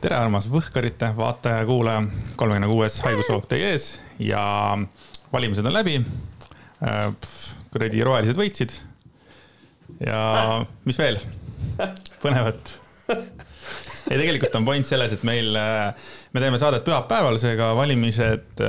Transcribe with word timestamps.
tere, 0.00 0.16
armas 0.16 0.46
Võhkarite 0.48 1.10
vaataja, 1.16 1.64
kuulaja, 1.68 2.00
kolmekümne 2.40 2.68
kuues 2.70 2.96
haigushoog 3.04 3.44
teie 3.50 3.74
ees 3.74 3.90
ja 4.22 4.42
valimised 5.32 5.66
on 5.66 5.74
läbi. 5.76 5.98
kuradi 7.70 8.04
rohelised 8.04 8.38
võitsid. 8.40 8.72
ja 10.06 10.20
mis 10.88 10.98
veel 10.98 11.20
põnevat? 12.22 12.72
ei, 13.10 14.16
tegelikult 14.16 14.56
on 14.56 14.68
point 14.68 14.88
selles, 14.88 15.12
et 15.12 15.26
meil, 15.28 15.52
me 15.52 16.44
teeme 16.44 16.60
saadet 16.60 16.86
pühapäeval, 16.86 17.36
seega 17.42 17.74
valimised, 17.76 18.64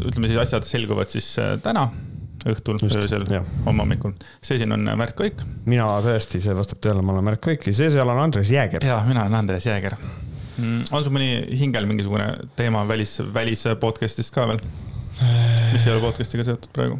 ütleme 0.00 0.30
siis 0.32 0.42
asjad 0.42 0.66
selguvad 0.66 1.14
siis 1.14 1.36
täna 1.62 1.86
õhtul, 2.50 2.82
öösel, 2.88 3.28
homme 3.62 3.84
hommikul. 3.84 4.16
see 4.42 4.58
siin 4.58 4.74
on 4.74 4.90
Märt 4.98 5.14
Koik. 5.14 5.46
mina 5.70 5.86
tõesti, 6.02 6.42
see 6.42 6.58
vastab 6.58 6.82
tõele, 6.82 7.06
ma 7.06 7.14
olen 7.14 7.30
Märt 7.30 7.44
Koik 7.44 7.70
ja 7.70 7.76
see 7.78 7.94
seal 7.94 8.10
on 8.10 8.18
Andres 8.26 8.50
Jääger. 8.50 8.82
ja 8.82 8.98
mina 9.06 9.22
olen 9.28 9.38
Andres 9.44 9.70
Jääger. 9.70 9.94
On 10.60 11.04
sul 11.04 11.12
mõni 11.14 11.30
hingel 11.58 11.86
mingisugune 11.88 12.26
teema 12.58 12.84
välis, 12.88 13.18
välis 13.34 13.64
podcast'ist 13.80 14.34
ka 14.34 14.48
veel? 14.50 14.60
mis 15.72 15.86
ei 15.86 15.94
ole 15.94 16.02
podcast'iga 16.02 16.44
seotud 16.48 16.72
praegu? 16.76 16.98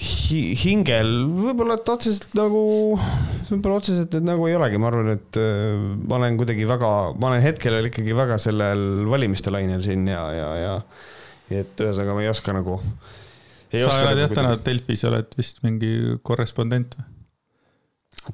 hingel 0.00 1.10
võib-olla, 1.28 1.76
et 1.76 1.90
otseselt 1.92 2.32
nagu, 2.38 2.60
võib-olla 3.50 3.80
otseselt, 3.82 4.14
et 4.16 4.24
nagu 4.24 4.46
ei 4.48 4.56
olegi, 4.56 4.80
ma 4.80 4.88
arvan, 4.88 5.10
et 5.12 5.38
äh, 5.40 5.76
ma 6.08 6.16
olen 6.16 6.38
kuidagi 6.40 6.64
väga, 6.68 6.90
ma 7.20 7.28
olen 7.28 7.44
hetkel 7.44 7.90
ikkagi 7.90 8.16
väga 8.16 8.38
sellel 8.40 9.04
valimiste 9.10 9.52
lainel 9.52 9.84
siin 9.84 10.08
ja, 10.08 10.22
ja, 10.32 10.50
ja 10.62 11.60
et 11.60 11.84
ühesõnaga 11.84 12.16
ma 12.16 12.24
ei 12.24 12.32
oska 12.32 12.54
nagu 12.56 12.78
sa 13.70 14.00
oled 14.06 14.24
jah 14.24 14.32
täna 14.32 14.56
Delfis, 14.64 15.04
oled 15.08 15.36
vist 15.38 15.60
mingi 15.66 16.16
korrespondent 16.26 16.96
või? 16.96 17.19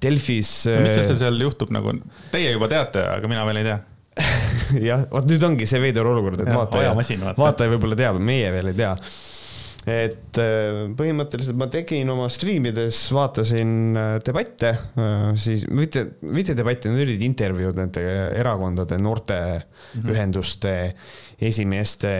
Delfis. 0.03 0.51
mis 0.67 0.97
üldse 0.97 1.15
äh, 1.15 1.21
seal 1.21 1.39
juhtub 1.41 1.73
nagu, 1.75 1.95
teie 2.33 2.55
juba 2.55 2.69
teate, 2.73 3.05
aga 3.17 3.31
mina 3.31 3.47
veel 3.49 3.63
ei 3.63 3.69
tea 3.71 3.79
jah, 4.89 5.07
vot 5.13 5.27
nüüd 5.29 5.43
ongi 5.45 5.69
see 5.69 5.81
veider 5.83 6.07
olukord, 6.09 6.41
et 6.41 6.49
ja, 6.49 6.57
vaataja, 6.57 6.93
vaata. 6.97 7.35
vaataja 7.37 7.73
võib-olla 7.75 7.99
teab, 7.99 8.21
meie 8.23 8.49
veel 8.55 8.73
ei 8.73 8.79
tea. 8.79 8.95
et 9.93 10.41
äh, 10.43 10.81
põhimõtteliselt 10.97 11.59
ma 11.61 11.69
tegin 11.73 12.11
oma 12.15 12.31
striimides, 12.33 13.03
vaatasin 13.15 13.77
äh, 14.01 14.17
debatte, 14.25 14.73
siis 15.41 15.69
mitte, 15.69 16.07
mitte 16.25 16.57
debatte, 16.59 16.91
need 16.93 17.07
olid 17.07 17.25
intervjuud 17.29 17.81
nende 17.83 18.05
erakondade, 18.41 18.99
noorteühenduste 19.05 20.75
mm 20.75 20.93
-hmm. 20.93 21.49
esimeeste 21.53 22.13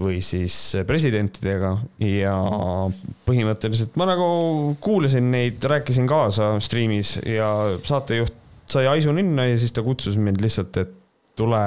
või 0.00 0.20
siis 0.24 0.54
presidentidega 0.86 1.70
ja 2.04 2.34
põhimõtteliselt 3.26 3.96
ma 3.96 4.08
nagu 4.10 4.26
kuulasin 4.82 5.30
neid, 5.32 5.62
rääkisin 5.64 6.08
kaasa 6.10 6.54
striimis 6.64 7.16
ja 7.24 7.48
saatejuht 7.86 8.34
sai 8.68 8.88
aisu 8.90 9.14
ninna 9.14 9.46
ja 9.48 9.58
siis 9.60 9.72
ta 9.72 9.84
kutsus 9.86 10.18
mind 10.20 10.42
lihtsalt, 10.42 10.76
et 10.82 10.94
tule 11.36 11.62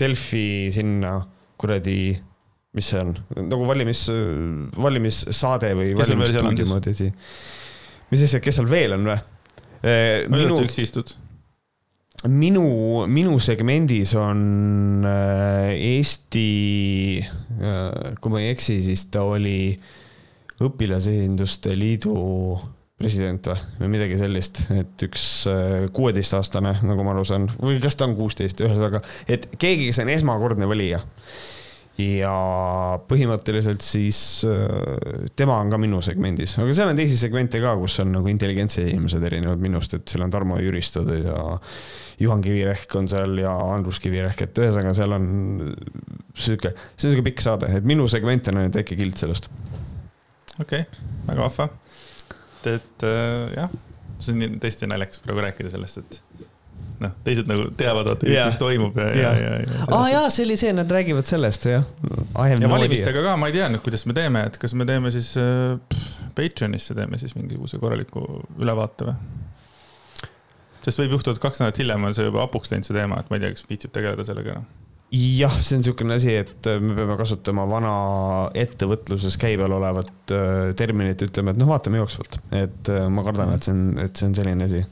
Delfi 0.00 0.70
sinna 0.74 1.18
kuradi, 1.60 2.14
mis 2.74 2.88
see 2.90 3.02
on, 3.02 3.12
nagu 3.36 3.66
valimis, 3.68 4.06
valimissaade 4.80 5.74
või 5.78 5.92
valimisstuudio 5.98 6.66
moodi 6.70 6.94
asi. 6.96 7.10
mis 8.10 8.24
asja, 8.26 8.42
kes 8.42 8.58
seal 8.58 8.70
veel 8.70 8.96
on 8.98 9.12
või? 9.12 9.20
minu, 10.32 10.62
üksi 10.64 10.86
istud 10.86 11.12
minu, 12.30 12.64
minu 13.10 13.38
segmendis 13.42 14.14
on 14.18 15.04
äh, 15.08 15.74
Eesti, 15.76 16.46
äh, 17.24 18.14
kui 18.20 18.32
ma 18.32 18.40
ei 18.42 18.52
eksi, 18.54 18.78
siis 18.84 19.06
ta 19.12 19.24
oli 19.28 19.74
Õpilasesinduste 20.64 21.74
Liidu 21.74 22.14
president 23.00 23.48
või, 23.80 23.88
midagi 23.96 24.16
sellist, 24.20 24.62
et 24.74 25.02
üks 25.04 25.24
äh, 25.50 25.88
kuueteistaastane, 25.92 26.76
nagu 26.86 27.04
ma 27.04 27.12
aru 27.14 27.26
saan, 27.28 27.48
või 27.58 27.80
kas 27.82 27.98
ta 27.98 28.06
on 28.08 28.14
kuusteist, 28.18 28.62
ühesõnaga, 28.62 29.02
et 29.28 29.50
keegi, 29.58 29.90
kes 29.90 30.00
on 30.04 30.14
esmakordne 30.14 30.68
valija 30.70 31.02
ja 32.00 32.34
põhimõtteliselt 33.06 33.84
siis 33.84 34.18
tema 35.38 35.58
on 35.62 35.70
ka 35.70 35.78
minu 35.78 36.00
segmendis, 36.02 36.56
aga 36.58 36.74
seal 36.74 36.90
on 36.90 36.98
teisi 36.98 37.18
segmente 37.20 37.60
ka, 37.62 37.76
kus 37.78 38.00
on 38.02 38.10
nagu 38.16 38.30
intelligentsed 38.30 38.88
inimesed 38.90 39.22
erinevad 39.28 39.62
minust, 39.62 39.94
et 39.94 40.10
seal 40.10 40.24
on 40.26 40.32
Tarmo 40.34 40.58
Jüristud 40.58 41.12
ja 41.14 41.36
Juhan 42.22 42.42
Kivirehk 42.42 42.96
on 42.98 43.06
seal 43.10 43.38
ja 43.38 43.52
Andrus 43.74 44.00
Kivirehk, 44.02 44.42
et 44.46 44.62
ühesõnaga 44.64 44.94
seal 44.98 45.14
on 45.14 45.28
sihuke, 46.34 46.74
see 46.96 47.08
on 47.08 47.14
sihuke 47.14 47.28
pikk 47.30 47.44
saade, 47.44 47.70
et 47.78 47.86
minu 47.86 48.08
segment 48.10 48.50
on 48.50 48.62
ainult 48.62 48.80
väike 48.80 48.98
kild 48.98 49.18
sellest. 49.20 49.46
okei 50.58 50.82
okay,, 50.82 51.06
väga 51.28 51.46
vahva. 51.46 51.68
et 52.74 53.06
äh, 53.06 53.54
jah, 53.54 53.78
see 54.18 54.34
on 54.34 54.58
tõesti 54.62 54.90
naljakas 54.90 55.22
praegu 55.22 55.46
rääkida 55.46 55.70
sellest, 55.74 56.02
et 56.02 56.50
noh, 57.04 57.14
teised 57.26 57.48
nagu 57.50 57.68
teavad, 57.78 58.08
vaata 58.10 58.28
yeah., 58.28 58.48
mis 58.50 58.58
toimub 58.60 58.98
ja, 59.00 59.08
ja, 59.14 59.32
ja, 59.38 59.54
ja. 59.62 59.78
aa 59.88 60.00
ah, 60.00 60.06
jaa, 60.12 60.28
see 60.34 60.46
oli 60.46 60.58
see, 60.60 60.72
nad 60.76 60.90
räägivad 60.90 61.28
sellest, 61.28 61.68
jah. 61.70 61.86
ja 62.50 62.70
valimistega 62.70 63.24
ka 63.24 63.36
ma 63.40 63.50
ei 63.50 63.56
tea 63.56 63.70
nüüd, 63.72 63.82
kuidas 63.84 64.06
me 64.10 64.16
teeme, 64.16 64.46
et 64.50 64.60
kas 64.60 64.76
me 64.78 64.86
teeme 64.88 65.12
siis 65.14 65.34
äh, 65.40 65.74
Patreonisse 66.34 66.96
teeme 66.98 67.20
siis 67.20 67.36
mingisuguse 67.38 67.80
korraliku 67.82 68.24
ülevaate 68.60 69.10
või? 69.10 69.18
sest 70.84 71.00
võib 71.00 71.18
juhtuda, 71.18 71.36
et 71.36 71.44
kaks 71.44 71.62
nädalat 71.62 71.80
hiljem 71.80 72.08
on 72.08 72.16
see 72.16 72.26
juba 72.26 72.44
hapuks 72.44 72.72
läinud, 72.72 72.86
see 72.88 72.96
teema, 72.96 73.20
et 73.22 73.30
ma 73.30 73.38
ei 73.38 73.44
tea, 73.44 73.54
kas 73.56 73.68
viitsib 73.70 73.94
tegeleda 73.94 74.26
sellega 74.26 74.56
enam 74.56 74.72
jah, 75.14 75.52
see 75.60 75.76
on 75.76 75.84
niisugune 75.84 76.16
asi, 76.18 76.32
et 76.42 76.66
äh, 76.70 76.80
me 76.82 76.96
peame 76.96 77.14
kasutama 77.20 77.66
vana 77.70 77.94
ettevõtluses 78.58 79.36
käibel 79.40 79.72
olevat 79.76 80.34
äh, 80.34 80.72
terminit, 80.78 81.22
ütleme, 81.22 81.54
et 81.54 81.60
noh, 81.60 81.70
vaatame 81.70 82.00
jooksvalt, 82.00 82.40
et 82.56 82.90
ma 83.12 83.24
kardan, 83.26 83.54
et 83.54 83.66
see 83.66 83.74
on, 83.76 83.86
et 84.02 84.18
see 84.18 84.30
on 84.30 84.36
selline 84.40 84.66
asi. 84.66 84.82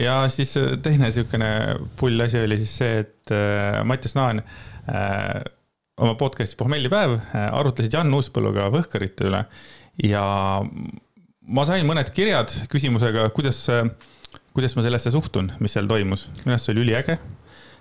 Ja 0.00 0.16
siis 0.32 0.54
teine 0.82 1.08
niisugune 1.08 1.50
pull 1.98 2.24
asi 2.24 2.40
oli 2.42 2.58
siis 2.62 2.76
see, 2.80 3.04
et 3.04 3.34
Mattias 3.86 4.16
Naan 4.18 4.42
äh, 4.42 5.44
oma 6.02 6.16
podcast'is 6.18 6.58
Pohmellipäev 6.58 7.18
arutlesid 7.44 7.94
Jan 7.94 8.10
Uuspõlluga 8.14 8.70
Võhkarite 8.74 9.28
üle 9.30 9.44
ja 10.02 10.24
ma 11.44 11.68
sain 11.68 11.86
mõned 11.86 12.10
kirjad 12.16 12.52
küsimusega, 12.72 13.28
kuidas 13.36 13.62
äh, 13.70 13.86
kuidas 14.54 14.76
ma 14.78 14.84
sellesse 14.86 15.10
suhtun, 15.10 15.50
mis 15.62 15.74
seal 15.74 15.88
toimus, 15.90 16.28
minu 16.44 16.54
arust 16.54 16.68
see 16.68 16.76
oli 16.76 16.84
üliäge. 16.86 17.18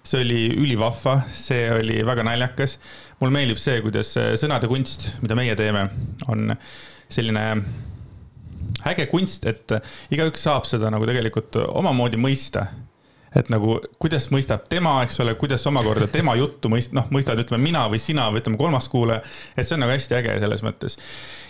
see 0.03 0.19
oli 0.19 0.39
ülivahva, 0.59 1.13
see 1.31 1.69
oli 1.71 2.01
väga 2.03 2.25
naljakas. 2.27 2.79
mulle 3.19 3.33
meeldib 3.37 3.59
see, 3.61 3.77
kuidas 3.85 4.15
sõnade 4.41 4.67
kunst, 4.67 5.13
mida 5.21 5.37
meie 5.37 5.55
teeme, 5.55 5.85
on 6.27 6.55
selline 7.13 7.45
äge 8.89 9.05
kunst, 9.11 9.45
et 9.49 9.71
igaüks 10.13 10.47
saab 10.47 10.67
seda 10.69 10.91
nagu 10.93 11.07
tegelikult 11.09 11.59
omamoodi 11.67 12.19
mõista 12.21 12.67
et 13.33 13.47
nagu, 13.49 13.79
kuidas 14.01 14.27
mõistab 14.29 14.67
tema, 14.69 14.99
eks 15.05 15.17
ole, 15.23 15.33
kuidas 15.41 15.65
omakorda 15.65 16.05
tema 16.11 16.35
juttu 16.37 16.69
mõist-, 16.69 16.93
noh, 16.93 17.07
mõistad, 17.13 17.39
ütleme 17.41 17.63
mina 17.63 17.87
või 17.89 17.97
sina 18.01 18.27
või 18.29 18.43
ütleme 18.43 18.59
kolmas 18.59 18.85
kuulaja. 18.93 19.23
et 19.57 19.65
see 19.65 19.73
on 19.73 19.81
nagu 19.81 19.95
hästi 19.95 20.19
äge 20.19 20.37
selles 20.43 20.61
mõttes. 20.65 20.99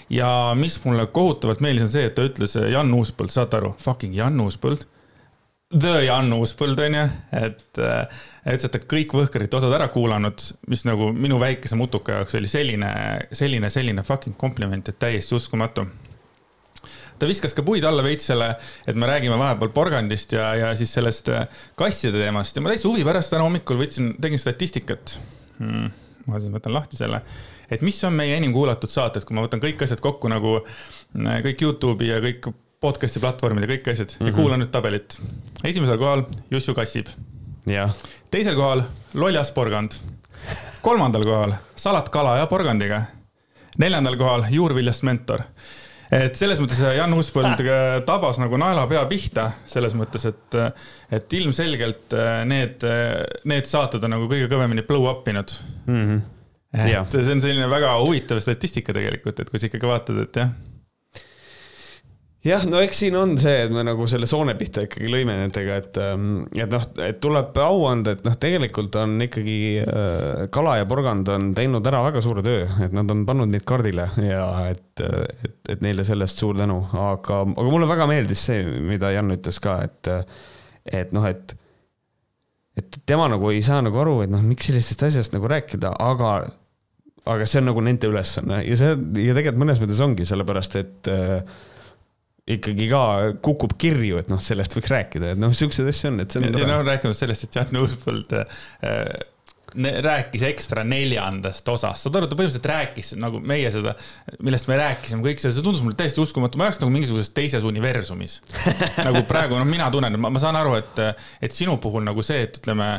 ja 0.10 0.54
mis 0.56 0.80
mulle 0.86 1.08
kohutavalt 1.12 1.60
meeldis, 1.60 1.90
on 1.90 1.94
see, 1.96 2.06
et 2.08 2.16
ta 2.16 2.24
ütles 2.24 2.56
Jan 2.56 2.94
Uuspõld, 2.94 3.36
saate 3.36 3.60
aru, 3.60 3.74
fucking 3.84 4.16
Jan 4.16 4.40
Uuspõld 4.40 4.88
The 5.74 6.04
Jan 6.06 6.30
Uuspõld 6.36 6.78
on 6.86 6.96
ju, 7.00 7.04
et 7.34 7.80
äh, 7.82 8.18
ütles, 8.46 8.68
et 8.68 8.74
ta 8.76 8.82
kõik 8.94 9.16
Võhkarite 9.18 9.58
osad 9.58 9.74
ära 9.74 9.88
kuulanud, 9.94 10.44
mis 10.70 10.84
nagu 10.86 11.10
minu 11.18 11.40
väikese 11.42 11.78
mutuka 11.80 12.20
jaoks 12.20 12.38
oli 12.38 12.52
selline, 12.52 12.92
selline, 13.34 13.72
selline 13.74 14.04
fucking 14.06 14.38
kompliment, 14.38 14.92
et 14.92 15.00
täiesti 15.02 15.34
uskumatu. 15.38 15.88
Ta 17.24 17.30
viskas 17.30 17.56
ka 17.56 17.64
puid 17.66 17.86
alla 17.88 18.04
veits 18.04 18.28
selle, 18.32 18.50
et 18.88 19.00
me 19.00 19.08
räägime 19.10 19.38
vahepeal 19.40 19.72
porgandist 19.76 20.36
ja, 20.36 20.50
ja 20.60 20.72
siis 20.78 20.92
sellest 20.98 21.32
äh, 21.32 21.48
kasside 21.80 22.20
teemast 22.20 22.58
ja 22.58 22.64
ma 22.64 22.74
täitsa 22.74 22.90
huvi 22.92 23.06
pärast 23.08 23.32
täna 23.34 23.46
hommikul 23.48 23.80
võtsin, 23.80 24.14
tegin 24.22 24.42
statistikat 24.42 25.18
hmm,. 25.62 25.92
ma 26.28 26.42
siin 26.44 26.56
võtan 26.56 26.76
lahti 26.76 27.00
selle, 27.00 27.22
et 27.72 27.86
mis 27.86 28.00
on 28.08 28.16
meie 28.18 28.36
enim 28.36 28.54
kuulatud 28.56 28.92
saated, 28.92 29.24
kui 29.28 29.38
ma 29.38 29.46
võtan 29.46 29.64
kõik 29.64 29.86
asjad 29.86 30.04
kokku 30.04 30.32
nagu 30.32 30.58
äh, 30.60 31.40
kõik 31.48 31.64
Youtube'i 31.64 32.12
ja 32.12 32.20
kõik 32.24 32.52
podcast'i 32.84 33.22
platvormid 33.24 33.64
ja 33.64 33.72
kõik 33.72 33.88
asjad 33.94 34.10
mm 34.12 34.18
-hmm. 34.18 34.28
ja 34.28 34.32
mhm. 34.34 34.42
kuula 34.42 34.60
nüüd 34.60 34.72
tabelit. 34.72 35.20
esimesel 35.64 35.98
kohal 35.98 36.26
Jussu 36.52 36.74
Kassib. 36.74 37.08
teisel 38.32 38.56
kohal 38.56 38.84
Loljas 39.14 39.52
porgand. 39.52 39.92
kolmandal 40.82 41.24
kohal 41.24 41.54
salat 41.76 42.10
kala 42.10 42.38
ja 42.38 42.48
porgandiga. 42.48 43.04
neljandal 43.78 44.18
kohal 44.18 44.44
juurviljast 44.50 45.04
mentor 45.04 45.48
et 46.14 46.38
selles 46.38 46.62
mõttes 46.62 46.82
Jan 46.98 47.16
Uuspõld 47.16 47.64
tabas 48.08 48.40
nagu 48.42 48.60
naelapea 48.62 49.06
pihta, 49.10 49.50
selles 49.70 49.96
mõttes, 49.98 50.28
et, 50.30 50.60
et 51.14 51.38
ilmselgelt 51.40 52.18
need, 52.50 52.86
need 53.50 53.70
saated 53.70 54.04
on 54.06 54.16
nagu 54.18 54.30
kõige 54.32 54.52
kõvemini 54.52 54.86
blow 54.88 55.10
up 55.12 55.28
inud 55.32 55.56
mm. 55.86 56.04
-hmm. 56.04 56.22
et 56.78 56.94
ja. 56.94 57.06
see 57.10 57.36
on 57.36 57.44
selline 57.44 57.70
väga 57.72 57.96
huvitav 58.04 58.44
statistika 58.44 58.96
tegelikult, 58.96 59.40
et 59.40 59.50
kui 59.50 59.62
sa 59.62 59.72
ikkagi 59.72 59.90
vaatad, 59.90 60.24
et 60.28 60.44
jah 60.44 60.54
jah, 62.44 62.66
no 62.68 62.82
eks 62.84 63.00
siin 63.04 63.16
on 63.18 63.36
see, 63.40 63.54
et 63.66 63.74
me 63.74 63.86
nagu 63.88 64.06
selle 64.12 64.28
soone 64.30 64.56
pihta 64.60 64.84
ikkagi 64.88 65.12
lõime 65.12 65.36
nendega, 65.40 65.80
et, 65.80 66.00
ähm, 66.04 66.28
et 66.58 66.72
noh, 66.72 66.86
et 67.06 67.20
tuleb 67.24 67.58
au 67.64 67.86
anda, 67.90 68.16
et 68.18 68.24
noh, 68.28 68.36
tegelikult 68.40 68.98
on 69.00 69.16
ikkagi 69.28 69.58
äh, 69.84 70.44
Kala 70.54 70.78
ja 70.82 70.88
Porgand 70.90 71.32
on 71.34 71.52
teinud 71.58 71.88
ära 71.90 72.04
väga 72.08 72.24
suure 72.26 72.44
töö, 72.46 72.68
et 72.86 72.96
nad 72.96 73.10
on 73.14 73.26
pannud 73.30 73.52
neid 73.52 73.66
kaardile 73.68 74.10
ja 74.28 74.48
et, 74.70 75.04
et, 75.04 75.60
et 75.76 75.84
neile 75.86 76.06
sellest 76.08 76.44
suur 76.44 76.60
tänu, 76.60 76.82
aga, 76.92 77.44
aga 77.48 77.68
mulle 77.72 77.90
väga 77.90 78.10
meeldis 78.12 78.48
see, 78.50 78.64
mida 78.92 79.14
Jan 79.16 79.32
ütles 79.36 79.62
ka, 79.64 79.80
et, 79.88 80.14
et 81.02 81.16
noh, 81.16 81.28
et 81.30 81.58
et 82.78 82.96
tema 83.06 83.28
nagu 83.30 83.52
ei 83.54 83.62
saa 83.66 83.84
nagu 83.86 84.00
aru, 84.02 84.16
et 84.26 84.32
noh, 84.34 84.42
miks 84.42 84.70
sellisest 84.70 85.06
asjast 85.06 85.36
nagu 85.36 85.50
rääkida, 85.50 85.92
aga, 86.02 86.32
aga 87.30 87.46
see 87.50 87.62
on 87.62 87.70
nagu 87.70 87.84
nende 87.86 88.10
ülesanne. 88.10 88.64
Ja 88.66 88.78
see 88.80 88.96
ja 89.28 89.36
tegelikult 89.38 89.62
mõnes 89.62 89.82
mõttes 89.82 90.02
ongi 90.02 90.26
sellepärast, 90.26 90.80
et 90.82 91.12
äh, 91.14 91.44
ikkagi 92.48 92.90
ka 92.92 93.04
kukub 93.44 93.78
kirju, 93.80 94.18
et 94.20 94.32
noh, 94.32 94.42
sellest 94.44 94.76
võiks 94.76 94.92
rääkida, 94.92 95.34
et 95.34 95.40
noh, 95.40 95.54
siukseid 95.56 95.88
asju 95.88 96.10
on, 96.12 96.24
et 96.26 96.34
see 96.34 96.42
on. 96.44 96.50
ja 96.60 96.68
noh, 96.68 96.82
rääkinud 96.84 97.16
sellest, 97.16 97.48
et 97.48 97.56
Jan 97.56 97.80
Uuspõld 97.80 98.34
äh, 98.36 99.14
rääkis 99.74 100.44
ekstra 100.46 100.84
neljandast 100.86 101.70
osast, 101.72 102.04
saad 102.04 102.18
aru, 102.20 102.28
ta 102.28 102.38
põhimõtteliselt 102.38 102.68
rääkis 102.70 103.14
nagu 103.18 103.40
meie 103.40 103.72
seda, 103.74 103.96
millest 104.44 104.68
me 104.70 104.78
rääkisime, 104.82 105.24
kõik 105.26 105.42
see, 105.42 105.54
see 105.56 105.66
tundus 105.66 105.82
mulle 105.86 105.98
täiesti 105.98 106.22
uskumatu, 106.22 106.60
ma 106.60 106.68
oleks 106.68 106.82
nagu 106.84 106.94
mingisuguses 106.94 107.32
teises 107.34 107.66
universumis. 107.68 108.42
nagu 109.08 109.24
praegu, 109.30 109.58
noh, 109.58 109.70
mina 109.70 109.88
tunnen, 109.94 110.20
ma, 110.20 110.34
ma 110.34 110.42
saan 110.44 110.60
aru, 110.60 110.76
et, 110.82 111.02
et 111.48 111.56
sinu 111.56 111.80
puhul 111.82 112.04
nagu 112.06 112.26
see, 112.26 112.44
et 112.46 112.60
ütleme 112.62 112.98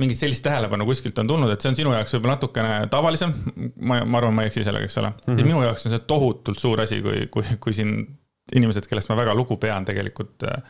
mingit 0.00 0.16
sellist 0.16 0.42
tähelepanu 0.46 0.86
kuskilt 0.88 1.18
on 1.20 1.28
tulnud, 1.28 1.52
et 1.52 1.60
see 1.60 1.68
on 1.68 1.76
sinu 1.76 1.92
jaoks 1.92 2.14
võib-olla 2.16 2.38
natukene 2.38 2.76
tavalisem. 2.90 3.34
ma, 3.76 4.00
ma 4.00 4.20
arvan, 4.22 4.32
ma 4.38 4.46
ei 4.46 4.50
eksi 4.50 4.64
sellega, 4.64 4.88
eks 4.88 4.96
ole 5.02 5.10
mm. 5.10 5.20
-hmm. 5.26 5.38
ja 5.42 5.48
minu 5.50 5.62
jaoks 5.66 5.86
on 5.86 5.94
see 5.94 6.06
tohutult 6.08 6.62
suur 6.62 6.80
asi, 6.80 7.02
kui, 7.04 7.26
kui, 7.34 7.44
kui 7.60 7.76
siin 7.76 7.98
inimesed, 8.56 8.88
kellest 8.90 9.10
ma 9.12 9.18
väga 9.20 9.34
lugu 9.36 9.56
pean, 9.60 9.86
tegelikult 9.88 10.46
äh, 10.48 10.62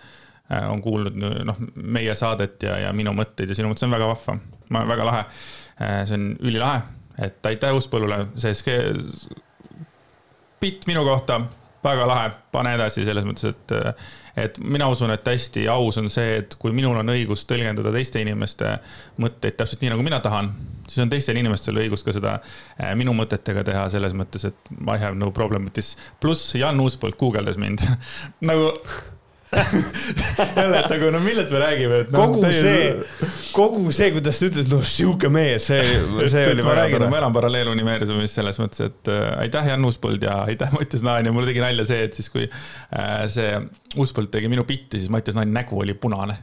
on 0.68 0.82
kuulnud 0.82 1.16
noh, 1.46 1.60
meie 1.74 2.14
saadet 2.18 2.62
ja, 2.66 2.78
ja 2.86 2.94
minu 2.96 3.14
mõtteid 3.16 3.52
ja 3.52 3.58
sinu 3.58 3.70
mõttes 3.70 3.86
on 3.86 3.94
väga 3.94 4.10
vahva, 4.10 4.38
väga 4.94 5.06
lahe. 5.06 5.22
Äh, 5.80 6.02
see 6.08 6.18
on 6.18 6.26
ülilahe, 6.40 6.82
et 7.26 7.46
aitäh 7.52 7.76
Uuspõllule, 7.76 8.26
see 8.40 8.74
bitt 10.60 10.84
minu 10.90 11.04
kohta, 11.06 11.40
väga 11.84 12.06
lahe, 12.08 12.32
pane 12.52 12.74
edasi 12.76 13.04
selles 13.06 13.24
mõttes, 13.24 13.54
et, 13.54 13.72
et 14.44 14.58
mina 14.60 14.90
usun, 14.92 15.12
et 15.14 15.26
hästi 15.26 15.64
aus 15.72 15.96
on 16.00 16.10
see, 16.12 16.40
et 16.42 16.56
kui 16.60 16.74
minul 16.76 16.98
on 17.00 17.12
õigus 17.14 17.46
tõlgendada 17.48 17.92
teiste 17.94 18.20
inimeste 18.20 18.74
mõtteid 19.22 19.56
täpselt 19.56 19.80
nii, 19.84 19.94
nagu 19.94 20.04
mina 20.04 20.20
tahan, 20.24 20.52
siis 20.90 21.04
on 21.04 21.12
teistel 21.12 21.38
inimestel 21.40 21.78
õigus 21.84 22.04
ka 22.06 22.14
seda 22.16 22.38
äh, 22.40 22.90
minu 22.98 23.14
mõtetega 23.16 23.64
teha 23.66 23.86
selles 23.92 24.16
mõttes, 24.18 24.48
et 24.50 24.74
I 24.82 24.98
have 24.98 25.14
no 25.18 25.30
problem 25.34 25.68
with 25.68 25.78
this. 25.78 25.94
pluss 26.22 26.56
Jan 26.58 26.82
Uuspõld 26.82 27.18
guugeldas 27.20 27.60
mind 27.60 27.84
nagu 28.50 28.72
jälle, 30.56 30.78
et 30.78 30.90
nagu 30.92 31.08
no 31.10 31.20
millest 31.24 31.50
me 31.50 31.58
räägime, 31.58 32.02
et 32.04 32.12
no,. 32.14 32.22
kogu 32.22 32.42
teie... 32.44 32.52
see, 32.54 33.30
kogu 33.54 33.94
see, 33.94 34.10
kuidas 34.14 34.38
ta 34.38 34.46
ütles, 34.46 34.68
noh 34.70 34.84
sihuke 34.86 35.30
mees, 35.32 35.66
see, 35.72 35.96
see 36.30 36.44
oli 36.52 36.62
väga 36.62 36.84
tore. 36.92 37.08
ma 37.10 37.18
elan 37.18 37.34
paralleeluniversumis 37.34 38.36
selles 38.38 38.60
mõttes, 38.62 38.84
et 38.86 39.10
äh, 39.10 39.24
aitäh, 39.46 39.72
Jan 39.72 39.88
Uuspõld 39.88 40.22
ja 40.26 40.42
aitäh, 40.44 40.70
Mattias 40.76 41.02
Naan 41.06 41.26
ja 41.26 41.34
mulle 41.34 41.50
tegi 41.50 41.64
nalja 41.64 41.88
see, 41.88 42.04
et 42.06 42.18
siis 42.18 42.30
kui 42.30 42.46
äh, 42.46 43.24
see 43.32 43.50
Uuspõld 43.98 44.30
tegi 44.30 44.50
minu 44.52 44.66
bitti, 44.68 45.02
siis 45.02 45.10
Mattias 45.10 45.38
Naani 45.38 45.54
nägu 45.56 45.82
oli 45.82 45.98
punane 45.98 46.38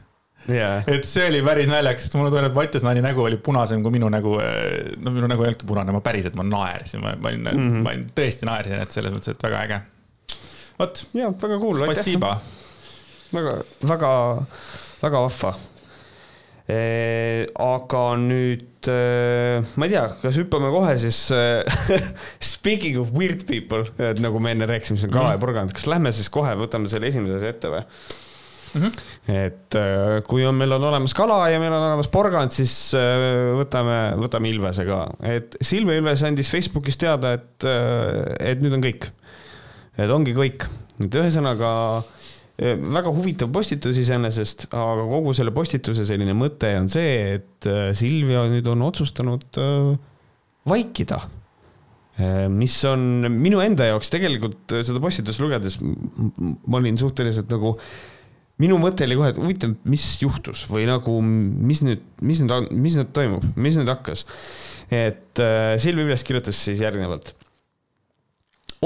yeah.. 0.48 0.82
et 0.86 1.06
see 1.08 1.28
oli 1.30 1.42
päris 1.46 1.70
naljakas, 1.70 2.08
sest 2.08 2.18
mulle 2.18 2.44
et 2.46 2.56
Mattias 2.56 2.86
Naani 2.86 3.04
nägu 3.04 3.24
oli 3.24 3.38
punasem 3.42 3.82
kui 3.84 3.94
minu 3.94 4.10
nägu. 4.12 4.36
Äh, 4.42 4.94
no 4.98 5.12
minu 5.14 5.30
nägu 5.30 5.44
ei 5.44 5.52
olnudki 5.52 5.68
punane, 5.68 5.94
ma 5.94 6.02
päriselt, 6.04 6.36
ma 6.38 6.46
naersin, 6.46 7.02
ma, 7.04 7.14
ma 7.16 7.32
olin 7.32 7.44
mm, 7.44 7.58
-hmm. 7.58 7.86
ma 7.86 7.94
olin 7.94 8.06
tõesti 8.16 8.48
naersin, 8.48 8.78
et 8.82 8.94
selles 8.94 9.14
mõttes, 9.14 9.34
et 9.34 9.48
väga 9.48 9.64
äge. 9.66 9.80
vot. 10.78 11.04
ja 11.14 11.32
väga 11.42 11.60
cool, 11.60 11.82
aitäh 11.88 12.14
väga, 13.34 13.58
väga, 13.88 14.12
väga 15.02 15.24
vahva 15.26 15.52
e,. 16.68 16.78
aga 17.64 18.04
nüüd 18.20 18.88
e, 18.88 19.00
ma 19.76 19.88
ei 19.88 19.92
tea, 19.92 20.04
kas 20.22 20.38
hüppame 20.40 20.70
kohe 20.72 20.94
siis 21.00 21.20
Speaking 22.54 22.98
of 23.00 23.12
weird 23.16 23.44
people, 23.48 23.84
et 24.00 24.22
nagu 24.24 24.40
me 24.40 24.54
enne 24.56 24.68
rääkisime, 24.70 25.00
see 25.00 25.10
on 25.10 25.16
kala 25.16 25.34
ja 25.34 25.36
mhm. 25.36 25.44
porgand, 25.44 25.76
kas 25.76 25.88
lähme 25.90 26.12
siis 26.16 26.30
kohe 26.32 26.54
võtame 26.60 26.90
selle 26.90 27.10
esimese 27.12 27.38
asja 27.40 27.54
ette 27.56 27.74
või? 27.74 27.84
Mm 28.74 28.82
-hmm. 28.82 28.92
et 29.32 29.76
kui 30.26 30.44
on, 30.46 30.54
meil 30.54 30.72
on 30.72 30.84
olemas 30.84 31.14
kala 31.14 31.48
ja 31.48 31.60
meil 31.60 31.72
on 31.72 31.86
olemas 31.86 32.08
porgand, 32.08 32.50
siis 32.50 32.92
võtame, 33.56 34.16
võtame 34.20 34.48
Ilvese 34.48 34.84
ka, 34.84 35.06
et 35.22 35.56
Silve 35.60 35.96
Ilves 35.96 36.22
andis 36.22 36.50
Facebookis 36.50 36.96
teada, 36.96 37.32
et, 37.32 37.64
et 38.40 38.60
nüüd 38.60 38.74
on 38.76 38.84
kõik. 38.84 39.08
et 39.98 40.10
ongi 40.10 40.34
kõik, 40.34 40.68
et 41.04 41.14
ühesõnaga 41.14 41.72
Äh, 42.58 42.74
väga 42.74 43.12
huvitav 43.14 43.52
postitus 43.54 44.00
iseenesest, 44.02 44.64
aga 44.74 45.04
kogu 45.06 45.30
selle 45.36 45.52
postituse 45.54 46.02
selline 46.08 46.34
mõte 46.34 46.72
on 46.80 46.88
see, 46.90 47.36
et 47.36 47.68
äh, 47.70 47.92
Silvia 47.94 48.48
nüüd 48.50 48.66
on 48.66 48.82
otsustanud 48.88 49.60
äh, 49.62 49.92
vaikida. 50.68 51.22
mis 52.50 52.74
on 52.82 53.28
minu 53.30 53.60
enda 53.62 53.84
jaoks 53.86 54.08
tegelikult 54.10 54.72
seda 54.82 54.98
postitust 54.98 55.38
lugedes, 55.38 55.76
ma 55.78 56.80
olin 56.80 56.96
suhteliselt 56.98 57.46
nagu 57.54 57.76
minu 58.62 58.78
mõte 58.82 59.06
oli 59.06 59.18
kohe, 59.18 59.32
et 59.32 59.40
huvitav, 59.40 59.74
mis 59.88 60.04
juhtus 60.22 60.64
või 60.70 60.86
nagu, 60.88 61.18
mis 61.22 61.82
nüüd, 61.86 62.04
mis 62.20 62.42
nüüd, 62.44 62.70
mis 62.74 62.96
nüüd 62.98 63.12
toimub, 63.16 63.44
mis 63.56 63.78
nüüd 63.78 63.90
hakkas. 63.90 64.24
et 64.90 65.42
Silvia 65.82 66.08
üles 66.08 66.24
kirjutas 66.24 66.56
siis 66.64 66.80
järgnevalt 66.80 67.34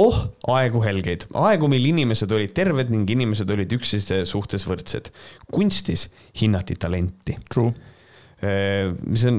oh, 0.01 0.19
aegu 0.49 0.81
helgeid, 0.85 1.27
aegu, 1.37 1.69
mil 1.69 1.85
inimesed 1.93 2.31
olid 2.33 2.55
terved 2.57 2.91
ning 2.93 3.09
inimesed 3.13 3.51
olid 3.53 3.73
üksteise 3.77 4.23
suhtes 4.29 4.65
võrdsed. 4.69 5.13
kunstis 5.53 6.09
hinnati 6.41 6.79
talenti. 6.81 7.37
True 7.53 7.73
Äh, 7.73 7.92
mis 8.43 9.23
on 9.29 9.39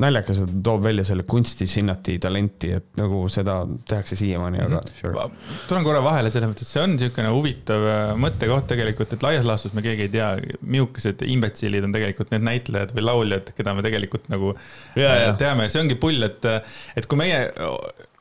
naljakas, 0.00 0.40
et 0.44 0.52
toob 0.64 0.86
välja 0.86 1.04
selle 1.04 1.24
kunstis 1.28 1.74
hinnati 1.76 2.16
talenti, 2.22 2.70
et 2.78 2.86
nagu 2.96 3.26
seda 3.32 3.58
tehakse 3.88 4.16
siiamaani, 4.16 4.62
aga 4.64 4.80
mhm. 4.80 4.96
sure. 4.96 5.26
tulen 5.68 5.86
korra 5.86 6.00
vahele 6.04 6.32
selles 6.32 6.48
mõttes, 6.50 6.70
see 6.72 6.80
on 6.80 6.94
niisugune 6.96 7.32
huvitav 7.34 7.84
äh, 7.84 8.14
mõttekoht 8.20 8.68
tegelikult, 8.72 9.14
et 9.14 9.26
laias 9.26 9.46
laastus 9.48 9.76
me 9.76 9.84
keegi 9.84 10.06
ei 10.08 10.12
tea, 10.16 10.32
millised 10.64 11.24
imbetsilid 11.28 11.84
on 11.84 11.94
tegelikult 11.94 12.32
need 12.34 12.46
näitlejad 12.48 12.96
või 12.96 13.04
lauljad, 13.04 13.54
keda 13.56 13.76
me 13.76 13.84
tegelikult 13.84 14.28
nagu 14.32 14.54
ja, 14.96 15.04
ja. 15.04 15.14
Äh, 15.28 15.38
teame, 15.40 15.68
see 15.72 15.84
ongi 15.84 16.00
pull, 16.00 16.24
et, 16.24 16.48
et 16.96 17.08
kui 17.08 17.20
meie 17.20 17.46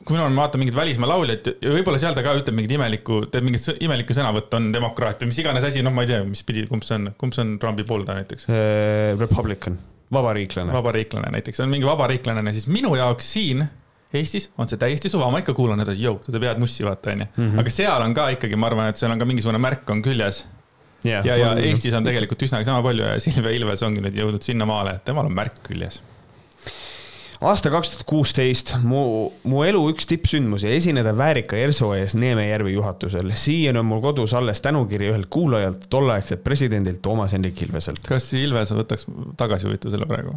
kui 0.07 0.15
mina 0.15 0.27
vaatan 0.31 0.61
mingit 0.61 0.75
välismaa 0.77 1.09
lauljat 1.09 1.49
ja 1.55 1.71
võib-olla 1.73 1.99
seal 1.99 2.15
ta 2.15 2.23
ka 2.23 2.35
ütleb 2.37 2.55
mingit 2.55 2.77
imelikku, 2.77 3.25
teeb 3.31 3.43
mingit 3.47 3.83
imelikku 3.83 4.15
sõnavõttu, 4.15 4.59
on 4.59 4.71
demokraat 4.75 5.23
või 5.23 5.33
mis 5.33 5.41
iganes 5.43 5.67
asi, 5.67 5.83
noh, 5.83 5.95
ma 5.95 6.05
ei 6.05 6.13
tea, 6.13 6.23
mis 6.27 6.45
pidi, 6.47 6.63
kumb 6.69 6.85
see 6.87 6.99
on, 6.99 7.11
kumb 7.19 7.35
see 7.35 7.43
on 7.43 7.57
Trumpi 7.61 7.87
pooldaja 7.87 8.23
näiteks 8.23 8.47
uh,? 8.47 9.15
Republican 9.19 9.79
vabariiklane. 10.13 10.73
vabariiklane 10.73 11.31
näiteks, 11.31 11.59
on 11.63 11.69
mingi 11.73 11.87
vabariiklane, 11.87 12.53
siis 12.53 12.67
minu 12.71 12.95
jaoks 12.95 13.33
siin 13.33 13.65
Eestis 14.15 14.45
on 14.57 14.69
see 14.71 14.79
täiesti 14.79 15.09
suva, 15.11 15.27
ma 15.31 15.41
ikka 15.43 15.51
kuulan, 15.51 15.81
et 15.83 15.89
jõu, 15.99 16.15
ta 16.23 16.31
teeb 16.31 16.45
head 16.47 16.61
mussi, 16.63 16.85
vaata 16.87 17.11
onju. 17.11 17.25
Mhm. 17.35 17.59
aga 17.59 17.73
seal 17.75 18.05
on 18.05 18.13
ka 18.15 18.29
ikkagi, 18.37 18.55
ma 18.55 18.69
arvan, 18.69 18.87
et 18.87 18.99
seal 18.99 19.11
on 19.11 19.19
ka 19.19 19.27
mingisugune 19.27 19.59
märk 19.59 19.89
on 19.91 20.01
küljes. 20.05 20.45
ja, 21.03 21.19
ja, 21.27 21.35
ja 21.35 21.49
Eestis 21.59 21.93
on 21.93 22.07
tegelikult 22.07 22.41
üsnagi 22.47 22.65
sama 22.65 22.81
palju 22.83 23.03
ja 23.03 23.19
Silvia 23.19 23.51
Ilves 23.51 23.83
ongi 23.83 24.01
nüüd 24.01 24.15
jõudnud 24.15 24.43
sinnamaale, 24.47 24.95
et 24.97 25.05
temal 25.05 25.27
on 25.27 25.35
märk 25.35 25.59
küljes 25.67 26.01
aasta 27.45 27.69
kaks 27.69 27.93
tuhat 27.93 28.05
kuusteist, 28.09 28.73
mu, 28.87 29.29
mu 29.47 29.63
elu 29.67 29.81
üks 29.91 30.09
tippsündmusi, 30.09 30.69
esineda 30.73 31.13
Väärika 31.17 31.57
ERSO 31.59 31.91
ees 31.97 32.15
Neeme 32.17 32.47
järve 32.47 32.73
juhatusel. 32.73 33.31
siiani 33.37 33.81
on 33.81 33.89
mul 33.89 34.01
kodus 34.01 34.33
alles 34.37 34.61
tänukiri 34.65 35.11
ühelt 35.11 35.29
kuulajalt, 35.33 35.85
tolleaegselt 35.93 36.43
presidendilt 36.43 37.01
Toomas 37.05 37.35
Hendrik 37.37 37.61
Ilveselt. 37.61 38.01
kas 38.07 38.31
Ilves 38.33 38.73
võtaks 38.73 39.05
tagasi 39.37 39.69
huvitav 39.69 39.93
selle 39.93 40.09
praegu? 40.09 40.33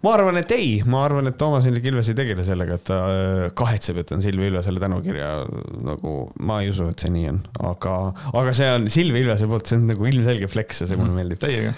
ma 0.00 0.12
arvan, 0.14 0.38
et 0.40 0.52
ei, 0.54 0.68
ma 0.86 1.02
arvan, 1.04 1.28
et 1.28 1.38
Toomas 1.40 1.66
Hendrik 1.66 1.88
Ilves 1.90 2.12
ei 2.12 2.20
tegele 2.20 2.44
sellega, 2.46 2.78
et 2.78 2.86
ta 2.88 3.00
äh, 3.10 3.46
kahetseb, 3.58 3.98
et 4.04 4.12
on 4.14 4.22
Silvia 4.22 4.52
Ilvesele 4.52 4.80
tänukirja 4.80 5.32
nagu, 5.84 6.14
ma 6.46 6.60
ei 6.62 6.70
usu, 6.70 6.86
et 6.92 7.02
see 7.02 7.10
nii 7.16 7.26
on, 7.32 7.42
aga, 7.72 7.96
aga 8.30 8.54
see 8.56 8.70
on 8.76 8.86
Silvia 8.92 9.26
Ilvese 9.26 9.50
poolt, 9.50 9.66
see 9.66 9.80
on 9.82 9.90
nagu 9.90 10.06
ilmselge 10.12 10.48
flex 10.52 10.84
ja 10.84 10.88
see 10.92 11.00
mulle 11.00 11.18
meeldib. 11.18 11.42
Teiega 11.42 11.74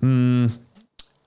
mm 0.00 0.66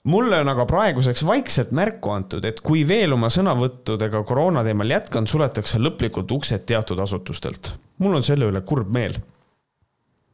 mulle 0.03 0.39
on 0.43 0.51
aga 0.51 0.65
praeguseks 0.67 1.25
vaikselt 1.25 1.71
märku 1.71 2.11
antud, 2.11 2.45
et 2.45 2.59
kui 2.63 2.83
veel 2.87 3.15
oma 3.15 3.29
sõnavõttudega 3.31 4.23
koroona 4.27 4.63
teemal 4.65 4.91
jätkan, 4.91 5.27
suletakse 5.27 5.79
lõplikult 5.79 6.31
uksed 6.35 6.65
teatud 6.67 6.99
asutustelt. 6.99 7.73
mul 7.97 8.15
on 8.19 8.23
selle 8.23 8.49
üle 8.51 8.61
kurb 8.61 8.89
meel. 8.91 9.17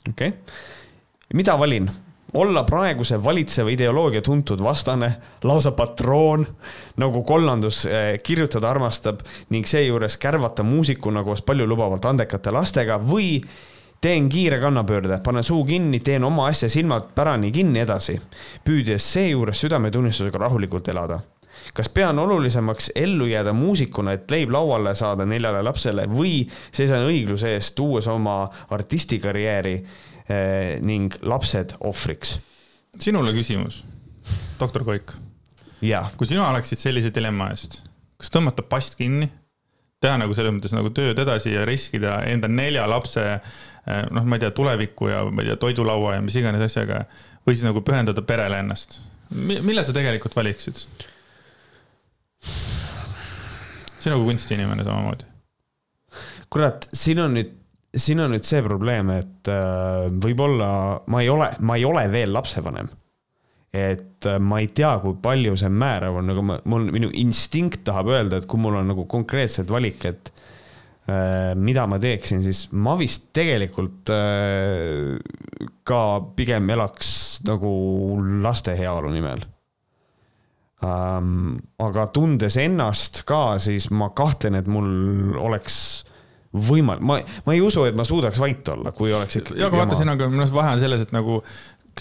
okei 0.09 0.29
okay., 0.29 0.37
mida 1.33 1.57
valin? 1.59 1.89
olla 2.33 2.63
praeguse 2.63 3.23
valitseva 3.23 3.69
ideoloogia 3.69 4.21
tuntud 4.21 4.61
vastane, 4.63 5.11
lausa 5.43 5.71
patroon, 5.71 6.45
nagu 6.97 7.23
kollandus 7.23 7.85
eh, 7.85 8.17
kirjutada 8.23 8.69
armastab 8.69 9.23
ning 9.49 9.65
seejuures 9.65 10.17
kärvata 10.17 10.63
muusikuna 10.63 11.23
koos 11.23 11.41
paljulubavalt 11.41 12.05
andekate 12.05 12.51
lastega 12.51 12.99
või 13.01 13.39
teen 14.01 14.29
kiire 14.29 14.59
kannapöörde, 14.59 15.19
panen 15.23 15.43
suu 15.43 15.65
kinni, 15.65 15.99
teen 15.99 16.23
oma 16.23 16.47
asja 16.47 16.69
silmad 16.69 17.11
pärani 17.15 17.51
kinni 17.51 17.83
edasi, 17.83 18.15
püüdes 18.65 19.05
seejuures 19.13 19.65
südametunnistusega 19.65 20.45
rahulikult 20.45 20.87
elada. 20.87 21.19
kas 21.73 21.89
pean 21.89 22.19
olulisemaks 22.19 22.91
ellu 22.95 23.25
jääda 23.27 23.51
muusikuna, 23.53 24.13
et 24.15 24.31
leib 24.31 24.49
lauale 24.51 24.93
saada 24.95 25.25
neljale 25.25 25.59
lapsele 25.63 26.05
või 26.07 26.47
seisan 26.71 27.03
õigluse 27.05 27.51
eest, 27.53 27.75
tuues 27.75 28.07
oma 28.07 28.49
artistikarjääri 28.69 29.73
eh, 29.75 30.79
ning 30.81 31.13
lapsed 31.21 31.75
ohvriks? 31.79 32.39
sinule 32.99 33.33
küsimus, 33.35 33.83
doktor 34.59 34.83
Koik. 34.83 35.11
kui 36.17 36.27
sina 36.27 36.49
oleksid 36.49 36.79
sellise 36.79 37.11
dilemma 37.15 37.51
eest, 37.51 37.81
kas 38.17 38.31
tõmmata 38.31 38.63
past 38.63 38.95
kinni, 38.95 39.29
teha 39.99 40.17
nagu 40.17 40.35
selles 40.35 40.55
mõttes 40.55 40.73
nagu 40.75 40.89
tööd 40.95 41.19
edasi 41.19 41.53
ja 41.53 41.65
riskida 41.67 42.21
enda 42.31 42.47
nelja 42.47 42.87
lapse 42.87 43.23
noh, 44.13 44.25
ma 44.25 44.37
ei 44.37 44.43
tea, 44.43 44.51
tuleviku 44.55 45.09
ja 45.11 45.23
ma 45.29 45.43
ei 45.43 45.51
tea, 45.51 45.59
toidulaua 45.61 46.17
ja 46.17 46.25
mis 46.25 46.37
iganes 46.39 46.63
asjaga. 46.65 47.03
või 47.47 47.55
siis 47.55 47.65
nagu 47.65 47.81
pühendada 47.85 48.21
perele 48.25 48.59
ennast. 48.63 48.99
mille 49.29 49.85
sa 49.85 49.95
tegelikult 49.95 50.35
valiksid? 50.35 50.83
see 53.99 54.11
on 54.11 54.15
nagu 54.15 54.27
kunstiinimene 54.29 54.85
samamoodi. 54.87 55.25
kurat, 56.49 56.87
siin 56.93 57.19
on 57.25 57.35
nüüd, 57.37 57.51
siin 57.95 58.21
on 58.23 58.31
nüüd 58.33 58.47
see 58.47 58.61
probleem, 58.65 59.11
et 59.17 59.51
äh, 59.51 60.07
võib-olla 60.23 60.71
ma 61.07 61.21
ei 61.23 61.29
ole, 61.29 61.51
ma 61.59 61.77
ei 61.77 61.85
ole 61.85 62.05
veel 62.11 62.33
lapsevanem. 62.33 62.89
et 63.73 64.25
äh, 64.25 64.39
ma 64.39 64.61
ei 64.61 64.69
tea, 64.73 64.95
kui 65.03 65.17
palju 65.21 65.57
see 65.59 65.69
määrav 65.69 66.21
on, 66.21 66.35
aga 66.35 66.45
ma, 66.45 66.61
mul, 66.65 66.89
minu 66.95 67.11
instinkt 67.13 67.83
tahab 67.89 68.13
öelda, 68.13 68.39
et 68.39 68.49
kui 68.49 68.61
mul 68.61 68.79
on 68.81 68.93
nagu 68.93 69.05
konkreetselt 69.09 69.69
valik, 69.73 70.05
et 70.09 70.31
äh, 70.33 70.47
mida 71.59 71.85
ma 71.89 71.99
teeksin, 72.01 72.43
siis 72.45 72.67
ma 72.75 72.95
vist 72.99 73.29
tegelikult 73.35 74.11
äh, 74.13 75.15
ka 75.87 76.01
pigem 76.37 76.69
elaks 76.75 77.39
nagu 77.47 77.71
laste 78.43 78.75
heaolu 78.77 79.13
nimel 79.13 79.45
ähm,. 80.85 81.57
aga 81.79 82.09
tundes 82.15 82.59
ennast 82.61 83.23
ka, 83.29 83.57
siis 83.63 83.89
ma 83.91 84.11
kahtlen, 84.15 84.59
et 84.59 84.69
mul 84.69 85.35
oleks 85.39 85.79
võimalik, 86.49 87.03
ma, 87.05 87.19
ma 87.45 87.53
ei 87.53 87.61
usu, 87.61 87.83
et 87.85 87.97
ma 87.97 88.05
suudaks 88.07 88.39
vait 88.41 88.71
olla, 88.73 88.93
kui 88.95 89.13
oleks 89.13 89.41
ikkagi. 89.41 89.59
ja, 89.61 89.67
aga 89.69 89.83
vaata, 89.83 89.99
siin 89.99 90.09
on 90.09 90.17
ka, 90.17 90.29
minu 90.31 90.43
arust 90.45 90.55
vahe 90.55 90.73
on 90.73 90.81
selles, 90.81 91.03
et 91.05 91.13
nagu 91.13 91.39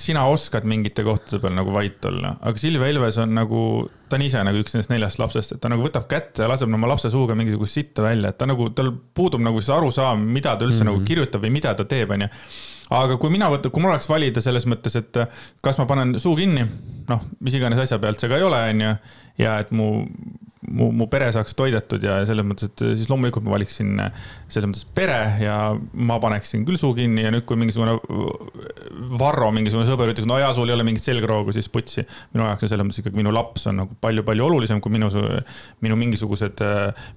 sina 0.03 0.25
oskad 0.31 0.67
mingite 0.69 1.05
kohtade 1.07 1.41
peal 1.43 1.55
nagu 1.57 1.73
vait 1.75 2.05
olla, 2.11 2.35
aga 2.41 2.61
Silvia 2.61 2.91
Ilves 2.93 3.19
on 3.23 3.35
nagu, 3.37 3.61
ta 4.09 4.19
on 4.19 4.25
ise 4.27 4.43
nagu 4.47 4.63
üks 4.63 4.75
nendest 4.75 4.93
neljast 4.93 5.21
lapsest, 5.23 5.57
et 5.57 5.63
ta 5.63 5.71
nagu 5.73 5.85
võtab 5.85 6.09
kätte 6.11 6.45
ja 6.45 6.49
laseb 6.51 6.73
oma 6.73 6.91
lapse 6.91 7.11
suuga 7.13 7.37
mingisugust 7.39 7.81
sitta 7.81 8.07
välja, 8.07 8.33
et 8.33 8.39
ta 8.41 8.49
nagu, 8.49 8.71
tal 8.77 8.93
puudub 9.15 9.43
nagu 9.45 9.63
see 9.65 9.75
arusaam, 9.77 10.25
mida 10.39 10.57
ta 10.57 10.67
üldse 10.67 10.85
mm 10.85 10.89
-hmm. 10.89 10.99
nagu 10.99 11.09
kirjutab 11.09 11.45
või 11.45 11.55
mida 11.59 11.75
ta 11.75 11.85
teeb, 11.89 12.17
onju 12.17 12.29
aga 12.91 13.19
kui 13.21 13.33
mina 13.33 13.49
võtan, 13.53 13.73
kui 13.73 13.85
mul 13.85 13.93
oleks 13.93 14.09
valida 14.09 14.41
selles 14.45 14.67
mõttes, 14.67 14.97
et 14.97 15.19
kas 15.65 15.79
ma 15.81 15.87
panen 15.87 16.17
suu 16.21 16.37
kinni, 16.39 16.65
noh, 17.09 17.25
mis 17.45 17.57
iganes 17.59 17.79
asja 17.79 17.99
pealt 17.99 18.21
see 18.21 18.31
ka 18.31 18.39
ei 18.41 18.47
ole, 18.47 18.61
onju, 18.73 18.93
ja 19.43 19.59
et 19.63 19.71
mu, 19.77 20.07
mu, 20.67 20.89
mu 20.95 21.07
pere 21.11 21.29
saaks 21.35 21.55
toidetud 21.59 22.03
ja 22.05 22.19
selles 22.29 22.47
mõttes, 22.47 22.71
et 22.71 22.85
siis 22.99 23.09
loomulikult 23.11 23.47
ma 23.47 23.55
valiksin 23.55 23.93
selles 24.49 24.69
mõttes 24.71 24.85
pere 24.97 25.19
ja 25.43 25.59
ma 25.77 26.19
paneksin 26.23 26.67
küll 26.69 26.81
suu 26.81 26.95
kinni 26.99 27.27
ja 27.27 27.33
nüüd, 27.35 27.47
kui 27.49 27.59
mingisugune 27.61 27.97
Varro, 29.19 29.51
mingisugune 29.55 29.87
sõber 29.89 30.13
ütleks, 30.13 30.29
no 30.29 30.41
jaa, 30.41 30.51
sul 30.57 30.69
ei 30.71 30.77
ole 30.77 30.87
mingit 30.87 31.05
selgroogu, 31.05 31.55
siis 31.55 31.71
putsi. 31.73 32.05
minu 32.35 32.47
jaoks 32.49 32.67
on 32.67 32.73
selles 32.75 32.89
mõttes 32.89 33.03
ikkagi 33.03 33.21
minu 33.21 33.33
laps 33.35 33.69
on 33.71 33.83
nagu 33.85 33.99
palju-palju 34.03 34.47
olulisem 34.49 34.83
kui 34.85 34.95
minu, 34.95 35.11
minu 35.85 35.99
mingisugused, 36.01 36.63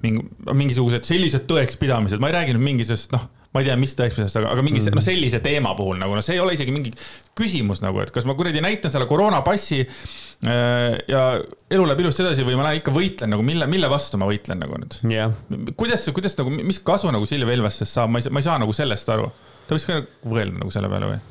mingisugused 0.06 1.08
sellised 1.08 1.48
tõekspidamised, 1.50 2.22
ma 2.22 2.32
ei 2.32 2.40
räägi 2.40 2.58
nüüd 2.58 2.68
mingisugusest, 2.72 3.16
noh 3.18 3.30
ma 3.52 3.60
ei 3.60 3.68
tea, 3.68 3.76
mis 3.80 3.94
tõekspidamisest, 4.00 4.40
aga, 4.40 4.52
aga 4.54 4.64
mingi 4.64 4.80
mm 4.80 4.86
-hmm. 4.88 5.00
noh, 5.00 5.04
sellise 5.04 5.42
teema 5.44 5.74
puhul 5.76 6.00
nagu 6.00 6.16
noh, 6.16 6.24
see 6.24 6.38
ei 6.38 6.44
ole 6.44 6.54
isegi 6.56 6.72
mingi 6.72 6.94
küsimus 7.38 7.82
nagu, 7.84 8.00
et 8.04 8.12
kas 8.16 8.28
ma 8.28 8.36
kuradi 8.40 8.64
näitan 8.64 8.92
selle 8.94 9.08
koroonapassi 9.10 9.82
äh, 9.84 10.96
ja 11.12 11.24
elu 11.70 11.88
läheb 11.90 12.06
ilusti 12.06 12.24
edasi 12.24 12.48
või 12.48 12.56
ma 12.56 12.70
lähen 12.70 12.80
ikka 12.80 12.96
võitlen 12.96 13.36
nagu, 13.36 13.44
mille, 13.44 13.68
mille 13.68 13.92
vastu 13.92 14.20
ma 14.22 14.30
võitlen 14.30 14.64
nagu 14.64 14.80
nüüd 14.80 14.98
yeah.. 15.12 15.36
kuidas, 15.76 16.08
kuidas 16.16 16.38
nagu, 16.40 16.56
mis 16.56 16.80
kasu 16.80 17.12
nagu 17.12 17.28
Silvia 17.28 17.60
Ilvesest 17.60 18.00
saab, 18.00 18.14
ma 18.14 18.22
ei 18.22 18.28
saa, 18.28 18.32
ma 18.32 18.40
ei 18.40 18.48
saa 18.48 18.58
nagu 18.64 18.74
sellest 18.74 19.12
aru. 19.12 19.28
ta 19.68 19.76
võiks 19.76 19.90
ka 19.90 20.00
mõelda 20.24 20.64
nagu 20.64 20.72
selle 20.72 20.92
peale 20.96 21.12
või? 21.12 21.22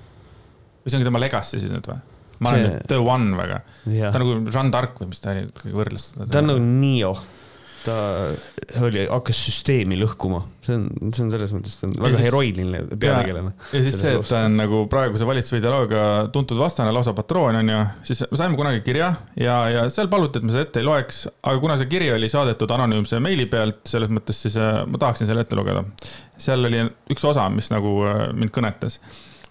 või 0.85 0.93
see 0.93 1.01
ongi 1.01 1.09
tema 1.09 1.25
legacy 1.25 1.57
siis 1.57 1.73
nüüd 1.73 1.89
või? 1.89 2.01
ma 2.41 2.53
olen 2.53 2.67
nüüd 2.69 2.89
the 2.93 3.01
one 3.01 3.37
väga 3.37 3.63
yeah.. 3.89 4.13
ta 4.13 4.21
on 4.21 4.27
nagu 4.27 4.53
Jeanne 4.53 4.77
d'Arc 4.77 5.01
või 5.01 5.15
mis 5.15 5.25
ta 5.25 5.33
oli, 5.33 5.49
võrdles 5.73 6.11
ta 6.21 6.45
on 6.45 6.53
nagu 6.53 6.61
Neo 6.69 7.17
ta 7.85 7.97
oli, 8.85 9.05
hakkas 9.09 9.39
süsteemi 9.47 9.97
lõhkuma, 10.01 10.43
see 10.65 10.77
on, 10.77 11.13
see 11.15 11.25
on 11.25 11.31
selles 11.33 11.55
mõttes, 11.57 11.77
ta 11.81 11.89
on 11.89 11.95
väga 12.05 12.21
heroiline 12.27 12.83
peategelane. 12.93 13.53
ja 13.73 13.83
siis 13.87 13.97
see, 14.01 14.13
et 14.19 14.29
ta 14.29 14.43
on 14.49 14.59
nagu 14.61 14.83
praeguse 14.93 15.29
valitsuse 15.29 15.61
ideoloogia 15.63 16.05
tuntud 16.35 16.61
vastane, 16.61 16.93
lausa 16.95 17.15
patroon 17.17 17.61
on 17.63 17.73
ju, 17.73 17.81
siis 18.11 18.23
me 18.31 18.41
saime 18.41 18.61
kunagi 18.61 18.85
kirja 18.87 19.13
ja, 19.41 19.57
ja 19.73 19.87
seal 19.93 20.11
paluti, 20.13 20.41
et 20.41 20.47
me 20.47 20.55
seda 20.55 20.69
ette 20.69 20.83
ei 20.83 20.89
loeks, 20.89 21.25
aga 21.41 21.63
kuna 21.63 21.79
see 21.81 21.91
kiri 21.91 22.13
oli 22.15 22.29
saadetud 22.33 22.77
anonüümse 22.77 23.23
meili 23.25 23.49
pealt, 23.51 23.83
selles 23.89 24.13
mõttes 24.13 24.45
siis 24.47 24.59
äh, 24.61 24.83
ma 24.87 25.01
tahaksin 25.01 25.31
selle 25.31 25.47
ette 25.47 25.59
lugeda. 25.59 25.85
seal 26.41 26.69
oli 26.69 26.85
üks 27.13 27.27
osa, 27.27 27.49
mis 27.53 27.73
nagu 27.73 27.97
äh, 28.09 28.29
mind 28.37 28.55
kõnetas 28.55 29.01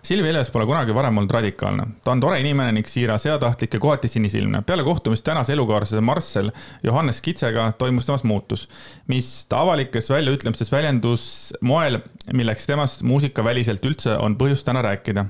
Silvi 0.04 0.30
Ilves 0.32 0.48
pole 0.52 0.64
kunagi 0.66 0.94
varem 0.96 1.18
olnud 1.18 1.32
radikaalne. 1.32 1.84
ta 2.04 2.12
on 2.12 2.22
tore 2.24 2.40
inimene 2.40 2.72
ning 2.72 2.88
siiras, 2.88 3.26
heatahtlik 3.28 3.74
ja 3.74 3.80
kohati 3.80 4.08
sinisilmne. 4.08 4.62
peale 4.62 4.84
kohtumist 4.84 5.26
tänase 5.26 5.54
elukaaslase 5.54 6.02
Marcel 6.02 6.52
Johannes 6.84 7.22
Kitsega 7.22 7.72
toimus 7.78 8.06
temas 8.06 8.24
muutus, 8.24 8.70
mis 9.08 9.46
ta 9.50 9.60
avalikes 9.60 10.10
väljaütlemistes 10.10 10.72
väljendus 10.72 11.54
moel, 11.62 12.00
milleks 12.34 12.66
temast 12.66 13.04
muusikaväliselt 13.04 13.86
üldse 13.86 14.18
on 14.18 14.38
põhjust 14.40 14.66
täna 14.66 14.82
rääkida. 14.82 15.26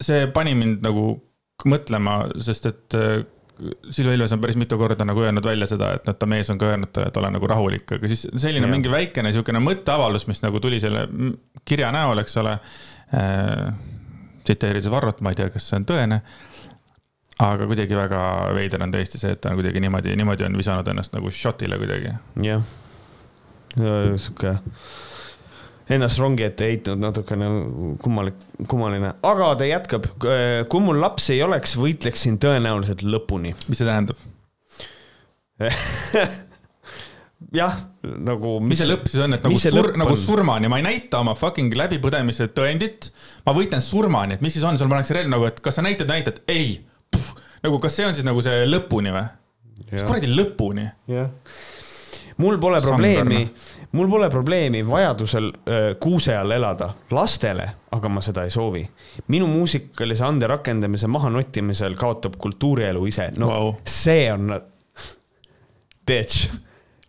see 0.00 0.26
pani 0.26 0.54
mind 0.54 0.82
nagu 0.82 1.18
mõtlema, 1.68 2.22
sest 2.40 2.66
et 2.66 2.94
Silvia 3.90 4.14
Ilves 4.14 4.32
on 4.32 4.40
päris 4.42 4.56
mitu 4.56 4.78
korda 4.78 5.04
nagu 5.06 5.22
öelnud 5.24 5.44
välja 5.44 5.66
seda, 5.66 5.90
et 5.98 6.06
noh, 6.06 6.14
ta 6.14 6.26
mees 6.30 6.50
on 6.52 6.58
ka 6.60 6.68
öelnud 6.70 6.92
talle, 6.94 7.10
et 7.10 7.16
ole 7.20 7.30
nagu 7.34 7.50
rahulik, 7.50 7.90
aga 7.96 8.10
siis 8.10 8.26
selline 8.30 8.68
ja. 8.68 8.70
mingi 8.70 8.90
väikene 8.92 9.32
niisugune 9.32 9.62
mõtteavaldus, 9.64 10.28
mis 10.30 10.42
nagu 10.44 10.60
tuli 10.62 10.78
selle 10.82 11.06
kirja 11.68 11.90
näol, 11.94 12.22
eks 12.22 12.38
ole 12.42 12.54
äh,. 12.58 13.72
tsiteerides 14.44 14.90
Varrot, 14.90 15.20
ma 15.20 15.34
ei 15.34 15.40
tea, 15.40 15.50
kas 15.52 15.66
see 15.68 15.80
on 15.80 15.88
tõene. 15.88 16.20
aga 17.42 17.66
kuidagi 17.70 17.94
väga 17.98 18.22
veider 18.54 18.82
on 18.82 18.94
tõesti 18.94 19.20
see, 19.20 19.34
et 19.34 19.42
ta 19.42 19.50
on 19.52 19.58
kuidagi 19.58 19.82
niimoodi, 19.82 20.14
niimoodi 20.18 20.46
on 20.46 20.56
visanud 20.58 20.88
ennast 20.94 21.14
nagu 21.14 21.30
shot'ile 21.30 21.78
kuidagi. 21.82 22.14
jah, 22.46 22.62
sihuke 23.76 24.58
ennast 25.94 26.20
rongi 26.20 26.44
ette 26.44 26.66
heitnud, 26.68 27.00
natukene 27.00 27.46
kummalik, 28.02 28.40
kummaline, 28.68 29.14
aga 29.24 29.52
ta 29.58 29.68
jätkab. 29.68 30.08
kui 30.20 30.84
mul 30.84 31.00
lapsi 31.00 31.36
ei 31.36 31.44
oleks, 31.46 31.76
võitleksin 31.80 32.36
tõenäoliselt 32.42 33.04
lõpuni. 33.06 33.54
mis 33.68 33.80
see 33.80 33.88
tähendab 33.88 34.18
jah, 37.60 37.78
nagu. 38.02 38.58
mis 38.62 38.78
see 38.82 38.90
lõpp 38.90 39.08
siis 39.10 39.22
on, 39.24 39.34
et 39.34 39.48
nagu, 39.48 39.58
sur, 39.58 39.90
nagu 39.98 40.18
surmani, 40.18 40.70
ma 40.70 40.78
ei 40.78 40.86
näita 40.86 41.22
oma 41.24 41.34
fucking 41.38 41.74
läbipõdemise 41.78 42.50
tõendit. 42.54 43.10
ma 43.46 43.56
võitlen 43.56 43.82
surmani, 43.84 44.36
et 44.36 44.44
mis 44.44 44.54
siis 44.58 44.66
on, 44.68 44.78
sul 44.78 44.90
pannakse 44.92 45.16
relv 45.16 45.32
nagu, 45.32 45.48
et 45.48 45.58
kas 45.64 45.80
sa 45.80 45.86
näitad, 45.86 46.10
näitad, 46.10 46.44
ei. 46.52 46.78
nagu, 47.64 47.80
kas 47.82 47.96
see 47.98 48.06
on 48.06 48.14
siis 48.18 48.28
nagu 48.28 48.44
see 48.44 48.68
lõpuni 48.68 49.14
või? 49.14 49.26
mis 49.88 50.04
kuradi 50.04 50.28
lõpuni? 50.34 50.86
jah 51.08 51.32
mul 52.38 52.58
pole 52.58 52.80
probleemi, 52.80 53.42
mul 53.92 54.08
pole 54.08 54.30
probleemi 54.30 54.82
vajadusel 54.86 55.52
kuuse 56.00 56.36
all 56.36 56.50
elada 56.54 56.92
lastele, 57.10 57.66
aga 57.90 58.08
ma 58.08 58.22
seda 58.22 58.44
ei 58.46 58.50
soovi. 58.50 58.84
minu 59.28 59.46
muusikalise 59.46 60.24
ande 60.24 60.46
rakendamise 60.46 61.06
mahanottimisel 61.06 61.96
kaotab 61.98 62.38
kultuurielu 62.38 63.06
ise, 63.06 63.30
no 63.36 63.50
wow. 63.50 63.74
see 63.84 64.32
on, 64.32 64.60
bitch, 66.06 66.48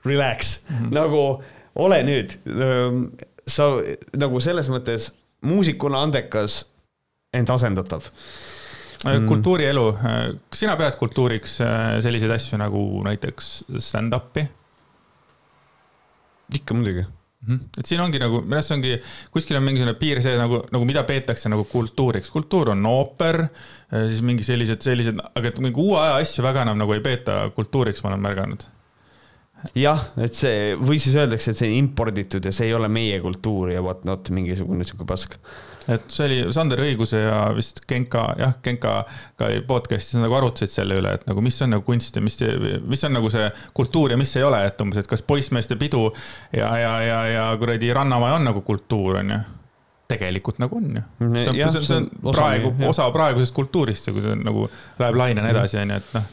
relax 0.06 0.60
mm, 0.70 0.76
-hmm. 0.76 0.94
nagu 0.94 1.44
ole 1.76 2.04
nüüd, 2.04 2.36
sa 3.48 3.72
nagu 4.18 4.40
selles 4.40 4.70
mõttes 4.70 5.12
muusikuna 5.46 6.02
andekas, 6.04 6.66
ent 7.34 7.50
asendatav 7.50 8.10
mm.. 9.06 9.28
kultuurielu, 9.28 9.86
kas 10.50 10.60
sina 10.66 10.76
pead 10.76 10.98
kultuuriks 11.00 11.60
selliseid 12.02 12.32
asju 12.32 12.58
nagu 12.58 13.04
näiteks 13.06 13.52
stand-up'i? 13.78 14.48
Ikka 16.56 16.78
muidugi. 16.78 17.06
-hmm. 17.48 17.60
et 17.78 17.86
siin 17.86 18.02
ongi 18.04 18.20
nagu, 18.20 18.42
minu 18.44 18.58
arust 18.58 18.72
see 18.72 18.78
ongi, 18.78 18.96
kuskil 19.34 19.60
on 19.60 19.64
mingisugune 19.68 19.96
piir 20.00 20.22
see 20.26 20.36
nagu, 20.40 20.64
nagu 20.74 20.88
mida 20.88 21.04
peetakse 21.08 21.52
nagu 21.52 21.64
kultuuriks. 21.70 22.30
kultuur 22.30 22.74
on 22.76 22.86
ooper, 22.86 23.42
äh, 23.46 24.10
siis 24.10 24.22
mingi 24.26 24.44
sellised, 24.44 24.82
sellised, 24.82 25.22
aga 25.36 25.48
et 25.48 25.64
mingi 25.64 25.80
uue 25.80 26.00
aja 26.02 26.20
asju 26.24 26.44
väga 26.44 26.68
enam 26.68 26.78
nagu 26.82 26.94
ei 26.94 27.06
peeta 27.06 27.42
kultuuriks, 27.56 28.04
ma 28.04 28.14
olen 28.14 28.28
märganud 28.28 28.68
jah, 29.76 30.06
et 30.24 30.36
see 30.38 30.76
või 30.80 31.00
siis 31.02 31.18
öeldakse, 31.20 31.52
et 31.52 31.60
see 31.60 31.72
on 31.72 31.80
imporditud 31.82 32.46
ja 32.46 32.54
see 32.56 32.70
ei 32.70 32.76
ole 32.78 32.88
meie 32.92 33.20
kultuur 33.24 33.74
ja 33.74 33.84
vot, 33.84 34.06
vot 34.08 34.32
mingisugune 34.36 34.88
sihuke 34.88 35.08
pask 35.10 35.36
et 35.90 36.06
see 36.14 36.26
oli 36.28 36.40
Sander 36.54 36.82
Õiguse 36.84 37.22
ja 37.22 37.38
vist 37.56 37.82
Genka, 37.90 38.24
jah, 38.40 38.56
Genka 38.66 38.94
ka 39.40 39.50
podcast'is 39.68 40.20
nagu 40.22 40.36
arutasid 40.38 40.72
selle 40.72 41.00
üle, 41.02 41.14
et 41.18 41.28
nagu 41.30 41.44
mis 41.46 41.60
on 41.66 41.74
nagu 41.76 41.86
kunst 41.86 42.18
ja 42.18 42.24
mis, 42.24 42.38
mis 42.90 43.06
on 43.08 43.16
nagu 43.18 43.32
see 43.34 43.48
kultuur 43.78 44.14
ja 44.14 44.20
mis 44.20 44.34
ei 44.38 44.46
ole, 44.48 44.62
et 44.70 44.84
umbes, 44.84 45.02
et 45.02 45.10
kas 45.10 45.24
poissmeeste 45.26 45.80
pidu 45.80 46.08
ja, 46.56 46.72
ja, 46.80 46.94
ja, 47.06 47.22
ja 47.34 47.48
kuradi 47.60 47.94
Rannamaja 47.96 48.40
on 48.40 48.52
nagu 48.52 48.66
kultuur, 48.68 49.22
on 49.24 49.34
ju 49.36 49.40
tegelikult 50.10 50.58
nagu 50.62 50.78
on 50.80 50.90
ju. 50.98 51.02
see 51.20 51.28
on, 51.52 51.56
see 51.56 51.80
on, 51.80 51.86
see 51.86 51.98
on 52.02 52.34
praegu, 52.34 52.74
osa 52.90 53.06
praegusest 53.14 53.54
kultuurist 53.54 54.10
ja 54.10 54.14
kui 54.16 54.26
see 54.26 54.38
nagu 54.42 54.66
läheb 55.00 55.18
lainena 55.22 55.54
edasi, 55.54 55.78
on 55.84 55.94
ju, 55.94 56.02
et 56.02 56.14
noh. 56.18 56.30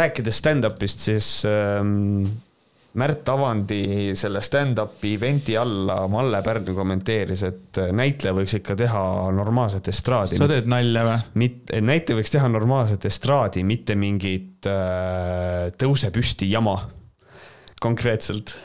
rääkides 0.00 0.40
stand-up'ist, 0.44 1.04
siis 1.10 1.34
ähm 1.48 2.24
Märt 3.00 3.28
Avandi 3.32 4.12
selle 4.18 4.42
stand-up'i 4.44 5.14
event'i 5.16 5.54
alla 5.56 6.02
Malle 6.12 6.42
Pärn 6.44 6.74
kommenteeris, 6.76 7.44
et 7.48 7.80
näitleja 7.96 8.36
võiks 8.36 8.56
ikka 8.58 8.76
teha 8.76 9.04
normaalset 9.32 9.88
estraadi. 9.88 10.36
sa 10.36 10.48
teed 10.50 10.68
nalja 10.68 11.06
või? 11.06 11.18
mitte, 11.40 11.80
näitleja 11.80 12.20
võiks 12.20 12.34
teha 12.34 12.50
normaalset 12.52 13.08
estraadi, 13.08 13.64
mitte 13.64 13.96
mingit 13.96 14.68
äh, 14.68 15.70
tõuse 15.80 16.12
püsti 16.12 16.50
jama. 16.52 16.76
konkreetselt 17.80 18.56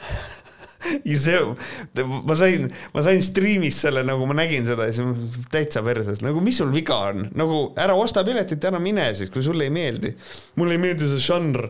ja 1.08 1.18
see, 1.20 1.40
ma 2.04 2.36
sain, 2.38 2.68
ma 2.94 3.04
sain 3.06 3.24
striimis 3.24 3.80
selle, 3.88 4.04
nagu 4.08 4.28
ma 4.30 4.36
nägin 4.38 4.68
seda 4.68 4.88
ja 4.90 4.96
siis 4.96 5.42
täitsa 5.52 5.84
perses, 5.86 6.22
nagu 6.26 6.44
mis 6.44 6.60
sul 6.60 6.72
viga 6.76 7.00
on, 7.12 7.30
nagu 7.38 7.62
ära 7.80 7.96
osta 7.98 8.26
piletit, 8.28 8.64
ära 8.68 8.82
mine 8.84 9.10
siis, 9.18 9.32
kui 9.34 9.46
sulle 9.46 9.68
ei 9.68 9.74
meeldi. 9.74 10.14
mulle 10.60 10.78
ei 10.78 10.84
meeldi 10.84 11.10
see 11.14 11.24
žanr, 11.30 11.70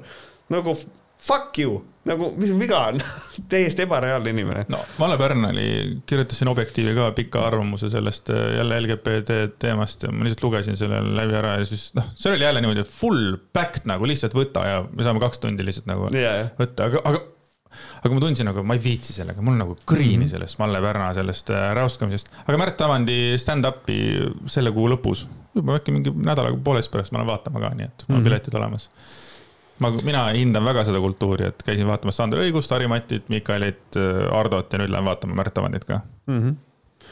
nagu 0.53 0.75
fuck 1.19 1.59
you, 1.59 1.79
nagu 2.07 2.29
mis 2.37 2.51
viga 2.59 2.79
on 2.91 3.01
täiesti 3.51 3.85
ebareaalne 3.87 4.33
inimene. 4.33 4.65
no 4.71 4.79
Malle 5.01 5.17
Pärnali 5.19 5.67
kirjutas 6.05 6.39
siin 6.41 6.51
Objektiivi 6.51 6.95
ka 6.97 7.11
pika 7.17 7.45
arvamuse 7.47 7.89
sellest 7.93 8.29
äh, 8.33 8.57
jälle 8.57 8.81
LGBT 8.81 9.39
teemast 9.59 10.03
ja 10.03 10.11
ma 10.11 10.27
lihtsalt 10.27 10.43
lugesin 10.47 10.77
selle 10.79 11.01
läbi 11.19 11.37
ära 11.39 11.57
ja 11.59 11.65
siis 11.65 11.89
noh, 11.97 12.11
see 12.15 12.33
oli 12.33 12.45
jälle 12.45 12.61
niimoodi 12.61 12.85
full 12.89 13.39
backed 13.53 13.89
nagu 13.89 14.07
lihtsalt 14.09 14.37
võta 14.37 14.67
ja 14.67 14.83
me 14.91 15.07
saame 15.07 15.23
kaks 15.23 15.43
tundi 15.43 15.65
lihtsalt 15.65 15.89
nagu 15.89 16.11
yeah. 16.13 16.51
võtta, 16.59 16.91
aga, 16.91 17.03
aga 17.03 17.25
aga 17.77 18.13
ma 18.15 18.21
tundsin 18.23 18.47
nagu, 18.47 18.63
ma 18.65 18.77
ei 18.77 18.81
viitsi 18.81 19.13
sellega, 19.15 19.43
mul 19.43 19.57
nagu 19.59 19.75
kriini 19.85 20.15
mm 20.15 20.23
-hmm. 20.23 20.31
sellest 20.31 20.59
Malle 20.61 20.81
Pärna 20.81 21.13
sellest 21.13 21.49
äh, 21.49 21.69
räuskamisest. 21.75 22.31
aga 22.45 22.57
Märt 22.57 22.81
Avandi 22.81 23.19
stand-up'i 23.41 23.99
selle 24.45 24.71
kuu 24.71 24.89
lõpus, 24.93 25.27
juba 25.55 25.77
äkki 25.77 25.91
mingi 25.91 26.13
nädala 26.15 26.53
poolest 26.63 26.91
pärast 26.91 27.11
ma 27.11 27.19
lähen 27.19 27.33
vaatama 27.33 27.59
ka, 27.59 27.75
nii 27.75 27.85
et 27.85 28.05
mul 28.07 28.15
on 28.15 28.21
mm 28.21 28.21
-hmm. 28.21 28.29
piletid 28.29 28.55
olemas 28.55 28.89
ma, 29.83 29.91
mina 30.03 30.23
hindan 30.35 30.65
väga 30.67 30.85
seda 30.87 31.01
kultuuri, 31.03 31.51
et 31.51 31.63
käisin 31.65 31.89
vaatamas 31.89 32.17
Sander 32.19 32.41
Õigust, 32.43 32.71
Harri 32.73 32.89
Matit, 32.91 33.27
Mikaelit, 33.33 33.99
Hardot 34.31 34.73
ja 34.73 34.81
nüüd 34.81 34.93
lähen 34.93 35.07
vaatama 35.07 35.37
Märt 35.37 35.57
Avandit 35.61 35.85
ka 35.87 36.01
mm. 36.27 36.39
-hmm. 36.41 36.57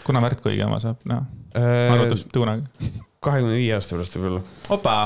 kuna 0.08 0.24
Märt 0.24 0.42
kui 0.42 0.56
õige 0.56 0.66
oma 0.68 0.80
saab 0.84 1.06
näha 1.06 1.26
äh,? 1.56 1.94
arvatavasti 1.94 2.30
kunagi. 2.34 2.92
kahekümne 3.20 3.56
viie 3.58 3.74
aasta 3.78 3.96
pärast 3.96 4.18
võib-olla. 4.20 4.44
opa, 4.70 4.98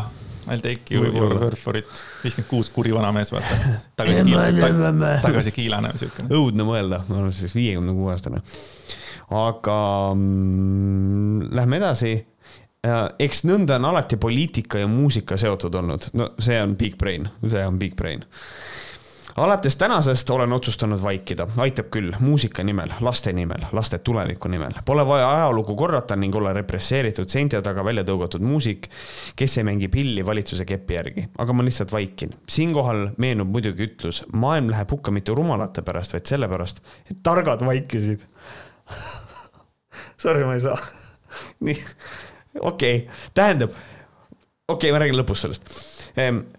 I'll 0.50 0.64
take 0.64 0.96
you 0.96 1.06
your 1.06 1.36
word 1.40 1.58
for 1.58 1.78
it. 1.78 1.86
viiskümmend 2.24 2.50
kuus, 2.50 2.70
kuri 2.74 2.94
vanamees, 2.96 3.32
vaata. 3.32 3.60
tagasi 4.00 4.24
kiilane, 4.24 5.14
tagasi 5.22 5.52
kiilane, 5.54 5.94
siukene. 6.02 6.32
õudne 6.34 6.66
mõelda, 6.68 7.04
ma 7.08 7.24
olen 7.24 7.36
siis 7.36 7.56
viiekümne 7.56 7.94
kuue 7.94 8.14
aastane. 8.16 8.42
aga 9.30 9.80
mm, 10.16 11.50
lähme 11.56 11.78
edasi 11.78 12.14
eks 13.20 13.44
nõnda 13.48 13.76
on 13.80 13.90
alati 13.92 14.18
poliitika 14.18 14.80
ja 14.80 14.88
muusika 14.88 15.38
seotud 15.38 15.76
olnud, 15.76 16.12
no 16.16 16.34
see 16.40 16.60
on 16.62 16.78
big 16.80 16.96
brain, 17.00 17.28
see 17.48 17.66
on 17.66 17.80
big 17.80 17.96
brain. 18.00 18.24
alates 19.40 19.78
tänasest 19.78 20.30
olen 20.30 20.52
otsustanud 20.54 21.00
vaikida, 21.04 21.48
aitab 21.58 21.88
küll, 21.92 22.12
muusika 22.20 22.64
nimel, 22.64 22.92
laste 23.02 23.32
nimel, 23.34 23.62
laste 23.72 24.00
tuleviku 24.04 24.50
nimel. 24.52 24.74
Pole 24.86 25.06
vaja 25.08 25.30
ajalugu 25.32 25.76
korrata 25.76 26.16
ning 26.16 26.36
olla 26.36 26.54
represseeritud 26.54 27.30
seinte 27.30 27.62
taga 27.62 27.86
välja 27.86 28.04
tõugatud 28.04 28.44
muusik, 28.44 28.90
kes 29.36 29.58
ei 29.58 29.68
mängi 29.68 29.88
pilli 29.88 30.26
valitsuse 30.26 30.66
kepi 30.68 30.98
järgi, 30.98 31.28
aga 31.38 31.56
ma 31.56 31.64
lihtsalt 31.64 31.92
vaikin. 31.92 32.36
siinkohal 32.50 33.10
meenub 33.18 33.52
muidugi 33.52 33.88
ütlus, 33.88 34.24
maailm 34.34 34.72
läheb 34.72 34.92
hukka 34.92 35.12
mitte 35.12 35.36
rumalate 35.36 35.82
pärast, 35.88 36.16
vaid 36.16 36.26
sellepärast, 36.26 36.84
et 37.12 37.24
targad 37.24 37.64
vaikisid 37.66 38.28
Sorry, 40.20 40.44
ma 40.44 40.54
ei 40.54 40.60
saa. 40.60 40.80
nii 41.64 41.78
okei 42.60 43.04
okay., 43.04 43.32
tähendab, 43.34 43.74
okei 44.68 44.76
okay,, 44.76 44.92
ma 44.96 45.04
räägin 45.04 45.20
lõpus 45.20 45.46
sellest. 45.46 45.76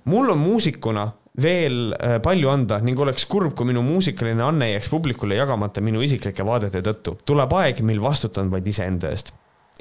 Mul 0.08 0.30
on 0.32 0.38
muusikuna 0.38 1.10
veel 1.42 1.92
äh, 1.94 2.18
palju 2.22 2.50
anda 2.50 2.80
ning 2.84 2.98
oleks 3.00 3.26
kurb, 3.30 3.54
kui 3.56 3.68
minu 3.68 3.82
muusikaline 3.86 4.42
anne 4.44 4.70
jääks 4.72 4.90
publikule 4.92 5.38
jagamata 5.38 5.82
minu 5.84 6.02
isiklike 6.02 6.44
vaadete 6.46 6.82
tõttu. 6.84 7.16
tuleb 7.26 7.52
aeg, 7.60 7.82
mil 7.86 8.02
vastutan 8.02 8.50
vaid 8.50 8.66
iseenda 8.66 9.10
eest. 9.10 9.32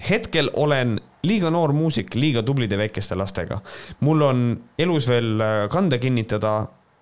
hetkel 0.09 0.51
olen 0.53 0.99
liiga 1.23 1.49
noor 1.49 1.73
muusik 1.73 2.15
liiga 2.15 2.43
tublide 2.43 2.77
väikeste 2.77 3.15
lastega. 3.15 3.61
mul 3.99 4.21
on 4.21 4.59
elus 4.77 5.07
veel 5.07 5.41
äh, 5.41 5.67
kande 5.69 5.97
kinnitada 5.97 6.55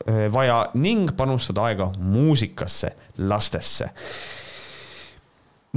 äh, 0.07 0.27
vaja 0.33 0.69
ning 0.73 1.11
panustada 1.17 1.67
aega 1.67 1.91
muusikasse, 1.99 2.95
lastesse 3.17 3.91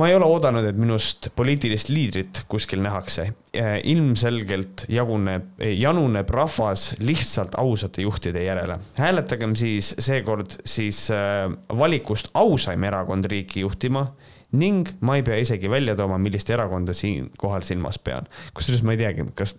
ma 0.01 0.09
ei 0.09 0.17
ole 0.17 0.25
oodanud, 0.25 0.65
et 0.65 0.79
minust 0.81 1.29
poliitilist 1.37 1.91
liidrit 1.93 2.43
kuskil 2.51 2.81
nähakse. 2.85 3.27
Äh, 3.57 3.77
ilmselgelt 3.93 4.87
jaguneb, 4.89 5.61
januneb 5.61 6.31
rahvas 6.33 6.95
lihtsalt 7.03 7.59
ausate 7.61 8.07
juhtide 8.07 8.45
järele. 8.45 8.79
hääletagem 8.97 9.57
siis 9.59 9.95
seekord 9.99 10.57
siis 10.65 11.09
äh, 11.13 11.51
valikust 11.79 12.31
ausaim 12.35 12.85
erakond 12.89 13.29
riiki 13.29 13.65
juhtima 13.67 14.13
ning 14.53 14.89
ma 15.07 15.19
ei 15.19 15.23
pea 15.27 15.39
isegi 15.43 15.71
välja 15.71 15.95
tooma, 15.99 16.19
millist 16.19 16.51
erakonda 16.51 16.95
siinkohal 16.97 17.63
silmas 17.67 17.99
pean. 17.99 18.27
kusjuures 18.55 18.83
ma 18.83 18.97
ei 18.97 19.03
teagi, 19.05 19.27
kas, 19.35 19.57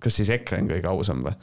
kas 0.00 0.20
siis 0.20 0.32
EKRE 0.36 0.64
on 0.64 0.72
kõige 0.74 0.90
ausam 0.90 1.22
või? 1.24 1.36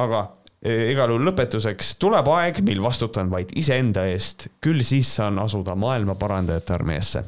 aga 0.00 0.22
igal 0.60 1.08
juhul 1.08 1.24
lõpetuseks 1.24 1.94
tuleb 2.00 2.28
aeg, 2.34 2.60
mil 2.66 2.82
vastutan 2.84 3.30
vaid 3.32 3.52
iseenda 3.56 4.04
eest, 4.10 4.50
küll 4.60 4.84
siis 4.84 5.08
saan 5.16 5.40
asuda 5.40 5.76
maailma 5.78 6.18
parandajate 6.20 6.74
armeesse. 6.76 7.22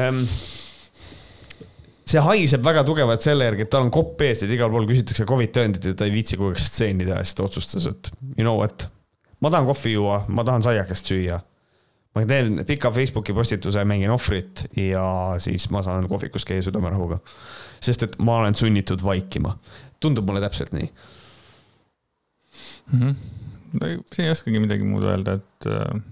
Ehm, 0.00 0.22
see 2.08 2.22
haiseb 2.24 2.64
väga 2.64 2.84
tugevalt 2.88 3.24
selle 3.24 3.50
järgi, 3.50 3.66
et 3.66 3.72
tal 3.72 3.84
on 3.84 3.92
kopp 3.92 4.24
ees, 4.24 4.44
et 4.44 4.52
igal 4.56 4.72
pool 4.72 4.88
küsitakse 4.88 5.26
Covid 5.28 5.52
tõendit 5.52 5.88
ja 5.90 5.96
ta 5.98 6.08
ei 6.08 6.14
viitsi 6.14 6.38
kogu 6.40 6.54
aeg 6.54 6.62
stseeni 6.64 7.04
teha, 7.04 7.20
siis 7.24 7.36
ta 7.36 7.44
otsustas, 7.44 7.88
et 7.92 8.08
you 8.38 8.44
know 8.44 8.56
what, 8.56 8.86
ma 9.44 9.52
tahan 9.52 9.68
kohvi 9.68 9.92
juua, 9.92 10.22
ma 10.28 10.46
tahan 10.48 10.64
saiakest 10.64 11.12
süüa. 11.12 11.42
ma 12.14 12.22
teen 12.30 12.60
pika 12.64 12.92
Facebooki 12.94 13.34
postituse, 13.34 13.84
mängin 13.84 14.12
ohvrit 14.14 14.64
ja 14.78 15.34
siis 15.42 15.66
ma 15.74 15.82
saan 15.82 16.08
kohvikus 16.08 16.44
käia 16.48 16.62
südamerahuga. 16.62 17.18
sest 17.80 18.02
et 18.02 18.16
ma 18.18 18.38
olen 18.38 18.54
sunnitud 18.54 19.04
vaikima. 19.04 19.58
tundub 20.00 20.24
mulle 20.24 20.40
täpselt 20.40 20.72
nii 20.72 20.88
mm. 22.92 23.00
-hmm. 23.00 24.02
siin 24.12 24.26
ei 24.26 24.34
oskagi 24.34 24.60
midagi 24.60 24.84
muud 24.84 25.06
öelda, 25.08 25.38
et 25.40 25.66
äh, 25.66 26.02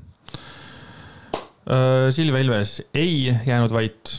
äh, 1.67 2.11
Silvia 2.11 2.43
Ilves 2.43 2.83
ei 2.95 3.35
jäänud 3.47 3.73
vait 3.73 4.19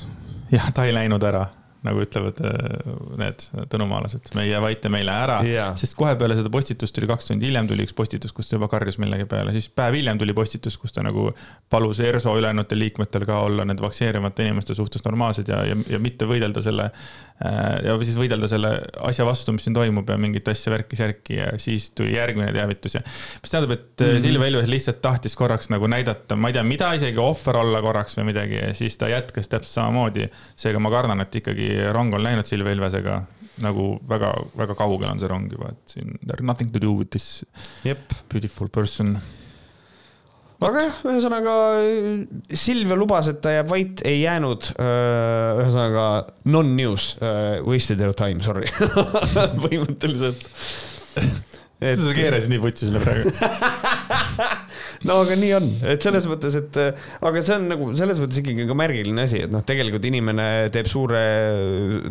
ja 0.51 0.71
ta 0.73 0.85
ei 0.85 0.93
läinud 0.93 1.23
ära 1.23 1.47
nagu 1.83 1.99
ütlevad 2.03 2.39
äh, 2.47 2.91
need 3.19 3.43
tõnumaalased, 3.71 4.31
me 4.37 4.45
ei 4.45 4.53
jää 4.53 4.61
vait 4.63 4.85
ja 4.85 4.91
me 4.91 5.01
ei 5.01 5.07
lähe 5.07 5.23
ära 5.25 5.37
yeah., 5.43 5.73
sest 5.79 5.97
kohe 5.99 6.13
peale 6.19 6.37
seda 6.39 6.51
postitust 6.53 6.95
tuli 6.95 7.09
kaks 7.09 7.27
tundi 7.27 7.49
hiljem 7.49 7.67
tuli 7.67 7.83
üks 7.87 7.95
postitus, 7.97 8.31
kus 8.35 8.47
ta 8.47 8.55
juba 8.55 8.69
karjus 8.71 8.97
millegi 9.03 9.27
peale, 9.29 9.51
siis 9.55 9.67
päev 9.67 9.97
hiljem 9.99 10.21
tuli 10.21 10.35
postitus, 10.37 10.77
kus 10.79 10.95
ta 10.95 11.03
nagu 11.03 11.29
palus 11.73 11.99
ERSO 12.03 12.37
ülejäänutel 12.39 12.79
liikmetel 12.85 13.27
ka 13.27 13.41
olla 13.43 13.67
nende 13.67 13.83
vaktsineerimata 13.83 14.47
inimeste 14.47 14.77
suhtes 14.79 15.03
normaalsed 15.05 15.51
ja, 15.51 15.59
ja, 15.67 15.77
ja 15.95 15.99
mitte 16.03 16.29
võidelda 16.29 16.63
selle 16.63 16.89
ja 17.43 17.95
siis 18.03 18.15
võidelda 18.19 18.47
selle 18.47 18.71
asja 19.03 19.25
vastu, 19.27 19.55
mis 19.55 19.65
siin 19.67 19.75
toimub 19.75 20.07
ja 20.09 20.15
mingit 20.21 20.47
asja 20.47 20.71
värki-särki 20.73 21.37
ja 21.39 21.49
siis 21.61 21.89
tuli 21.97 22.15
järgmine 22.15 22.53
teavitus 22.55 22.97
ja. 22.97 23.03
mis 23.03 23.51
tähendab, 23.51 23.75
et 23.75 24.05
mm. 24.05 24.23
Silvia 24.23 24.51
Ilves 24.53 24.71
lihtsalt 24.71 25.01
tahtis 25.03 25.35
korraks 25.39 25.71
nagu 25.73 25.89
näidata, 25.91 26.37
ma 26.39 26.51
ei 26.51 26.57
tea, 26.57 26.63
mida 26.67 26.93
isegi 26.97 27.19
ohver 27.21 27.59
olla 27.63 27.83
korraks 27.83 28.17
või 28.19 28.29
midagi 28.31 28.59
ja 28.61 28.71
siis 28.77 28.97
ta 28.99 29.11
jätkas 29.11 29.51
täpselt 29.51 29.81
samamoodi. 29.81 30.29
seega 30.55 30.79
ma 30.79 30.91
kardan, 30.93 31.23
et 31.25 31.35
ikkagi 31.41 31.69
rong 31.95 32.15
on 32.15 32.23
läinud 32.23 32.47
Silvia 32.47 32.75
Ilvesega 32.77 33.21
nagu 33.63 33.93
väga-väga 34.09 34.75
kaugel 34.77 35.11
on 35.11 35.21
see 35.21 35.29
rong 35.29 35.51
juba, 35.51 35.73
et 35.75 35.97
siin 35.97 36.17
there 36.23 36.45
nothing 36.45 36.71
to 36.73 36.81
do 36.81 36.95
with 36.97 37.11
this 37.13 37.43
yep. 37.85 38.13
beautiful 38.31 38.71
person 38.71 39.17
aga 40.69 40.83
jah, 40.85 40.99
ühesõnaga 41.11 41.55
Silvia 42.63 42.97
lubas, 42.99 43.29
et 43.31 43.41
ta 43.43 43.55
jääb 43.57 43.71
vait, 43.71 44.03
ei 44.07 44.21
jäänud. 44.23 44.73
ühesõnaga 44.79 46.05
non-news, 46.49 47.13
wasted 47.67 48.03
your 48.03 48.15
time, 48.17 48.43
sorry. 48.45 48.69
Põhimõtteliselt. 49.63 50.47
Et.... 51.83 51.99
sa 51.99 52.13
keerasid 52.15 52.51
nii 52.53 52.61
putsi 52.63 52.87
selle 52.87 53.01
praegu 53.03 53.31
no 55.07 55.19
aga 55.23 55.37
nii 55.39 55.53
on, 55.57 55.69
et 55.93 56.05
selles 56.05 56.27
mõttes, 56.29 56.57
et 56.59 56.79
aga 56.79 57.43
see 57.43 57.57
on 57.57 57.69
nagu 57.71 57.89
selles 57.97 58.19
mõttes 58.21 58.41
ikkagi 58.41 58.67
ka 58.69 58.77
märgiline 58.77 59.25
asi, 59.27 59.43
et 59.45 59.53
noh, 59.53 59.63
tegelikult 59.67 60.05
inimene 60.09 60.47
teeb 60.73 60.89
suure, 60.91 61.23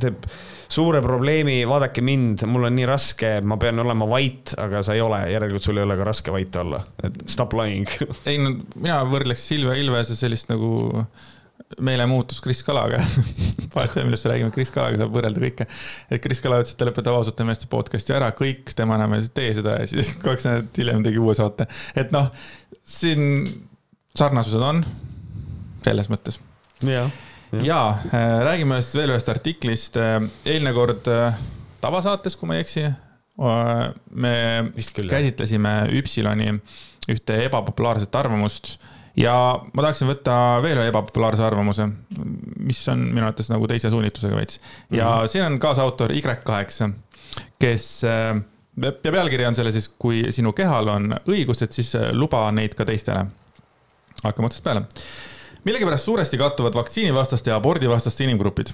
teeb 0.02 0.26
suure 0.72 1.02
probleemi, 1.04 1.60
vaadake 1.68 2.04
mind, 2.04 2.46
mul 2.48 2.68
on 2.68 2.76
nii 2.78 2.88
raske, 2.88 3.34
ma 3.44 3.58
pean 3.60 3.82
olema 3.82 4.08
vait, 4.08 4.54
aga 4.60 4.84
sa 4.86 4.96
ei 4.96 5.04
ole, 5.04 5.20
järelikult 5.32 5.68
sul 5.68 5.80
ei 5.80 5.86
ole 5.86 5.98
ka 6.00 6.08
raske 6.08 6.34
vait 6.34 6.62
olla, 6.62 6.82
et 7.04 7.20
stop 7.30 7.56
lying. 7.58 7.88
Ei 8.30 8.40
no 8.40 8.56
mina 8.76 9.02
võrdleks 9.08 9.44
Silvia 9.52 9.76
Ilvese 9.80 10.16
sellist 10.18 10.50
nagu 10.52 10.72
meelemuutus 11.80 12.40
Kris 12.44 12.62
Kalaga 12.66 13.00
vahet 13.74 13.96
ei 13.96 14.02
ole, 14.02 14.06
millest 14.10 14.26
me 14.26 14.32
räägime, 14.34 14.54
Kris 14.54 14.72
Kalaga 14.74 15.00
saab 15.00 15.16
võrrelda 15.16 15.42
kõike. 15.42 15.66
et 16.10 16.22
Kris 16.24 16.42
Kala 16.44 16.60
ütles, 16.62 16.74
et 16.74 16.80
ta 16.80 16.88
lõpetab 16.88 17.18
ausate 17.18 17.48
meeste 17.48 17.68
podcast'i 17.72 18.16
ära, 18.16 18.30
kõik, 18.36 18.74
tema 18.76 18.98
enam 19.00 19.16
ei 19.18 19.28
tee 19.34 19.50
seda 19.58 19.78
ja 19.80 19.90
siis 19.90 20.14
kaks 20.26 20.48
nädalat 20.48 20.82
hiljem 20.82 21.04
tegi 21.06 21.22
uue 21.22 21.36
saate. 21.38 21.68
et 21.96 22.14
noh, 22.14 22.30
siin 22.84 23.44
sarnasused 24.18 24.70
on, 24.72 24.84
selles 25.84 26.12
mõttes. 26.12 26.40
jah 26.84 27.10
ja 27.60 27.98
äh, 28.14 28.40
räägime 28.44 28.78
ühest, 28.78 28.94
veel 28.96 29.12
ühest 29.12 29.28
artiklist. 29.28 29.96
Äh, 30.00 30.18
eelmine 30.48 30.72
kord 30.76 31.08
äh, 31.12 31.36
tavasaates, 31.82 32.36
kui 32.38 32.48
ma 32.48 32.56
ei 32.56 32.64
eksi, 32.64 32.86
me 34.12 34.32
vist 34.76 34.92
küll 34.94 35.08
käsitlesime 35.10 35.72
Üpsiloni 35.98 36.52
ühte 37.10 37.38
ebapopulaarset 37.48 38.14
arvamust 38.14 38.76
ja 39.16 39.34
ma 39.72 39.82
tahaksin 39.82 40.08
võtta 40.08 40.34
veel 40.64 40.78
ühe 40.80 40.88
ebapopulaarse 40.92 41.44
arvamuse, 41.44 41.88
mis 42.64 42.80
on 42.88 43.04
minu 43.10 43.26
arvates 43.26 43.50
nagu 43.52 43.68
teise 43.70 43.90
suunitlusega 43.92 44.36
veits. 44.36 44.60
ja 44.90 45.04
mm 45.04 45.10
-hmm. 45.10 45.28
siin 45.28 45.44
on 45.44 45.58
kaasautor 45.58 46.12
Y8, 46.12 46.92
kes 47.58 48.02
ja 49.04 49.12
pealkiri 49.12 49.46
on 49.46 49.54
selle 49.54 49.72
siis, 49.72 49.88
kui 49.88 50.24
sinu 50.30 50.52
kehal 50.52 50.88
on 50.88 51.14
õigused, 51.28 51.70
siis 51.70 51.92
luba 52.12 52.50
neid 52.52 52.74
ka 52.74 52.84
teistele 52.84 53.26
hakkame 54.22 54.46
otsast 54.46 54.64
peale 54.64 54.86
millegipärast 55.64 56.04
suuresti 56.04 56.38
kattuvad 56.38 56.74
vaktsiinivastaste 56.74 57.50
ja 57.50 57.56
abordivastaste 57.56 58.24
inimgrupid. 58.24 58.66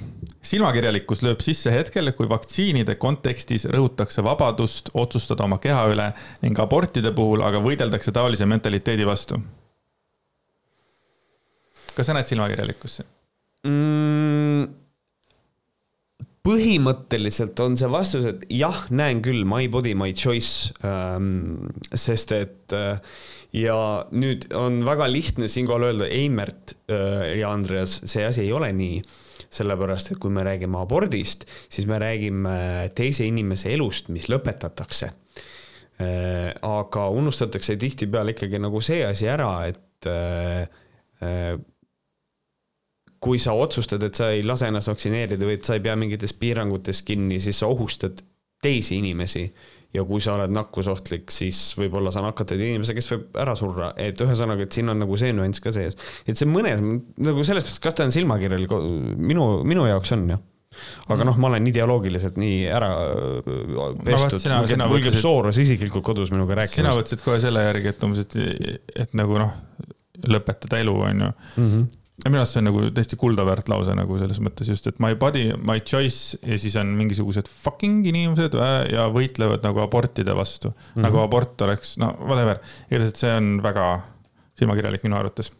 silmakirjalikkus 0.42 1.22
lööb 1.22 1.40
sisse 1.44 1.72
hetkel, 1.72 2.12
kui 2.16 2.28
vaktsiinide 2.28 2.94
kontekstis 2.94 3.66
rõhutakse 3.68 4.24
vabadust 4.24 4.88
otsustada 4.94 5.44
oma 5.44 5.58
keha 5.58 5.84
üle 5.92 6.12
ning 6.42 6.58
abortide 6.58 7.12
puhul 7.12 7.44
aga 7.44 7.60
võideldakse 7.60 8.12
taolise 8.12 8.46
mentaliteedi 8.46 9.06
vastu. 9.06 9.40
Kas 11.98 12.10
sa 12.10 12.16
näed 12.16 12.30
silmakirjalikkust 12.30 13.00
siin 13.00 13.10
mm,? 13.66 14.68
põhimõtteliselt 16.48 17.58
on 17.60 17.76
see 17.76 17.88
vastus, 17.92 18.26
et 18.28 18.44
jah, 18.54 18.86
näen 18.94 19.20
küll, 19.24 19.44
my 19.48 19.68
body, 19.72 19.94
my 19.98 20.14
choice 20.16 20.72
ähm,. 20.86 21.68
sest 21.92 22.32
et 22.36 22.74
äh, 22.76 23.00
ja 23.56 23.78
nüüd 24.12 24.48
on 24.56 24.82
väga 24.86 25.08
lihtne 25.10 25.48
siinkohal 25.50 25.90
öelda, 25.90 26.08
Eimert 26.12 26.76
äh, 26.88 27.38
ja 27.40 27.52
Andreas, 27.52 27.98
see 28.08 28.24
asi 28.26 28.46
ei 28.46 28.52
ole 28.56 28.72
nii. 28.76 29.02
sellepärast, 29.48 30.10
et 30.12 30.18
kui 30.20 30.28
me 30.28 30.42
räägime 30.44 30.76
abordist, 30.76 31.46
siis 31.72 31.86
me 31.88 31.96
räägime 31.96 32.90
teise 32.96 33.24
inimese 33.24 33.70
elust, 33.72 34.10
mis 34.12 34.28
lõpetatakse 34.28 35.08
äh,. 35.08 36.52
aga 36.64 37.08
unustatakse 37.12 37.76
tihtipeale 37.80 38.36
ikkagi 38.36 38.60
nagu 38.62 38.80
see 38.84 39.04
asi 39.08 39.28
ära, 39.28 39.52
et 39.68 40.08
äh, 40.08 40.68
äh, 41.24 41.58
kui 43.20 43.40
sa 43.42 43.54
otsustad, 43.58 44.02
et 44.06 44.18
sa 44.18 44.30
ei 44.34 44.44
lase 44.46 44.68
ennast 44.70 44.90
vaktsineerida 44.92 45.46
või 45.46 45.58
et 45.58 45.66
sa 45.66 45.78
ei 45.78 45.84
pea 45.84 45.96
mingitest 45.98 46.38
piirangutest 46.38 47.06
kinni, 47.06 47.40
siis 47.42 47.58
sa 47.58 47.70
ohustad 47.70 48.20
teisi 48.62 48.98
inimesi 48.98 49.44
ja 49.94 50.04
kui 50.04 50.20
sa 50.20 50.34
oled 50.36 50.52
nakkusohtlik, 50.52 51.32
siis 51.32 51.60
võib-olla 51.78 52.12
sa 52.12 52.22
nakatad 52.24 52.60
inimese, 52.60 52.94
kes 52.96 53.08
võib 53.14 53.38
ära 53.40 53.54
surra, 53.58 53.92
et 53.96 54.20
ühesõnaga, 54.20 54.66
et 54.66 54.76
siin 54.76 54.92
on 54.92 55.00
nagu 55.00 55.16
see 55.20 55.32
nüanss 55.32 55.64
ka 55.64 55.72
sees. 55.74 55.96
et 56.28 56.36
see 56.38 56.48
mõnes, 56.48 56.82
nagu 57.24 57.46
selles 57.46 57.64
mõttes, 57.64 57.80
kas 57.82 57.96
ta 57.96 58.06
on 58.06 58.14
silmakirjalik, 58.14 58.74
minu, 59.16 59.48
minu 59.68 59.88
jaoks 59.88 60.14
on 60.18 60.28
jah 60.34 60.44
aga 61.08 61.24
noh, 61.24 61.38
ma 61.40 61.48
olen 61.48 61.66
ideoloogiliselt 61.70 62.36
nii 62.38 62.58
ära 62.70 62.90
äh, 63.00 63.52
pestud 64.04 64.44
no,, 64.52 64.88
mul 64.90 65.00
käib 65.02 65.16
Soros 65.18 65.58
isiklikult 65.62 66.04
kodus 66.04 66.32
minuga 66.34 66.58
rääkimas. 66.60 66.76
sina 66.76 66.92
võtsid 66.96 67.24
kohe 67.24 67.38
selle 67.42 67.64
järgi, 67.64 67.94
et 67.94 68.04
umbes, 68.04 68.26
et, 68.26 68.82
et 69.06 69.16
nagu 69.18 69.40
noh, 69.40 69.54
lõpetada 70.28 70.82
elu, 70.84 70.94
on 71.08 71.24
ju. 71.24 71.30
-hmm 71.56 71.88
minu 72.26 72.40
arust 72.40 72.56
see 72.56 72.62
on 72.62 72.66
nagu 72.66 72.82
täiesti 72.94 73.18
kuldaväärt 73.20 73.68
lause 73.70 73.94
nagu 73.94 74.18
selles 74.18 74.40
mõttes 74.42 74.70
just, 74.72 74.88
et 74.90 74.98
my 75.02 75.14
body, 75.18 75.52
my 75.62 75.78
choice 75.86 76.38
ja 76.42 76.58
siis 76.58 76.74
on 76.80 76.90
mingisugused 76.98 77.50
fucking 77.50 78.06
inimesed 78.10 78.56
ja 78.90 79.06
võitlevad 79.14 79.62
nagu 79.66 79.84
abortide 79.84 80.34
vastu 80.34 80.72
mm. 80.72 80.78
-hmm. 80.80 81.06
nagu 81.06 81.20
abort 81.22 81.66
oleks, 81.66 81.96
no 82.02 82.10
whatever, 82.18 82.58
igatahes, 82.90 83.14
et 83.14 83.22
see 83.22 83.34
on 83.34 83.52
väga 83.62 83.86
silmakirjalik 84.58 85.04
minu 85.06 85.18
arvates. 85.18 85.52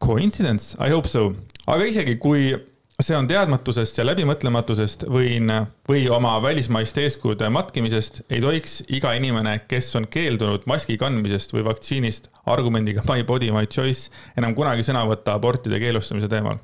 Coincidence, 0.00 0.76
I 0.80 0.90
hope 0.92 1.08
so, 1.08 1.28
aga 1.66 1.84
isegi 1.84 2.16
kui 2.16 2.54
see 3.02 3.16
on 3.16 3.26
teadmatusest 3.28 3.98
ja 4.00 4.06
läbimõtlematusest 4.08 5.04
võin, 5.12 5.50
või 5.88 6.06
oma 6.12 6.36
välismaiste 6.42 7.04
eeskujude 7.04 7.48
matkimisest 7.52 8.22
ei 8.30 8.40
tohiks 8.40 8.78
iga 8.96 9.12
inimene, 9.18 9.58
kes 9.68 9.90
on 10.00 10.06
keeldunud 10.08 10.64
maski 10.70 10.96
kandmisest 11.00 11.52
või 11.52 11.66
vaktsiinist 11.66 12.30
argumendiga 12.48 13.04
my 13.10 13.26
body, 13.28 13.50
my 13.52 13.68
choice, 13.68 14.08
enam 14.38 14.56
kunagi 14.56 14.86
sõna 14.86 15.04
võtta 15.08 15.36
abortide 15.36 15.80
keelustamise 15.82 16.30
teemal. 16.32 16.62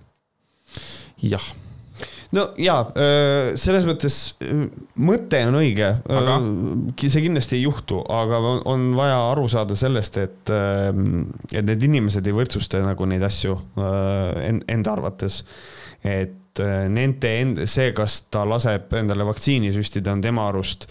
jah. 1.20 1.52
No 2.32 2.46
ja 2.56 2.78
selles 3.60 3.84
mõttes 3.84 4.14
mõte 4.96 5.42
on 5.50 5.58
õige. 5.60 5.90
See 6.96 7.24
kindlasti 7.26 7.58
ei 7.58 7.66
juhtu, 7.66 7.98
aga 8.08 8.40
on 8.72 8.88
vaja 8.96 9.18
aru 9.34 9.44
saada 9.52 9.76
sellest, 9.76 10.16
et, 10.16 10.54
et 11.52 11.68
need 11.68 11.84
inimesed 11.90 12.24
ei 12.24 12.38
võrdsusta 12.40 12.80
nagu 12.86 13.04
neid 13.10 13.28
asju 13.28 13.58
enda 13.76 14.96
arvates 14.96 15.42
et 16.02 16.60
äh, 16.62 16.86
nende 16.92 17.32
end-, 17.40 17.64
see, 17.70 17.90
kas 17.96 18.24
ta 18.32 18.44
laseb 18.48 18.92
endale 18.98 19.26
vaktsiini 19.28 19.72
süstida, 19.74 20.14
on 20.14 20.24
tema 20.24 20.48
arust 20.50 20.88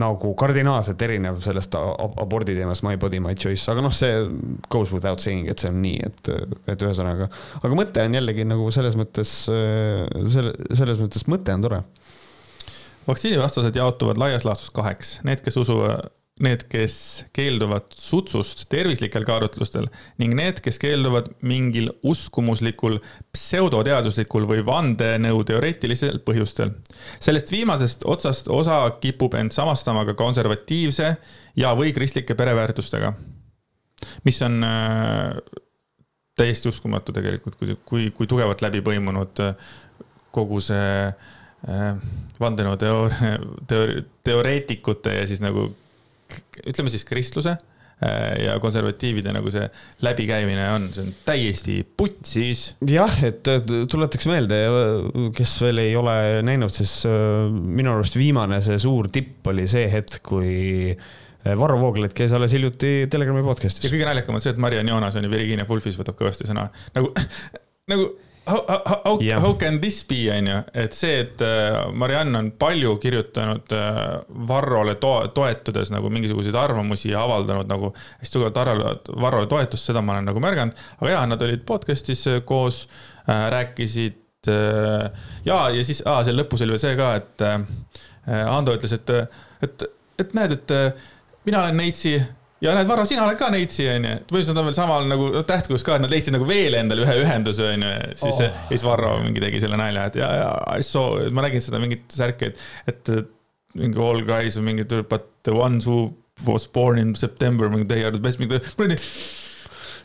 nagu 0.00 0.30
kardinaalselt 0.38 1.02
erinev 1.02 1.40
sellest 1.42 1.74
abordi 1.74 2.54
teemast 2.54 2.84
My 2.86 2.96
body, 3.00 3.18
my 3.22 3.34
choice, 3.34 3.64
aga 3.72 3.82
noh, 3.84 3.94
see 3.94 4.12
goes 4.70 4.92
without 4.94 5.22
saying, 5.22 5.48
et 5.50 5.62
see 5.62 5.70
on 5.72 5.80
nii, 5.82 5.98
et, 6.06 6.30
et 6.70 6.84
ühesõnaga. 6.86 7.26
aga 7.60 7.78
mõte 7.78 8.04
on 8.06 8.14
jällegi 8.20 8.46
nagu 8.46 8.70
selles 8.74 8.96
mõttes, 8.98 9.34
äh, 9.52 10.06
selle, 10.32 10.54
selles 10.78 11.02
mõttes 11.02 11.26
mõte 11.30 11.56
on 11.56 11.66
tore. 11.66 11.82
vaktsiinivastased 13.08 13.76
jaotuvad 13.76 14.20
laias 14.22 14.46
laastus 14.46 14.70
kaheks, 14.74 15.18
need, 15.26 15.42
kes 15.44 15.58
usuvad 15.60 16.08
need, 16.44 16.64
kes 16.72 16.94
keelduvad 17.36 17.90
sutsust 17.96 18.64
tervislikel 18.72 19.24
kaalutlustel 19.28 19.88
ning 20.20 20.34
need, 20.36 20.60
kes 20.64 20.78
keelduvad 20.80 21.30
mingil 21.46 21.90
uskumuslikul, 22.06 22.98
pseudoteaduslikul 23.34 24.46
või 24.48 24.64
vandenõu 24.66 25.42
teoreetilisel 25.48 26.20
põhjustel. 26.26 26.72
sellest 27.20 27.52
viimasest 27.52 28.06
otsast 28.08 28.48
osa 28.48 28.82
kipub 29.00 29.34
end 29.34 29.52
samastama 29.56 30.04
ka 30.08 30.14
konservatiivse 30.18 31.16
ja, 31.56 31.74
või 31.76 31.92
kristlike 31.96 32.34
pereväärtustega. 32.34 33.12
mis 34.24 34.42
on 34.42 34.64
äh, 34.64 35.36
täiesti 36.36 36.68
uskumatu 36.68 37.12
tegelikult, 37.12 37.56
kui, 37.56 37.76
kui, 37.84 38.10
kui 38.16 38.26
tugevalt 38.26 38.62
läbi 38.64 38.80
põimunud 38.80 39.44
äh, 39.44 39.54
kogu 40.32 40.60
see 40.64 41.06
äh, 41.10 41.94
vandenõu 42.40 42.78
teoor-, 42.80 44.02
teoreetikute 44.24 45.20
ja 45.20 45.28
siis 45.28 45.42
nagu 45.44 45.68
ütleme 46.64 46.92
siis 46.92 47.04
kristluse 47.08 47.52
äh, 47.54 48.44
ja 48.46 48.56
konservatiivide 48.62 49.32
nagu 49.36 49.52
see 49.52 49.66
läbikäimine 50.04 50.66
on, 50.74 50.88
see 50.94 51.06
on 51.06 51.14
täiesti 51.26 51.78
putsis. 51.84 52.64
jah, 52.88 53.16
et 53.26 53.50
tuletaks 53.90 54.28
meelde, 54.30 54.60
kes 55.36 55.56
veel 55.64 55.84
ei 55.84 55.96
ole 55.98 56.14
näinud, 56.46 56.74
siis 56.74 57.00
äh, 57.08 57.48
minu 57.50 57.94
arust 57.96 58.18
viimane 58.20 58.62
see 58.64 58.78
suur 58.82 59.10
tipp 59.12 59.50
oli 59.52 59.66
see 59.70 59.88
hetk, 59.92 60.22
kui 60.30 60.54
äh, 60.94 61.58
Varro 61.58 61.78
Vooglaid 61.80 62.16
käis 62.16 62.32
alles 62.36 62.52
hiljuti 62.56 63.06
Telegrami 63.10 63.44
podcast'is. 63.46 63.86
ja 63.86 63.92
kõige 63.92 64.08
naljakam 64.08 64.36
on 64.36 64.44
see, 64.44 64.54
et 64.54 64.60
Mariann 64.60 64.90
Joonas 64.90 65.16
on 65.16 65.26
ju 65.26 65.32
Virginia 65.32 65.68
Woolfis 65.68 65.98
võtab 66.00 66.18
kõvasti 66.18 66.48
sõna 66.50 66.68
nagu, 66.96 67.14
nagu 67.92 68.10
how, 68.46 68.82
how, 69.04 69.18
yeah. 69.20 69.40
how 69.40 69.54
can 69.54 69.80
this 69.80 70.04
be, 70.04 70.30
on 70.38 70.46
ju, 70.46 70.56
et 70.74 70.96
see, 70.96 71.20
et 71.24 71.42
äh, 71.44 71.90
Mariann 71.92 72.36
on 72.36 72.50
palju 72.58 72.96
kirjutanud 73.02 73.72
äh, 73.76 74.00
Varrole 74.48 74.96
to 75.02 75.12
toetudes 75.34 75.92
nagu 75.94 76.10
mingisuguseid 76.12 76.56
arvamusi 76.58 77.12
ja 77.12 77.24
avaldanud 77.26 77.70
nagu 77.70 77.92
hästi 78.22 78.38
tugevat 78.38 78.58
Varrole, 78.60 78.96
Varrole 79.20 79.50
toetust, 79.50 79.90
seda 79.90 80.02
ma 80.02 80.16
olen 80.16 80.30
nagu 80.30 80.42
märganud. 80.42 80.82
aga 81.00 81.14
jaa, 81.14 81.26
nad 81.30 81.46
olid 81.46 81.64
podcast'is 81.68 82.26
äh, 82.30 82.42
koos, 82.44 82.86
rääkisid 83.26 84.18
ja, 85.44 85.56
ja 85.68 85.82
siis 85.84 86.00
ah, 86.08 86.22
seal 86.24 86.38
lõpus 86.40 86.62
oli 86.64 86.72
veel 86.72 86.80
see 86.82 86.94
ka, 86.98 87.12
et 87.20 87.44
Ando 88.48 88.72
ütles, 88.74 88.94
et, 88.96 89.10
et, 89.62 89.84
et 90.22 90.32
näed, 90.34 90.54
et 90.56 90.72
mina 91.44 91.60
olen 91.60 91.76
Neitsi 91.76 92.14
ja 92.64 92.74
näed, 92.76 92.88
Varro, 92.88 93.04
sina 93.08 93.24
oled 93.24 93.38
ka 93.40 93.50
Neitsi, 93.52 93.86
onju. 93.90 94.14
põhimõtteliselt 94.28 94.54
nad 94.56 94.62
on 94.62 94.68
veel 94.68 94.78
samal 94.78 95.08
nagu 95.08 95.30
tähtkuus 95.48 95.84
ka, 95.86 95.96
et 95.96 96.04
nad 96.04 96.12
leidsid 96.12 96.36
nagu 96.36 96.48
veel 96.48 96.76
endale 96.78 97.06
ühe 97.06 97.18
ühenduse, 97.24 97.72
onju. 97.74 97.92
siis 98.20 98.40
oh., 98.46 98.62
siis 98.70 98.86
Varro 98.86 99.16
mingi 99.24 99.42
tegi 99.42 99.62
selle 99.64 99.80
nalja, 99.80 100.06
et 100.10 100.20
ja, 100.20 100.30
ja 100.42 100.54
I 100.76 100.86
saw, 100.86 101.18
ma 101.34 101.46
nägin 101.46 101.64
seda 101.64 101.82
mingit 101.82 102.08
särki, 102.14 102.52
et, 102.52 102.64
et 102.90 103.12
mingi 103.80 104.02
all 104.02 104.24
guys 104.28 104.58
või 104.60 104.72
mingi, 104.72 104.88
but 105.08 105.30
the 105.46 105.54
ones 105.56 105.88
who 105.88 106.10
was 106.46 106.66
born 106.68 106.98
in 107.00 107.14
September, 107.16 107.70
mingi 107.72 107.88
they 107.88 108.04
are 108.04 108.14
the 108.14 108.22
best, 108.22 108.40
mingi, 108.42 108.60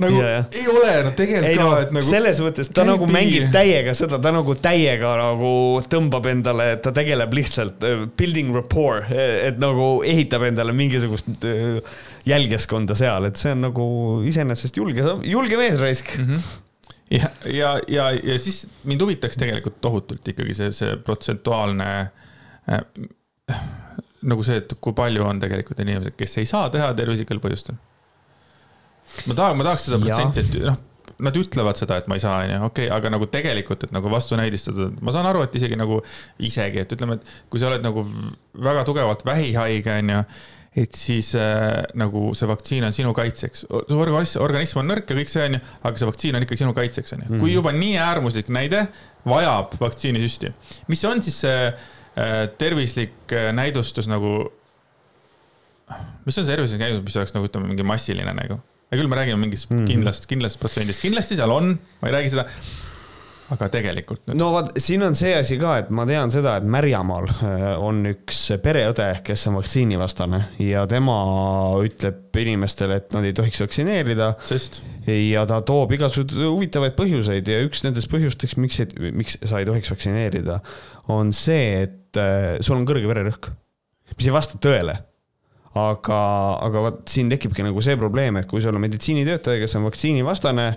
nagu 0.03 0.17
yeah. 0.19 0.47
ei 0.55 0.65
ole, 0.71 0.91
no 1.05 1.11
tegelikult 1.17 1.55
ka 1.55 1.63
no,, 1.63 1.77
et 1.83 1.93
nagu. 1.95 2.07
selles 2.07 2.41
mõttes 2.43 2.71
ta 2.75 2.83
nagu 2.87 3.07
mängib 3.09 3.47
täiega 3.53 3.93
seda, 3.97 4.19
ta 4.21 4.33
nagu 4.35 4.55
täiega 4.59 5.13
nagu 5.19 5.53
tõmbab 5.91 6.27
endale, 6.31 6.67
ta 6.83 6.91
tegeleb 6.95 7.35
lihtsalt 7.37 7.85
uh, 7.87 8.03
building 8.19 8.51
rapport, 8.55 9.07
et 9.15 9.61
nagu 9.61 9.89
ehitab 10.07 10.47
endale 10.49 10.75
mingisugust 10.75 11.47
uh, 11.47 11.79
jälgeskonda 12.27 12.97
seal, 12.97 13.29
et 13.29 13.39
see 13.39 13.55
on 13.55 13.65
nagu 13.69 13.87
iseenesest 14.27 14.81
julge, 14.81 15.07
julge 15.23 15.59
mees 15.61 15.81
raisk 15.81 16.15
mm. 16.19 16.29
-hmm 16.29 16.61
ja, 17.11 17.29
ja, 17.45 17.79
ja, 17.87 18.11
ja 18.11 18.39
siis 18.39 18.67
mind 18.83 19.01
huvitaks 19.01 19.37
tegelikult 19.37 19.77
tohutult 19.81 20.27
ikkagi 20.27 20.55
see, 20.57 20.71
see 20.73 20.95
protsentuaalne 21.05 21.89
äh, 22.71 22.81
nagu 24.25 24.45
see, 24.45 24.57
et 24.61 24.73
kui 24.81 24.95
palju 24.97 25.25
on 25.25 25.39
tegelikult 25.41 25.81
inimesed, 25.85 26.15
kes 26.17 26.39
ei 26.41 26.49
saa 26.49 26.69
teha 26.73 26.89
tervislikel 26.97 27.41
põhjustel 27.43 27.77
ma 29.29 29.37
tahan, 29.37 29.57
ma 29.59 29.69
tahaks 29.69 29.87
seda 29.89 30.01
protsenti, 30.01 30.43
et 30.43 30.57
noh, 30.65 30.81
nad 31.25 31.37
ütlevad 31.39 31.79
seda, 31.79 32.01
et 32.01 32.09
ma 32.11 32.17
ei 32.17 32.23
saa, 32.23 32.41
onju, 32.43 32.57
okei 32.67 32.89
okay,, 32.89 32.97
aga 32.97 33.13
nagu 33.13 33.29
tegelikult, 33.31 33.87
et 33.87 33.95
nagu 33.95 34.11
vastunäidistada, 34.11 34.89
ma 34.99 35.15
saan 35.15 35.29
aru, 35.29 35.45
et 35.47 35.55
isegi 35.55 35.79
nagu 35.79 36.01
isegi, 36.43 36.83
et 36.83 36.97
ütleme, 36.97 37.19
et 37.19 37.33
kui 37.51 37.61
sa 37.61 37.71
oled 37.71 37.85
nagu 37.85 38.03
väga 38.67 38.83
tugevalt 38.87 39.25
vähihaige, 39.27 39.99
onju 40.01 40.21
et 40.75 40.97
siis 40.99 41.29
äh, 41.39 41.85
nagu 41.95 42.33
see 42.35 42.47
vaktsiin 42.49 42.83
on 42.83 42.93
sinu 42.93 43.13
kaitseks. 43.15 43.63
su 43.69 43.99
organism, 43.99 44.41
organism 44.43 44.81
on 44.81 44.89
nõrk 44.91 45.07
ja 45.07 45.15
kõik 45.15 45.31
see 45.31 45.45
onju, 45.47 45.61
aga 45.87 46.01
see 46.01 46.09
vaktsiin 46.09 46.35
on 46.35 46.43
ikkagi 46.43 46.63
sinu 46.65 46.73
kaitseks 46.75 47.15
onju 47.15 47.39
kui 47.39 47.53
juba 47.53 47.71
nii 47.75 47.95
äärmuslik 48.03 48.51
näide 48.51 48.83
vajab 49.25 49.77
vaktsiinisüsti, 49.79 50.51
mis 50.91 51.05
on 51.07 51.23
siis 51.23 51.39
see 51.45 51.69
äh, 51.71 52.35
tervislik 52.59 53.31
äh, 53.31 53.53
näidustus 53.55 54.11
nagu. 54.11 54.51
mis 56.27 56.35
on 56.35 56.43
see 56.43 56.51
tervislik 56.51 56.83
näidustus, 56.83 57.07
mis 57.07 57.19
oleks 57.23 57.35
nagu 57.37 57.47
ütleme 57.47 57.71
mingi 57.71 57.87
massiline 57.87 58.35
nagu? 58.35 58.59
Hea 58.95 59.03
küll, 59.03 59.11
me 59.11 59.19
räägime 59.19 59.43
mingist 59.43 59.69
mm 59.69 59.83
-hmm. 59.83 59.91
kindlast, 59.91 60.27
kindlast 60.31 60.59
protsendist, 60.63 61.03
kindlasti 61.03 61.37
seal 61.37 61.51
on, 61.51 61.75
ma 62.01 62.09
ei 62.09 62.19
räägi 62.19 62.35
seda 62.35 62.47
aga 63.53 63.67
tegelikult 63.69 64.23
nüüd. 64.25 64.39
no 64.39 64.49
vot, 64.55 64.71
siin 64.81 65.03
on 65.05 65.15
see 65.17 65.33
asi 65.37 65.57
ka, 65.61 65.75
et 65.83 65.91
ma 65.93 66.05
tean 66.09 66.31
seda, 66.33 66.55
et 66.59 66.67
Märjamaal 66.75 67.27
äh, 67.29 67.65
on 67.77 68.01
üks 68.09 68.41
pereõde, 68.63 69.07
kes 69.25 69.45
on 69.51 69.59
vaktsiinivastane 69.59 70.41
ja 70.65 70.85
tema 70.89 71.17
ütleb 71.85 72.39
inimestele, 72.41 72.99
et 73.01 73.13
nad 73.15 73.27
ei 73.27 73.35
tohiks 73.37 73.61
vaktsineerida. 73.61 74.31
ja 75.13 75.45
ta 75.49 75.61
toob 75.65 75.93
igasuguseid 75.97 76.41
huvitavaid 76.41 76.97
põhjuseid 76.97 77.51
ja 77.51 77.61
üks 77.65 77.85
nendest 77.85 78.09
põhjustest, 78.11 78.57
miks, 78.61 78.81
miks 79.13 79.39
sa 79.43 79.61
ei 79.61 79.69
tohiks 79.69 79.93
vaktsineerida, 79.93 80.61
on 81.13 81.33
see, 81.35 81.85
et 81.85 82.21
äh, 82.21 82.55
sul 82.65 82.79
on 82.79 82.87
kõrge 82.89 83.09
vererõhk, 83.11 83.51
mis 84.15 84.29
ei 84.29 84.33
vasta 84.33 84.61
tõele 84.61 85.03
aga, 85.75 86.19
aga 86.65 86.85
vot 86.87 87.01
siin 87.11 87.31
tekibki 87.31 87.65
nagu 87.65 87.81
see 87.83 87.97
probleem, 87.99 88.39
et 88.39 88.47
kui 88.49 88.63
sul 88.63 88.75
on 88.75 88.85
meditsiinitöötaja, 88.85 89.61
kes 89.63 89.77
on 89.79 89.89
vaktsiinivastane 89.89 90.69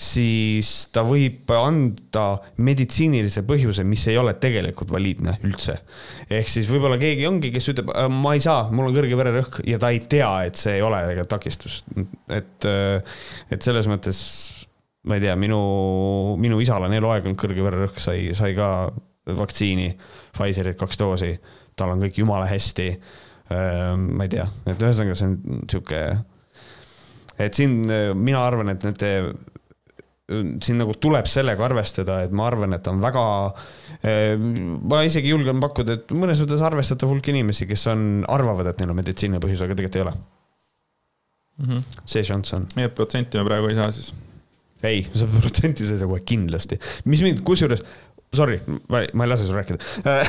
siis 0.00 0.70
ta 0.94 1.02
võib 1.04 1.50
anda 1.52 2.24
meditsiinilise 2.64 3.42
põhjuse, 3.48 3.84
mis 3.84 4.06
ei 4.08 4.16
ole 4.16 4.32
tegelikult 4.40 4.92
valiidne 4.94 5.36
üldse. 5.44 5.76
ehk 6.32 6.48
siis 6.48 6.70
võib-olla 6.70 6.96
keegi 7.00 7.26
ongi, 7.28 7.50
kes 7.52 7.68
ütleb, 7.74 7.92
äh, 7.92 8.08
ma 8.08 8.32
ei 8.36 8.40
saa, 8.40 8.70
mul 8.72 8.88
on 8.88 8.96
kõrge 8.96 9.18
vererõhk 9.20 9.60
ja 9.68 9.78
ta 9.82 9.92
ei 9.92 10.00
tea, 10.00 10.30
et 10.48 10.56
see 10.56 10.78
ei 10.78 10.82
ole 10.86 11.02
tegelikult 11.04 11.34
takistus. 11.36 11.84
et, 12.28 12.64
äh, 12.64 13.20
et 13.50 13.62
selles 13.62 13.88
mõttes 13.92 14.20
ma 15.04 15.16
ei 15.16 15.24
tea, 15.24 15.36
minu, 15.36 15.60
minu 16.40 16.60
isal 16.60 16.84
on 16.88 16.96
eluaeg 16.96 17.24
olnud 17.24 17.40
kõrge 17.40 17.64
vererõhk, 17.64 18.00
sai, 18.00 18.30
sai 18.36 18.54
ka 18.56 18.90
vaktsiini, 19.36 19.92
Pfizerit 20.36 20.78
kaks 20.80 21.00
doosi, 21.00 21.34
tal 21.76 21.92
on 21.94 22.00
kõik 22.02 22.20
jumala 22.22 22.48
hästi. 22.48 22.88
Ma 23.50 24.26
ei 24.26 24.30
tea, 24.30 24.44
et 24.70 24.78
ühesõnaga 24.78 25.16
see 25.18 25.26
on 25.26 25.64
sihuke, 25.66 26.00
et 27.42 27.56
siin 27.58 27.80
mina 28.14 28.44
arvan, 28.46 28.70
et 28.70 28.84
nende 28.86 29.10
siin 30.62 30.78
nagu 30.78 30.94
tuleb 31.02 31.28
sellega 31.30 31.64
arvestada, 31.66 32.20
et 32.24 32.34
ma 32.36 32.46
arvan, 32.46 32.74
et 32.76 32.88
on 32.90 33.00
väga, 33.02 33.22
ma 34.92 35.00
isegi 35.06 35.32
julgen 35.32 35.62
pakkuda, 35.62 35.96
et 35.98 36.12
mõnes 36.14 36.40
mõttes 36.42 36.62
arvestatav 36.66 37.10
hulk 37.10 37.30
inimesi, 37.32 37.66
kes 37.70 37.86
on, 37.90 38.04
arvavad, 38.30 38.70
et 38.70 38.82
neil 38.82 38.92
on 38.92 39.00
meditsiiniline 39.00 39.42
põhjus, 39.42 39.64
aga 39.66 39.76
tegelikult 39.78 39.98
ei 39.98 40.04
ole 40.04 40.12
mm. 40.14 41.64
-hmm. 41.70 42.04
see 42.14 42.26
šanss 42.26 42.58
on. 42.58 42.68
nii 42.76 42.90
et 42.90 42.94
protsenti 42.94 43.40
me 43.40 43.48
praegu 43.48 43.72
ei 43.72 43.78
saa 43.80 43.90
siis? 43.96 44.12
ei, 44.82 45.02
seda 45.12 45.40
protsenti 45.46 45.86
sa 45.88 45.96
ei 45.96 46.04
saa 46.04 46.12
kohe 46.12 46.22
kindlasti, 46.26 46.78
mis 47.10 47.24
mind, 47.26 47.42
kusjuures, 47.46 47.82
sorry, 48.34 48.60
ma, 48.88 49.02
ma 49.12 49.26
ei 49.26 49.34
lase 49.34 49.48
sul 49.48 49.58
rääkida 49.58 49.82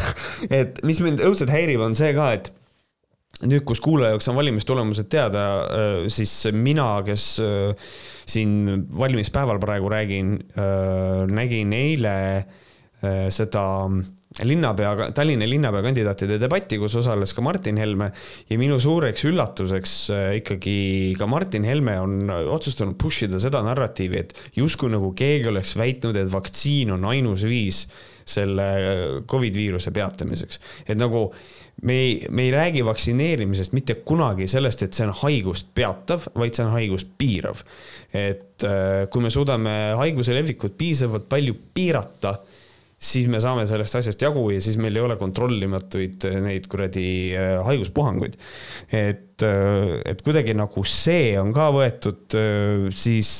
et 0.61 0.81
mis 0.87 1.03
mind 1.05 1.21
õudselt 1.27 1.53
häirib, 1.53 1.83
on 1.85 1.95
see 1.99 2.13
ka, 2.17 2.31
et 2.39 2.51
nüüd, 3.47 3.63
kus 3.67 3.81
kuulaja 3.83 4.15
jaoks 4.15 4.29
on 4.31 4.37
valimistulemused 4.37 5.09
teada, 5.11 5.43
äh, 5.65 6.05
siis 6.13 6.33
mina, 6.53 6.87
kes 7.07 7.25
äh, 7.43 7.91
siin 8.29 8.87
valimispäeval 8.97 9.61
praegu 9.61 9.91
räägin, 9.91 10.37
äh, 10.55 11.27
nägin 11.31 11.75
eile 11.77 12.17
seda 13.33 13.63
linnapea, 14.45 15.07
Tallinna 15.17 15.47
linnapea 15.49 15.81
kandidaatide 15.81 16.35
debatti, 16.37 16.77
kus 16.77 16.93
osales 16.99 17.31
ka 17.33 17.41
Martin 17.41 17.79
Helme 17.81 18.11
ja 18.45 18.57
minu 18.61 18.75
suureks 18.77 19.25
üllatuseks 19.25 19.95
ikkagi 20.37 20.75
ka 21.17 21.25
Martin 21.25 21.65
Helme 21.65 21.95
on 21.97 22.29
otsustanud 22.29 22.93
push 23.01 23.25
ida 23.25 23.41
seda 23.41 23.63
narratiivi, 23.65 24.21
et 24.21 24.37
justkui 24.53 24.93
nagu 24.93 25.09
keegi 25.17 25.49
oleks 25.49 25.73
väitnud, 25.81 26.21
et 26.21 26.29
vaktsiin 26.29 26.93
on 26.93 27.09
ainus 27.09 27.47
viis 27.49 27.87
selle 28.21 28.69
Covid 29.25 29.57
viiruse 29.57 29.89
peatamiseks, 29.97 30.61
et 30.85 31.01
nagu 31.01 31.31
me 31.81 31.93
ei, 31.93 32.25
me 32.29 32.45
ei 32.45 32.51
räägi 32.51 32.85
vaktsineerimisest 32.85 33.73
mitte 33.73 33.95
kunagi 34.05 34.47
sellest, 34.49 34.83
et 34.85 34.97
see 34.97 35.07
on 35.07 35.13
haigust 35.23 35.71
peatav, 35.77 36.27
vaid 36.37 36.55
see 36.55 36.65
on 36.65 36.73
haigust 36.75 37.13
piirav. 37.17 37.61
et 38.13 38.65
äh, 38.67 39.07
kui 39.11 39.23
me 39.23 39.31
suudame 39.33 39.93
haiguse 39.97 40.35
levikut 40.35 40.75
piisavalt 40.77 41.29
palju 41.31 41.55
piirata, 41.73 42.35
siis 43.01 43.25
me 43.31 43.39
saame 43.41 43.63
sellest 43.69 43.97
asjast 43.97 44.21
jagu 44.21 44.43
ja 44.53 44.59
siis 44.61 44.77
meil 44.77 44.95
ei 44.95 45.05
ole 45.05 45.17
kontrollimatuid 45.17 46.27
äh, 46.29 46.37
neid 46.43 46.67
kuradi 46.69 47.07
äh, 47.33 47.55
haiguspuhanguid. 47.65 48.37
et, 48.91 49.41
et 49.41 50.21
kuidagi 50.21 50.53
nagu 50.53 50.85
see 50.85 51.33
on 51.41 51.49
ka 51.55 51.71
võetud 51.73 52.37
siis 52.93 53.31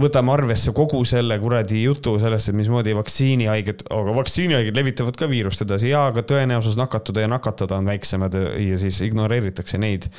võtame 0.00 0.32
arvesse 0.34 0.72
kogu 0.76 1.00
selle 1.08 1.38
kuradi 1.40 1.82
jutu 1.84 2.16
sellest, 2.20 2.50
et 2.50 2.58
mismoodi 2.58 2.94
vaktsiinihaiged, 2.96 3.86
aga 3.96 4.14
vaktsiinihaiged 4.18 4.76
levitavad 4.76 5.16
ka 5.18 5.28
viirust 5.30 5.64
edasi 5.64 5.92
ja, 5.92 6.06
aga 6.10 6.24
tõenäosus 6.26 6.78
nakatuda 6.80 7.24
ja 7.24 7.32
nakatada 7.32 7.80
on 7.80 7.88
väiksemad 7.88 8.36
ja 8.36 8.80
siis 8.80 9.00
ignoreeritakse 9.08 9.80
neid. 9.82 10.10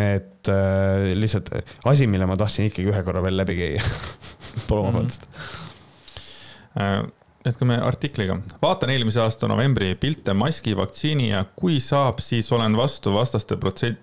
et 0.00 0.48
äh, 0.48 1.10
lihtsalt 1.18 1.50
asi, 1.84 2.06
mille 2.06 2.26
ma 2.26 2.36
tahtsin 2.38 2.70
ikkagi 2.70 2.88
ühe 2.88 3.02
korra 3.04 3.20
veel 3.22 3.36
läbi 3.36 3.56
käia 3.58 3.82
Palun 4.68 4.86
mhm. 4.86 4.94
vabandust 4.94 5.26
äh, 6.78 7.02
jätkame 7.44 7.80
artikliga. 7.82 8.38
vaatan 8.62 8.90
eelmise 8.94 9.20
aasta 9.20 9.48
novembri 9.48 9.94
pilte 10.00 10.34
maski, 10.34 10.76
vaktsiini 10.76 11.30
ja 11.30 11.44
kui 11.56 11.80
saab, 11.80 12.20
siis 12.22 12.52
olen 12.52 12.76
vastu 12.76 13.12
vastaste 13.14 13.56
protsent, 13.56 14.00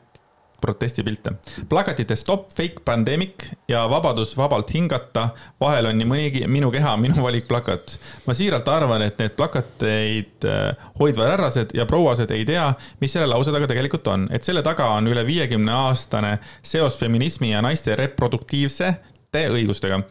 protestipilte. 0.62 1.32
plakatite 1.70 2.15
Stop 2.15 2.52
fake 2.52 2.82
pandemic 2.86 3.46
ja 3.67 3.89
Vabadus 3.89 4.38
vabalt 4.38 4.74
hingata. 4.74 5.30
vahel 5.60 5.86
on 5.86 5.98
nii 5.98 6.08
mõnigi 6.08 6.48
minu 6.48 6.72
keha, 6.72 6.98
minu 6.98 7.24
valik 7.24 7.48
plakat. 7.48 8.00
ma 8.26 8.34
siiralt 8.34 8.67
arvan, 8.67 9.02
et 9.02 9.20
need 9.20 9.36
plakateid 9.38 10.48
äh, 10.48 10.89
hoidvad 11.00 11.32
härrased 11.32 11.76
ja 11.78 11.86
prouased 11.86 12.32
ei 12.32 12.46
tea, 12.46 12.74
mis 13.02 13.13
selle 13.13 13.28
lause 13.28 13.52
taga 13.52 13.67
tegelikult 13.67 14.08
on, 14.08 14.28
et 14.32 14.43
selle 14.43 14.63
taga 14.63 14.89
on 14.98 15.08
üle 15.08 15.26
viiekümne 15.26 15.72
aastane 15.74 16.38
seos 16.62 16.98
feminismi 17.00 17.52
ja 17.52 17.62
naiste 17.62 17.96
reproduktiivse 17.96 18.96
õigustega. 19.38 20.02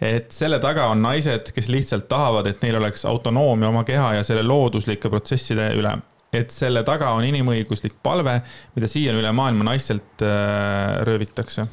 et 0.00 0.32
selle 0.32 0.58
taga 0.58 0.86
on 0.88 1.02
naised, 1.02 1.52
kes 1.52 1.68
lihtsalt 1.68 2.08
tahavad, 2.08 2.46
et 2.46 2.62
neil 2.62 2.78
oleks 2.78 3.04
autonoomia 3.04 3.68
oma 3.68 3.84
keha 3.84 4.14
ja 4.14 4.24
selle 4.24 4.42
looduslike 4.42 5.10
protsesside 5.10 5.72
üle 5.76 5.98
et 6.34 6.54
selle 6.54 6.82
taga 6.86 7.12
on 7.16 7.26
inimõiguslik 7.26 7.98
palve, 8.04 8.38
mida 8.76 8.90
siiani 8.90 9.22
üle 9.22 9.30
maailma 9.34 9.72
naistelt 9.72 10.24
äh, 10.24 11.00
röövitakse. 11.06 11.66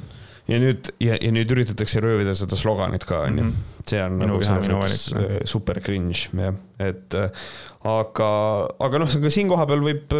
ja 0.48 0.58
nüüd, 0.64 0.90
ja, 1.04 1.18
ja 1.20 1.32
nüüd 1.36 1.52
üritatakse 1.52 2.00
röövida 2.02 2.32
seda 2.38 2.58
sloganit 2.58 3.04
ka, 3.06 3.26
onju. 3.28 3.50
Mhm. 3.50 3.74
see 3.88 4.00
on 4.04 4.16
minu 4.20 4.34
nagu 4.34 4.44
selles 4.44 4.68
mõttes 4.68 5.04
äh, 5.16 5.36
super 5.48 5.78
cringe, 5.84 6.28
jah, 6.36 6.56
et 6.84 7.18
äh, 7.20 7.52
aga, 7.88 8.32
aga 8.84 9.02
noh, 9.04 9.14
aga 9.20 9.32
siin 9.32 9.52
kohapeal 9.52 9.84
võib 9.86 10.16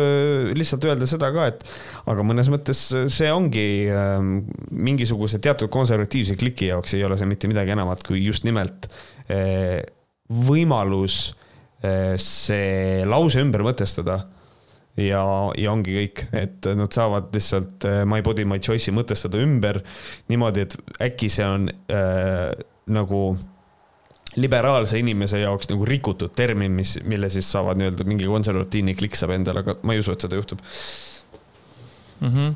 lihtsalt 0.56 0.86
öelda 0.88 1.10
seda 1.10 1.32
ka, 1.36 1.50
et 1.52 1.66
aga 2.08 2.28
mõnes 2.28 2.52
mõttes 2.54 2.84
see 2.94 3.32
ongi 3.34 3.68
ähm, 3.92 4.38
mingisuguse 4.72 5.42
teatud 5.44 5.72
konservatiivse 5.74 6.38
kliki 6.40 6.70
jaoks 6.70 6.96
ei 6.96 7.04
ole 7.08 7.18
see 7.20 7.28
mitte 7.28 7.50
midagi 7.52 7.76
enamat 7.76 8.06
kui 8.08 8.22
just 8.24 8.48
nimelt 8.48 8.88
võimalus 10.28 11.34
see 12.18 13.06
lause 13.06 13.42
ümber 13.42 13.62
mõtestada. 13.66 14.24
ja, 14.98 15.22
ja 15.58 15.72
ongi 15.72 15.94
kõik, 15.94 16.24
et 16.34 16.66
nad 16.78 16.94
saavad 16.94 17.30
lihtsalt 17.36 17.86
eh, 17.86 18.00
My 18.10 18.24
body, 18.26 18.48
my 18.50 18.58
choice'i 18.58 18.94
mõtestada 18.96 19.38
ümber 19.38 19.84
niimoodi, 20.32 20.66
et 20.66 20.74
äkki 21.06 21.30
see 21.30 21.46
on 21.46 21.70
äh, 21.70 22.50
nagu 22.90 23.38
liberaalse 24.38 24.98
inimese 25.00 25.40
jaoks 25.42 25.70
nagu 25.70 25.86
rikutud 25.86 26.34
termin, 26.38 26.72
mis, 26.72 26.98
mille 27.06 27.30
siis 27.34 27.50
saavad 27.52 27.78
nii-öelda 27.78 28.06
mingi 28.10 28.30
konservatiivne 28.30 28.96
klikk 28.98 29.18
saab 29.18 29.36
endale, 29.38 29.64
aga 29.66 29.78
ma 29.84 29.94
ei 29.94 30.02
usu, 30.02 30.14
et 30.14 30.26
seda 30.26 30.38
juhtub 30.38 30.62
mm. 32.20 32.34
-hmm. 32.34 32.54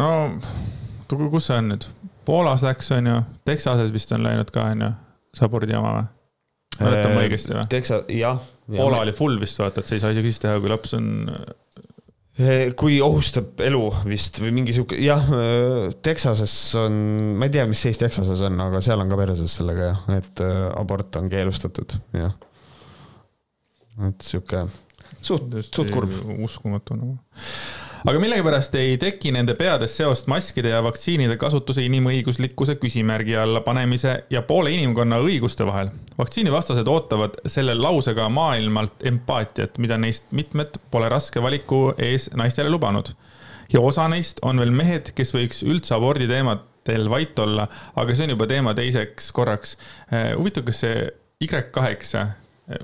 no 0.00 1.28
kus 1.30 1.46
see 1.46 1.56
on 1.56 1.74
nüüd? 1.74 1.88
Poolas 2.24 2.62
läks, 2.62 2.90
on 2.92 3.06
ju, 3.06 3.20
Texases 3.44 3.92
vist 3.92 4.12
on 4.12 4.22
läinud 4.22 4.50
ka, 4.54 4.64
on 4.72 4.82
ju, 4.86 4.90
see 5.34 5.44
abordi 5.44 5.72
jama 5.72 5.92
või? 5.96 6.19
Mäletan 6.78 7.14
ma 7.16 7.24
õigesti 7.24 7.56
või? 7.56 7.64
Teksa, 7.72 8.02
jah. 8.14 8.42
Poola 8.70 9.00
oli 9.02 9.14
full 9.16 9.40
vist 9.42 9.58
vaata, 9.58 9.82
et 9.82 9.90
sa 9.90 9.96
ei 9.96 10.02
saa 10.02 10.14
isegi 10.14 10.30
siis 10.30 10.44
teha, 10.44 10.60
kui 10.62 10.70
laps 10.70 10.94
on. 10.98 11.08
kui 12.80 13.00
ohustab 13.04 13.58
elu 13.66 13.80
vist 14.08 14.38
või 14.40 14.52
mingi 14.60 14.72
sihuke, 14.76 14.96
jah, 15.02 15.26
Texases 16.06 16.54
on, 16.80 16.94
ma 17.40 17.48
ei 17.48 17.56
tea, 17.56 17.66
mis 17.68 17.82
seis 17.82 17.98
Texases 18.00 18.40
on, 18.46 18.60
aga 18.64 18.80
seal 18.84 19.02
on 19.02 19.10
ka 19.10 19.18
perses 19.20 19.56
sellega 19.58 19.90
jah, 19.90 20.06
et 20.20 20.44
abort 20.78 21.18
on 21.20 21.28
keelustatud, 21.32 21.98
jah. 22.16 22.32
et 24.08 24.24
sihuke 24.24 24.64
suht, 25.20 25.52
suht 25.68 25.92
kurb. 25.92 26.14
uskumatu 26.40 26.96
nagu 26.96 27.18
aga 28.08 28.20
millegipärast 28.20 28.74
ei 28.80 28.94
teki 29.00 29.32
nende 29.34 29.54
peades 29.58 29.92
seost 29.98 30.28
maskide 30.30 30.72
ja 30.72 30.80
vaktsiinide 30.84 31.36
kasutuse 31.40 31.82
inimõiguslikkuse 31.84 32.78
küsimärgi 32.80 33.34
alla 33.36 33.60
panemise 33.64 34.14
ja 34.32 34.40
poole 34.46 34.72
inimkonna 34.72 35.18
õiguste 35.20 35.66
vahel. 35.68 35.90
vaktsiinivastased 36.18 36.88
ootavad 36.88 37.36
selle 37.46 37.74
lausega 37.74 38.28
maailmalt 38.32 39.04
empaatiat, 39.10 39.76
mida 39.78 39.98
neist 40.00 40.30
mitmed 40.32 40.78
pole 40.90 41.10
raske 41.12 41.42
valiku 41.42 41.90
ees 41.98 42.30
naistele 42.34 42.70
lubanud. 42.72 43.12
ja 43.72 43.80
osa 43.80 44.08
neist 44.08 44.40
on 44.42 44.58
veel 44.58 44.72
mehed, 44.72 45.12
kes 45.14 45.34
võiks 45.34 45.64
üldse 45.66 45.94
abordi 45.94 46.28
teemadel 46.28 47.10
vait 47.10 47.38
olla, 47.38 47.66
aga 47.96 48.14
see 48.14 48.24
on 48.24 48.36
juba 48.36 48.46
teema 48.46 48.74
teiseks 48.74 49.32
korraks. 49.32 49.76
Eh, 50.10 50.32
huvitav, 50.36 50.64
kas 50.64 50.80
see 50.86 51.10
Y8 51.44 52.16
eh, 52.16 52.32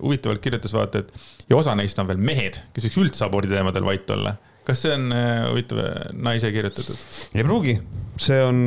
huvitavalt 0.02 0.44
kirjutas 0.44 0.76
vaata, 0.76 0.98
et 0.98 1.48
ja 1.48 1.56
osa 1.56 1.74
neist 1.74 1.98
on 1.98 2.06
veel 2.12 2.20
mehed, 2.20 2.60
kes 2.74 2.84
võiks 2.84 3.00
üldse 3.00 3.24
abordi 3.24 3.54
teemadel 3.54 3.84
vait 3.88 4.10
olla 4.10 4.36
kas 4.66 4.82
see 4.82 4.92
on 4.96 5.08
huvitav 5.14 5.82
naise 6.26 6.50
kirjutatud? 6.54 7.00
ei 7.36 7.46
pruugi, 7.46 7.78
see 8.20 8.42
on, 8.42 8.62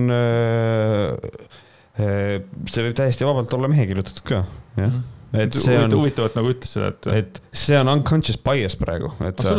see 2.00 2.84
võib 2.88 2.98
täiesti 2.98 3.28
vabalt 3.28 3.54
olla 3.58 3.72
mehe 3.72 3.88
kirjutatud 3.90 4.26
ka, 4.26 4.44
jah 4.80 4.90
mm. 4.90 4.92
-hmm 4.98 5.19
et 5.34 5.54
see 5.54 5.76
on. 5.78 5.92
huvitavat 5.94 6.38
nagu 6.40 6.52
ütles 6.54 6.72
seda, 6.74 6.90
et. 6.94 7.10
et 7.20 7.58
see 7.62 7.78
on 7.78 7.92
unconscious 7.92 8.40
bias 8.42 8.76
praegu, 8.80 9.12
et 9.28 9.44
sa, 9.44 9.58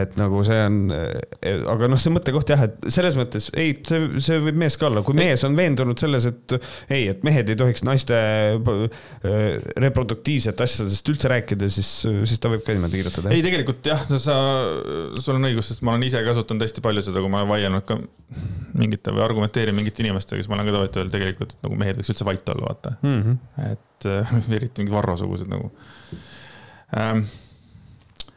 et 0.00 0.16
nagu 0.18 0.42
see 0.46 0.58
on, 0.66 0.78
aga 1.74 1.90
noh, 1.92 2.00
see 2.02 2.14
mõttekoht 2.14 2.50
jah, 2.54 2.64
et 2.66 2.88
selles 2.94 3.18
mõttes 3.18 3.48
ei, 3.54 3.76
see, 3.86 4.08
see 4.24 4.40
võib 4.42 4.58
mees 4.64 4.78
ka 4.80 4.88
olla, 4.88 5.04
kui 5.06 5.16
mees 5.18 5.44
on 5.46 5.54
veendunud 5.58 6.00
selles, 6.02 6.26
et 6.30 6.56
ei, 6.88 7.06
et 7.12 7.22
mehed 7.26 7.52
ei 7.52 7.58
tohiks 7.58 7.86
naiste 7.86 8.18
äh, 8.18 8.98
reproduktiivsete 9.86 10.66
asjadest 10.66 11.12
üldse 11.12 11.30
rääkida, 11.32 11.70
siis, 11.72 11.92
siis 12.02 12.42
ta 12.42 12.50
võib 12.52 12.66
ka 12.66 12.74
niimoodi 12.74 13.02
kirjutada. 13.02 13.34
ei, 13.34 13.44
tegelikult 13.46 13.92
jah, 13.92 14.02
sa, 14.10 14.38
sul 15.22 15.38
on 15.38 15.50
õigus, 15.52 15.70
sest 15.70 15.86
ma 15.86 15.94
olen 15.94 16.08
ise 16.08 16.24
kasutanud 16.26 16.66
hästi 16.66 16.84
palju 16.84 17.06
seda, 17.06 17.22
kui 17.22 17.32
ma 17.32 17.44
olen 17.44 17.54
vaielnud 17.54 17.86
ka 17.86 18.00
mingite 18.78 19.12
või 19.14 19.22
argumenteerin 19.24 19.76
mingite 19.76 20.02
inimestega, 20.02 20.40
kes 20.40 20.50
ma 20.50 20.58
olen 20.58 20.68
ka 20.68 20.76
tahtnud 20.76 21.00
öelda 21.02 21.16
tegelikult, 21.16 21.56
et 21.56 21.66
nagu 21.66 21.78
mehed 21.78 21.98
võiks 22.00 22.12
üldse 22.14 22.26
vait 22.26 22.52
olla, 22.54 22.68
vaata 22.70 22.94
mm. 23.02 23.22
-hmm. 23.22 23.72
et 23.72 23.88
et 24.10 24.52
eriti 24.58 24.82
mingi 24.82 24.94
varrosugused 24.94 25.50
nagu 25.52 25.70
ähm, 26.98 27.24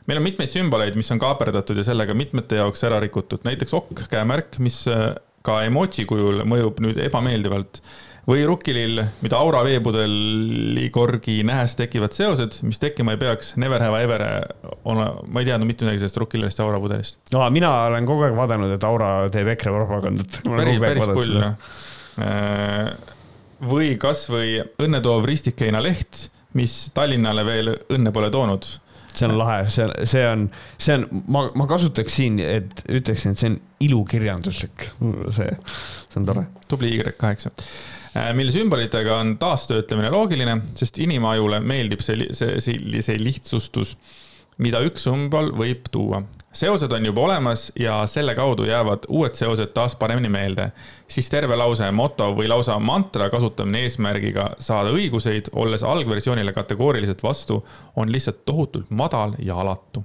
meil 0.05 0.21
on 0.21 0.25
mitmeid 0.25 0.51
sümboleid, 0.53 0.97
mis 0.97 1.11
on 1.13 1.21
kaaperdatud 1.21 1.77
ja 1.79 1.85
sellega 1.87 2.15
mitmete 2.17 2.59
jaoks 2.61 2.83
ära 2.87 2.99
rikutud, 3.03 3.45
näiteks 3.47 3.73
okk, 3.77 4.07
käemärk, 4.11 4.59
mis 4.63 4.83
äh, 4.91 5.13
ka 5.45 5.61
emoji 5.67 6.07
kujul 6.09 6.43
mõjub 6.49 6.83
nüüd 6.85 6.99
ebameeldivalt. 7.09 7.81
või 8.25 8.41
rukkilill, 8.49 9.03
mida 9.21 9.37
aura 9.37 9.59
veepudeli 9.61 10.87
korgi 10.89 11.43
nähes 11.45 11.75
tekivad 11.77 12.15
seosed, 12.15 12.55
mis 12.65 12.81
tekkima 12.81 13.13
ei 13.13 13.19
peaks, 13.21 13.51
never 13.61 13.83
have 13.85 13.99
ever 14.01 14.23
on, 14.81 14.97
ma 15.29 15.43
ei 15.43 15.45
teadnud 15.45 15.69
mitte 15.69 15.85
midagi 15.85 16.01
sellest 16.01 16.17
rukkilillist 16.23 16.57
ja 16.57 16.65
aurapudelist. 16.65 17.19
no 17.35 17.43
mina 17.53 17.69
olen 17.91 18.09
kogu 18.09 18.25
aeg 18.25 18.33
vaadanud, 18.37 18.73
et 18.73 18.87
aura 18.89 19.11
teeb 19.29 19.51
EKRE 19.53 19.75
propagandat. 19.77 20.39
päris, 20.41 20.81
päris 20.81 21.11
pull 21.13 21.37
noh 21.37 23.13
või 23.67 23.95
kasvõi 24.01 24.57
õnnetoov 24.81 25.27
ristikeina 25.27 25.81
leht, 25.83 26.27
mis 26.55 26.89
Tallinnale 26.95 27.45
veel 27.47 27.71
õnne 27.93 28.13
pole 28.15 28.31
toonud. 28.31 28.67
see 29.15 29.27
on 29.29 29.37
lahe, 29.39 29.69
see, 29.71 29.87
see 30.03 30.23
on, 30.27 30.47
see 30.77 30.97
on, 30.97 31.05
ma, 31.31 31.45
ma 31.55 31.67
kasutaks 31.71 32.17
siin, 32.19 32.39
et 32.39 32.83
ütleksin, 32.91 33.31
et 33.31 33.39
see 33.39 33.53
on 33.53 33.59
ilukirjanduslik, 33.87 34.89
see, 35.35 35.51
see 36.09 36.19
on 36.19 36.27
tore. 36.27 36.47
tubli 36.67 36.91
Y8 36.97 37.47
äh, 38.15 38.33
mille 38.35 38.51
sümbolitega 38.51 39.21
on 39.23 39.37
taastöötlemine 39.39 40.11
loogiline, 40.11 40.59
sest 40.75 40.99
inimajule 41.03 41.61
meeldib 41.63 42.03
see, 42.03 42.27
see, 42.35 42.59
see, 42.63 43.01
see 43.01 43.19
lihtsustus 43.23 43.95
mida 44.57 44.79
üks 44.85 45.05
sümbol 45.07 45.51
võib 45.57 45.89
tuua. 45.91 46.21
seosed 46.55 46.91
on 46.95 47.05
juba 47.05 47.21
olemas 47.21 47.67
ja 47.79 47.97
selle 48.07 48.35
kaudu 48.35 48.63
jäävad 48.63 49.07
uued 49.09 49.35
seosed 49.35 49.73
taas 49.75 49.95
paremini 49.95 50.29
meelde. 50.29 50.71
siis 51.07 51.29
terve 51.29 51.55
lause 51.55 51.91
moto 51.91 52.31
või 52.35 52.47
lausa 52.47 52.79
mantra 52.79 53.29
kasutamine 53.29 53.83
eesmärgiga 53.83 54.49
saada 54.59 54.89
õiguseid, 54.89 55.51
olles 55.53 55.83
algversioonile 55.83 56.53
kategooriliselt 56.53 57.23
vastu, 57.23 57.65
on 57.95 58.11
lihtsalt 58.11 58.45
tohutult 58.45 58.89
madal 58.89 59.35
ja 59.39 59.55
alatu 59.55 60.03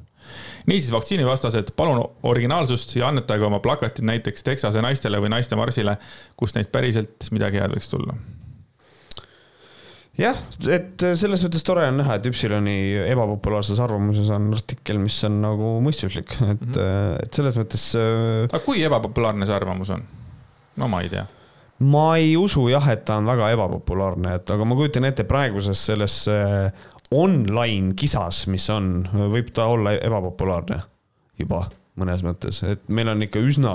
niisiis, 0.67 0.93
vaktsiinivastased, 0.93 1.73
palun 1.77 2.05
originaalsust 2.23 2.97
ja 2.97 3.09
annetage 3.09 3.45
oma 3.45 3.59
plakatid 3.59 4.05
näiteks 4.05 4.45
Texase 4.45 4.83
naistele 4.83 5.19
või 5.23 5.33
naiste 5.33 5.57
marsile, 5.57 5.97
kust 6.37 6.59
neid 6.59 6.71
päriselt 6.71 7.31
midagi 7.31 7.63
head 7.63 7.75
võiks 7.75 7.91
tulla 7.91 8.19
jah, 10.19 10.39
et 10.69 11.05
selles 11.19 11.43
mõttes 11.47 11.65
tore 11.67 11.87
on 11.89 12.01
näha, 12.01 12.19
et 12.19 12.31
Üpsiloni 12.31 12.77
ebapopulaarses 13.07 13.81
arvamuses 13.83 14.31
on 14.35 14.51
artikkel, 14.57 15.01
mis 15.03 15.19
on 15.29 15.41
nagu 15.45 15.75
mõistuslik, 15.85 16.35
et 16.39 16.65
mm, 16.65 16.73
-hmm. 16.75 17.19
et 17.25 17.35
selles 17.35 17.59
mõttes. 17.61 17.91
Äh, 17.99 18.49
aga 18.51 18.65
kui 18.65 18.83
ebapopulaarne 18.87 19.47
see 19.47 19.57
arvamus 19.57 19.93
on? 19.97 20.07
no 20.77 20.89
ma 20.89 21.03
ei 21.05 21.11
tea 21.13 21.27
ma 21.81 22.17
ei 22.21 22.37
usu 22.37 22.69
jah, 22.69 22.85
et 22.93 23.05
ta 23.09 23.17
on 23.17 23.27
väga 23.27 23.51
ebapopulaarne, 23.55 24.35
et 24.37 24.51
aga 24.51 24.65
ma 24.69 24.77
kujutan 24.77 25.05
ette, 25.09 25.25
praeguses 25.25 25.81
selles 25.87 26.17
äh, 26.29 26.69
online 27.11 27.95
kisas, 27.99 28.47
mis 28.53 28.69
on, 28.71 29.09
võib 29.33 29.51
ta 29.55 29.67
olla 29.73 29.97
ebapopulaarne 29.97 30.81
juba 31.41 31.65
mõnes 32.01 32.23
mõttes, 32.25 32.63
et 32.69 32.85
meil 32.93 33.09
on 33.13 33.25
ikka 33.25 33.41
üsna, 33.45 33.73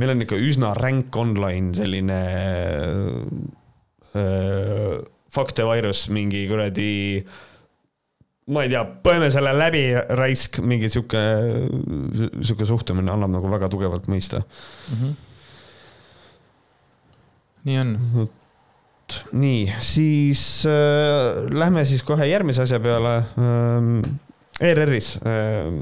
meil 0.00 0.14
on 0.14 0.24
ikka 0.24 0.38
üsna 0.40 0.72
ränk 0.78 1.16
online 1.16 1.72
selline 1.76 2.20
öö, 4.16 5.00
faktevirus, 5.32 6.06
mingi 6.12 6.44
kuradi 6.50 7.24
ma 8.50 8.64
ei 8.66 8.72
tea, 8.72 8.82
põeme 9.04 9.28
selle 9.32 9.52
läbi, 9.54 9.84
raisk, 10.18 10.58
mingi 10.66 10.90
sihuke, 10.92 11.20
sihuke 12.42 12.66
suhtumine 12.68 13.12
annab 13.12 13.30
nagu 13.36 13.50
väga 13.52 13.70
tugevalt 13.72 14.08
mõista 14.10 14.42
mm. 14.42 14.98
-hmm. 14.98 15.12
nii 17.68 17.78
on. 17.84 17.96
nii, 19.32 19.72
siis 19.78 20.66
äh, 20.66 21.42
lähme 21.54 21.84
siis 21.84 22.02
kohe 22.02 22.26
järgmise 22.26 22.62
asja 22.62 22.80
peale 22.80 23.16
ähm,. 23.38 24.00
ERR-is 24.60 25.16
äh, 25.16 25.72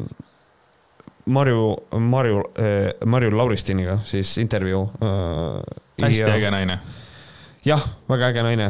Marju, 1.26 1.76
Marju 1.98 2.38
äh,, 2.38 2.92
Marju 3.04 3.36
Lauristiniga 3.36 3.98
siis 4.04 4.38
intervjuu 4.38 4.90
äh,. 5.02 5.62
hästi 6.02 6.30
äge 6.30 6.50
naine 6.50 6.78
jah, 7.66 7.86
väga 8.08 8.30
äge 8.30 8.44
naine. 8.44 8.68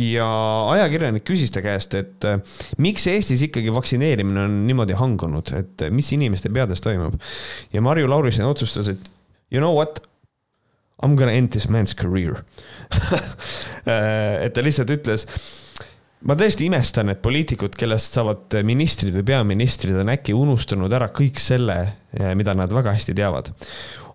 ja 0.00 0.26
ajakirjanik 0.70 1.24
küsis 1.26 1.50
ta 1.52 1.62
käest, 1.64 1.94
et 1.98 2.26
äh, 2.28 2.38
miks 2.80 3.08
Eestis 3.10 3.42
ikkagi 3.48 3.72
vaktsineerimine 3.74 4.46
on 4.46 4.60
niimoodi 4.68 4.94
hangunud, 4.98 5.50
et 5.56 5.86
äh, 5.86 5.90
mis 5.92 6.12
inimeste 6.14 6.52
peades 6.54 6.82
toimub. 6.84 7.18
ja 7.72 7.82
Marju 7.82 8.08
Lauristin 8.08 8.46
otsustas, 8.46 8.88
et 8.88 9.10
you 9.50 9.60
know 9.60 9.74
what, 9.74 10.02
I 11.02 11.08
m 11.08 11.16
gonna 11.16 11.32
end 11.32 11.50
this 11.50 11.66
man's 11.66 11.96
career 11.96 12.44
äh, 13.88 14.44
et 14.46 14.54
ta 14.54 14.62
lihtsalt 14.62 14.92
ütles 14.94 15.26
ma 16.28 16.36
tõesti 16.36 16.68
imestan, 16.68 17.08
et 17.10 17.22
poliitikud, 17.24 17.74
kellest 17.74 18.14
saavad 18.14 18.60
ministrid 18.68 19.14
või 19.16 19.24
peaministrid, 19.32 19.96
on 19.96 20.12
äkki 20.12 20.36
unustanud 20.36 20.92
ära 20.92 21.08
kõik 21.16 21.40
selle, 21.40 21.78
mida 22.36 22.52
nad 22.54 22.72
väga 22.74 22.92
hästi 22.92 23.14
teavad 23.16 23.48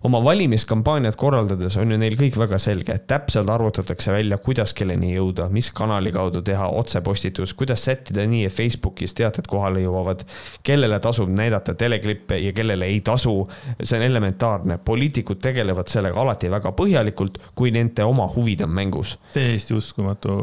oma 0.06 0.20
valimiskampaaniat 0.24 1.16
korraldades 1.18 1.76
on 1.80 1.90
ju 1.90 1.98
neil 1.98 2.16
kõik 2.18 2.38
väga 2.38 2.58
selge, 2.62 2.94
täpselt 3.10 3.50
arvutatakse 3.50 4.12
välja, 4.14 4.38
kuidas 4.42 4.74
kelleni 4.76 5.12
jõuda, 5.14 5.48
mis 5.52 5.70
kanali 5.74 6.12
kaudu 6.14 6.42
teha 6.46 6.68
otsepostitus, 6.78 7.54
kuidas 7.58 7.84
sättida 7.88 8.26
nii, 8.28 8.44
et 8.46 8.54
Facebookis 8.54 9.16
teated 9.18 9.48
kohale 9.50 9.82
jõuavad, 9.84 10.24
kellele 10.66 11.00
tasub 11.02 11.32
näidata 11.32 11.74
teleklippe 11.74 12.38
ja 12.42 12.54
kellele 12.56 12.88
ei 12.92 13.00
tasu. 13.00 13.36
see 13.82 13.98
on 13.98 14.04
elementaarne, 14.06 14.78
poliitikud 14.78 15.40
tegelevad 15.42 15.88
sellega 15.92 16.20
alati 16.20 16.50
väga 16.50 16.72
põhjalikult, 16.72 17.38
kui 17.54 17.70
nende 17.74 18.04
oma 18.04 18.28
huvid 18.36 18.62
on 18.66 18.70
mängus. 18.70 19.18
täiesti 19.34 19.74
uskumatu, 19.74 20.36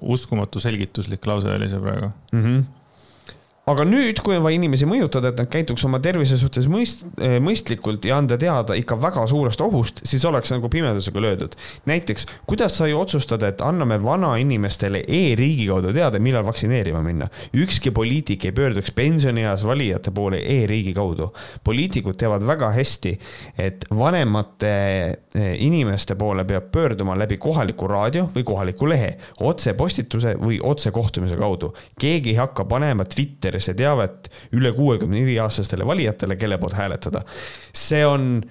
uskumatu 0.00 0.60
selgituslik 0.60 1.26
lause 1.26 1.48
oli 1.54 1.68
see 1.68 1.80
praegu 1.80 2.12
mm. 2.32 2.44
-hmm 2.44 2.79
aga 3.68 3.84
nüüd, 3.84 4.20
kui 4.24 4.34
on 4.34 4.44
vaja 4.44 4.56
inimesi 4.56 4.86
mõjutada, 4.88 5.30
et 5.30 5.40
nad 5.40 5.48
käituks 5.50 5.84
oma 5.86 6.00
tervise 6.02 6.38
suhtes 6.40 6.66
mõist-, 6.70 7.04
eh, 7.20 7.36
mõistlikult 7.44 8.06
ja 8.08 8.16
anda 8.18 8.38
teada 8.40 8.74
ikka 8.78 8.96
väga 9.00 9.26
suurest 9.30 9.60
ohust, 9.60 10.00
siis 10.08 10.24
oleks 10.24 10.50
nagu 10.54 10.68
pimedusega 10.72 11.20
löödud. 11.20 11.54
näiteks, 11.86 12.26
kuidas 12.46 12.76
sa 12.76 12.86
ju 12.86 12.98
otsustad, 12.98 13.42
et 13.42 13.60
anname 13.60 14.02
vanainimestele 14.02 15.04
e-riigi 15.06 15.66
kaudu 15.68 15.92
teada, 15.92 16.18
millal 16.18 16.44
vaktsineerima 16.44 17.02
minna? 17.02 17.28
ükski 17.54 17.90
poliitik 17.90 18.44
ei 18.44 18.52
pöörduks 18.52 18.90
pensionieas 18.90 19.64
valijate 19.64 20.10
poole 20.10 20.38
e-riigi 20.38 20.94
kaudu. 20.94 21.32
poliitikud 21.64 22.16
teavad 22.16 22.42
väga 22.42 22.70
hästi, 22.70 23.18
et 23.58 23.84
vanemate 23.90 24.72
eh, 25.34 25.56
inimeste 25.60 26.14
poole 26.14 26.44
peab 26.44 26.72
pöörduma 26.72 27.18
läbi 27.18 27.36
kohaliku 27.36 27.86
raadio 27.86 28.30
või 28.34 28.44
kohaliku 28.44 28.88
lehe, 28.88 29.16
otsepostituse 29.40 30.34
või 30.40 30.58
otsekohtumise 30.62 31.36
kaudu. 31.36 31.74
keegi 32.00 32.30
ei 32.30 32.36
hakka 32.36 32.64
panema 32.64 33.04
Twitteris 33.04 33.49
see 33.58 33.74
teavet 33.78 34.30
üle 34.56 34.70
kuuekümne 34.76 35.24
viie 35.26 35.40
aastastele 35.42 35.86
valijatele, 35.86 36.36
kelle 36.38 36.58
poolt 36.62 36.76
hääletada. 36.78 37.24
see 37.74 38.04
on, 38.06 38.42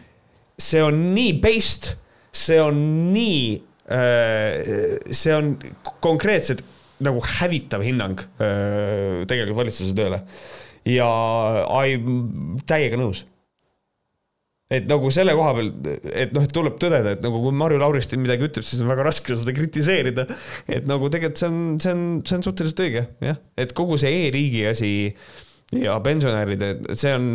see 0.60 0.84
on 0.84 1.00
nii 1.16 1.34
based, 1.40 1.94
see 2.36 2.60
on 2.62 2.84
nii, 3.14 3.64
äh, 3.96 5.08
see 5.12 5.36
on 5.36 5.56
konkreetselt 6.04 6.66
nagu 7.00 7.24
hävitav 7.40 7.84
hinnang 7.86 8.20
äh, 8.44 9.24
tegelikult 9.30 9.64
valitsuse 9.64 9.96
tööle. 9.96 10.24
ja 10.90 11.10
I 11.86 12.00
täiega 12.68 13.00
nõus 13.00 13.24
et 14.70 14.86
nagu 14.90 15.10
selle 15.14 15.34
koha 15.38 15.54
peal, 15.58 15.70
et 16.14 16.34
noh, 16.36 16.46
et 16.46 16.52
tuleb 16.54 16.78
tõdeda, 16.82 17.16
et 17.16 17.24
nagu 17.26 17.42
kui 17.42 17.56
Marju 17.58 17.80
Lauristin 17.82 18.22
midagi 18.22 18.46
ütleb, 18.46 18.66
siis 18.68 18.84
on 18.84 18.92
väga 18.92 19.08
raske 19.08 19.38
seda 19.38 19.56
kritiseerida. 19.58 20.28
et 20.70 20.90
nagu 20.90 21.10
tegelikult 21.10 21.42
see 21.42 21.50
on, 21.50 21.62
see 21.82 21.94
on, 21.96 22.04
see 22.28 22.38
on 22.38 22.46
suhteliselt 22.46 22.84
õige, 22.86 23.06
jah, 23.26 23.40
et 23.58 23.74
kogu 23.78 23.98
see 24.02 24.12
e-riigi 24.28 24.68
asi 24.70 24.92
ja 25.78 25.98
pensionäride, 26.06 26.76
see 26.98 27.16
on, 27.18 27.26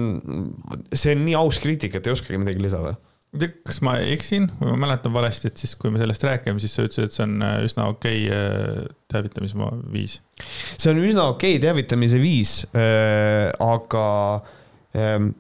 see 0.95 1.17
on 1.17 1.27
nii 1.27 1.37
aus 1.39 1.59
kriitika, 1.63 1.99
et 1.99 2.09
ei 2.09 2.17
oskagi 2.17 2.41
midagi 2.43 2.63
lisada 2.63 2.97
kas 3.35 3.81
ma 3.83 3.97
eksin 3.99 4.45
või 4.61 4.77
ma 4.77 4.85
mäletan 4.85 5.11
valesti, 5.11 5.51
et 5.51 5.59
siis, 5.59 5.73
kui 5.75 5.91
me 5.91 5.99
sellest 5.99 6.23
räägime, 6.23 6.61
siis 6.63 6.77
sa 6.77 6.85
ütlesid, 6.87 7.09
et 7.09 7.17
see 7.17 7.25
on 7.27 7.41
äh, 7.43 7.57
üsna 7.67 7.89
okei 7.91 8.29
okay 8.29 8.37
äh, 8.37 8.93
teavitamisviis? 9.11 10.21
see 10.77 10.93
on 10.93 11.01
üsna 11.03 11.25
okei 11.33 11.57
okay 11.57 11.65
teavitamise 11.65 12.21
viis 12.23 12.61
äh,, 12.71 13.51
aga 13.59 14.05
Ehm, 14.95 15.33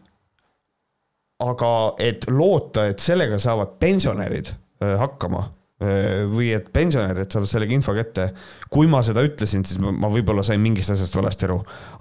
aga 1.43 1.73
et 1.99 2.29
loota, 2.31 2.87
et 2.91 3.03
sellega 3.03 3.39
saavad 3.43 3.79
pensionärid 3.83 4.53
äh, 4.55 4.95
hakkama 5.01 5.49
Äh, 5.83 6.23
või 6.31 6.53
et 6.55 6.69
pensionärid 6.71 7.33
saavad 7.35 7.51
sellega 7.51 7.75
info 7.75 7.91
kätte. 7.97 8.29
kui 8.71 8.87
ma 8.91 9.01
seda 9.07 9.25
ütlesin, 9.27 9.65
siis 9.67 9.81
ma, 9.83 9.91
ma 10.05 10.09
võib-olla 10.11 10.45
sain 10.47 10.63
mingist 10.63 10.93
asjast 10.95 11.15
valesti 11.15 11.49
aru, 11.49 11.57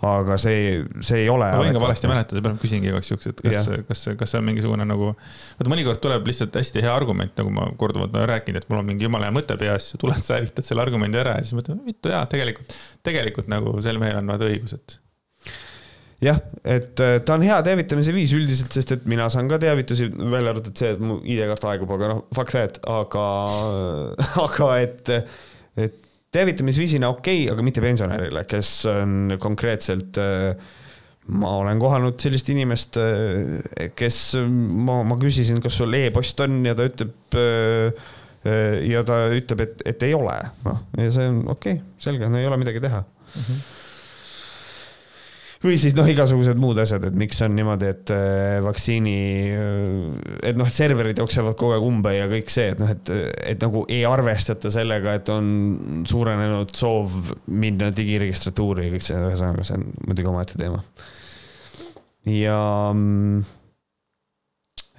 aga 0.06 0.38
see, 0.42 0.84
see 1.06 1.24
ei 1.24 1.30
ole. 1.30 1.48
ma 1.50 1.64
võin 1.64 1.74
ka 1.74 1.82
valesti 1.82 2.10
mäletada, 2.10 2.44
pärast 2.46 2.62
küsingi 2.62 2.92
igaks 2.92 3.12
juhuks, 3.12 3.32
et 3.32 3.42
kas, 3.42 3.70
kas, 3.90 4.04
kas 4.20 4.34
see 4.34 4.42
on 4.42 4.48
mingisugune 4.52 4.86
nagu. 4.86 5.12
vaata 5.58 5.74
mõnikord 5.74 6.02
tuleb 6.06 6.30
lihtsalt 6.30 6.58
hästi 6.62 6.86
hea 6.86 6.94
argument, 6.94 7.34
nagu 7.42 7.54
ma 7.54 7.68
korduvalt 7.80 8.14
olen 8.14 8.30
rääkinud, 8.36 8.62
et 8.62 8.70
mul 8.70 8.84
on 8.84 8.90
mingi 8.92 9.10
jumala 9.10 9.30
hea 9.30 9.38
mõte 9.42 9.58
peas, 9.58 9.92
tuled, 10.02 10.22
sa 10.26 10.38
hävitad 10.38 10.70
selle 10.70 10.86
argumendi 10.86 11.22
ära 11.22 11.40
ja 11.40 11.46
siis 11.46 11.58
mõtled, 11.58 11.82
vittu 11.90 12.14
jaa, 12.14 12.28
tegelikult, 12.30 12.78
tegelikult 13.06 13.50
nagu 13.54 13.78
sel 13.86 14.02
mehel 14.02 14.22
on 14.22 14.34
vaata 14.36 14.50
õigus, 14.50 14.78
et 14.78 15.00
jah, 16.24 16.39
et 16.63 17.01
äh, 17.03 17.17
ta 17.26 17.38
on 17.38 17.43
hea 17.45 17.57
teavitamise 17.65 18.13
viis 18.15 18.34
üldiselt, 18.36 18.74
sest 18.76 18.93
et 18.95 19.07
mina 19.09 19.28
saan 19.34 19.49
ka 19.51 19.59
teavitusi, 19.61 20.09
välja 20.19 20.53
arvatud 20.53 20.78
see, 20.80 20.93
et 20.95 21.01
mu 21.03 21.19
ID-kaart 21.21 21.67
aegub, 21.74 21.91
aga 21.97 22.13
noh, 22.13 22.24
fuck 22.36 22.53
that, 22.55 22.80
aga, 22.89 23.26
aga 24.45 24.69
et, 24.84 25.11
et 25.88 25.99
teavitamisviisina 26.34 27.11
okei 27.13 27.43
okay,, 27.43 27.51
aga 27.53 27.65
mitte 27.65 27.84
pensionärile, 27.84 28.45
kes 28.49 28.71
on 28.91 29.36
konkreetselt 29.41 30.17
ma 31.34 31.53
olen 31.61 31.80
kohanud 31.80 32.17
sellist 32.19 32.49
inimest, 32.51 32.97
kes, 33.95 34.17
ma, 34.43 34.97
ma 35.07 35.15
küsisin, 35.21 35.61
kas 35.63 35.78
sul 35.80 35.95
e-post 35.95 36.41
on 36.43 36.59
ja 36.67 36.74
ta 36.76 36.89
ütleb 36.89 37.38
ja 38.91 39.05
ta 39.07 39.21
ütleb, 39.32 39.63
et, 39.63 39.86
et 39.93 40.03
ei 40.09 40.17
ole, 40.17 40.36
noh, 40.65 40.82
ja 40.99 41.13
see 41.15 41.30
on 41.32 41.45
okei 41.53 41.78
okay,, 41.78 41.95
selge, 42.03 42.28
no 42.28 42.41
ei 42.41 42.49
ole 42.49 42.59
midagi 42.59 42.84
teha 42.84 42.99
mm. 43.05 43.45
-hmm 43.45 43.83
või 45.64 45.78
siis 45.80 45.95
noh, 45.95 46.07
igasugused 46.11 46.59
muud 46.59 46.80
asjad, 46.84 47.05
et 47.07 47.16
miks 47.18 47.39
on 47.45 47.55
niimoodi, 47.55 47.89
et 47.93 48.11
äh, 48.14 48.57
vaktsiini, 48.66 49.16
äh, 49.55 50.43
et 50.49 50.59
noh, 50.59 50.68
et 50.68 50.76
serverid 50.76 51.20
jooksevad 51.22 51.55
kogu 51.59 51.78
aeg 51.78 51.88
umbe 51.88 52.14
ja 52.18 52.28
kõik 52.32 52.51
see, 52.53 52.74
et 52.74 52.84
noh, 52.84 52.91
et, 52.91 53.11
et 53.53 53.64
nagu 53.64 53.86
ei 53.91 54.03
arvestata 54.07 54.72
sellega, 54.74 55.16
et 55.20 55.34
on 55.34 56.03
suurenenud 56.09 56.76
soov 56.78 57.34
minna 57.47 57.91
digiregistratuuri 57.95 58.89
ja 58.89 58.95
kõik 58.95 59.07
see, 59.07 59.20
ühesõnaga, 59.20 59.68
see 59.68 59.80
on 59.80 59.89
muidugi 60.03 60.34
omaette 60.34 60.59
teema. 60.59 60.84
ja 62.28 62.59
mm, 62.93 63.43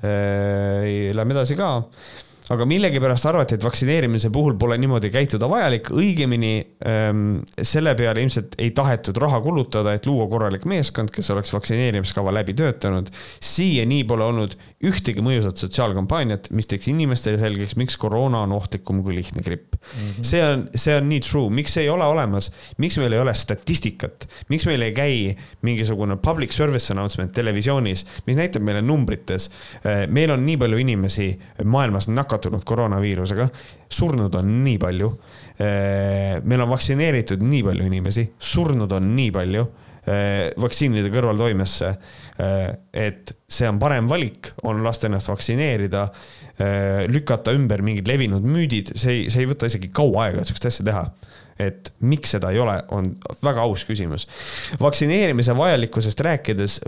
äh, 0.04 1.10
lähme 1.16 1.36
edasi 1.36 1.60
ka 1.60 1.74
aga 2.52 2.66
millegipärast 2.68 3.24
arvati, 3.24 3.56
et 3.56 3.64
vaktsineerimise 3.64 4.28
puhul 4.32 4.58
pole 4.60 4.76
niimoodi 4.80 5.08
käituda 5.12 5.48
vajalik, 5.48 5.88
õigemini 5.96 6.52
ähm, 6.84 7.38
selle 7.56 7.94
peale 7.96 8.20
ilmselt 8.20 8.58
ei 8.60 8.74
tahetud 8.76 9.16
raha 9.22 9.40
kulutada, 9.40 9.94
et 9.96 10.04
luua 10.04 10.26
korralik 10.28 10.66
meeskond, 10.68 11.08
kes 11.14 11.30
oleks 11.32 11.54
vaktsineerimiskava 11.54 12.34
läbi 12.36 12.52
töötanud. 12.58 13.08
siiani 13.40 14.02
pole 14.04 14.26
olnud 14.28 14.56
ühtegi 14.84 15.24
mõjusat 15.24 15.62
sotsiaalkampaaniat, 15.62 16.50
mis 16.52 16.68
teeks 16.68 16.90
inimestele 16.92 17.40
selgeks, 17.40 17.78
miks 17.80 17.96
koroona 18.00 18.42
on 18.44 18.52
ohtlikum 18.58 19.00
kui 19.06 19.16
lihtne 19.16 19.40
gripp 19.42 19.78
mm. 19.78 20.10
-hmm. 20.10 20.28
see 20.28 20.44
on, 20.44 20.68
see 20.74 20.96
on 20.96 21.08
nii 21.08 21.20
true, 21.24 21.48
miks 21.48 21.78
ei 21.80 21.88
ole 21.88 22.04
olemas, 22.04 22.50
miks 22.76 23.00
meil 23.00 23.12
ei 23.12 23.24
ole 23.24 23.34
statistikat, 23.34 24.28
miks 24.52 24.68
meil 24.68 24.84
ei 24.84 24.92
käi 24.92 25.16
mingisugune 25.62 26.16
public 26.20 26.52
service 26.52 26.92
announcement 26.92 27.32
televisioonis, 27.32 28.04
mis 28.26 28.36
näitab 28.36 28.62
meile 28.62 28.82
numbrites. 28.82 29.50
Äh, 29.80 30.04
meil 30.08 30.30
on 30.30 30.44
nii 30.46 30.56
palju 30.60 30.76
inimesi 30.84 31.32
maailmas 31.64 32.08
nakatunud 32.08 32.33
nakatunud 32.34 32.64
koroonaviirusega, 32.66 33.48
surnud 33.92 34.34
on 34.34 34.52
nii 34.64 34.76
palju. 34.82 35.10
Eh, 35.54 36.42
meil 36.42 36.64
on 36.64 36.70
vaktsineeritud 36.72 37.42
nii 37.46 37.62
palju 37.66 37.88
inimesi, 37.88 38.26
surnud 38.38 38.92
on 38.92 39.10
nii 39.14 39.30
palju 39.34 39.64
eh, 40.10 40.50
vaktsiinide 40.60 41.12
kõrvaltoimesse. 41.14 41.92
Eh, 42.42 42.66
et 43.06 43.34
see 43.46 43.68
on 43.70 43.78
parem 43.82 44.10
valik, 44.10 44.52
on 44.66 44.82
lasta 44.84 45.08
ennast 45.08 45.30
vaktsineerida, 45.30 46.08
lükata 47.10 47.50
ümber 47.50 47.80
mingid 47.82 48.06
levinud 48.06 48.44
müüdid, 48.46 48.92
see 48.94 49.10
ei, 49.10 49.22
see 49.32 49.42
ei 49.42 49.48
võta 49.50 49.66
isegi 49.66 49.88
kaua 49.94 50.28
aega, 50.28 50.42
et 50.42 50.50
sihukest 50.50 50.68
asja 50.70 50.84
teha 50.86 51.00
et 51.58 51.92
miks 52.00 52.34
seda 52.34 52.50
ei 52.50 52.58
ole, 52.58 52.74
on 52.90 53.12
väga 53.44 53.62
aus 53.62 53.84
küsimus. 53.86 54.26
vaktsineerimise 54.80 55.56
vajalikkusest 55.56 56.20
rääkides 56.20 56.80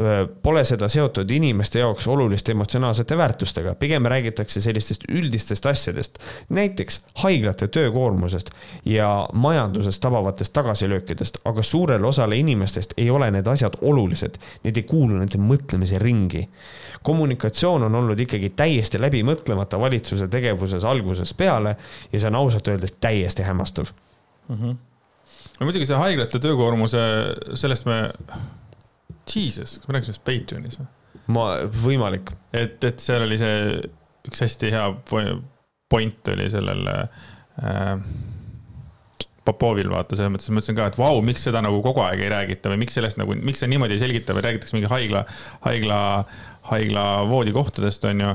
pole 0.43 0.64
seda 0.64 0.89
seotud 0.89 1.31
inimeste 1.31 1.79
jaoks 1.79 2.07
oluliste 2.07 2.53
emotsionaalsete 2.53 3.19
väärtustega, 3.19 3.75
pigem 3.75 4.07
räägitakse 4.07 4.61
sellistest 4.61 5.05
üldistest 5.09 5.67
asjadest. 5.67 6.19
näiteks 6.49 7.01
haiglate 7.14 7.69
töökoormusest 7.69 8.51
ja 8.85 9.29
majandusest 9.33 10.01
tabavatest 10.01 10.53
tagasilöökidest, 10.53 11.39
aga 11.45 11.62
suurele 11.62 12.07
osale 12.07 12.37
inimestest 12.37 12.95
ei 12.97 13.11
ole 13.11 13.31
need 13.31 13.47
asjad 13.47 13.79
olulised, 13.81 14.39
need 14.64 14.77
ei 14.77 14.83
kuulu 14.83 15.19
nende 15.19 15.39
mõtlemise 15.39 15.99
ringi. 15.99 16.49
kommunikatsioon 17.03 17.83
on 17.83 17.95
olnud 17.95 18.21
ikkagi 18.21 18.51
täiesti 18.51 19.01
läbimõtlemata 19.01 19.79
valitsuse 19.79 20.29
tegevuses 20.29 20.85
algusest 20.85 21.37
peale 21.37 21.77
ja 22.12 22.19
see 22.19 22.29
on 22.29 22.35
ausalt 22.35 22.69
öeldes 22.69 22.97
täiesti 23.01 23.43
hämmastav 23.43 23.95
mm. 24.49 24.57
-hmm. 24.57 24.77
no 25.61 25.69
muidugi 25.69 25.89
see 25.89 25.99
haiglate 26.01 26.41
töökoormuse, 26.43 27.03
sellest 27.55 27.89
me, 27.89 27.99
jesus, 29.35 29.79
kas 29.79 29.89
me 29.89 29.97
rääkisime 29.97 30.15
sellest 30.15 30.27
Patreonis 30.29 30.81
või? 30.81 30.89
ma, 31.27 31.47
võimalik. 31.85 32.33
et, 32.53 32.85
et 32.85 33.03
seal 33.03 33.27
oli 33.27 33.39
see 33.41 33.59
üks 34.27 34.43
hästi 34.43 34.73
hea 34.75 34.87
point 35.89 36.33
oli 36.33 36.49
sellel 36.51 36.89
äh, 36.91 37.93
Popovil 39.47 39.87
vaata, 39.93 40.17
selles 40.19 40.33
mõttes 40.35 40.51
mõtlesin 40.51 40.75
ka, 40.75 40.89
et 40.91 40.97
vau, 40.99 41.21
miks 41.23 41.45
seda 41.47 41.61
nagu 41.63 41.79
kogu 41.85 42.03
aeg 42.03 42.25
ei 42.25 42.31
räägita 42.33 42.73
või 42.73 42.81
miks 42.83 42.97
sellest 42.99 43.21
nagu, 43.21 43.37
miks 43.39 43.63
see 43.63 43.71
niimoodi 43.71 43.95
ei 43.95 44.03
selgita 44.03 44.35
või 44.35 44.43
räägitakse 44.43 44.75
mingi 44.75 44.91
haigla, 44.91 45.23
haigla, 45.63 45.99
haigla 46.73 47.05
voodikohtadest, 47.31 48.09
on 48.11 48.25
ju 48.25 48.33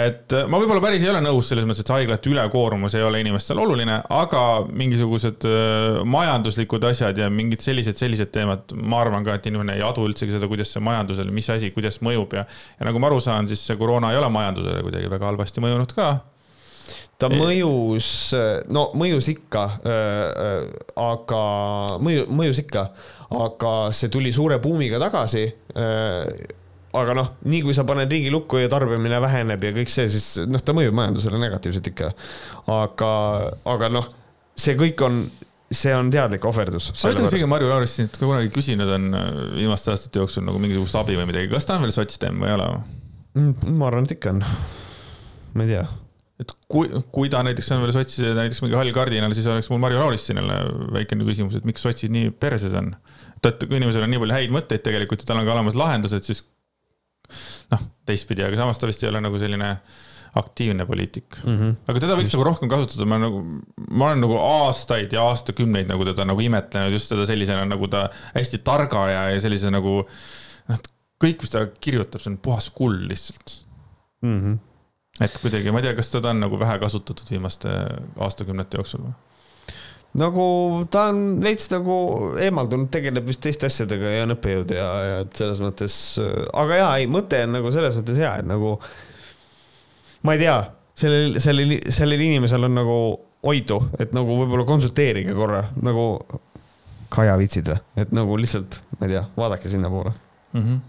et 0.00 0.34
äh, 0.34 0.46
ma 0.50 0.58
võib-olla 0.60 0.82
päris 0.82 1.04
ei 1.04 1.10
ole 1.12 1.20
nõus 1.24 1.48
selles 1.50 1.66
mõttes, 1.68 1.84
et 1.84 1.92
haiglate 1.92 2.30
ülekoormus 2.30 2.96
ei 2.98 3.04
ole 3.04 3.20
inimestele 3.22 3.62
oluline, 3.64 3.98
aga 4.16 4.42
mingisugused 4.68 5.46
äh, 5.48 6.00
majanduslikud 6.08 6.86
asjad 6.90 7.20
ja 7.20 7.30
mingid 7.32 7.64
sellised, 7.64 7.98
sellised 8.00 8.32
teemad, 8.34 8.74
ma 8.80 9.02
arvan 9.04 9.26
ka, 9.26 9.38
et 9.38 9.48
inimene 9.50 9.76
ei 9.78 9.84
adu 9.86 10.06
üldsegi 10.08 10.34
seda, 10.34 10.48
kuidas 10.50 10.72
see 10.74 10.84
majandusele, 10.84 11.34
mis 11.34 11.50
asi, 11.52 11.72
kuidas 11.74 12.00
mõjub 12.04 12.38
ja, 12.38 12.46
ja 12.78 12.88
nagu 12.88 13.02
ma 13.02 13.10
aru 13.10 13.20
saan, 13.24 13.50
siis 13.50 13.64
see 13.68 13.78
koroona 13.80 14.14
ei 14.14 14.20
ole 14.20 14.30
majandusele 14.32 14.84
kuidagi 14.86 15.12
väga 15.12 15.30
halvasti 15.32 15.64
mõjunud 15.64 15.96
ka. 15.96 16.12
Ta 17.20 17.28
mõjus, 17.30 18.08
no 18.74 18.88
mõjus 18.98 19.28
ikka 19.30 19.62
äh,, 19.86 20.64
aga 20.98 21.44
mõju, 22.02 22.26
mõjus 22.34 22.64
ikka, 22.64 22.88
aga 23.38 23.72
see 23.94 24.10
tuli 24.12 24.34
suure 24.34 24.58
buumiga 24.62 24.98
tagasi 25.02 25.46
äh, 25.46 26.26
aga 26.98 27.14
noh, 27.18 27.30
nii 27.50 27.62
kui 27.66 27.74
sa 27.76 27.84
paned 27.88 28.10
riigi 28.10 28.30
lukku 28.32 28.60
ja 28.62 28.70
tarbimine 28.72 29.18
väheneb 29.22 29.64
ja 29.66 29.72
kõik 29.76 29.90
see, 29.92 30.06
siis 30.10 30.28
noh, 30.50 30.62
ta 30.62 30.74
mõjub 30.76 30.94
majandusele 30.96 31.40
negatiivselt 31.42 31.90
ikka. 31.90 32.12
aga, 32.74 33.10
aga 33.74 33.90
noh, 33.92 34.10
see 34.58 34.76
kõik 34.78 35.02
on, 35.06 35.24
see 35.74 35.94
on 35.96 36.12
teadlik 36.14 36.46
ohverdus. 36.46 36.92
ma 37.00 37.14
ütlen 37.14 37.30
isegi 37.30 37.50
Marju 37.50 37.72
Laurist 37.72 38.18
ka 38.18 38.22
kunagi 38.22 38.52
küsinud 38.54 38.94
on 38.98 39.10
äh, 39.18 39.26
viimaste 39.58 39.94
aastate 39.94 40.22
jooksul 40.22 40.46
nagu 40.46 40.62
mingisugust 40.62 41.00
abi 41.00 41.18
või 41.18 41.28
midagi, 41.32 41.50
kas 41.52 41.66
ta 41.66 41.78
on 41.78 41.86
veel 41.86 41.96
sotsdem 41.96 42.40
või 42.42 42.52
ei 42.52 42.56
ole? 42.60 42.70
Mm, 43.34 43.76
ma 43.80 43.90
arvan, 43.90 44.06
et 44.06 44.16
ikka 44.18 44.36
on. 44.36 44.44
ma 45.54 45.66
ei 45.66 45.74
tea 45.74 45.84
et 46.42 46.50
kui, 46.70 46.88
kui 47.14 47.30
ta 47.30 47.44
näiteks 47.46 47.68
on 47.76 47.84
veel 47.84 47.92
sotsid, 47.94 48.26
näiteks 48.34 48.58
mingi 48.64 48.74
hall 48.74 48.90
kardinal, 48.94 49.34
siis 49.36 49.46
oleks 49.50 49.68
mul 49.70 49.78
Marju 49.82 50.00
Lauristinile 50.00 50.56
väikene 50.96 51.26
küsimus, 51.28 51.58
et 51.58 51.66
miks 51.68 51.84
sotsid 51.86 52.10
nii 52.14 52.32
perses 52.42 52.74
on. 52.78 52.90
et, 53.36 53.46
et 53.52 53.66
kui 53.68 53.78
inimesel 53.78 54.06
on 54.06 54.10
nii 54.10 54.22
palju 54.22 54.34
häid 54.34 54.54
mõtteid 54.54 54.82
tegelikult 54.86 55.22
ja 55.22 55.30
tal 55.30 55.42
on 55.42 55.46
ka 55.46 55.54
olemas 55.54 55.78
lahendused, 55.78 56.26
siis 56.26 56.42
noh, 57.74 57.86
teistpidi, 58.08 58.44
aga 58.46 58.58
samas 58.60 58.80
ta 58.80 58.90
vist 58.90 59.04
ei 59.04 59.10
ole 59.10 59.22
nagu 59.24 59.40
selline 59.40 59.70
aktiivne 60.34 60.86
poliitik 60.86 61.36
mm. 61.44 61.58
-hmm. 61.58 61.74
aga 61.90 62.00
teda 62.02 62.16
võiks 62.18 62.32
nagu 62.34 62.46
rohkem 62.48 62.70
kasutada, 62.70 63.06
ma 63.06 63.18
nagu, 63.22 63.42
ma 63.90 64.10
olen 64.10 64.24
nagu 64.24 64.38
aastaid 64.40 65.14
ja 65.14 65.26
aastakümneid 65.30 65.90
nagu 65.90 66.06
teda 66.08 66.26
nagu 66.26 66.42
imetlenud 66.42 66.94
just 66.94 67.12
teda 67.12 67.26
sellisena 67.26 67.66
nagu 67.70 67.88
ta 67.88 68.08
hästi 68.34 68.60
targa 68.66 69.06
ja, 69.12 69.22
ja 69.34 69.42
sellise 69.42 69.70
nagu 69.70 70.00
noh, 70.02 70.80
kõik, 71.22 71.44
mis 71.44 71.54
ta 71.54 71.66
kirjutab, 71.80 72.22
see 72.22 72.32
on 72.34 72.40
puhas 72.42 72.70
kuld 72.74 73.06
lihtsalt 73.10 73.60
mm. 74.26 74.40
-hmm. 74.40 74.58
et 75.26 75.38
kuidagi, 75.42 75.70
ma 75.70 75.82
ei 75.82 75.88
tea, 75.88 75.94
kas 76.00 76.10
teda 76.10 76.34
on 76.34 76.42
nagu 76.46 76.58
vähe 76.58 76.78
kasutatud 76.82 77.30
viimaste 77.30 77.70
aastakümnete 78.26 78.82
jooksul 78.82 79.06
või? 79.06 79.14
Nagu 80.18 80.44
ta 80.94 81.08
on 81.10 81.22
veits 81.42 81.66
nagu 81.72 81.96
eemaldunud, 82.40 82.90
tegeleb 82.94 83.26
vist 83.26 83.42
teiste 83.42 83.66
asjadega 83.70 84.12
ja 84.14 84.22
on 84.26 84.36
õppejõud 84.36 84.74
ja, 84.76 84.86
ja 85.08 85.18
et 85.24 85.34
selles 85.40 85.60
mõttes, 85.64 85.98
aga 86.54 86.80
jaa, 86.80 86.92
ei, 87.02 87.10
mõte 87.10 87.42
on 87.46 87.56
nagu 87.58 87.72
selles 87.74 87.98
mõttes 87.98 88.20
hea, 88.22 88.30
et 88.42 88.48
nagu 88.48 88.76
ma 90.24 90.36
ei 90.36 90.42
tea, 90.44 90.56
sellel, 90.98 91.38
sellel, 91.42 91.76
sellel 91.94 92.26
inimesel 92.28 92.68
on 92.68 92.78
nagu 92.78 92.98
oidu, 93.44 93.80
et 94.00 94.14
nagu 94.16 94.38
võib-olla 94.38 94.66
konsulteerige 94.68 95.36
korra 95.36 95.66
nagu 95.82 96.08
Kaja 97.14 97.36
vitsid 97.38 97.68
või, 97.68 97.76
et 98.02 98.14
nagu 98.16 98.34
lihtsalt, 98.40 98.80
ma 98.98 99.06
ei 99.06 99.12
tea, 99.12 99.20
vaadake 99.36 99.70
sinnapoole 99.70 100.14
mm. 100.14 100.62
-hmm 100.62 100.80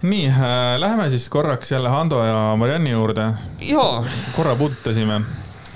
nii 0.00 0.28
äh,, 0.32 0.78
läheme 0.80 1.10
siis 1.10 1.28
korraks 1.28 1.72
jälle 1.72 1.88
Hando 1.88 2.24
ja 2.24 2.56
Marianni 2.56 2.90
juurde. 2.90 3.32
korra 4.36 4.54
puudutasime 4.56 5.20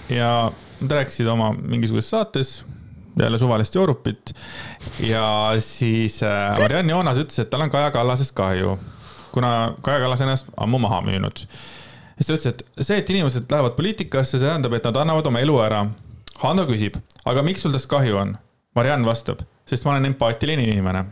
ja 0.08 0.52
Nad 0.84 0.92
rääkisid 0.92 1.28
oma 1.32 1.52
mingisuguses 1.56 2.10
saates 2.12 2.64
jälle 3.18 3.38
suvalist 3.38 3.74
joorupit. 3.74 4.34
ja 5.00 5.54
siis 5.58 6.22
äh, 6.22 6.58
Mariann 6.58 6.90
Joonas 6.90 7.18
ütles, 7.18 7.38
et 7.40 7.50
tal 7.50 7.64
on 7.64 7.70
Kaja 7.70 7.90
Kallasest 7.90 8.34
kahju, 8.36 8.78
kuna 9.32 9.74
Kaja 9.82 10.00
Kallas 10.02 10.20
ennast 10.20 10.50
ammu 10.56 10.78
maha 10.78 11.00
müünud. 11.00 11.46
siis 12.20 12.26
ta 12.26 12.34
ütles, 12.34 12.46
et 12.46 12.64
see, 12.80 12.98
et 12.98 13.10
inimesed 13.10 13.50
lähevad 13.50 13.76
poliitikasse, 13.78 14.38
see 14.38 14.46
tähendab, 14.48 14.76
et 14.76 14.84
nad 14.84 14.96
annavad 14.96 15.26
oma 15.26 15.40
elu 15.40 15.58
ära. 15.62 15.86
Hando 16.42 16.66
küsib, 16.68 16.98
aga 17.24 17.42
miks 17.46 17.62
sul 17.62 17.72
tast 17.72 17.88
kahju 17.88 18.18
on? 18.20 18.36
Mariann 18.74 19.06
vastab, 19.06 19.40
sest 19.66 19.86
ma 19.86 19.94
olen 19.94 20.10
empaatiline 20.10 20.66
inimene. 20.66 21.04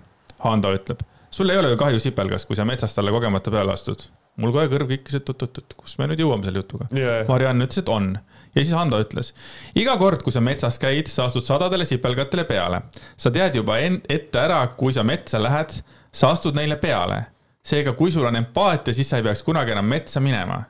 Hando 0.43 0.75
ütleb, 0.75 1.07
sul 1.31 1.51
ei 1.51 1.63
ole 1.63 1.71
ju 1.73 1.79
kahju 1.81 2.03
sipelgast, 2.03 2.51
kui 2.51 2.59
sa 2.59 2.67
metsas 2.69 2.95
talle 2.95 3.15
kogemata 3.15 3.55
peale 3.55 3.73
astud 3.73 4.11
mul 4.41 4.53
kohe 4.55 4.69
kõrv 4.73 4.89
kikkis, 4.95 5.19
et 5.19 5.29
oot-oot-oot, 5.29 5.75
kus 5.77 5.99
me 6.01 6.09
nüüd 6.11 6.23
jõuame 6.23 6.47
selle 6.47 6.63
jutuga 6.63 6.89
yeah.. 6.97 7.25
Mariann 7.29 7.65
ütles, 7.65 7.83
et 7.83 7.91
on. 7.93 8.15
Ja 8.55 8.65
siis 8.65 8.75
Hando 8.77 9.01
ütles, 9.01 9.33
iga 9.79 9.97
kord, 10.01 10.23
kui 10.25 10.35
sa 10.35 10.43
metsas 10.45 10.79
käid, 10.83 11.09
sa 11.11 11.27
astud 11.29 11.45
sadadele 11.47 11.87
sipelgatele 11.89 12.45
peale. 12.49 12.83
sa 13.17 13.31
tead 13.31 13.57
juba 13.57 13.79
ette 13.81 14.39
ära, 14.39 14.67
kui 14.77 14.93
sa 14.93 15.05
metsa 15.05 15.41
lähed, 15.43 15.79
sa 16.13 16.33
astud 16.33 16.57
neile 16.57 16.77
peale. 16.77 17.25
seega, 17.65 17.93
kui 17.93 18.13
sul 18.13 18.27
on 18.27 18.37
empaatia, 18.37 18.95
siis 18.95 19.09
sa 19.09 19.17
ei 19.21 19.23
peaks 19.23 19.43
kunagi 19.43 19.73
enam 19.73 19.87
metsa 19.87 20.21
minema. 20.21 20.65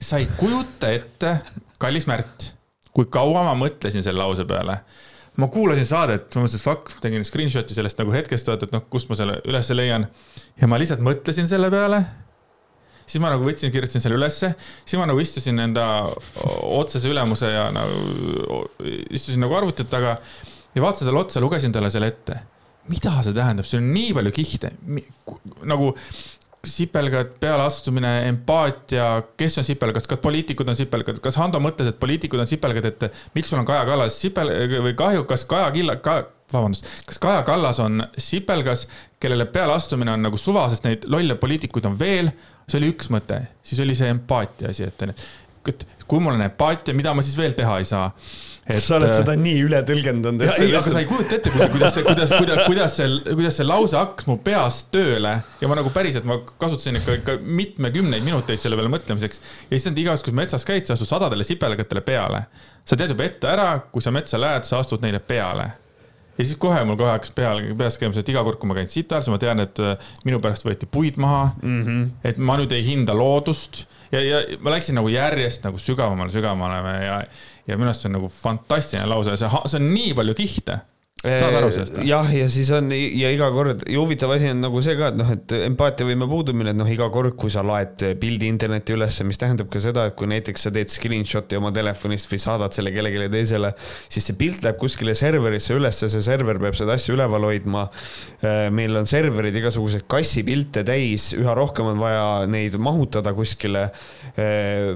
sa 0.00 0.18
ei 0.18 0.28
kujuta 0.36 0.90
ette, 0.90 1.38
kallis 1.78 2.06
Märt, 2.06 2.52
kui 2.92 3.06
kaua 3.10 3.44
ma 3.44 3.54
mõtlesin 3.54 4.02
selle 4.02 4.22
lause 4.22 4.44
peale 4.44 4.80
ma 5.36 5.48
kuulasin 5.52 5.84
saadet, 5.84 6.30
ma 6.34 6.46
mõtlesin, 6.46 6.60
et 6.60 6.64
fuck, 6.64 7.00
tegin 7.00 7.24
screenshot'i 7.24 7.74
sellest 7.76 7.98
nagu 8.00 8.12
hetkest, 8.12 8.48
et 8.48 8.70
noh, 8.72 8.86
kust 8.88 9.10
ma 9.10 9.18
selle 9.18 9.40
ülesse 9.44 9.76
leian. 9.76 10.06
ja 10.60 10.68
ma 10.68 10.78
lihtsalt 10.80 11.04
mõtlesin 11.04 11.48
selle 11.48 11.68
peale 11.70 12.04
siis 13.06 13.22
ma 13.22 13.30
nagu 13.32 13.46
võtsin, 13.46 13.72
kirjutasin 13.74 14.02
selle 14.02 14.18
ülesse, 14.18 14.52
siis 14.84 14.98
ma 15.00 15.06
nagu 15.08 15.22
istusin 15.22 15.62
enda 15.62 15.86
otsese 16.76 17.10
ülemuse 17.12 17.50
ja 17.52 17.68
nagu 17.74 18.64
istusin 19.10 19.42
nagu 19.44 19.56
arvuti 19.58 19.86
taga 19.90 20.16
ja 20.74 20.84
vaatasin 20.84 21.08
talle 21.08 21.22
otsa, 21.24 21.42
lugesin 21.42 21.74
talle 21.74 21.90
selle 21.90 22.12
ette. 22.12 22.40
mida 22.86 23.16
see 23.22 23.34
tähendab, 23.34 23.66
seal 23.66 23.82
on 23.82 23.92
nii 23.94 24.12
palju 24.14 24.30
kihte, 24.36 24.68
nagu 25.66 25.88
sipelgad, 26.66 27.32
pealeastumine, 27.40 28.12
empaatia, 28.28 29.08
kes 29.38 29.58
on 29.60 29.66
sipelgad, 29.66 30.06
kas 30.10 30.20
poliitikud 30.22 30.68
on 30.68 30.78
sipelgad, 30.78 31.20
kas 31.22 31.38
Hando 31.38 31.60
mõtles, 31.62 31.90
et 31.90 31.98
poliitikud 32.02 32.42
on 32.42 32.48
sipelgad, 32.50 32.88
et 32.90 33.06
miks 33.36 33.50
sul 33.52 33.60
on 33.60 33.68
Kaja 33.68 33.84
Kallas 33.88 34.18
sipel- 34.22 34.50
või 34.86 34.94
kahju, 34.98 35.26
kas 35.30 35.44
Kaja 35.48 35.70
Killa- 35.74 35.98
ka,, 36.02 36.16
vabandust, 36.52 36.88
kas 37.06 37.18
Kaja 37.22 37.42
Kallas 37.46 37.80
on 37.82 38.02
sipelgas, 38.18 38.86
kellele 39.22 39.46
pealeastumine 39.46 40.12
on 40.14 40.26
nagu 40.26 40.36
suva, 40.40 40.68
sest 40.70 40.84
neid 40.86 41.06
lolle 41.10 41.38
poliitikuid 41.38 41.86
on 41.86 41.98
veel 41.98 42.32
see 42.66 42.80
oli 42.80 42.92
üks 42.94 43.10
mõte, 43.14 43.40
siis 43.66 43.80
oli 43.84 43.94
see 43.98 44.10
empaatia 44.10 44.72
asi, 44.74 44.88
et, 44.88 45.06
et 45.70 45.86
kui 46.06 46.22
mul 46.22 46.36
on 46.36 46.44
empaatia, 46.46 46.94
mida 46.94 47.14
ma 47.14 47.24
siis 47.26 47.38
veel 47.38 47.54
teha 47.58 47.80
ei 47.80 47.88
saa 47.88 48.10
et 48.66 48.82
sa 48.82 48.96
oled 48.96 49.12
seda 49.14 49.36
nii 49.38 49.60
üle 49.62 49.78
tõlgendanud. 49.86 50.42
ei, 50.42 50.72
aga 50.74 50.82
sa 50.82 50.98
ei 50.98 51.06
kujuta 51.06 51.36
ette, 51.38 51.52
kuidas 51.54 51.94
see, 51.94 52.02
kuidas, 52.06 52.32
kuidas, 52.34 52.62
kuidas 52.66 52.96
see, 52.98 53.08
kuidas 53.28 53.58
see 53.60 53.66
lause 53.66 53.98
hakkas 53.98 54.26
mu 54.26 54.38
peas 54.42 54.80
tööle 54.94 55.36
ja 55.60 55.70
ma 55.70 55.78
nagu 55.78 55.92
päriselt, 55.94 56.26
ma 56.26 56.40
kasutasin 56.58 56.98
ikka, 56.98 57.18
ikka 57.20 57.36
mitmekümneid 57.46 58.26
minuteid 58.26 58.62
selle 58.62 58.78
peale 58.78 58.90
mõtlemiseks. 58.90 59.42
ja 59.70 59.78
siis 59.78 59.86
iga 59.92 60.16
kord, 60.16 60.26
kui 60.26 60.38
metsas 60.42 60.66
käid, 60.66 60.86
sa 60.88 60.96
astud 60.98 61.10
sadadele 61.10 61.46
sipelgatele 61.46 62.02
peale. 62.06 62.46
sa 62.86 62.98
tead 62.98 63.14
juba 63.14 63.28
ette 63.28 63.50
ära, 63.50 63.68
kui 63.92 64.02
sa 64.02 64.14
metsa 64.14 64.40
lähed, 64.40 64.66
sa 64.66 64.82
astud 64.82 65.06
neile 65.06 65.22
peale 65.22 65.70
ja 66.36 66.44
siis 66.44 66.56
kohe 66.60 66.84
mul 66.84 66.98
kohe 67.00 67.12
hakkas 67.14 67.32
peal, 67.36 67.62
peas 67.78 67.98
käima 68.00 68.14
see, 68.14 68.24
et 68.24 68.32
iga 68.32 68.44
kord, 68.46 68.60
kui 68.60 68.70
ma 68.70 68.76
käin 68.78 68.90
sitas, 68.92 69.28
ma 69.32 69.38
tean, 69.42 69.62
et 69.64 69.80
äh, 69.82 70.10
minu 70.28 70.40
pärast 70.44 70.66
võeti 70.66 70.88
puid 70.90 71.20
maha 71.22 71.50
mm. 71.62 71.84
-hmm. 71.84 72.08
et 72.30 72.38
ma 72.38 72.58
nüüd 72.60 72.72
ei 72.76 72.84
hinda 72.86 73.16
loodust 73.16 73.86
ja, 74.12 74.20
ja 74.20 74.42
ma 74.60 74.74
läksin 74.76 74.98
nagu 74.98 75.12
järjest 75.12 75.64
nagu 75.66 75.78
sügavamale, 75.80 76.34
sügavamale 76.34 76.98
ja, 77.04 77.22
ja 77.66 77.78
minu 77.78 77.90
arust 77.90 78.04
see 78.04 78.12
on 78.12 78.18
nagu 78.20 78.32
fantastiline 78.42 79.08
lause, 79.08 79.36
see, 79.36 79.48
see 79.66 79.80
on 79.80 79.90
nii 79.94 80.14
palju 80.18 80.36
kihte 80.38 80.80
saad 81.24 81.54
aru 81.56 81.70
sellest? 81.72 81.96
jah, 82.04 82.28
ja 82.34 82.46
siis 82.52 82.68
on 82.76 82.90
ja 82.92 83.30
iga 83.32 83.48
kord 83.54 83.86
ja 83.88 84.00
huvitav 84.02 84.34
asi 84.34 84.50
on 84.52 84.60
nagu 84.60 84.82
see 84.84 84.96
ka, 84.98 85.10
et 85.12 85.16
noh, 85.16 85.30
et 85.32 85.54
empaatiavõime 85.64 86.28
puudumine, 86.28 86.74
et 86.74 86.78
noh, 86.78 86.88
iga 86.92 87.08
kord, 87.12 87.32
kui 87.40 87.52
sa 87.52 87.62
laed 87.64 88.04
pildi 88.20 88.50
internetti 88.52 88.92
ülesse, 88.92 89.24
mis 89.24 89.40
tähendab 89.40 89.70
ka 89.72 89.80
seda, 89.82 90.06
et 90.10 90.16
kui 90.18 90.28
näiteks 90.28 90.66
sa 90.68 90.72
teed 90.74 90.92
screenshot'i 90.92 91.56
oma 91.56 91.72
telefonist 91.74 92.28
või 92.28 92.40
saadad 92.42 92.76
selle 92.76 92.92
kellelegi 92.92 93.30
teisele, 93.32 93.72
siis 94.12 94.28
see 94.28 94.36
pilt 94.36 94.66
läheb 94.66 94.76
kuskile 94.80 95.14
serverisse 95.16 95.78
ülesse, 95.78 96.10
see 96.12 96.24
server 96.26 96.60
peab 96.62 96.76
seda 96.76 96.98
asja 96.98 97.16
üleval 97.16 97.48
hoidma. 97.48 97.86
Äh, 98.44 98.66
meil 98.76 99.00
on 99.00 99.08
serverid 99.08 99.56
igasuguseid 99.56 100.04
kassipilte 100.10 100.84
täis, 100.86 101.30
üha 101.38 101.56
rohkem 101.56 101.94
on 101.94 102.02
vaja 102.02 102.26
neid 102.50 102.76
mahutada 102.76 103.32
kuskile. 103.36 103.86
Äh, 104.36 104.92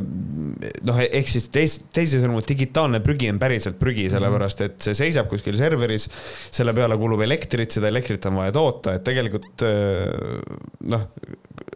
noh, 0.85 1.01
ehk 1.01 1.33
siis 1.33 1.49
teis, 1.49 1.81
teisisõnu 1.97 2.45
digitaalne 2.45 3.01
prügi 3.05 3.33
on 3.33 3.41
päriselt 3.41 3.81
prügi, 3.81 4.11
sellepärast 4.12 4.66
et 4.68 4.79
see 4.85 5.01
seisab 5.07 5.33
kuskil 5.33 5.57
serveris 5.57 6.09
selle 6.50 6.74
peale 6.76 6.96
kulub 7.00 7.22
elektrit, 7.26 7.72
seda 7.76 7.90
elektrit 7.90 8.26
on 8.30 8.40
vaja 8.40 8.54
toota, 8.56 8.96
et 8.98 9.04
tegelikult 9.06 9.64
äh, 9.66 10.40
noh, 10.92 11.06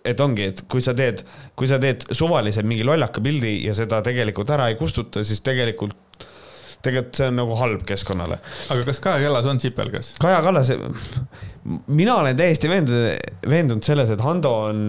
et 0.04 0.20
ongi, 0.20 0.48
et 0.52 0.64
kui 0.70 0.84
sa 0.84 0.94
teed, 0.96 1.22
kui 1.56 1.70
sa 1.70 1.78
teed 1.82 2.06
suvalise 2.12 2.64
mingi 2.66 2.86
lollaka 2.86 3.22
pildi 3.24 3.56
ja 3.64 3.74
seda 3.76 4.02
tegelikult 4.04 4.52
ära 4.54 4.68
ei 4.72 4.78
kustuta, 4.80 5.24
siis 5.26 5.44
tegelikult 5.44 5.96
tegelikult 6.84 7.16
see 7.16 7.30
on 7.30 7.38
nagu 7.40 7.54
halb 7.56 7.84
keskkonnale. 7.88 8.36
aga 8.72 8.82
kas 8.84 9.00
Kaja 9.00 9.22
Kallas 9.24 9.46
on 9.48 9.60
sipelgas? 9.62 10.10
Kaja 10.20 10.42
Kallas, 10.44 10.72
mina 11.88 12.18
olen 12.20 12.36
täiesti 12.36 12.68
veendunud, 12.68 13.32
veendunud 13.48 13.86
selles, 13.86 14.12
et 14.12 14.20
Hando 14.20 14.52
on, 14.68 14.82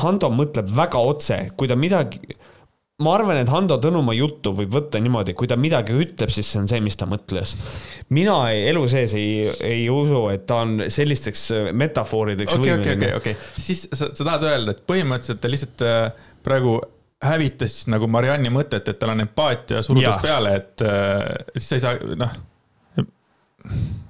Hando 0.00 0.32
mõtleb 0.34 0.74
väga 0.74 1.04
otse, 1.12 1.38
kui 1.56 1.70
ta 1.70 1.78
midagi 1.78 2.34
ma 2.98 3.12
arvan, 3.14 3.38
et 3.38 3.50
Hando 3.52 3.76
Tõnumaa 3.78 4.16
juttu 4.16 4.50
võib 4.58 4.72
võtta 4.74 4.98
niimoodi, 5.02 5.34
kui 5.38 5.46
ta 5.50 5.54
midagi 5.60 5.94
ütleb, 5.94 6.32
siis 6.34 6.48
see 6.50 6.58
on 6.64 6.66
see, 6.70 6.80
mis 6.82 6.98
ta 6.98 7.06
mõtles. 7.06 7.54
mina 8.14 8.34
ei, 8.50 8.64
elu 8.72 8.82
sees 8.90 9.14
ei, 9.14 9.46
ei 9.62 9.84
usu, 9.92 10.24
et 10.34 10.46
ta 10.50 10.64
on 10.64 10.82
sellisteks 10.90 11.44
äh, 11.54 11.68
metafoorideks 11.78 12.56
okay, 12.56 12.64
võimeline. 12.64 12.96
okei, 12.96 13.14
okei, 13.20 13.36
okei, 13.36 13.62
siis 13.62 13.84
sa, 13.92 14.10
sa 14.10 14.24
tahad 14.24 14.48
öelda, 14.50 14.74
et 14.74 14.82
põhimõtteliselt 14.90 15.42
ta 15.44 15.52
lihtsalt 15.52 15.86
äh, 15.86 16.26
praegu 16.42 16.80
hävitas 17.22 17.80
nagu 17.90 18.10
Marianni 18.10 18.50
mõtet, 18.54 18.90
et 18.90 18.98
tal 18.98 19.14
on 19.14 19.22
empaatia, 19.22 19.82
surudes 19.86 20.18
peale, 20.22 20.58
et 20.58 20.86
äh, 20.86 21.22
siis 21.54 21.70
sa 21.70 21.78
ei 21.78 21.86
saa, 21.86 22.14
noh. 22.18 22.36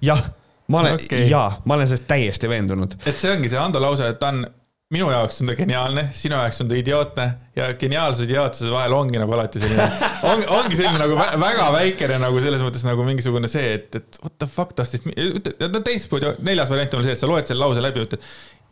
jah, 0.05 0.31
ma 0.73 0.81
olen 0.87 0.97
okay., 0.97 1.29
jaa, 1.29 1.59
ma 1.69 1.77
olen 1.77 1.93
sellest 1.93 2.09
täiesti 2.09 2.49
veendunud. 2.49 2.97
et 3.05 3.21
see 3.21 3.37
ongi 3.37 3.53
see 3.53 3.61
Hando 3.61 3.85
lause, 3.85 4.09
et 4.09 4.21
ta 4.21 4.33
on 4.33 4.47
minu 4.95 5.11
jaoks 5.13 5.43
on 5.43 5.51
ta 5.51 5.55
geniaalne, 5.57 6.07
sinu 6.17 6.39
jaoks 6.39 6.63
on 6.65 6.69
ta 6.71 6.77
idiootne 6.79 7.25
ja 7.59 7.67
geniaalsuse 7.77 8.25
ja 8.25 8.31
idiootsuse 8.31 8.71
vahel 8.73 8.95
ongi 8.97 9.21
nagu 9.21 9.35
alati 9.37 9.61
selline 9.61 9.85
on,, 10.31 10.45
ongi 10.57 10.79
selline 10.79 11.01
nagu 11.03 11.17
väga 11.43 11.67
väikene 11.75 12.17
nagu 12.23 12.41
selles 12.41 12.65
mõttes 12.65 12.87
nagu 12.89 13.05
mingisugune 13.05 13.51
see, 13.53 13.75
et, 13.77 13.99
et 14.01 14.21
what 14.23 14.39
the 14.41 14.49
fuck 14.49 14.73
this, 14.79 15.05
no 15.05 15.83
teistpidi, 15.85 16.33
neljas 16.47 16.73
variant 16.73 16.97
on 16.97 17.05
see, 17.05 17.17
et 17.19 17.21
sa 17.21 17.29
loed 17.29 17.49
selle 17.49 17.61
lause 17.61 17.83
läbi, 17.85 18.07
ütled 18.07 18.25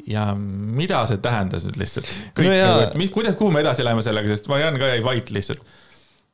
ja 0.09 0.31
mida 0.37 1.03
see 1.11 1.21
tähendas 1.21 1.69
nüüd 1.69 1.77
lihtsalt? 1.83 2.09
kõik 2.39 2.49
no 2.49 2.55
nagu, 2.55 2.87
et 2.87 2.97
mis, 3.03 3.13
kuidas, 3.13 3.37
kuhu 3.37 3.53
me 3.53 3.61
edasi 3.67 3.85
läheme 3.85 4.07
sellega, 4.07 4.33
sest 4.33 4.49
Mariann 4.53 4.81
ka 4.81 4.89
jäi 4.95 5.05
vait 5.05 5.35
lihtsalt 5.37 5.77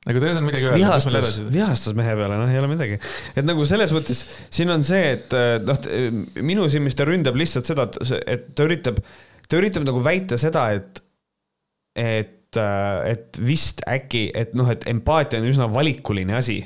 nagu 0.06 0.18
ta 0.22 0.26
ei 0.28 0.34
osanud 0.36 0.46
midagi 0.50 0.66
öelda. 0.68 0.78
vihastas, 0.78 1.34
vihastas 1.56 1.98
mehe 1.98 2.14
peale, 2.18 2.38
noh, 2.38 2.54
ei 2.54 2.62
ole 2.62 2.70
midagi. 2.70 3.02
et 3.34 3.42
nagu 3.46 3.66
selles 3.66 3.90
mõttes 3.94 4.22
siin 4.46 4.70
on 4.74 4.86
see, 4.86 5.18
et 5.18 5.36
noh, 5.66 5.84
minu 6.46 6.70
silmis 6.70 6.98
ta 6.98 7.06
ründab 7.06 7.38
lihtsalt 7.38 7.66
seda, 7.70 7.90
et, 7.90 8.24
et 8.36 8.48
ta 8.54 8.70
üritab 8.70 9.02
ta 9.52 9.60
üritab 9.60 9.84
nagu 9.84 10.00
väita 10.04 10.40
seda, 10.40 10.66
et, 10.72 11.02
et, 11.98 12.56
et 12.56 13.40
vist 13.40 13.84
äkki, 13.88 14.30
et 14.36 14.56
noh, 14.58 14.70
et 14.72 14.86
empaatia 14.90 15.42
on 15.42 15.50
üsna 15.50 15.68
valikuline 15.72 16.40
asi 16.40 16.62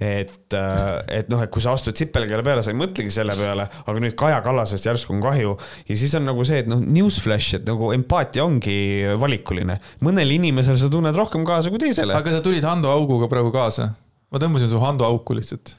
et, 0.00 0.54
et 0.56 1.28
noh, 1.30 1.42
et 1.44 1.50
kui 1.52 1.62
sa 1.62 1.74
astud 1.76 1.96
sipelgale 1.96 2.44
peale, 2.44 2.64
sa 2.64 2.72
ei 2.72 2.78
mõtlegi 2.78 3.12
selle 3.12 3.36
peale, 3.36 3.66
aga 3.68 4.02
nüüd 4.02 4.16
Kaja 4.18 4.40
Kallasest 4.44 4.88
järsku 4.88 5.12
on 5.14 5.20
kahju. 5.24 5.56
ja 5.88 5.98
siis 6.02 6.14
on 6.16 6.24
nagu 6.28 6.44
see, 6.48 6.62
et 6.64 6.70
noh, 6.70 6.80
newsflash, 6.80 7.58
et 7.60 7.68
nagu 7.68 7.92
empaatia 7.96 8.46
ongi 8.46 8.78
valikuline. 9.20 9.76
mõnel 10.04 10.36
inimesel 10.38 10.80
sa 10.80 10.88
tunned 10.92 11.16
rohkem 11.16 11.44
kaasa 11.48 11.72
kui 11.72 11.82
teisele. 11.82 12.16
aga 12.16 12.38
sa 12.38 12.44
tulid 12.44 12.64
Hando 12.64 12.92
auguga 12.92 13.28
praegu 13.28 13.52
kaasa. 13.54 13.92
ma 14.32 14.40
tõmbasin 14.40 14.72
su 14.72 14.80
Hando 14.80 15.04
auku 15.04 15.36
lihtsalt 15.36 15.76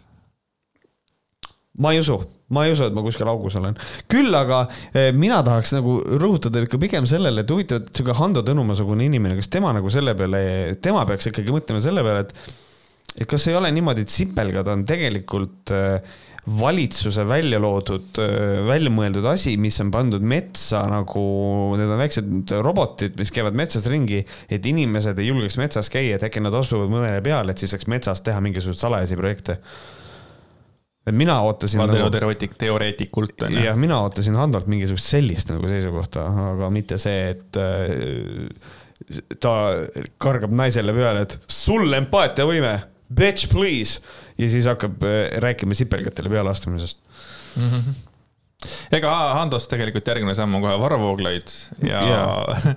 ma 1.79 1.93
ei 1.93 2.01
usu, 2.01 2.17
ma 2.51 2.65
ei 2.65 2.73
usu, 2.73 2.87
et 2.89 2.95
ma 2.95 3.03
kuskil 3.05 3.29
augus 3.31 3.55
olen. 3.59 3.77
küll 4.11 4.35
aga 4.35 4.65
eh, 4.91 5.11
mina 5.15 5.39
tahaks 5.45 5.71
nagu 5.77 5.99
rõhutada 6.19 6.63
ikka 6.65 6.79
pigem 6.81 7.07
sellele, 7.07 7.45
et 7.45 7.53
huvitav, 7.53 7.85
et 7.85 7.93
sihuke 7.95 8.15
Hando 8.17 8.43
Tõnumaa-sugune 8.47 9.07
inimene, 9.07 9.37
kas 9.39 9.51
tema 9.53 9.71
nagu 9.75 9.91
selle 9.93 10.15
peale, 10.19 10.41
tema 10.83 11.05
peaks 11.07 11.31
ikkagi 11.31 11.55
mõtlema 11.55 11.83
selle 11.83 12.03
peale, 12.07 12.27
et 12.27 12.35
et 13.21 13.27
kas 13.27 13.43
ei 13.51 13.55
ole 13.59 13.67
niimoodi, 13.75 14.05
et 14.05 14.11
sipelgad 14.11 14.67
on 14.71 14.83
tegelikult 14.87 15.71
eh, 15.75 16.19
valitsuse 16.59 17.23
välja 17.29 17.59
loodud, 17.61 18.19
eh, 18.19 18.59
välja 18.67 18.91
mõeldud 18.91 19.29
asi, 19.31 19.55
mis 19.61 19.79
on 19.83 19.93
pandud 19.93 20.23
metsa 20.27 20.83
nagu, 20.91 21.23
need 21.79 21.87
on 21.87 22.03
väiksed 22.03 22.53
robotid, 22.67 23.15
mis 23.19 23.31
käivad 23.31 23.55
metsas 23.55 23.87
ringi, 23.91 24.25
et 24.51 24.67
inimesed 24.67 25.23
ei 25.23 25.31
julgeks 25.31 25.59
metsas 25.61 25.91
käia, 25.93 26.19
et 26.19 26.27
äkki 26.27 26.43
nad 26.43 26.55
asuvad 26.59 26.91
mõnele 26.91 27.23
peale, 27.23 27.55
et 27.55 27.63
siis 27.63 27.71
saaks 27.75 27.87
metsas 27.91 28.23
teha 28.27 28.43
mingisuguseid 28.43 28.87
salajasi 28.87 29.19
projekte 29.19 29.59
et 31.07 31.17
mina 31.17 31.39
ootasin 31.47 31.81
nagu, 31.81 32.11
teoreetik, 32.13 32.53
teoreetikult 32.61 33.47
on 33.47 33.57
ju. 33.57 33.63
jah, 33.65 33.79
mina 33.79 34.01
ootasin 34.05 34.37
Handolt 34.37 34.69
mingisugust 34.71 35.09
sellist 35.15 35.49
nagu 35.53 35.69
seisukohta, 35.69 36.27
aga 36.51 36.69
mitte 36.73 36.99
see, 37.01 37.33
et 37.33 37.59
äh, 37.61 39.25
ta 39.41 39.55
kargab 40.21 40.53
naisele 40.53 40.93
peale, 40.95 41.25
et 41.25 41.37
sul 41.51 41.89
empaatiavõime, 41.97 42.75
bitch 43.11 43.49
please. 43.51 43.99
ja 44.37 44.49
siis 44.51 44.69
hakkab 44.69 45.01
äh, 45.07 45.25
rääkima 45.43 45.77
sipelgatele 45.77 46.31
pealeastumisest 46.31 47.01
mm. 47.01 47.67
-hmm 47.67 48.07
ega 48.93 49.11
Handost 49.33 49.71
tegelikult 49.71 50.05
järgmine 50.07 50.35
samm 50.37 50.53
on 50.53 50.61
kohe 50.61 50.75
Varro 50.77 50.99
Vooglaid 51.01 51.49
ja, 51.81 52.01
ja. 52.05 52.73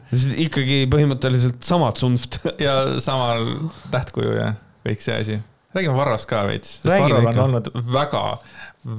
ikkagi 0.46 0.84
põhimõtteliselt 0.88 1.60
sama 1.66 1.90
tsunft 1.92 2.40
ja 2.66 3.00
samal 3.04 3.44
tähtkuju 3.92 4.32
ja 4.38 4.54
kõik 4.86 5.04
see 5.04 5.18
asi 5.18 5.36
räägime 5.74 5.96
Varrost 5.96 6.28
ka 6.30 6.44
veits, 6.48 6.76
sest 6.82 6.92
Varrol 6.92 7.26
on 7.30 7.40
olnud 7.46 7.70
väga, 7.92 8.22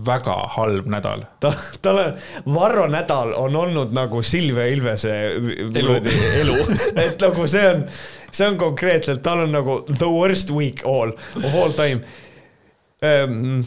väga 0.06 0.36
halb 0.56 0.90
nädal. 0.92 1.24
ta, 1.40 1.54
tal 1.82 2.02
on, 2.02 2.18
Varro 2.56 2.88
nädal 2.92 3.34
on 3.40 3.56
olnud 3.56 3.96
nagu 3.96 4.24
Silvia 4.24 4.68
Ilvese 4.74 5.14
elu, 5.36 5.96
elu. 6.42 6.58
et 7.06 7.22
nagu 7.22 7.48
see 7.48 7.64
on, 7.70 7.86
see 8.32 8.50
on 8.50 8.60
konkreetselt, 8.62 9.24
tal 9.26 9.46
on 9.46 9.56
nagu 9.56 9.80
the 9.92 10.10
worst 10.12 10.52
week 10.52 10.84
all 10.86 11.16
of 11.44 11.56
all 11.56 11.76
time 11.76 12.02
ähm, 13.06 13.64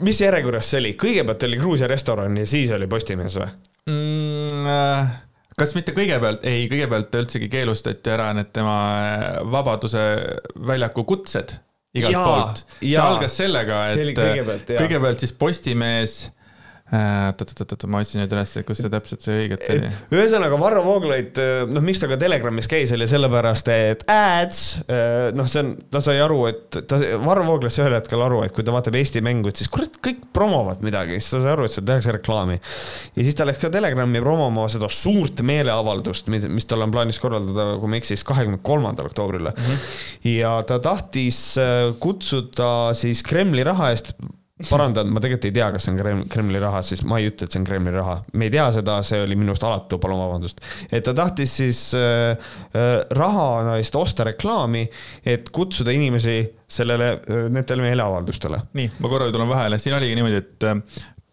mis 0.00 0.20
järjekorras 0.20 0.70
see 0.70 0.80
oli, 0.82 0.96
kõigepealt 1.00 1.46
oli 1.48 1.60
Gruusia 1.60 1.90
restoran 1.90 2.36
ja 2.40 2.48
siis 2.48 2.72
oli 2.74 2.88
Postimees 2.90 3.38
või 3.40 3.52
mm,? 3.90 4.66
Äh, 4.66 5.14
kas 5.58 5.76
mitte 5.76 5.94
kõigepealt, 5.96 6.44
ei, 6.48 6.66
kõigepealt 6.70 7.14
üldsegi 7.20 7.48
keelustati 7.52 8.12
ära 8.12 8.32
need 8.36 8.50
tema 8.56 8.76
Vabaduse 9.52 10.02
väljaku 10.66 11.04
kutsed 11.08 11.58
igalt 11.96 12.14
ja, 12.14 12.24
poolt. 12.24 12.62
see 12.80 13.02
algas 13.02 13.36
sellega, 13.40 13.82
et 13.92 14.16
kõigepealt, 14.18 14.72
kõigepealt 14.76 15.24
siis 15.24 15.34
Postimees 15.36 16.16
oot-oot-oot, 16.86 17.72
äh, 17.82 17.90
ma 17.90 17.98
otsin 18.04 18.20
nüüd 18.22 18.30
üles, 18.30 18.52
kus 18.66 18.78
see 18.78 18.90
täpselt 18.92 19.24
see 19.24 19.40
õiget 19.42 19.64
oli. 19.74 19.88
ühesõnaga 20.14 20.58
Varro 20.60 20.84
Vooglaid, 20.86 21.38
äh, 21.42 21.64
noh, 21.66 21.82
miks 21.82 21.98
ta 21.98 22.06
ka 22.06 22.18
Telegramis 22.20 22.68
käis, 22.70 22.92
oli 22.94 23.08
sellepärast, 23.10 23.70
et 23.74 24.04
ads, 24.12 24.60
äh, 24.86 25.32
noh, 25.34 25.48
see 25.50 25.64
on, 25.64 25.72
ta 25.90 26.02
sai 26.04 26.20
aru, 26.22 26.44
et 26.52 26.78
ta, 26.86 27.00
Varro 27.24 27.42
Vooglaid 27.48 27.74
sai 27.74 27.88
ühel 27.88 27.98
hetkel 27.98 28.22
aru, 28.22 28.44
et 28.46 28.54
kui 28.54 28.62
ta 28.66 28.74
vaatab 28.76 29.00
Eesti 29.00 29.24
mängu, 29.26 29.50
et 29.50 29.58
siis 29.58 29.72
kurat, 29.72 29.98
kõik 29.98 30.28
promovad 30.36 30.86
midagi, 30.86 31.18
siis 31.18 31.34
ta 31.34 31.42
sai 31.42 31.56
aru, 31.56 31.66
et 31.66 31.74
seal 31.74 31.88
tehakse 31.90 32.16
reklaami. 32.20 32.60
ja 33.18 33.26
siis 33.26 33.40
ta 33.40 33.48
läks 33.50 33.64
ka 33.66 33.72
Telegrami 33.74 34.22
promoma 34.22 34.70
seda 34.70 34.86
suurt 34.86 35.42
meeleavaldust, 35.42 36.30
mis 36.30 36.70
tal 36.70 36.86
on 36.86 36.94
plaanis 36.94 37.18
korraldada, 37.22 37.72
kui 37.82 37.90
ma 37.90 37.98
ei 37.98 38.04
eksi, 38.04 38.14
siis 38.14 38.26
kahekümne 38.30 38.62
kolmandal 38.62 39.10
oktoobril 39.10 39.50
mm. 39.50 39.58
-hmm. 39.58 39.92
ja 40.38 40.56
ta 40.62 40.78
tahtis 40.78 41.58
kutsuda 41.98 42.94
siis 42.94 43.26
Kremli 43.26 43.66
raha 43.66 43.90
eest 43.90 44.14
parandan, 44.64 45.10
ma 45.12 45.20
tegelikult 45.20 45.50
ei 45.50 45.52
tea, 45.52 45.66
kas 45.74 45.84
see 45.84 45.92
on 45.92 46.22
Kremli 46.32 46.60
raha, 46.62 46.80
siis 46.86 47.02
ma 47.04 47.18
ei 47.20 47.28
ütle, 47.28 47.44
et 47.44 47.52
see 47.52 47.60
on 47.60 47.66
Kremli 47.68 47.92
raha. 47.92 48.16
me 48.32 48.48
ei 48.48 48.54
tea 48.54 48.64
seda, 48.72 48.96
see 49.04 49.20
oli 49.26 49.36
minu 49.36 49.52
arust 49.52 49.66
alatu, 49.68 49.98
palun 50.00 50.22
vabandust. 50.22 50.62
et 50.88 51.04
ta 51.04 51.12
tahtis 51.16 51.56
siis 51.60 51.80
äh, 51.98 52.32
äh, 52.72 52.94
raha 53.18 53.76
eest 53.76 53.98
osta 54.00 54.24
reklaami, 54.30 54.86
et 55.28 55.50
kutsuda 55.52 55.92
inimesi 55.92 56.38
sellele, 56.78 57.12
äh, 57.20 57.44
nendele 57.52 57.84
meeleavaldustele. 57.84 58.62
nii, 58.80 58.96
ma 58.96 59.12
korra 59.12 59.28
tulen 59.34 59.52
vahele, 59.52 59.80
siin 59.82 59.98
oligi 59.98 60.16
niimoodi, 60.16 60.40
et 60.40 60.68
äh, 60.70 60.80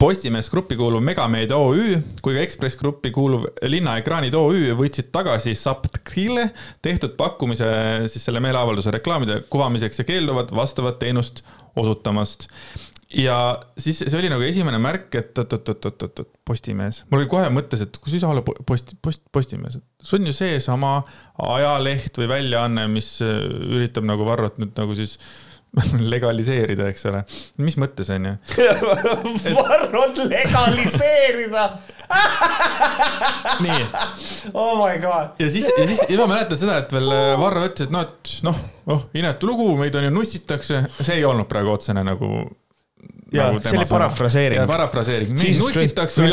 Postimees 0.04 0.50
Grupi 0.52 0.76
kuuluv 0.76 1.00
Megameedia 1.06 1.56
OÜ 1.56 2.00
kui 2.20 2.34
ka 2.36 2.42
Ekspress 2.42 2.76
Grupi 2.76 3.08
kuuluv 3.16 3.46
Linnaekraanid 3.72 4.36
OÜ 4.36 4.74
võtsid 4.76 5.14
tagasi 5.16 5.54
Saptkile 5.56 6.50
tehtud 6.84 7.14
pakkumise 7.16 7.70
siis 8.12 8.26
selle 8.28 8.42
meeleavalduse 8.44 8.92
reklaamide 8.92 9.46
kuvamiseks 9.54 10.02
ja 10.02 10.06
keelduvad 10.10 10.52
vastavat 10.58 11.00
teenust 11.00 11.40
osutamast 11.80 12.50
ja 13.14 13.38
siis 13.78 14.02
see 14.04 14.18
oli 14.18 14.30
nagu 14.32 14.44
esimene 14.46 14.80
märk, 14.82 15.10
et 15.20 15.38
oot-oot-oot-oot-oot, 15.38 16.30
Postimees. 16.46 17.04
mul 17.12 17.22
oli 17.24 17.30
kohe 17.32 17.48
mõttes, 17.54 17.86
et 17.86 17.98
kus 18.02 18.16
ei 18.16 18.22
saa 18.24 18.34
olla 18.34 18.44
post, 18.44 18.96
post, 19.02 19.24
Postimees, 19.32 19.80
see 20.04 20.20
on 20.20 20.30
ju 20.30 20.36
seesama 20.36 20.94
ajaleht 21.54 22.18
või 22.20 22.30
väljaanne, 22.32 22.88
mis 22.92 23.16
äh, 23.24 23.42
üritab 23.78 24.08
nagu 24.10 24.26
Varrot 24.28 24.60
nüüd 24.62 24.74
nagu 24.80 24.98
siis 24.98 25.20
legaliseerida, 26.14 26.88
eks 26.92 27.06
ole. 27.10 27.24
mis 27.66 27.78
mõttes 27.82 28.10
on 28.14 28.28
ju 28.30 28.34
Varrot 29.58 30.24
legaliseerida 30.30 31.68
nii. 33.64 33.86
Oh 34.54 34.76
my 34.78 34.98
god. 35.02 35.38
ja 35.40 35.50
siis, 35.50 35.70
ja 35.78 35.88
siis, 35.88 36.04
ja 36.10 36.18
ma 36.22 36.28
mäletan 36.36 36.60
seda, 36.60 36.82
et 36.84 36.94
veel 36.94 37.14
äh, 37.14 37.30
Varro 37.42 37.64
ütles, 37.70 37.88
et 37.88 37.94
noh, 37.94 38.10
et 38.10 38.36
noh, 38.46 38.60
oh 38.94 39.08
inetu 39.18 39.50
lugu, 39.50 39.70
meid 39.80 39.96
on 39.98 40.10
ju 40.10 40.14
nussitakse, 40.14 40.84
see 40.94 41.22
ei 41.22 41.26
olnud 41.30 41.50
praegu 41.50 41.74
otsene 41.74 42.04
nagu 42.06 42.44
ja 43.34 43.50
nagu 43.50 43.64
see 43.64 43.80
oli 43.80 43.90
parafraseering. 43.90 44.68
parafraseering, 44.70 45.34
meid 45.38 45.60
nussitakse, 45.60 46.30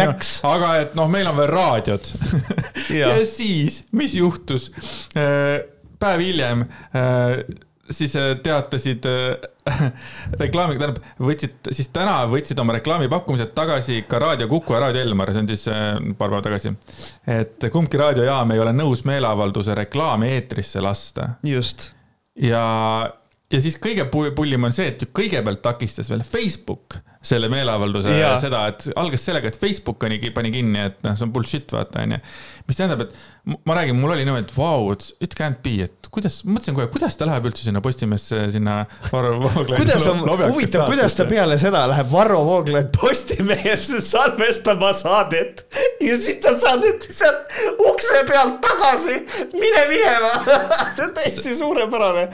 aga 0.49 0.75
et 0.85 0.95
noh, 0.99 1.09
meil 1.13 1.31
on 1.31 1.39
veel 1.39 1.51
raadiod 1.51 2.13
ja. 3.01 3.15
ja 3.15 3.27
siis, 3.29 3.85
mis 3.97 4.15
juhtus? 4.19 4.71
Äh, 5.17 5.63
päev 6.01 6.23
hiljem 6.25 6.65
äh, 6.65 7.43
siis 7.91 8.17
äh, 8.17 8.35
teatasid 8.43 9.07
reklaami, 10.43 10.79
tähendab, 10.81 11.01
võtsid 11.21 11.71
siis 11.73 11.91
täna 11.95 12.19
võtsid 12.31 12.59
oma 12.63 12.77
reklaamipakkumised 12.79 13.55
tagasi 13.57 14.03
ka 14.09 14.21
Raadio 14.23 14.49
Kuku 14.51 14.77
ja 14.77 14.83
Raadio 14.87 15.05
Elmar, 15.05 15.33
see 15.35 15.45
on 15.45 15.51
siis 15.51 15.65
paar 16.19 16.33
päeva 16.33 16.43
tagasi. 16.45 16.75
et 17.29 17.71
kumbki 17.73 18.01
raadiojaam 18.01 18.53
ei 18.55 18.63
ole 18.63 18.75
nõus 18.77 19.05
meeleavalduse 19.09 19.77
reklaami 19.79 20.35
eetrisse 20.37 20.83
lasta. 20.85 21.35
just. 21.47 21.91
ja 22.41 22.67
ja 23.53 23.61
siis 23.61 23.79
kõige 23.83 24.07
pullim 24.11 24.69
on 24.69 24.75
see, 24.75 24.93
et 24.93 25.07
kõigepealt 25.17 25.63
takistas 25.65 26.11
veel 26.11 26.23
Facebook 26.27 27.01
selle 27.23 27.51
meeleavalduse 27.53 28.14
ja. 28.16 28.33
seda, 28.41 28.64
et 28.73 28.87
algas 28.97 29.27
sellega, 29.29 29.51
et 29.51 29.59
Facebook 29.61 29.99
pani, 30.01 30.16
pani 30.33 30.53
kinni, 30.55 30.87
et 30.89 31.03
noh, 31.05 31.16
see 31.18 31.27
on 31.27 31.35
bullshit, 31.35 31.68
vaata, 31.75 32.07
onju. 32.07 32.21
mis 32.68 32.79
tähendab, 32.79 33.05
et 33.05 33.59
ma 33.66 33.75
räägin, 33.75 33.97
mul 33.97 34.14
oli 34.14 34.25
niimoodi, 34.25 34.47
et 34.47 34.55
vau, 34.57 34.93
it 35.21 35.35
can't 35.37 35.61
be, 35.64 35.75
et 35.85 36.09
kuidas, 36.12 36.41
mõtlesin 36.47 36.77
kohe, 36.77 36.87
kuidas 36.93 37.16
ta 37.18 37.27
läheb 37.29 37.47
üldse 37.51 37.64
sinna 37.64 37.81
Postimehesse, 37.85 38.39
sinna 38.55 38.77
Varro 39.11 39.35
Vooglaid. 39.41 39.79
kuidas 39.81 40.07
on, 40.11 40.23
huvitav, 40.51 40.85
kuidas 40.89 41.16
ta 41.16 41.27
peale 41.29 41.57
seda 41.61 41.85
läheb 41.91 42.11
Varro 42.12 42.41
Vooglaid 42.47 42.91
Postimehesse 42.97 44.01
salvestama 44.05 44.93
saadet 44.97 45.64
ja 46.01 46.16
siis 46.18 46.41
ta 46.45 46.53
saadeti 46.59 47.12
sealt 47.14 47.53
ukse 47.89 48.25
pealt 48.29 48.61
tagasi, 48.64 49.18
mine 49.55 49.85
minema 49.91 50.33
see 50.97 51.07
on 51.07 51.14
täiesti 51.16 51.57
suurepärane 51.59 52.27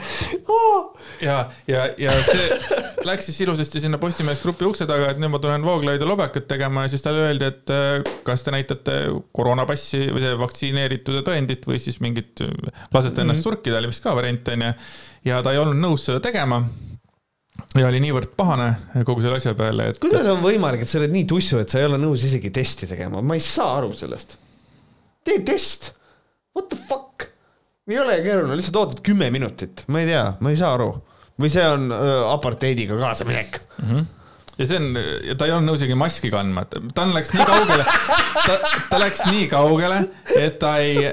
oh.. 0.47 0.95
ja, 1.21 1.43
ja, 1.67 1.87
ja 1.97 2.17
see 2.27 3.05
läks 3.07 3.31
siis 3.31 3.41
ilusasti 3.47 3.83
sinna 3.83 4.01
Postimehes 4.01 4.43
grupi 4.43 4.67
ukse 4.67 4.76
ukse 4.77 4.85
taga, 4.89 5.09
et 5.09 5.21
nüüd 5.21 5.31
ma 5.33 5.39
tulen 5.41 5.63
Vooglaid 5.65 6.01
ja 6.03 6.07
Lobekat 6.07 6.45
tegema 6.49 6.83
ja 6.85 6.91
siis 6.91 7.01
talle 7.01 7.23
öeldi, 7.25 7.47
et 7.49 7.71
äh, 7.73 8.17
kas 8.27 8.43
te 8.45 8.53
näitate 8.53 8.97
koroonapassi 9.33 10.03
või 10.13 10.21
see 10.21 10.35
vaktsineeritud 10.37 11.23
tõendit 11.25 11.65
või 11.65 11.79
siis 11.81 11.97
mingit, 12.03 12.43
lasete 12.93 13.23
ennast 13.23 13.25
mm 13.25 13.31
-hmm. 13.31 13.43
surkida, 13.47 13.79
oli 13.79 13.89
vist 13.89 14.03
ka 14.03 14.13
variant, 14.15 14.51
onju. 14.53 14.73
ja 15.25 15.41
ta 15.41 15.53
ei 15.53 15.61
olnud 15.61 15.81
nõus 15.81 16.05
seda 16.05 16.21
tegema 16.21 16.61
ja 17.77 17.87
oli 17.87 18.01
niivõrd 18.03 18.35
pahane 18.37 18.69
kogu 19.05 19.23
selle 19.23 19.39
asja 19.41 19.55
peale, 19.57 19.89
et. 19.91 20.01
kuidas 20.03 20.27
on 20.29 20.43
võimalik, 20.43 20.83
et 20.85 20.91
sa 20.91 20.99
oled 21.01 21.15
nii 21.15 21.25
tussu, 21.25 21.61
et 21.63 21.73
sa 21.73 21.81
ei 21.81 21.87
ole 21.89 21.97
nõus 22.01 22.25
isegi 22.27 22.51
testi 22.53 22.89
tegema, 22.89 23.21
ma 23.21 23.37
ei 23.37 23.41
saa 23.41 23.79
aru 23.79 23.95
sellest. 23.97 24.37
tee 25.25 25.41
test, 25.41 25.95
what 26.55 26.69
the 26.69 26.77
fuck, 26.77 27.31
ei 27.89 27.97
ole 27.97 28.21
keeruline, 28.21 28.59
lihtsalt 28.59 28.83
ootad 28.83 29.01
kümme 29.01 29.31
minutit, 29.33 29.87
ma 29.87 30.05
ei 30.05 30.11
tea, 30.13 30.27
ma 30.39 30.53
ei 30.53 30.59
saa 30.59 30.75
aru. 30.77 30.91
või 31.37 31.49
see 31.53 31.65
on 31.65 31.91
äh, 31.93 32.31
apartheidiga 32.33 32.97
kaasaminek 32.97 33.59
mm. 33.81 33.89
-hmm 33.89 34.13
ja 34.57 34.67
see 34.67 34.79
on, 34.81 34.89
ta 35.37 35.47
ei 35.47 35.53
olnud 35.55 35.71
nõus 35.71 35.81
isegi 35.81 35.97
maski 35.99 36.31
kandma, 36.33 36.65
ta 36.67 37.05
läks 37.11 37.33
nii 37.35 37.47
kaugele, 37.47 37.85
ta, 38.47 38.57
ta 38.89 39.01
läks 39.01 39.23
nii 39.29 39.47
kaugele, 39.51 40.01
et 40.37 40.59
ta 40.61 40.77
ei, 40.83 41.05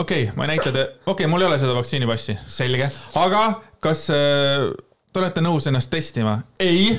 okei 0.00 0.26
okay,, 0.26 0.36
ma 0.36 0.46
ei 0.46 0.54
näita 0.54 0.72
okei 0.72 0.90
okay,, 1.14 1.30
mul 1.30 1.44
ei 1.44 1.50
ole 1.50 1.60
seda 1.62 1.76
vaktsiinipassi, 1.78 2.38
selge, 2.50 2.90
aga 3.20 3.46
kas 3.84 4.06
äh, 4.14 4.68
te 5.12 5.22
olete 5.22 5.44
nõus 5.44 5.70
ennast 5.70 5.92
testima? 5.92 6.40
ei. 6.62 6.92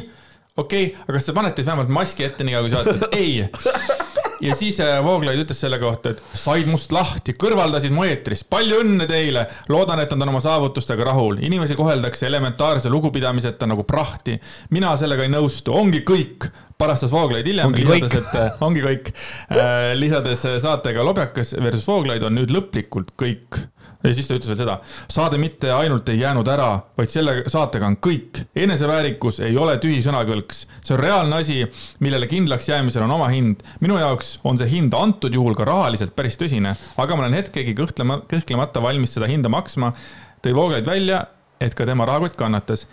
okei 0.55 0.91
okay,, 0.91 1.05
aga 1.07 1.17
kas 1.17 1.29
te 1.29 1.37
panete 1.37 1.61
siis 1.63 1.71
vähemalt 1.71 1.95
maski 1.99 2.27
ette 2.27 2.47
nii 2.47 2.57
kaua, 2.57 2.67
kui 2.67 2.75
saate? 2.77 3.11
ei 3.19 4.20
ja 4.41 4.55
siis 4.57 4.79
äh, 4.83 4.97
Vooglaid 5.03 5.41
ütles 5.43 5.59
selle 5.63 5.79
kohta, 5.81 6.13
et 6.13 6.21
said 6.37 6.69
must 6.69 6.93
lahti, 6.95 7.35
kõrvaldasid 7.39 7.93
mu 7.95 8.05
eetrist, 8.07 8.47
palju 8.51 8.81
õnne 8.83 9.07
teile. 9.09 9.47
loodan, 9.71 10.01
et 10.03 10.11
nad 10.11 10.25
on 10.25 10.33
oma 10.33 10.41
saavutustega 10.43 11.07
rahul, 11.11 11.39
inimesi 11.41 11.77
koheldakse 11.79 12.27
elementaarse 12.27 12.89
lugupidamiseta 12.89 13.69
nagu 13.69 13.85
prahti. 13.87 14.39
mina 14.69 14.95
sellega 14.97 15.27
ei 15.27 15.33
nõustu, 15.33 15.73
ongi 15.75 16.03
kõik, 16.07 16.49
parastas 16.77 17.11
Vooglaid 17.11 17.47
hiljem, 17.47 17.75
lisades, 17.77 18.17
et 18.21 18.39
äh, 18.39 18.63
ongi 18.67 18.85
kõik. 18.85 19.13
Äh,, 19.51 19.91
lisades 19.99 20.45
saatega 20.63 21.05
Lobjakas 21.05 21.55
versus 21.61 21.87
Vooglaid 21.87 22.23
on 22.23 22.39
nüüd 22.39 22.53
lõplikult 22.53 23.15
kõik 23.19 23.65
ja 24.03 24.13
siis 24.15 24.27
ta 24.27 24.37
ütles 24.37 24.49
veel 24.51 24.59
seda, 24.63 24.77
saade 25.11 25.39
mitte 25.41 25.71
ainult 25.73 26.09
ei 26.09 26.21
jäänud 26.21 26.47
ära, 26.51 26.69
vaid 26.97 27.13
selle 27.13 27.35
saatega 27.51 27.87
on 27.87 27.97
kõik. 28.01 28.43
eneseväärikus 28.55 29.41
ei 29.45 29.57
ole 29.57 29.77
tühi 29.83 30.01
sõnakõlks, 30.05 30.65
see 30.81 30.95
on 30.95 31.01
reaalne 31.01 31.41
asi, 31.41 31.59
millele 31.99 32.29
kindlaks 32.31 32.69
jäämisel 32.69 33.05
on 33.05 33.15
oma 33.17 33.29
hind. 33.33 33.63
minu 33.81 33.99
jaoks 34.01 34.39
on 34.43 34.57
see 34.57 34.69
hind 34.71 34.97
antud 34.97 35.33
juhul 35.33 35.55
ka 35.57 35.67
rahaliselt 35.69 36.15
päris 36.15 36.39
tõsine, 36.41 36.75
aga 36.97 37.15
ma 37.15 37.25
olen 37.25 37.37
hetkegi 37.39 37.75
kõhklema, 37.77 38.21
kõhklemata 38.31 38.81
valmis 38.81 39.13
seda 39.17 39.29
hinda 39.29 39.49
maksma. 39.49 39.93
tõi 40.41 40.55
Vooglaid 40.57 40.85
välja, 40.85 41.25
et 41.61 41.75
ka 41.77 41.85
tema 41.85 42.05
rahakott 42.09 42.35
kannatas. 42.37 42.87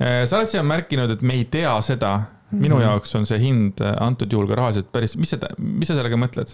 Äh, 0.00 0.24
sa 0.26 0.38
oled 0.38 0.48
siia 0.48 0.62
märkinud, 0.64 1.10
et 1.12 1.22
me 1.22 1.34
ei 1.34 1.44
tea 1.44 1.80
seda. 1.82 2.20
minu 2.50 2.74
mm 2.74 2.80
-hmm. 2.80 2.84
jaoks 2.84 3.14
on 3.14 3.26
see 3.26 3.38
hind 3.38 3.80
äh, 3.80 3.92
antud 4.00 4.32
juhul 4.32 4.46
ka 4.48 4.54
rahaliselt 4.54 4.92
päris, 4.92 5.16
mis 5.16 5.30
sa, 5.30 5.36
mis 5.58 5.88
sa 5.88 5.94
sellega 5.94 6.16
mõtled? 6.16 6.48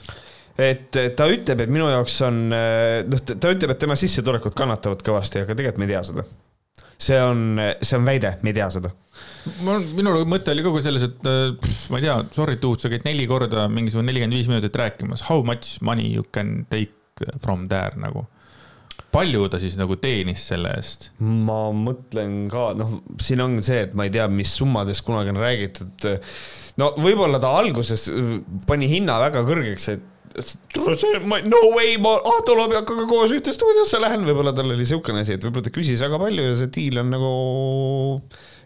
Et 0.60 0.98
ta 1.16 1.28
ütleb, 1.30 1.64
et 1.64 1.72
minu 1.72 1.88
jaoks 1.90 2.20
on, 2.28 2.40
noh, 2.50 3.22
ta 3.26 3.54
ütleb, 3.54 3.74
et 3.74 3.80
tema 3.82 3.96
sissetulekud 3.98 4.54
kannatavad 4.56 5.02
kõvasti, 5.06 5.42
aga 5.42 5.56
tegelikult 5.56 5.82
me 5.82 5.88
ei 5.88 5.94
tea 5.94 6.02
seda. 6.10 6.26
see 7.04 7.18
on, 7.20 7.58
see 7.82 7.96
on 7.98 8.04
väide, 8.06 8.36
me 8.42 8.52
ei 8.52 8.58
tea 8.60 8.68
seda 8.70 8.92
mul, 9.64 9.82
minu 9.98 10.14
mõte 10.28 10.52
oli 10.54 10.64
kogu 10.64 10.82
selles, 10.84 11.06
et 11.08 11.18
pff, 11.24 11.88
ma 11.92 12.00
ei 12.00 12.06
tea, 12.06 12.18
sorry, 12.36 12.58
dude, 12.62 12.82
sa 12.82 12.90
käid 12.92 13.06
neli 13.06 13.26
korda 13.30 13.66
mingisugune 13.72 14.08
nelikümmend 14.10 14.38
viis 14.38 14.50
minutit 14.50 14.78
rääkimas, 14.78 15.26
how 15.28 15.44
much 15.46 15.80
money 15.84 16.12
you 16.14 16.26
can 16.34 16.62
take 16.72 16.94
from 17.42 17.68
there 17.70 17.94
nagu 18.00 18.26
palju 19.14 19.46
ta 19.50 19.60
siis 19.62 19.76
nagu 19.78 19.96
teenis 20.02 20.42
selle 20.50 20.72
eest? 20.74 21.10
ma 21.20 21.68
mõtlen 21.76 22.48
ka, 22.52 22.72
noh, 22.78 22.98
siin 23.22 23.42
on 23.44 23.60
see, 23.64 23.84
et 23.86 23.94
ma 23.96 24.08
ei 24.08 24.14
tea, 24.14 24.26
mis 24.30 24.54
summadest 24.58 25.04
kunagi 25.06 25.34
on 25.34 25.38
räägitud. 25.42 26.08
no 26.80 26.90
võib-olla 26.98 27.40
ta 27.42 27.54
alguses 27.60 28.08
pani 28.68 28.90
hinna 28.90 29.20
väga 29.22 29.44
kõrgeks, 29.46 29.88
et 29.94 30.10
no 30.34 31.60
way, 31.74 31.94
ma 32.02 32.16
Aato 32.18 32.56
Lobjakaga 32.58 33.06
koos 33.10 33.34
ühte 33.36 33.54
stuudiosse 33.54 34.00
lähen, 34.02 34.26
võib-olla 34.26 34.54
tal 34.56 34.72
oli 34.74 34.86
siukene 34.88 35.22
asi, 35.22 35.36
et 35.36 35.46
võib-olla 35.46 35.68
ta 35.68 35.74
küsis 35.74 36.02
väga 36.02 36.18
palju 36.22 36.48
ja 36.48 36.56
see 36.58 36.72
diil 36.74 36.98
on 37.02 37.12
nagu 37.14 37.30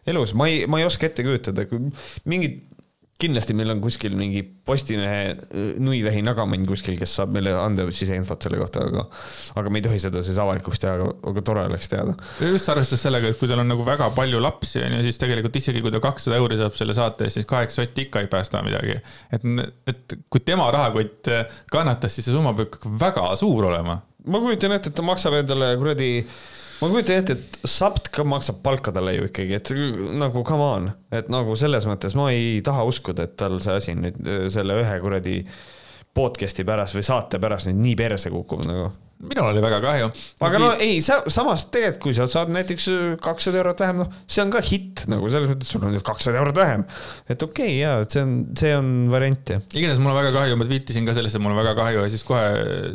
elus, 0.09 0.33
ma 0.39 0.49
ei, 0.49 0.65
ma 0.71 0.81
ei 0.81 0.89
oska 0.89 1.09
ette 1.11 1.27
kujutada, 1.27 1.67
mingid 2.29 2.63
kindlasti 3.19 3.55
meil 3.59 3.73
on 3.73 3.81
kuskil 3.83 4.15
mingi 4.15 4.45
Postimehe 4.69 5.23
äh, 5.33 5.71
nuivähi 5.83 6.21
nagamann 6.23 6.67
kuskil, 6.69 6.99
kes 7.01 7.17
saab 7.19 7.33
meile 7.35 7.55
anda 7.59 7.87
siseinfot 7.95 8.45
selle 8.47 8.61
kohta, 8.61 8.85
aga, 8.87 9.05
aga 9.59 9.73
me 9.73 9.81
ei 9.81 9.87
tohi 9.87 9.99
seda 10.03 10.23
siis 10.27 10.39
avalikuks 10.43 10.83
teha, 10.83 10.93
aga, 10.99 11.09
aga 11.33 11.43
tore 11.49 11.65
oleks 11.67 11.91
teada. 11.91 12.15
just 12.43 12.71
arvestades 12.71 13.03
sellega, 13.03 13.33
et 13.33 13.41
kui 13.41 13.51
tal 13.51 13.63
on 13.65 13.71
nagu 13.73 13.87
väga 13.87 14.11
palju 14.15 14.43
lapsi, 14.45 14.83
on 14.85 14.99
ju, 14.99 15.01
siis 15.09 15.19
tegelikult 15.23 15.59
isegi 15.59 15.83
kui 15.83 15.95
ta 15.95 16.03
kakssada 16.05 16.39
euri 16.39 16.61
saab 16.61 16.77
selle 16.79 16.95
saate 16.99 17.27
eest, 17.27 17.41
siis 17.41 17.49
kaheksa 17.51 17.83
sotti 17.83 18.07
ikka 18.07 18.23
ei 18.23 18.31
päästa 18.31 18.63
midagi. 18.67 19.01
et, 19.35 19.49
et 19.91 20.19
kui 20.31 20.45
tema 20.45 20.69
rahakott 20.75 21.33
kannatas, 21.73 22.15
siis 22.15 22.29
see 22.29 22.37
summa 22.37 22.55
peab 22.59 22.79
väga 23.03 23.33
suur 23.41 23.67
olema. 23.73 23.99
ma 24.29 24.45
kujutan 24.45 24.77
ette, 24.77 24.93
et 24.93 24.99
ta 24.99 25.07
maksab 25.07 25.41
endale 25.41 25.73
kuradi 25.81 26.13
ma 26.81 26.91
kujutan 26.93 27.23
ette, 27.23 27.37
et 27.39 27.59
Sapt 27.69 28.11
ka 28.15 28.25
maksab 28.29 28.61
palka 28.65 28.93
talle 28.95 29.17
ju 29.17 29.27
ikkagi, 29.29 29.59
et 29.59 29.73
nagu 30.19 30.45
come 30.47 30.69
on, 30.77 30.93
et 31.15 31.31
nagu 31.33 31.57
selles 31.59 31.89
mõttes 31.89 32.15
ma 32.19 32.31
ei 32.35 32.61
taha 32.65 32.87
uskuda, 32.89 33.27
et 33.27 33.37
tal 33.41 33.59
see 33.65 33.81
asi 33.81 33.97
nüüd 33.99 34.23
selle 34.55 34.79
ühe 34.83 35.01
kuradi 35.03 35.41
podcast'i 36.19 36.67
pärast 36.67 36.97
või 36.99 37.07
saate 37.07 37.41
pärast 37.43 37.71
nüüd 37.71 37.83
nii 37.85 37.99
perse 37.99 38.33
kukub 38.35 38.65
nagu 38.67 38.91
minul 39.19 39.51
oli 39.51 39.63
väga 39.63 39.81
kahju. 39.83 40.09
aga 40.47 40.59
no 40.63 40.69
ei, 40.79 41.01
sa 41.03 41.19
samas 41.27 41.65
tegelikult, 41.73 42.03
kui 42.03 42.15
sa 42.15 42.29
saad 42.31 42.53
näiteks 42.55 42.85
äh, 42.93 43.01
kakssada 43.23 43.59
eurot 43.59 43.81
vähem, 43.83 44.03
noh, 44.05 44.11
see 44.31 44.43
on 44.45 44.53
ka 44.55 44.61
hitt 44.63 45.05
nagu 45.11 45.27
selles 45.33 45.51
mõttes, 45.51 45.71
sul 45.73 45.83
on 45.83 45.95
nüüd 45.95 46.05
kakssada 46.07 46.39
eurot 46.39 46.59
vähem. 46.59 46.85
et 47.27 47.43
okei 47.43 47.67
okay, 47.67 47.79
jaa, 47.81 47.97
et 48.05 48.15
see 48.15 48.23
on, 48.23 48.37
see 48.59 48.71
on 48.79 48.93
variant 49.11 49.55
jah. 49.55 49.65
igatahes 49.75 49.99
mul 50.03 50.13
on 50.13 50.19
väga 50.21 50.31
kahju, 50.37 50.59
ma 50.61 50.69
viitasin 50.71 51.09
ka 51.09 51.17
sellesse, 51.19 51.41
mul 51.43 51.55
on 51.55 51.59
väga 51.59 51.75
kahju 51.81 52.05
ja 52.05 52.13
siis 52.13 52.23
kohe 52.29 52.45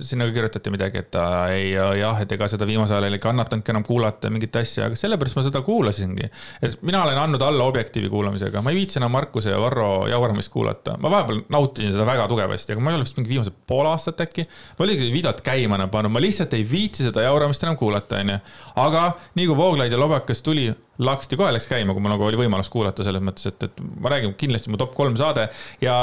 sinna 0.08 0.30
ka 0.30 0.36
kirjutati 0.38 0.74
midagi, 0.74 1.04
et 1.04 1.20
ei, 1.52 1.74
jah, 2.00 2.24
et 2.24 2.38
ega 2.38 2.50
seda 2.52 2.70
viimasel 2.70 3.02
ajal 3.02 3.20
ei 3.20 3.24
kannatanudki 3.24 3.76
enam 3.76 3.88
kuulata 3.88 4.32
mingit 4.32 4.56
asja, 4.62 4.88
aga 4.88 5.00
sellepärast 5.00 5.40
ma 5.40 5.46
seda 5.50 5.64
kuulasingi. 5.66 6.32
et 6.64 6.80
mina 6.88 7.04
olen 7.04 7.20
andnud 7.20 7.44
alla 7.44 7.68
Objektiivi 7.68 8.08
kuulamisega, 8.12 8.64
ma 8.64 8.72
ei 8.72 8.80
viitsi 8.80 9.02
enam 9.02 9.12
Markuse 9.12 9.52
ja 9.52 9.60
Varro 9.60 10.08
jauramist 10.08 10.52
kuulata, 10.56 10.96
ma 11.04 11.12
vahepeal 11.12 11.44
nautisin 11.52 11.92
seda 11.92 12.08
väga 12.08 12.30
tugevasti, 12.32 12.76
aga 12.76 12.84
ma 12.84 12.94
ei 12.94 13.00
ole 13.00 13.08
vist 13.08 13.20
mingi 13.20 13.34
viimased 13.34 13.60
pool 13.68 13.88
aastat 13.92 14.24
äkki. 14.24 14.48
ma 14.80 14.88
oligi 14.88 15.12
videot 15.12 15.44
käima 15.44 15.80
pannud 15.92 16.13
ma 16.14 16.22
lihtsalt 16.24 16.54
ei 16.58 16.66
viitsi 16.68 17.08
seda 17.08 17.26
jauramist 17.26 17.64
enam 17.66 17.78
kuulata, 17.80 18.22
onju. 18.24 18.40
aga 18.84 19.06
nii 19.40 19.48
kui 19.50 19.58
Vooglaid 19.58 19.94
ja 19.94 20.00
Lobakas 20.00 20.44
tuli, 20.46 20.68
laksti 21.04 21.40
kohe 21.40 21.54
läks 21.56 21.68
käima, 21.72 21.96
kui 21.96 22.04
mul 22.04 22.14
nagu 22.16 22.28
oli 22.28 22.40
võimalus 22.40 22.70
kuulata 22.74 23.06
selles 23.06 23.24
mõttes, 23.24 23.50
et, 23.50 23.70
et 23.70 23.84
ma 24.00 24.14
räägin 24.14 24.38
kindlasti 24.40 24.72
mu 24.74 24.80
top 24.82 24.94
kolm 24.98 25.18
saade 25.20 25.50
ja 25.82 25.98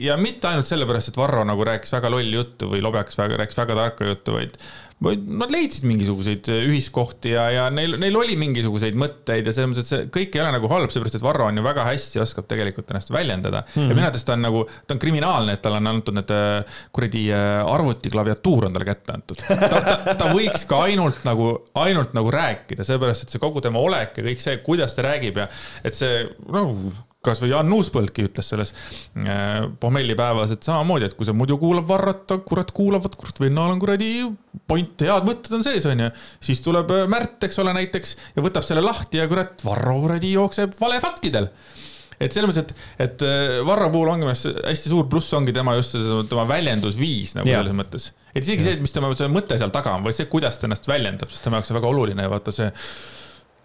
ja 0.00 0.16
mitte 0.20 0.50
ainult 0.50 0.68
sellepärast, 0.68 1.12
et 1.12 1.20
Varro 1.20 1.44
nagu 1.48 1.64
rääkis 1.66 1.92
väga 1.92 2.10
lolli 2.12 2.34
juttu 2.36 2.70
või 2.70 2.82
Lobjakas 2.84 3.18
väga, 3.18 3.40
rääkis 3.42 3.58
väga 3.58 3.78
tarka 3.78 4.10
juttu, 4.10 4.36
vaid 4.36 4.58
Nad 4.96 5.50
leidsid 5.52 5.84
mingisuguseid 5.84 6.46
ühiskohti 6.48 7.34
ja, 7.34 7.42
ja 7.52 7.64
neil, 7.68 7.98
neil 8.00 8.14
oli 8.16 8.32
mingisuguseid 8.40 8.94
mõtteid 8.96 9.44
ja 9.44 9.52
selles 9.52 9.68
mõttes, 9.68 9.84
et 9.84 9.90
see 9.90 10.06
kõik 10.14 10.38
ei 10.38 10.40
ole 10.40 10.54
nagu 10.54 10.70
halb, 10.72 10.88
seepärast 10.92 11.18
et 11.18 11.24
Varro 11.24 11.50
on 11.50 11.60
ju 11.60 11.64
väga 11.66 11.84
hästi 11.84 12.22
oskab 12.22 12.46
tegelikult 12.48 12.88
ennast 12.94 13.12
väljendada 13.12 13.60
mm. 13.60 13.74
-hmm. 13.74 13.90
ja 13.90 13.98
minu 13.98 14.06
arvates 14.06 14.24
ta 14.24 14.32
on 14.38 14.46
nagu, 14.46 14.62
ta 14.86 14.96
on 14.96 15.02
kriminaalne, 15.02 15.52
et 15.52 15.62
talle 15.66 15.82
on 15.82 15.90
antud 15.90 16.16
need 16.16 16.32
äh, 16.32 16.78
kuradi 16.96 17.26
äh, 17.28 17.58
arvutiklaviatuur 17.74 18.70
on 18.70 18.78
talle 18.78 18.88
kätte 18.88 19.18
antud. 19.18 19.42
Ta, 19.44 19.82
ta, 19.84 20.14
ta 20.16 20.30
võiks 20.32 20.64
ka 20.70 20.80
ainult 20.88 21.20
nagu, 21.28 21.50
ainult 21.82 22.16
nagu 22.16 22.32
rääkida, 22.32 22.88
sellepärast 22.88 23.26
et 23.26 23.36
see 23.36 23.42
kogu 23.42 23.60
tema 23.60 23.84
olek 23.84 24.16
ja 24.16 24.24
kõik 24.30 24.40
see, 24.40 24.56
kuidas 24.64 24.96
ta 24.96 25.04
räägib 25.10 25.44
ja 25.44 25.50
et 25.84 25.98
see, 25.98 26.24
noh 26.48 26.72
kasvõi 27.26 27.52
Jan 27.52 27.72
Uuspõldki 27.76 28.26
ütles 28.28 28.50
selles 28.52 28.72
äh, 28.72 29.66
pohmellipäevas, 29.82 30.54
et 30.56 30.66
samamoodi, 30.66 31.10
et 31.10 31.16
kui 31.18 31.28
sa 31.28 31.34
muidu 31.36 31.58
kuulad 31.62 31.86
Varrat, 31.88 32.36
kurat 32.48 32.72
kuulavad, 32.76 33.16
kurat 33.18 33.40
vennal 33.42 33.74
on 33.74 33.82
kuradi 33.82 34.10
point, 34.66 35.06
head 35.06 35.26
mõtted 35.28 35.58
on 35.58 35.66
sees, 35.66 35.86
onju. 35.88 36.10
siis 36.42 36.62
tuleb 36.64 36.92
äh, 36.94 37.06
Märt, 37.10 37.38
eks 37.46 37.58
ole, 37.62 37.74
näiteks 37.76 38.16
ja 38.36 38.44
võtab 38.44 38.66
selle 38.66 38.84
lahti 38.84 39.22
ja 39.22 39.28
kurat, 39.30 39.58
Varro 39.66 39.98
kuradi 40.06 40.32
jookseb 40.36 40.78
valefaktidel 40.80 41.50
et 42.20 42.32
selles 42.32 42.48
mõttes, 42.48 42.64
et, 42.64 42.86
et 43.06 43.24
äh, 43.26 43.58
Varro 43.66 43.90
puhul 43.92 44.10
ongi 44.12 44.24
minu 44.24 44.32
arust 44.32 44.62
hästi 44.64 44.92
suur 44.92 45.08
pluss 45.12 45.34
ongi 45.36 45.52
tema 45.56 45.76
just 45.76 45.96
see, 45.96 46.22
tema 46.30 46.46
väljendusviis 46.48 47.36
nagu 47.36 47.50
ja. 47.50 47.60
selles 47.60 47.76
mõttes. 47.76 48.08
et 48.32 48.42
isegi 48.42 48.62
ja. 48.62 48.70
see, 48.70 48.80
mis 48.84 48.96
tema 48.96 49.12
see 49.18 49.28
mõte 49.32 49.58
seal 49.60 49.74
taga 49.74 49.96
on, 49.98 50.06
vaid 50.06 50.16
see, 50.16 50.28
kuidas 50.32 50.60
ta 50.60 50.68
ennast 50.68 50.88
väljendab, 50.88 51.32
sest 51.32 51.44
tema 51.44 51.60
jaoks 51.60 51.72
on 51.72 51.80
väga 51.80 51.92
oluline 51.92 52.26
ja 52.26 52.32
vaata 52.32 52.54
see 52.56 52.70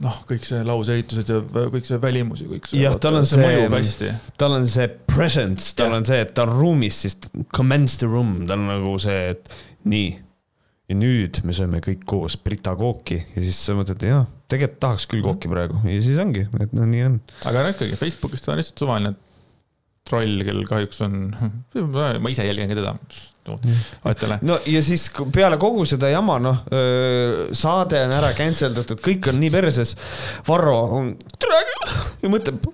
noh, 0.02 0.18
kõik 0.30 0.46
see 0.48 0.64
lauseehitused 0.68 1.30
ja 1.32 1.40
kõik 1.74 1.88
see 1.88 2.00
välimus 2.02 2.44
ja 2.44 2.50
kõik 2.50 2.68
see. 2.70 2.82
jah, 2.82 2.98
tal 3.02 3.20
on 3.20 3.28
see, 3.30 4.12
tal 4.40 4.58
on 4.58 4.68
see 4.70 4.88
presence, 5.10 5.72
tal 5.78 5.92
ja. 5.94 6.02
on 6.02 6.08
see, 6.10 6.20
et 6.26 6.34
ta 6.38 6.46
on 6.48 6.54
ruumis, 6.56 7.00
siis 7.06 7.18
commence 7.54 8.02
the 8.02 8.10
room, 8.10 8.42
tal 8.50 8.60
on 8.60 8.70
nagu 8.72 8.98
see, 9.02 9.32
et 9.36 9.56
nii. 9.92 10.12
ja 10.92 10.98
nüüd 11.00 11.42
me 11.48 11.56
sööme 11.56 11.80
kõik 11.84 12.06
koos 12.10 12.36
Brita 12.42 12.74
kooki 12.76 13.22
ja 13.22 13.42
siis 13.42 13.60
sa 13.64 13.76
mõtled, 13.78 14.04
jaa, 14.04 14.26
tegelikult 14.52 14.82
tahaks 14.84 15.08
küll 15.12 15.24
kooki 15.26 15.48
mhm. 15.48 15.56
praegu 15.56 15.84
ja 15.88 16.04
siis 16.04 16.22
ongi, 16.22 16.48
et 16.60 16.78
noh, 16.78 16.88
nii 16.90 17.06
on. 17.08 17.20
aga 17.50 17.66
no 17.66 17.76
ikkagi, 17.76 18.00
Facebookis 18.00 18.44
ta 18.46 18.56
on 18.56 18.62
lihtsalt 18.62 18.86
suvaline 18.86 19.16
troll, 20.08 20.42
kel 20.48 20.64
kahjuks 20.68 21.04
on, 21.06 21.20
ma 21.94 22.34
ise 22.34 22.48
jälgin 22.48 22.72
ka 22.72 22.80
teda 22.82 22.96
vaatele. 24.04 24.38
no 24.46 24.58
ja 24.70 24.82
siis 24.86 25.08
peale 25.34 25.58
kogu 25.62 25.86
seda 25.90 26.12
jama, 26.12 26.38
noh, 26.44 26.62
saade 27.58 28.04
on 28.06 28.14
ära 28.18 28.32
cancel 28.38 28.76
datud, 28.76 29.02
kõik 29.02 29.32
on 29.32 29.42
nii 29.42 29.52
perses. 29.54 29.96
Varro 30.48 30.78
on, 31.00 31.12
ja 32.22 32.32
mõtleb, 32.32 32.70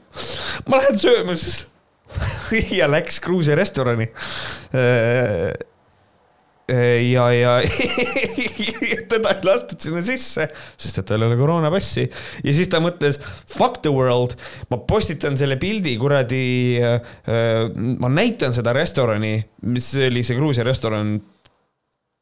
ma 0.68 0.82
lähen 0.82 1.01
sööma 1.01 1.38
siis. 1.39 1.65
ja 2.80 2.88
läks 2.88 3.20
Gruusia 3.24 3.57
restorani 3.59 4.07
ja, 6.68 7.28
ja 7.32 7.53
teda 9.11 9.36
ei 9.38 9.45
lastud 9.47 9.80
sinna 9.80 10.01
sisse, 10.03 10.49
sest 10.76 10.99
et 10.99 11.07
tal 11.07 11.24
ei 11.24 11.30
ole 11.30 11.38
koroonapassi 11.39 12.03
ja 12.43 12.55
siis 12.55 12.68
ta 12.72 12.82
mõtles 12.84 13.22
fuck 13.47 13.80
the 13.86 13.93
world, 13.93 14.36
ma 14.72 14.82
postitan 14.89 15.39
selle 15.39 15.55
pildi 15.61 15.95
kuradi 16.01 16.43
äh,, 16.84 16.99
ma 18.03 18.11
näitan 18.11 18.55
seda 18.55 18.76
restorani, 18.76 19.39
mis 19.72 19.93
oli 20.09 20.26
see 20.28 20.36
Gruusia 20.39 20.68
restoran 20.68 21.15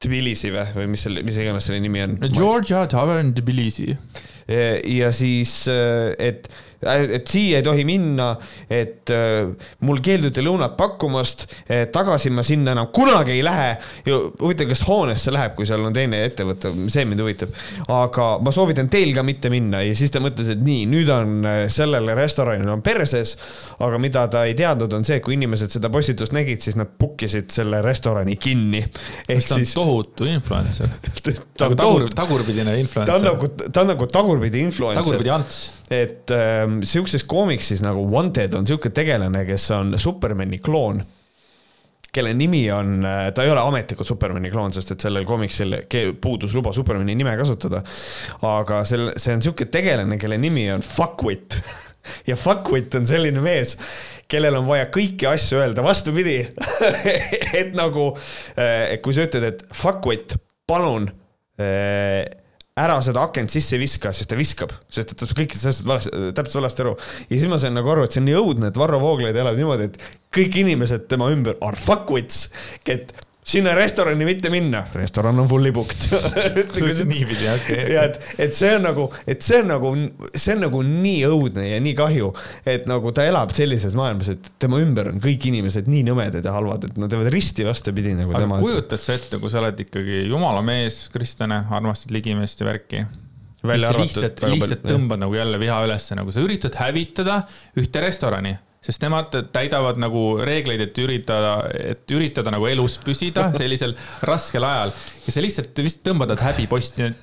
Tbilisi 0.06 0.52
või, 0.52 0.66
või 0.76 0.88
mis 0.94 1.06
selle, 1.08 1.24
mis 1.26 1.38
iganes 1.40 1.66
selle 1.70 1.80
nimi 1.82 2.02
on. 2.04 2.18
Georgia 2.28 2.84
Tavern 2.92 3.32
Tbilisi. 3.34 3.94
Ja 4.48 5.12
siis, 5.12 5.68
äh, 5.68 6.14
et 6.20 6.50
Äh, 6.86 7.16
et 7.18 7.30
siia 7.30 7.60
ei 7.60 7.66
tohi 7.66 7.86
minna, 7.88 8.32
et 8.70 9.12
mul 9.86 10.02
keelduti 10.04 10.44
lõunat 10.46 10.76
pakkumast, 10.78 11.46
tagasi 11.94 12.32
ma 12.34 12.44
sinna 12.46 12.76
enam 12.76 12.90
kunagi 12.94 13.36
ei 13.36 13.44
lähe. 13.46 13.76
huvitav, 14.06 14.68
kas 14.70 14.84
hoonesse 14.88 15.34
läheb, 15.34 15.56
kui 15.58 15.68
seal 15.68 15.84
on 15.86 15.94
teine 15.96 16.22
ettevõte, 16.26 16.72
see 16.92 17.06
mind 17.06 17.24
huvitab. 17.24 17.56
aga 17.92 18.28
ma 18.44 18.54
soovitan 18.54 18.90
teil 18.92 19.14
ka 19.16 19.24
mitte 19.24 19.50
minna 19.50 19.82
ja 19.86 19.96
siis 19.96 20.14
ta 20.14 20.22
mõtles, 20.24 20.50
et 20.54 20.62
nii, 20.62 20.86
nüüd 20.92 21.10
on 21.14 21.48
sellel 21.72 22.12
restoranil 22.18 22.70
on 22.70 22.84
perses. 22.86 23.36
aga 23.80 24.00
mida 24.02 24.28
ta 24.32 24.46
ei 24.46 24.56
teadnud, 24.58 24.94
on 24.94 25.06
see, 25.08 25.20
kui 25.24 25.38
inimesed 25.40 25.74
seda 25.74 25.90
postitust 25.94 26.36
nägid, 26.36 26.62
siis 26.62 26.78
nad 26.80 26.92
book 27.00 27.26
isid 27.26 27.50
selle 27.54 27.82
restorani 27.86 28.38
kinni. 28.38 28.84
ehk 29.30 29.48
siis. 29.48 29.74
tohutu 29.74 30.28
influencer 30.30 30.90
ta 31.58 31.70
on 31.70 31.76
tagur, 31.78 32.10
tagurpidine 32.14 32.78
influencer. 32.80 33.14
ta 33.14 33.20
on 33.20 33.30
nagu, 33.32 33.72
ta 33.72 33.86
on 33.86 33.94
nagu 33.94 34.10
tagurpidi 34.36 34.64
influencer. 34.68 35.04
tagurpidi 35.04 35.34
Ants 35.36 35.64
et 35.92 36.32
ähm, 36.34 36.80
sihukeses 36.84 37.24
koomiksis 37.30 37.84
nagu 37.86 38.06
Wanted 38.10 38.56
on 38.58 38.66
sihuke 38.68 38.90
tegelane, 38.96 39.46
kes 39.46 39.70
on 39.76 39.94
Supermani 40.02 40.60
kloon 40.64 41.04
kelle 42.16 42.32
nimi 42.34 42.64
on, 42.72 43.04
äh, 43.04 43.30
ta 43.36 43.44
ei 43.44 43.52
ole 43.52 43.62
ametlikult 43.62 44.08
Supermani 44.08 44.52
kloon, 44.52 44.74
sest 44.76 44.94
et 44.96 45.04
sellel 45.04 45.26
koomiksil 45.28 45.76
puudus 46.22 46.54
luba 46.56 46.72
Supermani 46.74 47.16
nime 47.18 47.34
kasutada. 47.38 47.82
aga 48.42 48.84
sel, 48.88 49.12
see 49.20 49.36
on 49.36 49.44
sihuke 49.44 49.68
tegelane, 49.72 50.18
kelle 50.22 50.40
nimi 50.40 50.70
on 50.72 50.86
Fuckwit 50.86 51.60
ja 52.30 52.38
Fuckwit 52.40 52.96
on 52.96 53.10
selline 53.10 53.44
mees, 53.44 53.76
kellel 54.32 54.62
on 54.62 54.70
vaja 54.70 54.88
kõiki 54.94 55.28
asju 55.30 55.60
öelda 55.60 55.84
vastupidi 55.86 56.40
et 57.60 57.76
nagu, 57.76 58.14
äh, 58.56 58.96
kui 59.04 59.16
sa 59.16 59.28
ütled, 59.28 59.50
et 59.52 59.68
Fuckwit, 59.76 60.38
palun 60.70 61.10
äh, 61.60 62.24
ära 62.76 62.98
seda 63.04 63.22
akent 63.24 63.54
sisse 63.54 63.78
viska, 63.80 64.12
sest 64.12 64.28
ta 64.32 64.36
viskab, 64.36 64.74
sest 64.92 65.14
ta 65.16 65.24
saab 65.24 65.38
kõikidest 65.38 65.70
asjadest 65.70 65.86
valesti, 65.88 66.24
täpselt 66.36 66.60
valesti 66.60 66.84
aru. 66.84 66.96
ja 67.30 67.38
siis 67.38 67.48
ma 67.52 67.60
sain 67.62 67.78
nagu 67.78 67.92
aru, 67.94 68.04
et 68.04 68.16
see 68.16 68.20
on 68.20 68.28
nii 68.28 68.36
õudne, 68.42 68.72
et 68.72 68.80
Varro 68.80 69.00
Vooglaid 69.00 69.40
elab 69.40 69.56
niimoodi, 69.56 69.88
et 69.88 70.10
kõik 70.36 70.58
inimesed 70.60 71.06
tema 71.12 71.30
ümber 71.32 71.56
are 71.64 71.80
fuckwits, 71.80 72.50
et 72.92 73.16
sinna 73.46 73.76
restorani 73.78 74.26
mitte 74.26 74.50
minna, 74.50 74.82
restoran 74.98 75.38
on 75.40 75.48
fully 75.50 75.72
booked 75.74 76.08
niipidi, 77.12 77.46
okei 77.52 77.84
okay.. 77.84 77.92
ja 77.94 78.06
et, 78.10 78.18
et 78.42 78.58
see 78.58 78.72
on 78.74 78.88
nagu, 78.88 79.06
et 79.30 79.46
see 79.46 79.60
on 79.62 79.70
nagu, 79.70 79.92
see 80.34 80.56
on 80.56 80.64
nagu 80.66 80.82
nii 80.86 81.20
õudne 81.30 81.68
ja 81.68 81.82
nii 81.84 81.94
kahju, 81.98 82.32
et 82.74 82.88
nagu 82.90 83.14
ta 83.16 83.28
elab 83.30 83.54
sellises 83.56 83.94
maailmas, 83.98 84.32
et 84.34 84.50
tema 84.62 84.82
ümber 84.82 85.12
on 85.14 85.22
kõik 85.22 85.46
inimesed 85.52 85.90
nii 85.92 86.08
nõmedad 86.10 86.46
ja 86.46 86.56
halvad, 86.56 86.90
et 86.90 86.98
nad 87.02 87.14
teevad 87.14 87.30
risti 87.34 87.68
vastupidi 87.68 88.16
nagu 88.18 88.34
aga 88.34 88.48
tema. 88.48 88.60
kujutad 88.64 89.06
sa 89.06 89.20
ette, 89.20 89.42
kui 89.42 89.54
sa 89.54 89.62
oled 89.62 89.86
ikkagi 89.86 90.26
jumala 90.26 90.66
mees, 90.66 91.06
kristlane, 91.14 91.62
armastad 91.78 92.16
ligimeest 92.18 92.66
ja 92.66 92.72
värki 92.72 93.06
välja 93.66 93.94
arvatud. 93.94 94.10
lihtsalt, 94.10 94.46
lihtsalt 94.56 94.86
tõmbad 94.90 95.22
nagu 95.22 95.38
jälle 95.38 95.62
viha 95.62 95.84
ülesse, 95.86 96.18
nagu 96.18 96.34
sa 96.34 96.42
üritad 96.42 96.78
hävitada 96.82 97.44
ühte 97.78 98.02
restorani 98.02 98.58
sest 98.86 99.02
nemad 99.02 99.34
täidavad 99.56 100.00
nagu 100.02 100.26
reegleid, 100.46 100.84
et 100.86 101.02
üritada, 101.02 101.58
et 101.74 102.16
üritada 102.16 102.54
nagu 102.54 102.68
elus 102.70 103.00
püsida 103.04 103.50
sellisel 103.60 103.96
raskel 104.28 104.66
ajal 104.66 104.94
ja 105.26 105.36
sa 105.36 105.46
lihtsalt 105.46 105.86
vist 105.86 106.04
tõmbad 106.06 106.36
nad 106.36 106.44
häbiposti. 106.46 107.14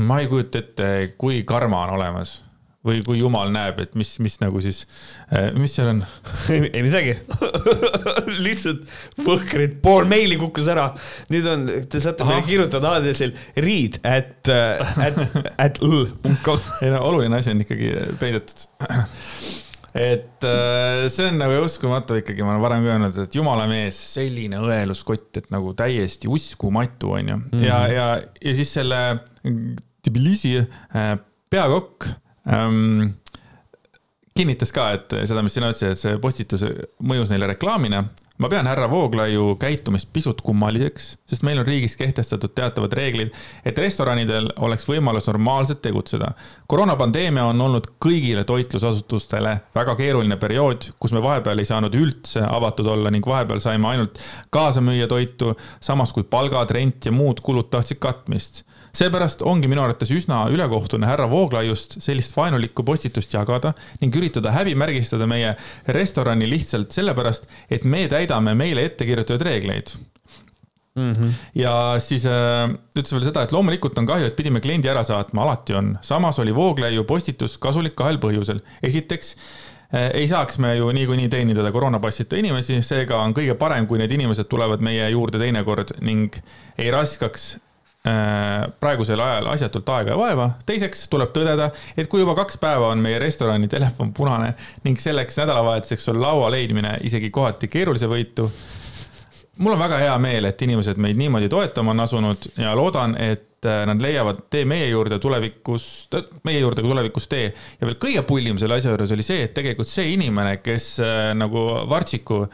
ma 0.00 0.20
ei 0.22 0.30
kujuta 0.30 0.62
ette, 0.62 0.86
kui 1.18 1.42
karma 1.44 1.84
on 1.86 1.98
olemas 1.98 2.40
või 2.86 3.02
kui 3.04 3.18
jumal 3.20 3.50
näeb, 3.52 3.82
et 3.82 3.96
mis, 3.98 4.14
mis 4.24 4.38
nagu 4.40 4.60
siis, 4.64 4.86
eh, 5.36 5.50
mis 5.52 5.74
seal 5.76 5.90
on? 5.90 5.98
ei 6.56 6.80
midagi 6.80 7.12
lihtsalt 8.46 8.86
võhkrid, 9.20 9.76
pool 9.84 10.08
meili 10.08 10.38
kukkus 10.40 10.70
ära. 10.72 10.86
nüüd 11.32 11.48
on, 11.50 11.66
te 11.92 12.00
saate 12.00 12.24
meile 12.24 12.46
kirjutada 12.48 12.94
aadressil 12.96 13.34
read 13.60 14.00
at, 14.00 14.48
at, 14.48 15.20
at 15.60 15.82
l.com. 15.84 16.70
ei 16.80 16.94
no 16.94 17.04
oluline 17.10 17.42
asi 17.42 17.52
on 17.52 17.60
ikkagi 17.66 17.92
peidetud 18.22 18.64
et 19.94 20.46
äh, 20.46 21.08
see 21.10 21.26
on 21.30 21.40
nagu 21.40 21.56
uskumatu 21.64 22.20
ikkagi, 22.20 22.44
ma 22.46 22.54
olen 22.54 22.62
varem 22.62 22.84
ka 22.86 22.92
öelnud, 22.94 23.20
et 23.24 23.34
jumala 23.34 23.66
mees, 23.70 23.98
selline 24.14 24.60
õeluskott, 24.62 25.40
et 25.40 25.50
nagu 25.50 25.72
täiesti 25.78 26.30
uskumatu, 26.30 27.16
onju 27.18 27.36
mm. 27.36 27.48
-hmm. 27.50 27.66
ja, 27.66 27.80
ja, 27.90 28.08
ja 28.40 28.54
siis 28.54 28.72
selle 28.78 29.00
Tbilisi 30.00 30.56
äh, 30.60 31.14
peakokk 31.50 32.06
ähm, 32.46 33.10
kinnitas 34.36 34.72
ka, 34.72 34.92
et 34.96 35.14
seda, 35.26 35.42
mis 35.42 35.54
sina 35.58 35.72
ütlesid, 35.72 35.96
et 35.96 36.00
see 36.00 36.18
postitus 36.22 36.64
mõjus 37.02 37.32
neile 37.34 37.50
reklaamina 37.50 38.04
ma 38.40 38.48
pean 38.48 38.66
härra 38.66 38.88
Vooglaiu 38.90 39.54
käitumist 39.60 40.08
pisut 40.12 40.40
kummaliseks, 40.40 41.10
sest 41.28 41.44
meil 41.44 41.60
on 41.60 41.66
riigis 41.68 41.96
kehtestatud 42.00 42.54
teatavad 42.56 42.94
reeglid, 42.96 43.34
et 43.64 43.78
restoranidel 43.78 44.48
oleks 44.64 44.86
võimalus 44.88 45.28
normaalselt 45.28 45.82
tegutseda. 45.84 46.32
koroonapandeemia 46.66 47.44
on 47.44 47.60
olnud 47.60 47.90
kõigile 48.04 48.44
toitlusasutustele 48.48 49.56
väga 49.74 49.96
keeruline 49.96 50.36
periood, 50.40 50.88
kus 50.98 51.12
me 51.12 51.22
vahepeal 51.22 51.58
ei 51.58 51.68
saanud 51.68 51.94
üldse 51.94 52.44
avatud 52.48 52.86
olla 52.86 53.10
ning 53.10 53.26
vahepeal 53.26 53.60
saime 53.60 53.88
ainult 53.88 54.22
kaasa 54.50 54.80
müüa 54.80 55.06
toitu, 55.06 55.52
samas 55.80 56.12
kui 56.16 56.24
palgad, 56.24 56.70
rent 56.70 57.04
ja 57.04 57.12
muud 57.12 57.44
kulud 57.44 57.68
tahtsid 57.70 58.00
katmist 58.00 58.64
seepärast 58.96 59.42
ongi 59.46 59.70
minu 59.70 59.82
arvates 59.84 60.10
üsna 60.14 60.44
ülekohtune 60.52 61.08
härra 61.08 61.28
Vooglaiust 61.30 62.00
sellist 62.02 62.36
vaenulikku 62.36 62.84
postitust 62.86 63.34
jagada 63.34 63.74
ning 64.00 64.14
üritada 64.16 64.54
häbimärgistada 64.54 65.28
meie 65.30 65.54
restorani 65.88 66.48
lihtsalt 66.50 66.92
sellepärast, 66.92 67.48
et 67.70 67.84
me 67.84 68.06
täidame 68.08 68.54
meile 68.58 68.84
ette 68.90 69.06
kirjutatud 69.08 69.46
reegleid 69.46 69.96
Mm 70.94 71.12
-hmm. 71.12 71.30
ja 71.54 71.94
siis 71.98 72.26
äh, 72.26 72.70
ütles 72.98 73.12
veel 73.12 73.22
seda, 73.22 73.42
et 73.42 73.52
loomulikult 73.52 73.98
on 73.98 74.06
kahju, 74.06 74.26
et 74.26 74.36
pidime 74.36 74.60
kliendi 74.60 74.88
ära 74.88 75.04
saatma, 75.04 75.42
alati 75.42 75.74
on. 75.74 75.98
samas 76.02 76.38
oli 76.38 76.54
Vooglaiu 76.54 77.04
postitus 77.04 77.58
kasulik 77.58 77.94
kahel 77.94 78.18
põhjusel. 78.18 78.60
esiteks 78.82 79.36
äh, 79.94 80.10
ei 80.14 80.28
saaks 80.28 80.58
me 80.58 80.76
ju 80.76 80.92
niikuinii 80.92 81.28
teenindada 81.28 81.72
koroonapassita 81.72 82.36
inimesi, 82.36 82.82
seega 82.82 83.22
on 83.22 83.34
kõige 83.34 83.54
parem, 83.54 83.86
kui 83.86 83.98
need 83.98 84.10
inimesed 84.10 84.44
tulevad 84.44 84.80
meie 84.80 85.10
juurde 85.10 85.38
teinekord 85.38 85.94
ning 86.00 86.36
ei 86.78 86.90
raskaks 86.90 87.58
praegusel 88.80 89.20
ajal 89.20 89.50
asjatult 89.52 89.88
aega 89.92 90.14
ja 90.14 90.18
vaeva. 90.18 90.50
teiseks 90.66 91.04
tuleb 91.12 91.34
tõdeda, 91.36 91.68
et 92.00 92.08
kui 92.08 92.22
juba 92.22 92.32
kaks 92.38 92.56
päeva 92.60 92.94
on 92.94 93.02
meie 93.04 93.18
restorani 93.20 93.68
telefon 93.68 94.14
punane 94.16 94.54
ning 94.86 95.00
selleks 95.00 95.36
nädalavahetuseks 95.42 96.08
on 96.08 96.20
laua 96.22 96.48
leidmine 96.50 96.96
isegi 97.04 97.30
kohati 97.30 97.68
keerulisevõitu. 97.68 98.48
mul 99.58 99.76
on 99.76 99.84
väga 99.84 100.00
hea 100.00 100.16
meel, 100.18 100.48
et 100.48 100.62
inimesed 100.62 100.96
meid 100.96 101.20
niimoodi 101.20 101.52
toetama 101.52 101.92
on 101.92 102.00
asunud 102.00 102.50
ja 102.56 102.72
loodan, 102.76 103.18
et 103.20 103.68
äh, 103.68 103.84
nad 103.86 104.00
leiavad 104.00 104.46
tee 104.50 104.64
meie 104.64 104.88
juurde 104.88 105.18
tulevikus, 105.18 106.08
meie 106.48 106.64
juurde 106.64 106.82
tulevikus 106.82 107.28
tee. 107.28 107.52
ja 107.80 107.86
veel 107.86 108.00
kõige 108.00 108.22
pullim 108.24 108.56
selle 108.56 108.80
asja 108.80 108.96
juures 108.96 109.12
oli 109.12 109.26
see, 109.28 109.44
et 109.44 109.52
tegelikult 109.54 109.92
see 109.92 110.14
inimene, 110.14 110.56
kes 110.64 110.94
äh, 111.04 111.34
nagu 111.36 111.68
Vartsikule 111.90 112.48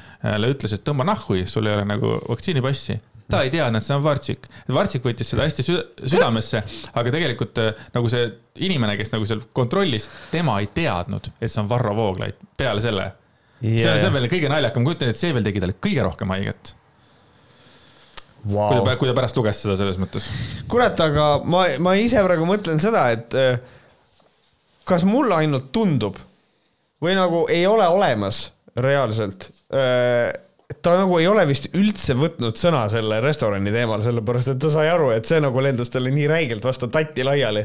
ütles, 0.50 0.74
et 0.74 0.82
tõmba 0.82 1.06
nahhu, 1.06 1.44
sul 1.46 1.70
ei 1.70 1.78
ole 1.78 1.86
nagu 1.86 2.18
vaktsiinipassi 2.26 2.98
ta 3.30 3.42
ei 3.42 3.50
teadnud, 3.50 3.82
see 3.82 3.96
on 3.96 4.02
Vartsik. 4.04 4.48
Vartsik 4.72 5.04
võttis 5.06 5.30
seda 5.32 5.46
hästi 5.46 5.64
südamesse, 5.66 6.62
aga 6.94 7.12
tegelikult 7.14 7.62
äh, 7.62 7.86
nagu 7.94 8.10
see 8.12 8.28
inimene, 8.66 8.96
kes 9.00 9.12
nagu 9.14 9.28
seal 9.28 9.44
kontrollis, 9.56 10.08
tema 10.32 10.60
ei 10.62 10.70
teadnud, 10.74 11.32
et 11.40 11.52
see 11.52 11.62
on 11.62 11.70
Varro 11.70 11.94
Vooglaid 11.98 12.38
peale 12.56 12.84
selle 12.84 13.10
see 13.60 13.88
on, 13.88 14.00
see 14.00 14.08
on 14.08 14.16
veel 14.16 14.28
kõige 14.30 14.50
naljakam, 14.52 14.84
ma 14.84 14.90
kujutan 14.90 15.12
ette, 15.12 15.20
see 15.22 15.34
veel 15.36 15.46
tegi 15.46 15.62
talle 15.62 15.76
kõige 15.80 16.04
rohkem 16.04 16.32
haiget 16.34 16.72
wow.. 18.50 18.68
kui 18.70 18.82
ta, 18.84 18.96
kui 19.00 19.10
ta 19.10 19.16
pärast 19.16 19.38
luges 19.38 19.62
seda 19.64 19.76
selles 19.80 19.98
mõttes. 20.00 20.28
kurat, 20.70 21.00
aga 21.00 21.28
ma, 21.48 21.66
ma 21.82 21.96
ise 22.00 22.22
praegu 22.26 22.48
mõtlen 22.48 22.80
seda, 22.82 23.08
et 23.16 23.36
äh, 23.38 23.60
kas 24.88 25.06
mulle 25.08 25.40
ainult 25.40 25.72
tundub 25.74 26.20
või 27.02 27.16
nagu 27.18 27.44
ei 27.52 27.66
ole 27.68 27.86
olemas 27.92 28.46
reaalselt 28.76 29.50
äh, 29.72 30.28
ta 30.86 30.94
nagu 31.00 31.18
ei 31.18 31.26
ole 31.26 31.42
vist 31.48 31.70
üldse 31.74 32.14
võtnud 32.14 32.58
sõna 32.60 32.84
selle 32.92 33.18
restorani 33.24 33.72
teemal, 33.74 34.02
sellepärast 34.06 34.54
et 34.54 34.60
ta 34.62 34.70
sai 34.70 34.90
aru, 34.92 35.10
et 35.16 35.26
see 35.26 35.40
nagu 35.42 35.62
lendas 35.64 35.90
talle 35.90 36.12
nii 36.14 36.28
räigelt 36.30 36.66
vastu 36.66 36.88
tatti 36.92 37.26
laiali. 37.26 37.64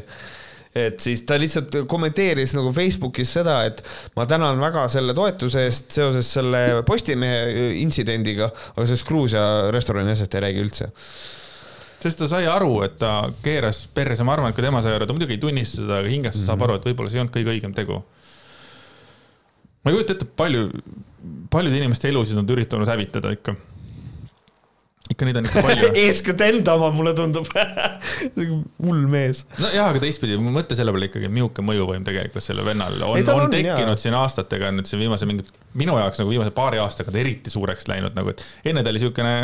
et 0.72 1.00
siis 1.04 1.20
ta 1.28 1.36
lihtsalt 1.36 1.82
kommenteeris 1.86 2.54
nagu 2.56 2.70
Facebookis 2.72 3.34
seda, 3.36 3.58
et 3.68 3.82
ma 4.16 4.24
tänan 4.26 4.56
väga 4.60 4.86
selle 4.88 5.12
toetuse 5.14 5.66
eest 5.68 5.92
seoses 5.92 6.30
selle 6.38 6.82
Postimehe 6.88 7.68
intsidendiga, 7.82 8.48
aga 8.72 8.86
sellest 8.86 9.06
Gruusia 9.06 9.44
restorani 9.70 10.16
asjast 10.16 10.34
ei 10.34 10.44
räägi 10.46 10.64
üldse 10.64 10.88
sest 12.02 12.18
ta 12.18 12.26
sai 12.26 12.48
aru, 12.50 12.80
et 12.82 12.96
ta 12.98 13.28
keeras 13.44 13.84
perse, 13.94 14.24
ma 14.26 14.34
arvan, 14.34 14.50
et 14.50 14.56
ka 14.56 14.64
tema 14.64 14.80
sai 14.82 14.96
aru, 14.96 15.06
ta 15.06 15.14
muidugi 15.14 15.36
ei 15.36 15.44
tunnista 15.44 15.84
seda, 15.84 16.00
aga 16.00 16.10
hinges 16.10 16.34
mm 16.34 16.40
-hmm. 16.40 16.48
saab 16.48 16.64
aru, 16.66 16.80
et 16.80 16.88
võib-olla 16.88 17.12
see 17.12 17.20
ei 17.20 17.22
olnud 17.22 17.36
kõige 17.36 17.54
õigem 17.54 17.76
tegu 17.76 18.02
ma 19.82 19.90
ei 19.90 19.96
kujuta 19.96 20.16
ette, 20.16 20.28
palju, 20.38 20.68
paljude 21.50 21.78
inimeste 21.78 22.10
elusid 22.10 22.38
on 22.38 22.48
üritanud 22.54 22.88
hävitada 22.88 23.32
ikka. 23.34 23.56
Ikka 25.10 25.26
neid 25.26 25.40
on 25.40 25.48
ikka 25.48 25.62
palju 25.66 25.90
eeskätt 26.04 26.44
enda 26.46 26.76
oma, 26.78 26.92
mulle 26.94 27.14
tundub 27.18 27.48
hull 28.86 29.02
mees. 29.10 29.44
nojah, 29.58 29.90
aga 29.90 30.02
teistpidi, 30.02 30.38
mõtle 30.42 30.78
selle 30.78 30.94
peale 30.94 31.10
ikkagi, 31.10 31.32
milline 31.32 31.66
mõjuvõim 31.72 32.06
tegelikult 32.06 32.44
sellel 32.44 32.68
vennal 32.68 33.00
on, 33.00 33.18
on, 33.18 33.44
on 33.46 33.52
tekkinud 33.52 33.94
jah. 33.94 34.00
siin 34.06 34.16
aastatega, 34.18 34.72
nüüd 34.76 34.90
siin 34.90 35.02
viimase 35.02 35.28
mingi 35.28 35.48
minu 35.78 35.96
jaoks 35.96 36.20
nagu 36.20 36.32
viimase 36.32 36.52
paari 36.54 36.80
aastaga 36.82 37.12
ta 37.12 37.20
eriti 37.22 37.52
suureks 37.52 37.86
läinud 37.88 38.16
nagu, 38.16 38.32
et 38.34 38.42
enne 38.68 38.82
ta 38.84 38.92
oli 38.92 39.00
siukene 39.00 39.34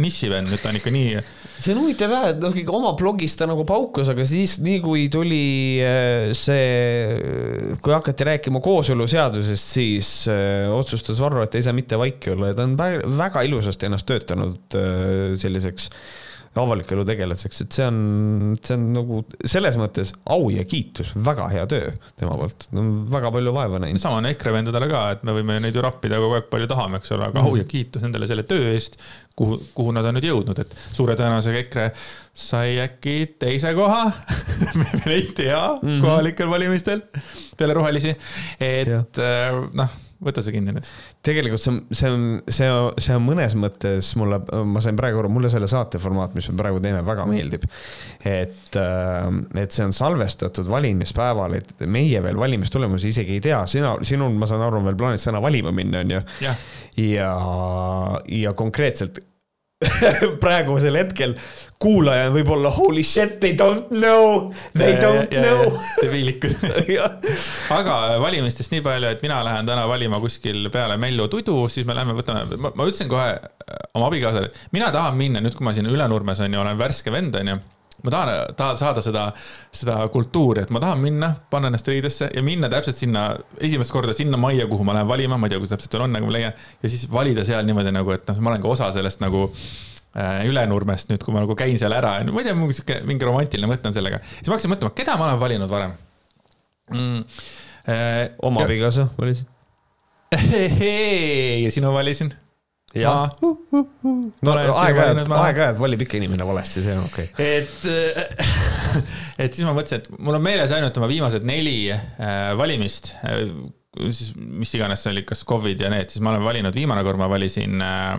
nišivend, 0.00 0.50
nüüd 0.52 0.62
ta 0.62 0.70
on 0.70 0.78
ikka 0.78 0.92
nii. 0.94 1.22
see 1.56 1.74
on 1.74 1.82
huvitav 1.82 2.14
jah, 2.14 2.26
et 2.32 2.42
noh, 2.42 2.54
ikka 2.62 2.74
oma 2.76 2.92
blogis 2.98 3.34
ta 3.38 3.48
nagu 3.50 3.66
paukus, 3.68 4.10
aga 4.12 4.26
siis 4.28 4.56
nii 4.62 4.78
kui 4.84 5.06
tuli 5.12 5.42
äh, 5.82 6.30
see, 6.38 7.76
kui 7.82 7.94
hakati 7.94 8.28
rääkima 8.30 8.62
kooseluseadusest, 8.62 9.74
siis 9.76 10.12
äh, 10.30 10.70
otsustas 10.72 11.20
Varro, 11.22 11.42
et 11.44 11.58
ei 11.58 11.66
saa 11.66 11.76
mitte 11.76 11.98
vaiki 11.98 12.32
olla 12.36 12.52
ja 12.52 12.58
ta 12.58 12.66
on 12.68 12.78
väga 12.78 13.42
ilusasti 13.48 13.90
ennast 13.90 14.06
töötanud 14.08 14.78
äh, 14.78 15.11
selliseks 15.40 15.90
avaliku 16.60 16.92
elu 16.96 17.04
tegelaseks, 17.08 17.62
et 17.64 17.76
see 17.76 17.84
on, 17.88 18.00
see 18.60 18.74
on 18.76 18.82
nagu 18.92 19.20
selles 19.48 19.78
mõttes 19.80 20.10
au 20.34 20.50
ja 20.52 20.64
kiitus, 20.68 21.14
väga 21.28 21.46
hea 21.52 21.64
töö 21.70 21.94
tema 22.20 22.34
poolt, 22.36 22.66
väga 23.14 23.30
palju 23.32 23.54
vaeva 23.56 23.80
näinud. 23.80 24.00
sama 24.02 24.20
on 24.20 24.28
EKRE 24.28 24.52
vendadele 24.58 24.90
ka, 24.90 25.02
et 25.14 25.24
me 25.24 25.32
võime 25.38 25.56
neid 25.64 25.76
ju 25.76 25.84
rappida 25.84 26.20
kogu 26.20 26.36
aeg 26.36 26.50
palju 26.52 26.68
tahame, 26.68 27.00
eks 27.00 27.14
ole, 27.16 27.30
aga 27.30 27.40
mm. 27.40 27.48
au 27.48 27.56
ja 27.56 27.64
kiitus 27.68 28.04
nendele 28.04 28.28
selle 28.28 28.44
töö 28.48 28.68
eest, 28.74 29.00
kuhu, 29.38 29.56
kuhu 29.72 29.96
nad 29.96 30.10
on 30.10 30.18
nüüd 30.18 30.28
jõudnud, 30.28 30.60
et 30.60 30.76
suure 30.92 31.16
tõenäosusega 31.16 31.64
EKRE 31.64 31.88
sai 32.44 32.76
äkki 32.84 33.16
teise 33.40 33.72
koha 33.78 34.04
me 34.78 34.88
veel 34.92 35.16
ei 35.16 35.26
tea 35.32 35.64
mm 35.78 35.88
-hmm. 35.88 36.04
kohalikel 36.04 36.52
valimistel 36.52 37.06
peale 37.56 37.80
rohelisi, 37.80 38.12
et 38.60 39.24
äh, 39.24 39.62
noh 39.72 40.00
võta 40.22 40.44
see 40.44 40.54
kinni 40.54 40.74
nüüd. 40.74 40.88
tegelikult 41.26 41.62
see 41.62 41.72
on, 41.72 41.80
see 41.90 42.10
on, 42.10 42.26
see 42.48 42.68
on, 42.70 42.90
see 43.02 43.16
on 43.16 43.24
mõnes 43.26 43.56
mõttes 43.58 44.12
mulle, 44.20 44.40
ma 44.68 44.82
sain 44.84 44.98
praegu 44.98 45.22
aru, 45.22 45.30
mulle 45.32 45.50
selle 45.52 45.68
saate 45.70 46.00
formaat, 46.02 46.36
mis 46.38 46.48
me 46.50 46.58
praegu 46.60 46.82
teeme, 46.84 47.02
väga 47.06 47.26
meeldib. 47.30 47.66
et, 48.24 48.78
äh, 48.78 49.26
et 49.62 49.74
see 49.74 49.86
on 49.86 49.96
salvestatud 49.96 50.70
valimispäeval, 50.70 51.58
et 51.58 51.74
meie 51.86 52.22
veel 52.24 52.38
valimistulemusi 52.38 53.12
isegi 53.14 53.38
ei 53.38 53.44
tea, 53.50 53.64
sina, 53.70 53.96
sinul, 54.06 54.34
ma 54.38 54.48
saan 54.50 54.64
aru, 54.68 54.80
on 54.80 54.90
veel 54.90 55.00
plaanis 55.00 55.28
täna 55.28 55.42
valima 55.42 55.74
minna, 55.74 56.04
on 56.06 56.16
ju. 56.16 56.22
ja, 56.46 56.56
ja, 57.02 57.34
ja 58.42 58.56
konkreetselt 58.58 59.20
praegusel 60.42 60.96
hetkel 61.00 61.34
kuulaja 61.82 62.30
võib 62.34 62.50
olla 62.54 62.70
holy 62.74 63.02
shit, 63.06 63.38
they 63.42 63.56
don't 63.58 63.90
know, 63.90 64.52
they 64.76 64.94
don't 65.00 65.32
ja, 65.34 65.42
know. 65.42 65.74
debiilikud 65.98 66.54
aga 67.78 67.98
valimistest 68.22 68.74
nii 68.74 68.84
palju, 68.84 69.10
et 69.10 69.24
mina 69.24 69.40
lähen 69.46 69.68
täna 69.68 69.86
valima 69.90 70.20
kuskil 70.22 70.70
peale 70.74 70.98
Mellu 71.02 71.28
tudu, 71.32 71.56
siis 71.72 71.88
me 71.88 71.96
lähme, 71.98 72.16
võtame, 72.18 72.46
ma 72.62 72.86
ütlesin 72.86 73.10
kohe 73.10 73.34
oma 73.98 74.08
abikaasale, 74.08 74.52
mina 74.72 74.90
tahan 74.94 75.18
minna 75.18 75.42
nüüd, 75.42 75.56
kui 75.58 75.66
ma 75.66 75.74
siin 75.76 75.90
Ülenurmes 75.90 76.42
on 76.44 76.54
ju, 76.54 76.62
olen 76.62 76.78
värske 76.78 77.14
vend, 77.14 77.38
on 77.40 77.54
ju 77.54 77.60
ma 78.02 78.12
tahan, 78.14 78.54
tahan 78.58 78.80
saada 78.80 79.04
seda, 79.04 79.28
seda 79.74 80.00
kultuuri, 80.12 80.64
et 80.66 80.72
ma 80.74 80.82
tahan 80.82 81.00
minna, 81.02 81.32
panna 81.50 81.70
ennast 81.70 81.88
riidesse 81.90 82.30
ja 82.34 82.42
minna 82.46 82.70
täpselt 82.72 82.98
sinna, 82.98 83.28
esimest 83.62 83.94
korda 83.94 84.14
sinna 84.16 84.40
majja, 84.40 84.66
kuhu 84.70 84.86
ma 84.86 84.96
lähen 84.96 85.08
valima, 85.10 85.38
ma 85.38 85.48
ei 85.48 85.54
tea, 85.54 85.62
kus 85.62 85.72
täpselt 85.74 85.94
seal 85.94 86.06
on, 86.06 86.14
nagu 86.16 86.28
ma 86.28 86.36
leian. 86.36 86.60
ja 86.82 86.92
siis 86.92 87.06
valida 87.12 87.46
seal 87.48 87.66
niimoodi 87.68 87.94
nagu, 87.94 88.14
et 88.14 88.28
noh, 88.30 88.42
ma 88.42 88.52
olen 88.52 88.64
ka 88.64 88.72
osa 88.74 88.90
sellest 88.96 89.22
nagu 89.22 89.46
äh, 89.46 90.44
Ülenurmest 90.50 91.12
nüüd, 91.12 91.22
kui 91.24 91.34
ma 91.34 91.44
nagu 91.44 91.56
käin 91.58 91.78
seal 91.80 91.94
ära, 91.96 92.18
ma 92.28 92.42
ei 92.42 92.50
tea, 92.50 92.58
mingi 92.58 92.78
sihuke, 92.78 93.00
mingi 93.08 93.28
romantiline 93.28 93.70
mõte 93.70 93.90
on 93.90 93.96
sellega. 93.96 94.22
siis 94.34 94.50
ma 94.50 94.58
hakkasin 94.58 94.74
mõtlema, 94.74 94.96
keda 94.98 95.18
ma 95.20 95.30
olen 95.30 95.42
valinud 95.46 95.72
varem 95.72 95.98
mm,. 96.92 97.26
Äh, 97.82 98.28
oma 98.46 98.62
abikaasa 98.62 99.08
valisid? 99.18 99.48
ja 101.64 101.70
sinu 101.74 101.90
valisin. 101.94 102.30
Uh, 102.92 103.30
uh, 103.72 103.84
uh. 104.04 104.16
no 104.44 104.52
aeg-ajalt, 104.52 105.30
aeg-ajalt 105.32 105.78
valib 105.80 106.02
ikka 106.04 106.18
inimene 106.18 106.44
valesti, 106.44 106.82
see 106.84 106.92
on 106.92 107.06
okei 107.06 107.30
okay.. 107.32 107.62
et, 107.62 108.50
et 109.46 109.54
siis 109.56 109.64
ma 109.64 109.72
mõtlesin, 109.72 110.02
et 110.02 110.18
mul 110.20 110.36
on 110.36 110.44
meeles 110.44 110.74
ainult 110.76 111.00
oma 111.00 111.08
viimased 111.08 111.46
neli 111.48 111.78
äh, 111.88 112.50
valimist 112.58 113.14
äh,. 113.24 113.46
siis 114.10 114.34
mis 114.36 114.74
iganes 114.76 115.00
see 115.04 115.14
oli, 115.14 115.24
kas 115.24 115.40
Covid 115.48 115.80
ja 115.86 115.88
need, 115.92 116.12
siis 116.12 116.20
ma 116.20 116.34
olen 116.34 116.44
valinud, 116.44 116.76
viimane 116.76 117.04
kord 117.06 117.20
ma 117.20 117.30
valisin 117.32 117.80
äh, 117.80 118.12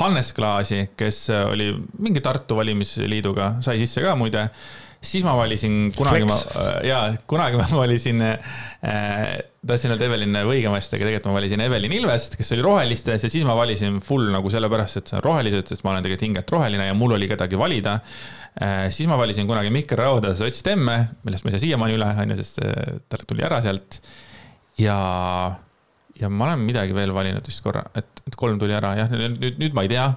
Hannes 0.00 0.34
Klaasi, 0.34 0.88
kes 0.98 1.24
oli 1.34 1.70
mingi 2.02 2.22
Tartu 2.22 2.58
valimisliiduga, 2.58 3.56
sai 3.62 3.78
sisse 3.78 4.02
ka 4.02 4.18
muide 4.18 4.48
siis 5.00 5.24
ma 5.24 5.32
valisin 5.36 5.88
kunagi, 5.96 6.26
äh, 6.28 6.66
jaa, 6.84 7.04
kunagi 7.28 7.56
ma 7.56 7.64
valisin 7.72 8.20
äh,, 8.24 9.38
tahtsin 9.66 9.94
öelda 9.94 10.06
Evelin 10.06 10.36
Võigemast, 10.48 10.92
aga 10.92 11.06
tegelikult 11.06 11.30
ma 11.30 11.36
valisin 11.38 11.62
Evelin 11.64 11.94
Ilvest, 11.96 12.36
kes 12.36 12.52
oli 12.56 12.64
rohelistes 12.64 13.24
ja 13.24 13.30
siis 13.32 13.46
ma 13.48 13.56
valisin 13.56 13.98
full 14.04 14.28
nagu 14.32 14.52
sellepärast, 14.52 15.00
et 15.00 15.12
see 15.12 15.16
on 15.16 15.24
rohelised, 15.24 15.72
sest 15.72 15.86
ma 15.86 15.94
olen 15.94 16.04
tegelikult 16.04 16.26
hingelt 16.28 16.54
roheline 16.56 16.90
ja 16.90 16.96
mul 16.96 17.16
oli 17.16 17.30
kedagi 17.30 17.60
valida 17.60 17.96
äh,. 18.60 18.86
siis 18.92 19.08
ma 19.08 19.18
valisin 19.20 19.48
kunagi 19.48 19.72
Mihkel 19.72 20.02
Rauda 20.02 20.34
Sotsdemme, 20.36 20.98
millest 21.24 21.46
ma 21.46 21.52
ei 21.52 21.56
saa 21.56 21.64
siiamaani 21.64 21.96
üle, 21.96 22.12
on 22.24 22.34
ju, 22.34 22.40
sest 22.42 22.62
äh, 22.66 22.96
ta 23.08 23.24
tuli 23.24 23.46
ära 23.46 23.62
sealt. 23.64 24.02
ja, 24.80 24.98
ja 26.20 26.28
ma 26.28 26.50
olen 26.50 26.66
midagi 26.68 26.96
veel 26.96 27.16
valinud 27.16 27.48
vist 27.48 27.64
korra, 27.64 27.86
et, 27.96 28.20
et 28.28 28.36
kolm 28.36 28.60
tuli 28.60 28.76
ära, 28.76 28.98
jah, 29.00 29.16
nüüd, 29.16 29.56
nüüd 29.56 29.76
ma 29.76 29.88
ei 29.88 29.96
tea 29.96 30.10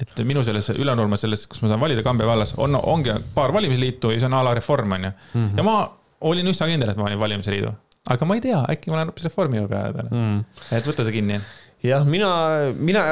et 0.00 0.22
minu 0.26 0.42
selles 0.46 0.72
Ülenurme 0.74 1.18
selles, 1.20 1.46
kus 1.50 1.62
ma 1.62 1.70
saan 1.70 1.82
valida 1.82 2.02
Kambja 2.06 2.26
vallas, 2.26 2.54
on, 2.60 2.74
ongi 2.74 3.14
paar 3.34 3.54
valimisliitu 3.54 4.10
ja 4.14 4.22
see 4.22 4.30
on 4.30 4.36
a 4.40 4.42
la 4.46 4.54
Reform 4.58 4.96
on 4.96 5.06
ju 5.06 5.10
mm. 5.10 5.44
-hmm. 5.44 5.56
ja 5.56 5.62
ma 5.66 5.76
olin 6.20 6.50
üsna 6.50 6.68
kindel, 6.70 6.90
et 6.90 6.98
ma 6.98 7.06
valin 7.06 7.20
valimisliidu, 7.20 7.70
aga 8.10 8.26
ma 8.26 8.34
ei 8.34 8.42
tea, 8.42 8.64
äkki 8.74 8.90
ma 8.90 8.98
olen 8.98 9.12
hoopis 9.12 9.28
Reformiga 9.28 9.68
täna 9.68 10.08
mm.. 10.10 10.44
et 10.78 10.90
võta 10.90 11.06
see 11.06 11.14
kinni. 11.14 11.40
jah, 11.82 12.06
mina, 12.06 12.30
mina 12.74 13.04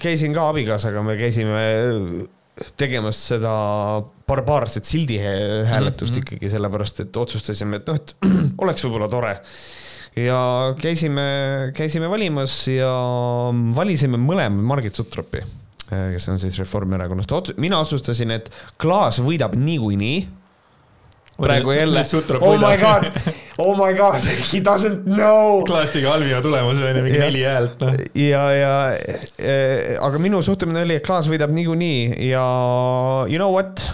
käisin 0.00 0.34
ka 0.34 0.48
abikaasaga, 0.54 1.02
me 1.04 1.18
käisime 1.20 1.60
tegemas 2.76 3.20
seda 3.28 3.52
barbaarset 4.28 4.84
sildi 4.84 5.20
hääletust 5.20 6.14
mm 6.14 6.16
-hmm. 6.16 6.24
ikkagi 6.24 6.50
sellepärast, 6.50 7.00
et 7.00 7.16
otsustasime, 7.16 7.76
et 7.76 7.86
noh, 7.88 8.00
et 8.00 8.16
oleks 8.64 8.84
võib-olla 8.84 9.08
tore 9.12 9.38
ja 10.16 10.40
käisime, 10.80 11.22
käisime 11.76 12.08
valimas 12.10 12.68
ja 12.68 12.92
valisime 13.76 14.16
mõlemad 14.16 14.72
Margit 14.72 14.94
Sutropi 14.94 15.44
Äh, 15.44 15.59
kes 15.90 16.28
on 16.32 16.38
siis 16.38 16.58
Reformierakonnast, 16.60 17.54
mina 17.60 17.80
otsustasin, 17.82 18.34
et 18.36 18.50
Klaas 18.80 19.20
võidab 19.22 19.56
niikuinii. 19.58 20.28
praegu 21.40 21.72
jälle, 21.72 22.04
oh 22.40 22.58
my 22.60 22.76
god, 22.76 23.06
oh 23.58 23.72
my 23.78 23.94
god, 23.96 24.20
he 24.52 24.60
doesn't 24.60 25.06
know. 25.08 25.62
Klaas 25.64 25.94
tegi 25.94 26.04
halvima 26.06 26.42
tulemuse, 26.44 26.84
onju, 26.90 27.04
mingi 27.06 27.22
neli 27.22 27.44
häält 27.48 27.80
no.. 27.80 27.94
ja, 28.14 28.42
ja 28.52 28.74
äh, 28.92 29.96
aga 30.04 30.20
minu 30.20 30.42
suhtumine 30.44 30.84
oli, 30.84 30.98
et 31.00 31.06
Klaas 31.06 31.30
võidab 31.32 31.54
niikuinii 31.56 32.28
ja 32.28 32.44
you 33.30 33.40
know 33.40 33.54
what, 33.56 33.86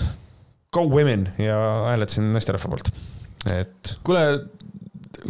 go 0.74 0.88
women! 0.90 1.28
Ja 1.38 1.60
hääletasin 1.92 2.32
naisterahva 2.34 2.74
poolt, 2.74 2.90
et. 3.54 3.96
kuule, 4.04 4.26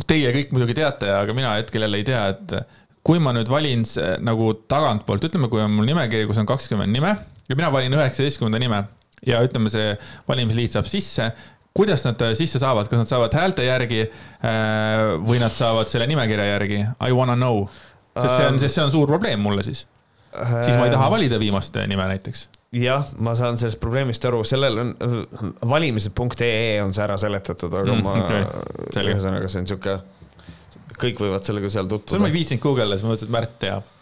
teie 0.09 0.33
kõik 0.35 0.57
muidugi 0.57 0.81
teate, 0.81 1.13
aga 1.13 1.37
mina 1.37 1.55
hetkel 1.61 1.87
jälle 1.87 2.01
ei 2.01 2.09
tea, 2.09 2.27
et 2.33 2.59
kui 3.07 3.21
ma 3.23 3.33
nüüd 3.37 3.51
valin 3.51 3.85
nagu 4.27 4.53
tagantpoolt, 4.71 5.29
ütleme, 5.29 5.51
kui 5.53 5.63
on 5.63 5.75
mul 5.77 5.87
nimekiri, 5.87 6.27
kus 6.27 6.41
on 6.43 6.49
kakskümmend 6.49 6.91
nime 6.95 7.13
ja 7.47 7.59
mina 7.59 7.71
valin 7.73 7.95
üheksateistkümnenda 7.95 8.63
nime 8.63 8.81
ja 9.27 9.43
ütleme, 9.47 9.71
see 9.73 9.93
valimisliit 10.29 10.75
saab 10.75 10.89
sisse, 10.91 11.31
kuidas 11.77 12.03
nad 12.07 12.23
sisse 12.39 12.61
saavad, 12.63 12.89
kas 12.91 13.05
nad 13.05 13.11
saavad 13.11 13.37
häälte 13.37 13.67
järgi 13.67 14.03
äh, 14.07 15.15
või 15.23 15.39
nad 15.43 15.55
saavad 15.55 15.91
selle 15.93 16.09
nimekirja 16.11 16.49
järgi? 16.55 16.83
I 16.83 17.15
wanna 17.15 17.39
know, 17.39 17.67
sest 18.17 18.35
see 18.35 18.51
on, 18.51 18.61
sest 18.63 18.79
see 18.79 18.87
on 18.89 18.95
suur 18.95 19.11
probleem 19.11 19.43
mulle 19.45 19.67
siis. 19.67 19.87
siis 20.35 20.77
ma 20.77 20.89
ei 20.89 20.93
taha 20.93 21.09
valida 21.13 21.39
viimast 21.41 21.79
nime 21.89 22.11
näiteks 22.11 22.49
jah, 22.77 23.07
ma 23.23 23.33
saan 23.39 23.57
sellest 23.61 23.79
probleemist 23.81 24.25
aru, 24.29 24.43
sellel 24.45 24.83
on 24.83 24.93
valimised.ee 25.71 26.83
on 26.83 26.93
see 26.93 27.05
ära 27.07 27.17
seletatud, 27.21 27.73
aga 27.73 27.95
mm, 27.95 28.05
ma 28.05 28.17
okay., 28.25 29.07
ühesõnaga 29.15 29.49
see 29.53 29.63
on 29.63 29.71
sihuke 29.71 29.97
kõik 31.01 31.21
võivad 31.23 31.47
sellega 31.47 31.71
seal 31.73 31.91
tutvuda. 31.91 32.23
ma 32.23 32.31
ei 32.31 32.39
viitsinud 32.39 32.63
guugeldada, 32.63 32.99
siis 32.99 33.07
ma 33.07 33.15
mõtlesin, 33.15 33.29
et 33.29 33.37
Märt 33.37 33.61
teab 33.63 33.93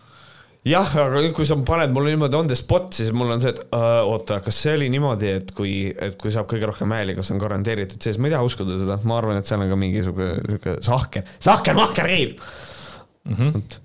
jah, 0.69 0.95
aga 1.03 1.23
kui 1.37 1.47
sa 1.49 1.57
paned 1.67 1.93
mulle 1.95 2.15
niimoodi 2.15 2.39
on 2.39 2.49
the 2.49 2.57
spot, 2.59 2.89
siis 2.97 3.11
mul 3.17 3.33
on 3.35 3.43
see, 3.43 3.53
et 3.53 3.61
äh, 3.77 3.99
oota, 4.09 4.41
kas 4.45 4.61
see 4.65 4.77
oli 4.79 4.89
niimoodi, 4.93 5.31
et 5.41 5.53
kui, 5.57 5.75
et 5.93 6.17
kui 6.21 6.33
saab 6.35 6.49
kõige 6.51 6.69
rohkem 6.71 6.95
hääli, 6.95 7.17
kas 7.19 7.33
on 7.35 7.43
garanteeritud 7.43 8.01
sees, 8.05 8.19
ma 8.19 8.31
ei 8.31 8.35
taha 8.35 8.49
uskuda 8.49 8.79
seda, 8.81 8.99
ma 9.09 9.19
arvan, 9.21 9.41
et 9.41 9.51
seal 9.51 9.65
on 9.65 9.73
ka 9.73 9.79
mingisugune 9.81 10.33
sihuke 10.41 10.77
sahker, 10.85 11.29
sahker-mahker 11.45 12.09
käib 12.09 12.41
mm. 13.29 13.37
-hmm. 13.37 13.79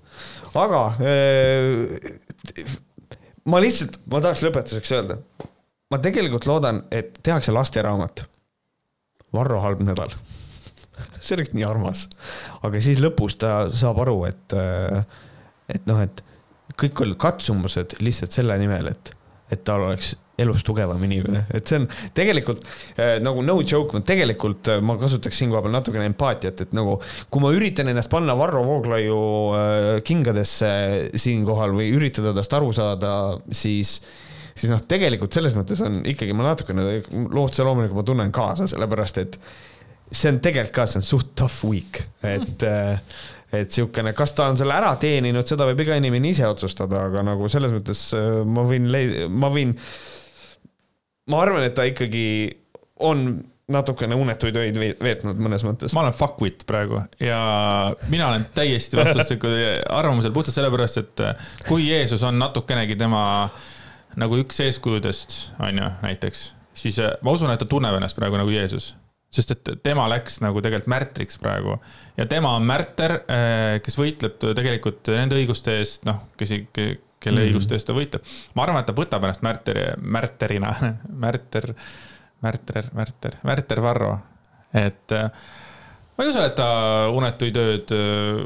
aga 0.64 0.82
äh, 1.04 2.66
ma 3.52 3.60
lihtsalt, 3.62 4.00
ma 4.10 4.24
tahaks 4.24 4.44
lõpetuseks 4.48 4.96
öelda, 4.96 5.20
ma 5.92 6.00
tegelikult 6.00 6.48
loodan, 6.48 6.84
et 6.90 7.18
tehakse 7.22 7.52
lasteraamat. 7.52 8.24
Varro 9.30 9.60
halb 9.62 9.82
nädal 9.86 10.16
see 11.24 11.36
oleks 11.38 11.54
nii 11.56 11.66
armas. 11.66 12.06
aga 12.66 12.82
siis 12.82 13.02
lõpus 13.02 13.38
ta 13.40 13.54
saab 13.74 14.02
aru, 14.04 14.18
et, 14.30 14.56
äh, 14.56 15.04
et 15.76 15.86
noh, 15.90 16.00
et 16.02 16.24
kõik 16.80 17.04
olid 17.04 17.20
katsumused 17.20 17.98
lihtsalt 18.00 18.34
selle 18.34 18.56
nimel, 18.60 18.92
et, 18.92 19.12
et 19.52 19.64
tal 19.66 19.88
oleks 19.88 20.14
elus 20.40 20.62
tugevam 20.64 21.02
inimene, 21.04 21.42
et 21.52 21.68
see 21.68 21.82
on 21.82 21.86
tegelikult 22.16 22.62
äh, 22.96 23.18
nagu 23.20 23.42
no 23.44 23.58
joke, 23.60 24.00
tegelikult 24.08 24.70
äh, 24.72 24.80
ma 24.80 24.96
kasutaks 25.00 25.42
siinkohal 25.42 25.68
natukene 25.74 26.06
empaatiat, 26.12 26.64
et 26.64 26.72
nagu 26.76 26.96
kui 27.28 27.44
ma 27.44 27.52
üritan 27.56 27.92
ennast 27.92 28.12
panna 28.12 28.36
Varro 28.38 28.62
Vooglaiu 28.64 29.20
kingadesse 30.06 30.72
siinkohal 31.20 31.76
või 31.76 31.92
üritada 31.92 32.32
tast 32.36 32.56
aru 32.56 32.72
saada, 32.76 33.12
siis 33.52 33.98
siis 34.60 34.70
noh, 34.72 34.80
tegelikult 34.88 35.34
selles 35.34 35.56
mõttes 35.56 35.80
on 35.84 36.00
ikkagi 36.08 36.34
ma 36.36 36.50
natukene 36.50 37.00
lootuse 37.32 37.66
loomulikult 37.66 38.00
ma 38.00 38.06
tunnen 38.06 38.32
kaasa, 38.34 38.68
sellepärast 38.70 39.20
et 39.22 39.38
see 40.10 40.32
on 40.32 40.40
tegelikult 40.42 40.74
ka, 40.74 40.86
see 40.90 41.00
on 41.00 41.06
suht 41.06 41.34
tough 41.38 41.64
week, 41.68 42.02
et 42.26 42.64
mm. 42.66 43.12
et 43.60 43.74
sihukene, 43.74 44.12
kas 44.14 44.34
ta 44.36 44.48
on 44.50 44.58
selle 44.58 44.74
ära 44.76 44.92
teeninud, 45.00 45.46
seda 45.48 45.66
võib 45.70 45.84
iga 45.84 45.96
inimene 45.98 46.30
ise 46.30 46.46
otsustada, 46.46 47.06
aga 47.10 47.24
nagu 47.26 47.48
selles 47.50 47.74
mõttes 47.74 48.08
äh, 48.18 48.42
ma 48.46 48.66
võin 48.66 48.90
ma 49.30 49.50
võin, 49.52 49.74
ma 51.30 51.40
arvan, 51.44 51.66
et 51.66 51.74
ta 51.78 51.86
ikkagi 51.88 52.26
on 53.06 53.40
natukene 53.70 54.16
unetuid 54.18 54.56
öid 54.58 54.78
veetnud 55.02 55.38
mõnes 55.42 55.64
mõttes. 55.66 55.94
ma 55.94 56.04
olen 56.04 56.14
fuckwit 56.16 56.64
praegu 56.66 57.02
ja 57.22 57.40
mina 58.10 58.28
olen 58.28 58.46
täiesti 58.54 58.98
vastastikku 58.98 59.50
arvamusel 59.88 60.34
puhtalt 60.34 60.56
sellepärast, 60.58 61.02
et 61.04 61.22
kui 61.68 61.86
Jeesus 61.86 62.24
on 62.26 62.38
natukenegi 62.42 62.98
tema 62.98 63.22
nagu 64.18 64.40
üks 64.42 64.58
eeskujudest, 64.64 65.36
on 65.62 65.78
ju, 65.78 65.90
näiteks, 66.02 66.48
siis 66.74 66.98
ma 67.22 67.34
usun, 67.36 67.52
et 67.54 67.62
ta 67.62 67.68
tunneb 67.70 67.94
ennast 67.94 68.18
praegu 68.18 68.40
nagu 68.40 68.50
Jeesus 68.50 68.94
sest 69.30 69.54
et 69.54 69.70
tema 69.82 70.08
läks 70.10 70.40
nagu 70.42 70.62
tegelikult 70.62 70.90
märtriks 70.90 71.38
praegu 71.38 71.76
ja 72.16 72.26
tema 72.30 72.56
on 72.58 72.66
märter, 72.66 73.20
äh, 73.30 73.76
kes 73.84 73.98
võitleb 73.98 74.38
tegelikult 74.42 75.12
nende 75.14 75.38
õiguste 75.38 75.76
eest, 75.78 76.04
noh, 76.08 76.24
kes, 76.38 76.54
kelle 76.74 76.96
mm 76.96 77.14
-hmm. 77.22 77.46
õiguste 77.46 77.76
eest 77.76 77.86
ta 77.86 77.96
võitleb. 77.96 78.26
ma 78.54 78.66
arvan, 78.66 78.80
et 78.80 78.86
ta 78.90 78.96
võtab 78.96 79.24
ennast 79.24 79.42
märteri, 79.46 79.86
märterina, 80.02 80.74
märter, 81.24 81.74
märter, 82.42 82.90
märter, 82.94 83.38
märter 83.42 83.82
Varro, 83.82 84.18
et 84.74 85.12
äh, 85.12 85.30
ma 86.16 86.24
ei 86.24 86.30
usu, 86.30 86.42
et 86.42 86.54
ta 86.54 86.70
unetuid 87.14 87.56
ööd 87.56 87.94
äh, 87.94 88.44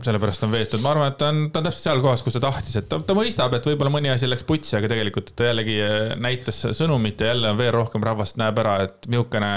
sellepärast 0.00 0.44
on 0.46 0.52
veetud, 0.52 0.80
ma 0.80 0.92
arvan, 0.94 1.10
et 1.12 1.18
ta 1.20 1.28
on, 1.28 1.40
ta 1.52 1.60
on 1.60 1.66
täpselt 1.66 1.84
seal 1.84 2.00
kohas, 2.04 2.22
kus 2.24 2.36
ta 2.36 2.42
tahtis, 2.44 2.76
et 2.80 2.88
ta, 2.88 2.98
ta 3.04 3.16
mõistab, 3.16 3.52
et 3.56 3.66
võib-olla 3.68 3.92
mõni 3.92 4.12
asi 4.12 4.28
läks 4.30 4.44
putsi, 4.48 4.74
aga 4.78 4.88
tegelikult 4.92 5.34
ta 5.36 5.50
jällegi 5.50 5.76
eh, 5.84 6.14
näitas 6.22 6.62
sõnumit 6.78 7.20
ja 7.20 7.32
jälle 7.32 7.52
veel 7.58 7.72
rohkem 7.76 8.04
rahvast 8.06 8.40
näeb 8.40 8.60
ära, 8.62 8.78
et 8.86 9.08
niisugune 9.12 9.52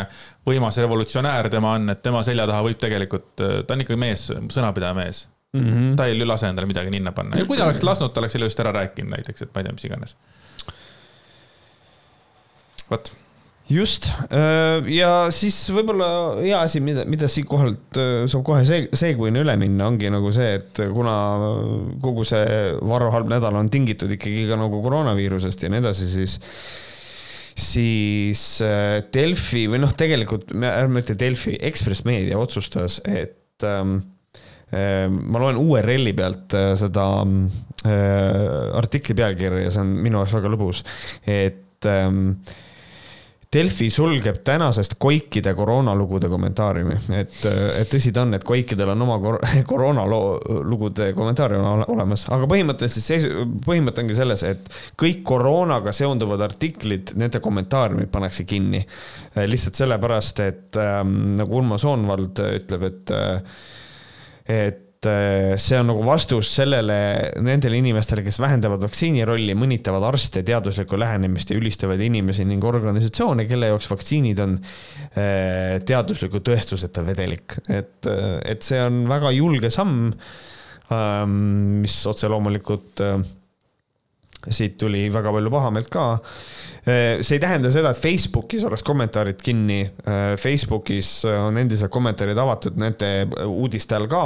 võimas 0.47 0.79
revolutsionäär 0.83 1.49
tema 1.53 1.75
on, 1.79 1.89
et 1.93 2.03
tema 2.03 2.23
selja 2.27 2.47
taha 2.51 2.67
võib 2.67 2.81
tegelikult, 2.81 3.31
eh, 3.39 3.57
ta 3.63 3.77
on 3.77 3.85
ikkagi 3.85 4.01
mees, 4.01 4.27
sõnapidaja 4.57 4.97
mees 4.97 5.25
mm. 5.55 5.67
-hmm. 5.67 5.91
ta 5.99 6.09
ei 6.11 6.25
lase 6.25 6.51
endale 6.51 6.67
midagi 6.69 6.93
ninna 6.93 7.15
panna 7.15 7.39
ja 7.39 7.47
kui 7.47 7.57
ta 7.57 7.69
oleks 7.69 7.83
lasknud, 7.83 8.13
ta 8.13 8.23
oleks 8.23 8.35
selle 8.35 8.51
just 8.51 8.59
ära 8.63 8.75
rääkinud 8.75 9.15
näiteks, 9.15 9.45
et 9.47 9.53
ma 9.53 9.61
ei 9.63 9.69
tea, 9.69 9.77
mis 9.79 9.87
iganes. 9.87 10.17
vot 12.91 13.15
just. 13.71 14.09
Ja 14.91 15.11
siis 15.33 15.57
võib-olla 15.73 16.07
hea 16.37 16.59
asi, 16.61 16.81
mida, 16.85 17.05
mida 17.09 17.29
siinkohal 17.31 17.75
saab 18.29 18.43
kohe 18.45 18.63
see, 18.67 18.85
seegvõina 18.93 19.41
üle 19.41 19.55
minna, 19.61 19.89
ongi 19.89 20.11
nagu 20.13 20.31
see, 20.35 20.55
et 20.59 20.81
kuna 20.93 21.15
kogu 22.03 22.25
see 22.27 22.45
Varro 22.85 23.11
halb 23.15 23.31
nädal 23.31 23.57
on 23.57 23.71
tingitud 23.73 24.11
ikkagi 24.15 24.45
ka 24.49 24.59
nagu 24.59 24.81
koroonaviirusest 24.85 25.65
ja 25.65 25.71
nii 25.73 25.81
edasi, 25.83 26.09
siis 26.13 26.39
siis 27.55 28.41
Delfi 29.15 29.63
või 29.71 29.79
noh, 29.79 29.93
tegelikult 29.95 30.51
ärme 30.51 31.01
ütle 31.01 31.15
Delfi, 31.19 31.55
Ekspress 31.69 32.03
Meedia 32.07 32.37
otsustas, 32.39 32.99
et 33.07 33.63
ähm, 33.63 34.01
ma 34.75 35.39
loen 35.39 35.59
URL-i 35.61 36.11
pealt 36.17 36.55
seda 36.75 37.05
äh, 37.23 38.75
artikli 38.75 39.15
pealkirja 39.15 39.63
ja 39.63 39.71
see 39.71 39.85
on 39.85 39.95
minu 40.03 40.19
jaoks 40.19 40.35
väga 40.35 40.51
lõbus, 40.51 40.83
et 41.23 41.87
ähm, 41.87 42.35
Delfi 43.55 43.87
sulgeb 43.93 44.41
tänasest 44.43 44.97
Koikide 44.99 45.53
koroonalugude 45.55 46.27
kommentaariumi, 46.31 46.97
et, 47.15 47.37
et 47.79 47.91
tõsi 47.91 48.11
ta 48.15 48.25
on, 48.25 48.35
et 48.35 48.43
Koikidel 48.43 48.91
on 48.91 49.05
oma 49.05 49.17
kor 49.23 49.39
koroonalogude 49.71 51.11
kommentaarium 51.15 51.85
olemas, 51.95 52.27
aga 52.35 52.49
põhimõtteliselt 52.51 53.07
see, 53.07 53.33
põhimõte 53.65 54.03
ongi 54.03 54.17
selles, 54.17 54.45
et 54.47 54.71
kõik 54.99 55.23
koroonaga 55.27 55.93
seonduvad 55.95 56.43
artiklid, 56.49 57.15
nende 57.19 57.39
kommentaariumid 57.43 58.11
pannakse 58.11 58.43
kinni. 58.47 58.83
lihtsalt 59.47 59.79
sellepärast, 59.79 60.41
et 60.45 60.81
ähm, 60.81 61.35
nagu 61.39 61.61
Urmas 61.61 61.85
Soonvald 61.87 62.43
ütleb, 62.45 62.89
et, 62.89 63.15
et 64.51 64.84
et 65.05 65.53
äh, 65.55 65.57
see 65.61 65.77
on 65.79 65.89
nagu 65.91 66.03
vastus 66.05 66.49
sellele 66.57 66.97
nendele 67.43 67.77
inimestele, 67.79 68.23
kes 68.25 68.39
vähendavad 68.41 68.83
vaktsiini 68.85 69.25
rolli, 69.27 69.55
mõnitavad 69.57 70.03
arste, 70.09 70.43
teaduslikku 70.45 70.97
lähenemist 70.99 71.51
ja 71.51 71.59
ülistavad 71.59 72.01
inimesi 72.01 72.45
ning 72.47 72.63
organisatsioone, 72.65 73.47
kelle 73.49 73.71
jaoks 73.71 73.89
vaktsiinid 73.91 74.41
on 74.43 74.57
äh, 74.57 75.77
teadusliku 75.85 76.41
tõestuseta 76.45 77.05
vedelik. 77.05 77.57
et, 77.69 77.97
äh, 78.09 78.37
et 78.55 78.65
see 78.65 78.81
on 78.81 79.03
väga 79.09 79.33
julge 79.35 79.71
samm, 79.73 80.11
ähm, 80.93 81.39
mis 81.85 81.97
otse 82.09 82.29
loomulikult 82.31 83.03
siit 84.49 84.77
tuli 84.77 85.07
väga 85.13 85.31
palju 85.33 85.51
pahameelt 85.53 85.89
ka 85.93 86.05
Äh, 86.87 87.23
see 87.25 87.39
ei 87.39 87.41
tähenda 87.41 87.71
seda, 87.73 87.89
et 87.89 87.97
Facebookis 87.97 88.61
oleks 88.67 88.83
kommentaarid 88.85 89.39
kinni. 89.41 89.79
Äh, 90.05 90.35
Facebookis 90.37 91.23
on 91.25 91.57
endiselt 91.57 91.89
kommentaarid 91.91 92.37
avatud 92.37 92.75
nende 92.77 93.07
uudiste 93.49 93.95
all 93.97 94.05
ka, 94.09 94.21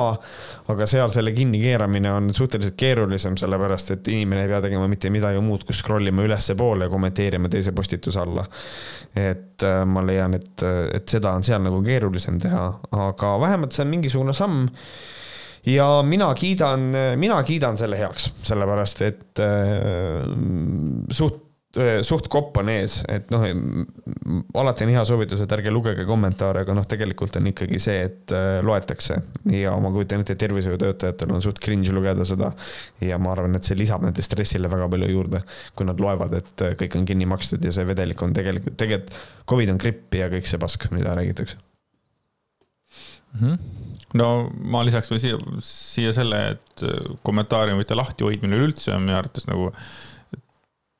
aga 0.74 0.88
seal 0.90 1.14
selle 1.14 1.32
kinnikeeramine 1.38 2.12
on 2.12 2.28
suhteliselt 2.36 2.76
keerulisem, 2.80 3.38
sellepärast 3.40 3.94
et 3.96 4.10
inimene 4.12 4.44
ei 4.44 4.52
pea 4.52 4.60
tegema 4.66 4.90
mitte 4.92 5.12
midagi 5.14 5.40
muud, 5.44 5.64
kui 5.64 5.78
scroll 5.78 6.12
ima 6.12 6.26
ülespoole 6.28 6.90
ja 6.90 6.92
kommenteerima 6.92 7.48
teise 7.54 7.72
postituse 7.72 8.20
alla. 8.20 8.44
et 9.16 9.64
äh, 9.64 9.86
ma 9.88 10.04
leian, 10.04 10.36
et, 10.36 10.66
et 11.00 11.08
seda 11.08 11.32
on 11.40 11.48
seal 11.48 11.64
nagu 11.64 11.80
keerulisem 11.86 12.42
teha, 12.44 12.66
aga 13.08 13.32
vähemalt 13.40 13.72
see 13.72 13.88
on 13.88 13.96
mingisugune 13.96 14.36
samm 14.36 14.68
ja 15.66 15.90
mina 16.06 16.32
kiidan, 16.38 16.90
mina 17.20 17.44
kiidan 17.44 17.78
selle 17.78 18.00
heaks, 18.00 18.32
sellepärast 18.48 19.06
et 19.08 19.44
äh, 19.44 20.26
suht 21.12 21.46
suht 22.02 22.26
kopp 22.34 22.58
on 22.58 22.70
ees, 22.74 22.96
et 23.14 23.30
noh, 23.30 23.44
alati 24.58 24.88
on 24.88 24.92
hea 24.96 25.04
soovitus, 25.06 25.44
et 25.44 25.52
ärge 25.54 25.70
lugege 25.70 26.06
kommentaare, 26.08 26.64
aga 26.66 26.74
noh, 26.74 26.88
tegelikult 26.90 27.38
on 27.38 27.50
ikkagi 27.52 27.78
see, 27.82 28.00
et 28.08 28.34
loetakse. 28.66 29.20
ja 29.54 29.76
ma 29.78 29.92
kujutan 29.94 30.24
ette, 30.24 30.34
et 30.34 30.42
tervishoiutöötajatel 30.42 31.36
on 31.36 31.46
suht 31.46 31.62
cringe 31.62 31.94
lugeda 31.94 32.26
seda. 32.26 32.52
ja 33.06 33.22
ma 33.22 33.36
arvan, 33.36 33.60
et 33.60 33.70
see 33.70 33.78
lisab 33.78 34.02
nende 34.06 34.26
stressile 34.26 34.72
väga 34.72 34.90
palju 34.90 35.12
juurde, 35.14 35.44
kui 35.76 35.86
nad 35.86 36.02
loevad, 36.02 36.34
et 36.42 36.66
kõik 36.82 36.98
on 36.98 37.06
kinni 37.12 37.30
makstud 37.30 37.62
ja 37.62 37.74
see 37.76 37.86
vedelik 37.86 38.26
on 38.26 38.34
tegelikult, 38.34 38.78
tegelikult 38.80 39.22
Covid 39.50 39.76
on 39.76 39.82
gripp 39.86 40.18
ja 40.18 40.34
kõik 40.34 40.50
see 40.50 40.62
pask, 40.62 40.90
mida 40.96 41.14
räägitakse 41.22 41.62
mm. 43.38 43.46
-hmm 43.46 43.98
no 44.18 44.50
ma 44.50 44.82
lisaks 44.88 45.12
veel 45.12 45.22
siia, 45.22 45.40
siia 45.66 46.14
selle, 46.16 46.40
et 46.56 46.86
kommentaariumite 47.28 47.98
lahtihoidmine 47.98 48.58
üleüldse 48.58 48.96
on 48.96 49.04
minu 49.06 49.20
arvates 49.20 49.46
nagu 49.50 49.68
äh, 49.70 49.90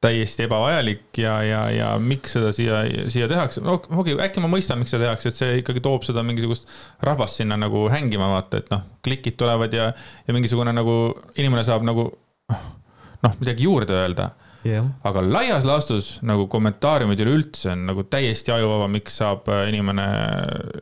täiesti 0.02 0.46
ebavajalik 0.48 1.18
ja, 1.20 1.34
ja, 1.44 1.62
ja 1.72 1.88
miks 2.00 2.38
seda 2.38 2.54
siia, 2.56 2.84
siia 3.12 3.28
tehakse, 3.28 3.62
no 3.64 3.76
okei 3.82 4.16
okay,, 4.16 4.20
äkki 4.30 4.44
ma 4.44 4.48
mõistan, 4.52 4.80
miks 4.80 4.94
seda 4.96 5.10
tehakse, 5.10 5.32
et 5.32 5.40
see 5.40 5.58
ikkagi 5.60 5.84
toob 5.84 6.06
seda 6.08 6.24
mingisugust 6.24 6.70
rahvast 7.04 7.42
sinna 7.42 7.58
nagu 7.60 7.84
hängima, 7.92 8.30
vaata, 8.32 8.62
et 8.64 8.72
noh, 8.72 8.86
klikid 9.04 9.36
tulevad 9.40 9.76
ja, 9.76 9.90
ja 10.28 10.36
mingisugune 10.36 10.72
nagu 10.76 10.96
inimene 11.36 11.66
saab 11.68 11.84
nagu 11.88 12.08
noh, 12.54 13.36
midagi 13.42 13.68
juurde 13.68 13.98
öelda. 14.00 14.32
Yeah.. 14.60 14.90
aga 15.08 15.22
laias 15.24 15.64
laastus 15.64 16.08
nagu 16.28 16.50
kommentaariumid 16.52 17.22
üleüldse 17.24 17.70
on 17.72 17.86
nagu 17.88 18.04
täiesti 18.12 18.52
ajuvaba, 18.52 18.90
miks 18.92 19.16
saab 19.22 19.48
äh, 19.48 19.70
inimene 19.72 20.08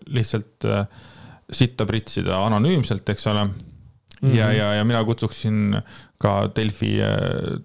lihtsalt 0.09 0.65
äh, 0.65 0.87
sitta 1.53 1.85
pritsida 1.87 2.41
anonüümselt, 2.45 3.09
eks 3.09 3.27
ole 3.27 3.43
mm. 3.45 3.53
-hmm. 4.21 4.35
ja, 4.35 4.51
ja, 4.53 4.73
ja 4.79 4.85
mina 4.85 5.03
kutsuksin 5.03 5.77
ka 6.19 6.49
Delfi 6.55 6.97
äh, 7.01 7.59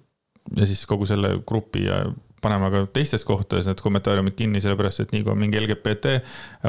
ja 0.56 0.66
siis 0.66 0.86
kogu 0.86 1.06
selle 1.06 1.38
grupi 1.46 1.84
ja 1.84 2.04
panema 2.42 2.70
ka 2.70 2.86
teistes 2.92 3.24
kohtades 3.24 3.68
need 3.68 3.80
kommentaariumid 3.80 4.34
kinni, 4.34 4.60
sellepärast 4.60 5.04
et 5.04 5.12
nii 5.14 5.22
kui 5.22 5.32
on 5.32 5.38
mingi 5.38 5.60
LGBT 5.60 6.16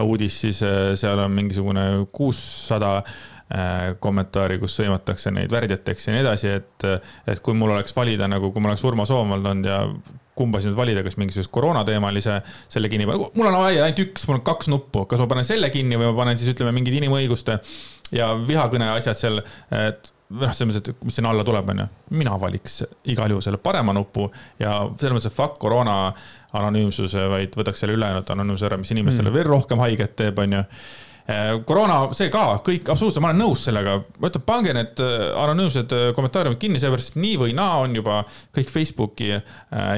uudis, 0.04 0.36
siis 0.46 0.60
seal 1.00 1.22
on 1.24 1.32
mingisugune 1.34 1.86
kuussada 2.12 3.00
kommentaari, 4.02 4.60
kus 4.62 4.78
sõimatakse 4.80 5.34
neid 5.34 5.52
värdjateks 5.54 6.08
ja 6.08 6.14
nii 6.14 6.22
edasi, 6.24 6.52
et, 6.60 6.86
et 7.30 7.42
kui 7.44 7.58
mul 7.58 7.74
oleks 7.74 7.96
valida 7.96 8.30
nagu, 8.30 8.52
kui 8.54 8.64
ma 8.64 8.72
oleks 8.72 8.86
Urmo 8.88 9.06
Soomvald 9.10 9.50
olnud 9.50 9.70
ja 9.70 9.82
kumba 10.38 10.62
siis 10.62 10.72
nüüd 10.72 10.80
valida, 10.80 11.04
kas 11.06 11.18
mingisuguse 11.22 11.52
koroonateemalise 11.54 12.40
selle 12.72 12.90
kinni 12.92 13.08
panna, 13.10 13.30
mul 13.38 13.50
on 13.50 13.60
ainult 13.62 14.02
üks, 14.06 14.26
mul 14.30 14.40
on 14.40 14.46
kaks 14.48 14.72
nuppu, 14.74 15.06
kas 15.10 15.22
ma 15.22 15.30
panen 15.32 15.48
selle 15.48 15.70
kinni 15.74 16.00
või 16.00 16.10
ma 16.10 16.18
panen 16.24 16.40
siis 16.40 16.54
ütleme 16.56 16.74
mingid 16.76 16.98
inimõiguste 17.02 17.60
ja 18.14 18.34
vihakõne 18.38 18.90
asjad 18.96 19.20
seal, 19.20 19.44
et 19.74 20.12
noh, 20.34 20.50
selles 20.50 20.72
mõttes, 20.72 20.94
et 20.96 21.06
mis 21.06 21.18
sinna 21.20 21.32
alla 21.34 21.46
tuleb, 21.46 21.70
onju. 21.74 21.88
mina 22.18 22.36
valiks 22.42 22.82
igal 23.14 23.34
juhul 23.34 23.46
selle 23.46 23.62
parema 23.62 23.94
nupu 23.96 24.28
ja 24.62 24.80
selles 24.88 25.16
mõttes, 25.18 25.30
et 25.30 25.38
fuck 25.38 25.60
koroona 25.62 25.98
anonüümsuse, 26.58 27.28
vaid 27.32 27.58
võtaks 27.58 27.84
selle 27.84 27.98
ülejäänud 27.98 28.30
anonüümsuse 28.36 28.70
ära, 28.70 28.80
mis 28.82 28.94
inimestele 28.96 29.30
mm. 29.30 29.38
veel 29.38 29.50
rohkem 29.50 29.82
haiget 29.84 30.16
teeb, 30.20 30.42
onju 30.46 30.64
koroona, 31.68 31.98
see 32.18 32.32
ka, 32.34 32.60
kõik 32.66 32.90
absoluutselt, 32.92 33.24
ma 33.24 33.32
olen 33.32 33.44
nõus 33.46 33.62
sellega, 33.68 33.98
ma 34.20 34.32
ütlen, 34.32 34.44
pange 34.48 34.74
need 34.76 35.04
eh, 35.04 35.28
anonüümsed 35.40 35.94
eh, 35.96 36.08
kommentaariumid 36.18 36.60
kinni, 36.60 36.82
sellepärast 36.82 37.14
et 37.14 37.22
nii 37.24 37.38
või 37.46 37.54
naa 37.58 37.78
on 37.86 37.96
juba 37.96 38.22
kõik 38.56 38.74
Facebooki 38.74 39.30
äh, 39.38 39.46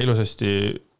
ilusasti 0.05 0.51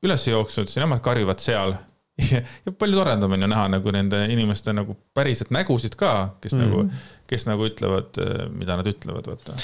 üles 0.06 0.26
jooksnud 0.28 0.74
nemad 0.82 1.04
karjuvad 1.06 1.44
seal 1.44 1.76
ja 2.66 2.74
palju 2.80 2.98
toredam 2.98 3.36
on 3.36 3.46
ju 3.46 3.52
näha 3.52 3.68
nagu 3.76 3.94
nende 3.94 4.24
inimeste 4.32 4.74
nagu 4.74 4.96
päriselt 5.14 5.52
nägusid 5.54 5.98
ka, 6.00 6.12
kes 6.44 6.56
mm. 6.56 6.66
nagu, 6.66 6.84
kes 7.30 7.48
nagu 7.50 7.70
ütlevad, 7.70 8.22
äh, 8.24 8.46
mida 8.56 8.80
nad 8.80 8.90
ütlevad, 8.90 9.30
vaata. 9.30 9.58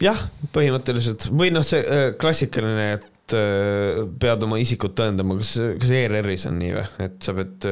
jah, 0.00 0.26
põhimõtteliselt 0.54 1.28
või 1.34 1.52
noh, 1.54 1.66
see 1.66 1.82
äh, 1.82 2.12
klassikaline, 2.20 2.92
et 2.98 3.08
äh, 3.38 4.04
pead 4.22 4.46
oma 4.46 4.60
isikut 4.62 4.94
tõendama, 4.98 5.38
kas, 5.40 5.56
kas 5.80 5.92
ERR-is 5.96 6.46
on 6.50 6.60
nii 6.60 6.76
või, 6.76 6.86
et 7.06 7.18
sa 7.24 7.34
pead 7.36 7.68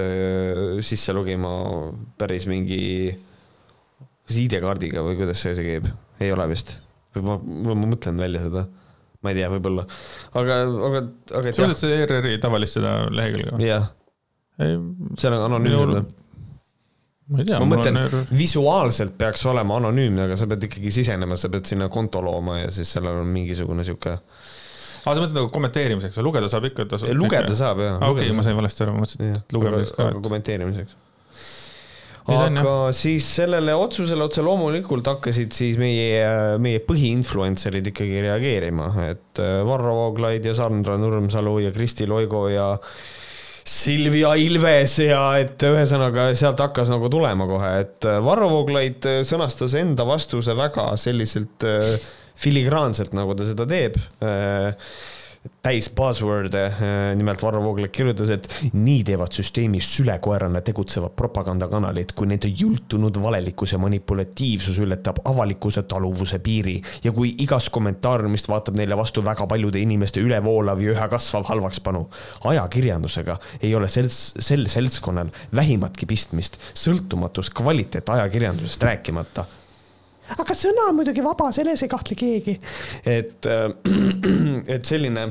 sisse 0.86 1.14
lugema 1.16 1.52
päris 2.20 2.48
mingi, 2.50 2.82
kas 4.28 4.42
ID-kaardiga 4.44 5.04
või 5.06 5.18
kuidas 5.20 5.44
see 5.44 5.56
asi 5.56 5.66
käib, 5.66 5.88
ei 6.22 6.34
ole 6.34 6.48
vist, 6.50 6.78
või 7.16 7.30
ma, 7.30 7.40
ma 7.70 7.80
mõtlen 7.86 8.20
välja 8.20 8.44
seda 8.48 8.68
ma 9.24 9.33
ei 9.33 9.38
tea, 9.41 9.49
võib-olla, 9.50 9.84
aga, 10.38 10.61
aga, 10.88 11.03
aga. 11.41 11.50
sa 11.50 11.64
mõtled 11.64 11.80
seda 11.80 11.99
ERR-i 12.04 12.38
tavalist 12.42 12.78
seda 12.78 12.92
lehekülge 13.11 13.57
või? 13.57 13.66
jah. 13.66 13.88
seal 14.58 15.34
on 15.34 15.45
anonüümne 15.49 16.03
või? 16.04 16.04
ma 17.28 17.42
ei 17.42 17.49
tea. 17.49 17.58
ma 17.58 17.68
mõtlen 17.72 17.99
ERR... 18.04 18.28
visuaalselt 18.30 19.16
peaks 19.18 19.42
olema 19.50 19.80
anonüümne, 19.80 20.28
aga 20.28 20.38
sa 20.38 20.49
pead 20.50 20.68
ikkagi 20.68 20.92
sisenema, 21.00 21.38
sa 21.41 21.50
pead 21.53 21.66
sinna 21.68 21.91
konto 21.92 22.22
looma 22.24 22.61
ja 22.62 22.70
siis 22.74 22.95
sellel 22.95 23.24
on 23.24 23.33
mingisugune 23.34 23.87
sihuke 23.87 24.14
aa, 25.04 25.11
sa 25.11 25.18
mõtled 25.18 25.37
nagu 25.38 25.53
kommenteerimiseks 25.54 26.20
või 26.20 26.30
lugeda 26.30 26.53
saab 26.53 26.70
ikka? 26.70 26.88
lugeda 27.12 27.45
ikka. 27.46 27.58
saab 27.58 27.84
jah. 27.84 28.00
okei, 28.08 28.33
ma 28.37 28.46
sain 28.46 28.58
valesti 28.58 28.87
aru, 28.87 28.96
ma 28.96 29.04
mõtlesin, 29.04 29.37
et 29.41 29.54
lugemiseks 29.57 29.96
ka. 29.96 30.08
aga 30.12 30.25
kommenteerimiseks 30.25 30.99
aga 32.29 32.72
siis 32.96 33.26
sellele 33.38 33.75
otsusele 33.79 34.26
otse 34.26 34.42
loomulikult 34.45 35.07
hakkasid 35.08 35.54
siis 35.57 35.79
meie, 35.80 36.58
meie 36.61 36.83
põhiinfluencer'id 36.84 37.88
ikkagi 37.92 38.25
reageerima, 38.26 38.91
et 39.08 39.41
äh, 39.42 39.61
Varro 39.66 39.95
Vooglaid 40.03 40.45
ja 40.45 40.54
Sandra 40.58 40.99
Nurmsalu 41.00 41.58
ja 41.64 41.72
Kristi 41.72 42.08
Loigo 42.08 42.46
ja 42.53 42.75
Silvia 43.68 44.33
Ilves 44.41 44.99
ja 45.04 45.22
et 45.41 45.61
ühesõnaga 45.68 46.30
sealt 46.38 46.61
hakkas 46.64 46.92
nagu 46.92 47.11
tulema 47.12 47.49
kohe, 47.49 47.72
et 47.84 48.08
äh, 48.08 48.20
Varro 48.25 48.50
Vooglaid 48.53 49.08
äh, 49.08 49.20
sõnastas 49.29 49.76
enda 49.80 50.07
vastuse 50.08 50.57
väga 50.58 50.91
selliselt 51.00 51.64
filigraanselt, 52.38 53.14
nagu 53.16 53.34
ta 53.34 53.46
seda 53.48 53.66
teeb 53.68 53.96
täis 55.62 55.88
buzzword'e, 55.94 56.62
äh, 56.66 57.16
nimelt 57.16 57.42
Varro 57.42 57.60
Vooglaid 57.62 57.92
kirjutas, 57.94 58.30
et 58.34 58.46
nii 58.74 59.02
teevad 59.06 59.34
süsteemis 59.34 59.88
sülekoerana 59.96 60.60
tegutsevad 60.64 61.14
propagandakanalid, 61.18 62.12
kui 62.18 62.28
nende 62.30 62.50
jultunud 62.50 63.18
valelikkus 63.22 63.72
ja 63.74 63.80
manipulatiivsus 63.82 64.78
ületab 64.84 65.20
avalikkuse 65.28 65.84
taluvuse 65.88 66.40
piiri 66.44 66.78
ja 67.04 67.12
kui 67.14 67.32
igast 67.44 67.72
kommentaariumist 67.74 68.50
vaatab 68.50 68.78
neile 68.78 68.98
vastu 68.98 69.24
väga 69.24 69.46
paljude 69.50 69.82
inimeste 69.82 70.22
ülevoolav 70.24 70.82
ja 70.82 70.94
üha 70.94 71.08
kasvav 71.10 71.46
halvakspanu. 71.48 72.08
ajakirjandusega 72.44 73.38
ei 73.62 73.74
ole 73.74 73.88
sel, 73.88 74.08
sel 74.10 74.66
seltskonnal 74.68 75.30
vähimatki 75.54 76.06
pistmist, 76.06 76.58
sõltumatus 76.74 77.50
kvaliteet 77.54 78.08
ajakirjandusest 78.08 78.82
rääkimata 78.82 79.46
aga 80.37 80.57
sõna 80.57 80.88
on 80.91 80.99
muidugi 81.00 81.25
vaba, 81.25 81.50
selles 81.57 81.83
ei 81.84 81.92
kahtle 81.92 82.17
keegi. 82.18 82.59
et, 83.09 83.49
et 84.75 84.88
selline 84.88 85.29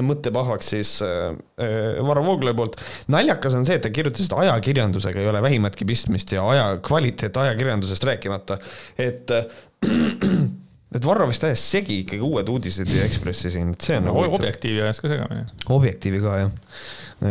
mõttepahvaks 0.00 0.72
siis 0.72 0.94
äh, 1.04 1.34
äh, 1.60 2.00
Varro 2.06 2.24
Vooglaiu 2.24 2.56
poolt. 2.56 2.78
naljakas 3.12 3.58
on 3.58 3.66
see, 3.68 3.76
et 3.76 3.84
ta 3.84 3.92
kirjutas, 3.92 4.24
et 4.28 4.38
ajakirjandusega 4.44 5.20
ei 5.20 5.28
ole 5.28 5.42
vähimatki 5.44 5.84
pistmist 5.88 6.32
ja 6.32 6.46
aja, 6.48 6.66
kvaliteet 6.84 7.36
ajakirjandusest 7.36 8.08
rääkimata, 8.08 8.58
et 8.96 9.34
äh, 9.34 9.44
et 10.96 11.06
Varro 11.08 11.28
vist 11.28 11.44
ajas 11.44 11.64
segi 11.74 12.02
ikkagi 12.06 12.22
uued 12.24 12.48
uudised 12.52 12.88
ja 12.92 13.04
Ekspressi 13.08 13.52
siin, 13.52 13.74
et 13.76 13.84
see 13.84 13.98
on 14.00 14.08
nagu. 14.08 14.24
objektiivi 14.38 14.84
ajas 14.86 15.02
ka 15.02 15.12
segamini. 15.12 15.44
objektiivi 15.76 16.22
ka 16.24 16.40
jah, 16.44 16.56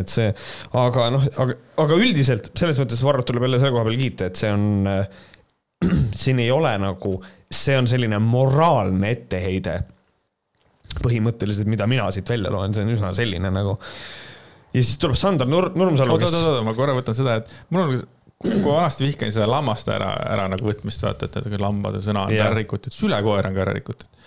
et 0.01 0.13
see, 0.13 0.29
aga 0.83 1.09
noh, 1.15 1.27
aga, 1.45 1.57
aga 1.85 1.99
üldiselt 2.01 2.51
selles 2.53 2.81
mõttes 2.81 3.01
Varrot 3.05 3.29
tuleb 3.29 3.47
jälle 3.47 3.61
selle 3.61 3.73
koha 3.77 3.89
peal 3.89 4.01
kiita, 4.05 4.29
et 4.29 4.43
see 4.43 4.53
on 4.53 4.91
äh,, 4.91 5.27
siin 6.23 6.39
ei 6.39 6.51
ole 6.51 6.73
nagu, 6.81 7.15
see 7.51 7.77
on 7.77 7.89
selline 7.89 8.19
moraalne 8.23 9.11
etteheide 9.15 9.79
põhimõtteliselt, 10.99 11.69
mida 11.71 11.87
mina 11.87 12.09
siit 12.11 12.29
välja 12.29 12.51
loen, 12.51 12.73
see 12.75 12.83
on 12.85 12.91
üsna 12.95 13.13
selline 13.15 13.51
nagu. 13.53 13.77
ja 14.73 14.81
siis 14.81 14.97
tuleb 15.01 15.19
Sander 15.19 15.47
Nur-, 15.47 15.71
Nurmsalu. 15.75 16.17
oot, 16.17 16.25
oot, 16.27 16.35
oot, 16.41 16.65
ma 16.67 16.75
korra 16.77 16.95
võtan 16.97 17.15
seda, 17.17 17.37
et 17.41 17.53
mul 17.69 17.85
on, 17.85 18.01
kui 18.41 18.57
vanasti 18.65 19.05
vihkan 19.05 19.31
seda 19.33 19.47
lammaste 19.49 19.93
ära, 19.95 20.11
ära 20.33 20.47
nagu 20.51 20.67
võtmist, 20.67 21.03
vaata, 21.05 21.29
et, 21.29 21.55
lambade 21.61 22.03
sõna 22.03 22.25
on 22.27 22.35
ära 22.35 22.57
rikutud, 22.57 22.93
sülekoer 22.95 23.49
on 23.49 23.57
ka 23.57 23.65
ära 23.65 23.75
rikutud. 23.77 24.21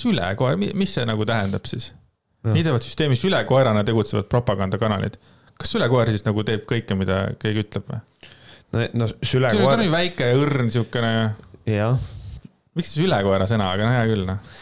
sülekoer, 0.00 0.58
mis 0.58 0.94
see 0.96 1.06
nagu 1.08 1.26
tähendab 1.28 1.68
siis? 1.70 1.92
nii 2.48 2.62
teevad 2.64 2.84
süsteemis 2.86 3.20
sülekoerana 3.24 3.82
tegutsevad 3.84 4.28
propagandakanalid. 4.30 5.18
kas 5.58 5.74
sülekoer 5.74 6.12
siis 6.14 6.24
nagu 6.26 6.44
teeb 6.46 6.66
kõike, 6.70 6.96
mida 6.98 7.28
keegi 7.42 7.66
ütleb 7.66 7.90
või? 7.90 8.02
No, 8.72 9.10
sülekoer. 9.22 9.64
ta 9.64 9.76
on 9.78 9.84
ju 9.86 9.92
väike 9.92 10.32
ja 10.32 10.38
õrn 10.38 10.72
siukene. 10.72 11.12
jah. 11.68 11.98
miks 12.78 12.94
sülekoera 12.98 13.48
sõna, 13.50 13.72
aga 13.74 13.88
no 13.88 13.94
hea 13.96 14.08
küll 14.10 14.26
noh 14.28 14.56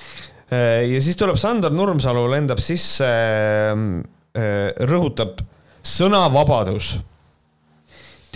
Äh, 0.52 0.86
ja 0.92 1.02
siis 1.02 1.18
tuleb 1.18 1.38
Sander 1.40 1.74
Nurmsalu, 1.74 2.26
lendab 2.30 2.60
sisse, 2.62 3.06
ähm, 3.72 4.00
äh, 4.36 4.70
rõhutab 4.86 5.42
sõnavabadus. 5.82 7.00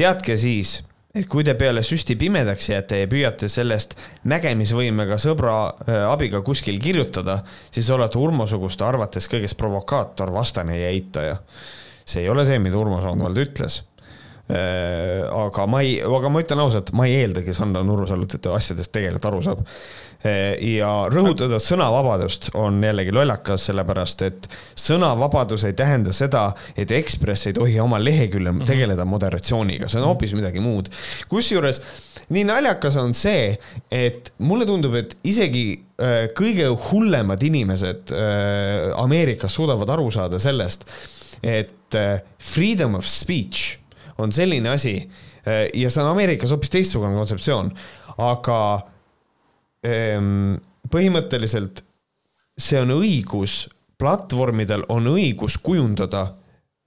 teadke 0.00 0.36
siis, 0.36 0.80
et 1.14 1.26
kui 1.28 1.44
te 1.44 1.52
peale 1.54 1.82
süsti 1.84 2.14
pimedaks 2.16 2.70
jääte 2.70 3.02
ja 3.02 3.08
püüate 3.10 3.50
sellest 3.52 3.94
nägemisvõimega 4.24 5.18
sõbra 5.20 5.56
äh, 5.68 6.06
abiga 6.08 6.40
kuskil 6.42 6.80
kirjutada, 6.80 7.42
siis 7.70 7.90
olete 7.90 8.18
Urmo-suguste 8.18 8.84
arvates 8.84 9.28
kõigest 9.28 9.58
provokaator, 9.58 10.32
vastane 10.32 10.80
ja 10.80 10.88
eitaja. 10.88 11.36
see 12.04 12.22
ei 12.22 12.28
ole 12.28 12.44
see, 12.44 12.58
mida 12.58 12.78
Urmo 12.78 13.00
Soonvald 13.02 13.38
ütles 13.38 13.82
aga 14.50 15.66
ma 15.70 15.82
ei, 15.86 15.98
aga 16.02 16.30
ma 16.32 16.42
ütlen 16.42 16.62
ausalt, 16.64 16.92
ma 16.96 17.06
ei 17.08 17.20
eeldagi 17.22 17.54
Sander 17.56 17.84
Nurmsalult, 17.86 18.34
et 18.34 18.44
ta 18.44 18.54
asjadest 18.56 18.92
tegelikult 18.94 19.28
aru 19.30 19.42
saab 19.46 19.66
ja 20.20 20.88
rõhutada 21.08 21.56
sõnavabadust 21.62 22.50
on 22.60 22.82
jällegi 22.84 23.12
lollakas, 23.14 23.62
sellepärast 23.70 24.24
et 24.26 24.48
sõnavabadus 24.76 25.64
ei 25.64 25.72
tähenda 25.78 26.12
seda, 26.12 26.50
et 26.76 26.92
Ekspress 26.92 27.48
ei 27.48 27.56
tohi 27.56 27.78
oma 27.80 27.96
leheküljel 28.02 28.52
mm 28.52 28.58
-hmm. 28.60 28.68
tegeleda 28.68 29.04
moderatsiooniga, 29.08 29.88
see 29.88 30.00
on 30.00 30.10
hoopis 30.10 30.34
midagi 30.36 30.60
muud. 30.60 30.90
kusjuures 31.28 31.80
nii 32.34 32.44
naljakas 32.46 32.96
on 33.00 33.14
see, 33.16 33.54
et 33.90 34.32
mulle 34.46 34.66
tundub, 34.68 34.94
et 34.98 35.16
isegi 35.26 35.64
äh, 35.74 36.28
kõige 36.36 36.68
hullemad 36.90 37.42
inimesed 37.46 38.14
äh, 38.14 38.90
Ameerikas 39.00 39.56
suudavad 39.58 39.90
aru 39.96 40.10
saada 40.14 40.38
sellest, 40.42 40.86
et 41.42 41.98
äh, 41.98 42.22
freedom 42.38 42.94
of 42.98 43.08
speech 43.08 43.79
on 44.20 44.32
selline 44.32 44.68
asi 44.70 44.94
ja 45.74 45.90
see 45.90 46.02
on 46.02 46.10
Ameerikas 46.10 46.50
hoopis 46.52 46.72
teistsugune 46.74 47.16
kontseptsioon, 47.16 47.70
aga 48.20 48.58
Ehm, 49.86 50.58
põhimõtteliselt 50.92 51.84
see 52.60 52.80
on 52.82 52.92
õigus, 52.98 53.64
platvormidel 54.00 54.84
on 54.92 55.08
õigus 55.08 55.56
kujundada 55.64 56.26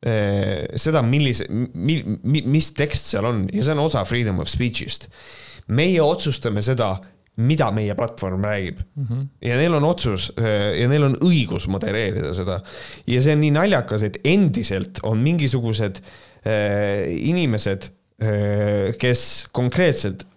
eh, 0.05 0.68
seda, 0.77 1.01
millise, 1.05 1.47
mi-, 1.49 2.03
mi-, 2.03 2.43
mis 2.45 2.69
tekst 2.77 3.10
seal 3.10 3.26
on 3.30 3.47
ja 3.53 3.65
see 3.65 3.73
on 3.73 3.81
osa 3.88 4.03
freedom 4.05 4.43
of 4.43 4.51
speech'ist. 4.51 5.10
meie 5.73 6.01
otsustame 6.01 6.61
seda, 6.61 6.97
mida 7.38 7.72
meie 7.73 7.95
platvorm 7.97 8.43
räägib 8.45 8.77
mm. 8.77 9.05
-hmm. 9.10 9.27
ja 9.41 9.57
neil 9.57 9.73
on 9.73 9.84
otsus 9.84 10.31
eh, 10.38 10.81
ja 10.81 10.88
neil 10.88 11.03
on 11.03 11.15
õigus 11.15 11.65
modereerida 11.68 12.34
seda. 12.34 12.61
ja 13.07 13.22
see 13.22 13.34
on 13.34 13.41
nii 13.41 13.51
naljakas, 13.57 14.03
et 14.03 14.19
endiselt 14.23 14.99
on 15.03 15.18
mingisugused 15.18 15.97
äh, 15.97 16.32
inimesed 16.44 17.90
äh,, 18.24 18.94
kes 18.99 19.48
konkreetselt 19.56 20.28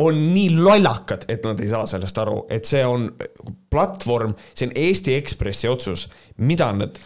on 0.00 0.16
nii 0.32 0.54
lollakad, 0.56 1.26
et 1.28 1.44
nad 1.44 1.60
ei 1.60 1.68
saa 1.68 1.84
sellest 1.90 2.18
aru, 2.22 2.44
et 2.48 2.64
see 2.64 2.80
on 2.86 3.10
platvorm, 3.70 4.32
see 4.54 4.70
on 4.70 4.76
Eesti 4.78 5.16
Ekspressi 5.18 5.68
otsus, 5.68 6.06
mida 6.40 6.70
nad 6.72 6.96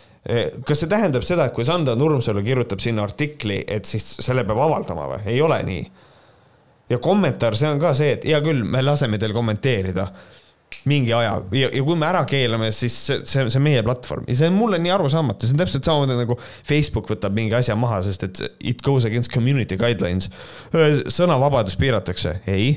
kas 0.64 0.80
see 0.80 0.88
tähendab 0.88 1.24
seda, 1.26 1.48
et 1.48 1.56
kui 1.56 1.66
Sander 1.68 1.98
Nurmsalu 2.00 2.40
kirjutab 2.44 2.80
sinna 2.80 3.04
artikli, 3.04 3.58
et 3.68 3.84
siis 3.88 4.06
selle 4.24 4.46
peab 4.48 4.62
avaldama 4.64 5.08
või? 5.10 5.20
ei 5.34 5.40
ole 5.44 5.58
nii. 5.68 5.82
ja 6.88 6.98
kommentaar, 7.02 7.56
see 7.60 7.68
on 7.68 7.82
ka 7.82 7.92
see, 7.96 8.14
et 8.16 8.24
hea 8.28 8.40
küll, 8.44 8.64
me 8.64 8.80
laseme 8.82 9.20
teil 9.20 9.36
kommenteerida 9.36 10.08
mingi 10.88 11.12
aja. 11.16 11.36
Ja, 11.54 11.68
ja 11.72 11.82
kui 11.84 11.96
me 11.98 12.08
ära 12.08 12.22
keelame, 12.28 12.70
siis 12.74 12.96
see, 13.06 13.20
see, 13.28 13.44
see 13.48 13.60
on 13.60 13.66
meie 13.66 13.82
platvorm. 13.86 14.24
Ja 14.30 14.38
see 14.40 14.50
on 14.50 14.56
mulle 14.58 14.80
nii 14.82 14.92
arusaamatu, 14.94 15.46
see 15.46 15.56
on 15.56 15.62
täpselt 15.62 15.88
samamoodi 15.88 16.18
nagu 16.18 16.38
Facebook 16.40 17.10
võtab 17.12 17.36
mingi 17.36 17.56
asja 17.58 17.76
maha, 17.78 18.00
sest 18.06 18.26
et 18.28 18.42
it 18.74 18.82
goes 18.84 19.06
against 19.08 19.32
community 19.34 19.78
guidelines. 19.80 20.30
sõnavabadust 20.72 21.80
piiratakse, 21.80 22.38
ei. 22.50 22.74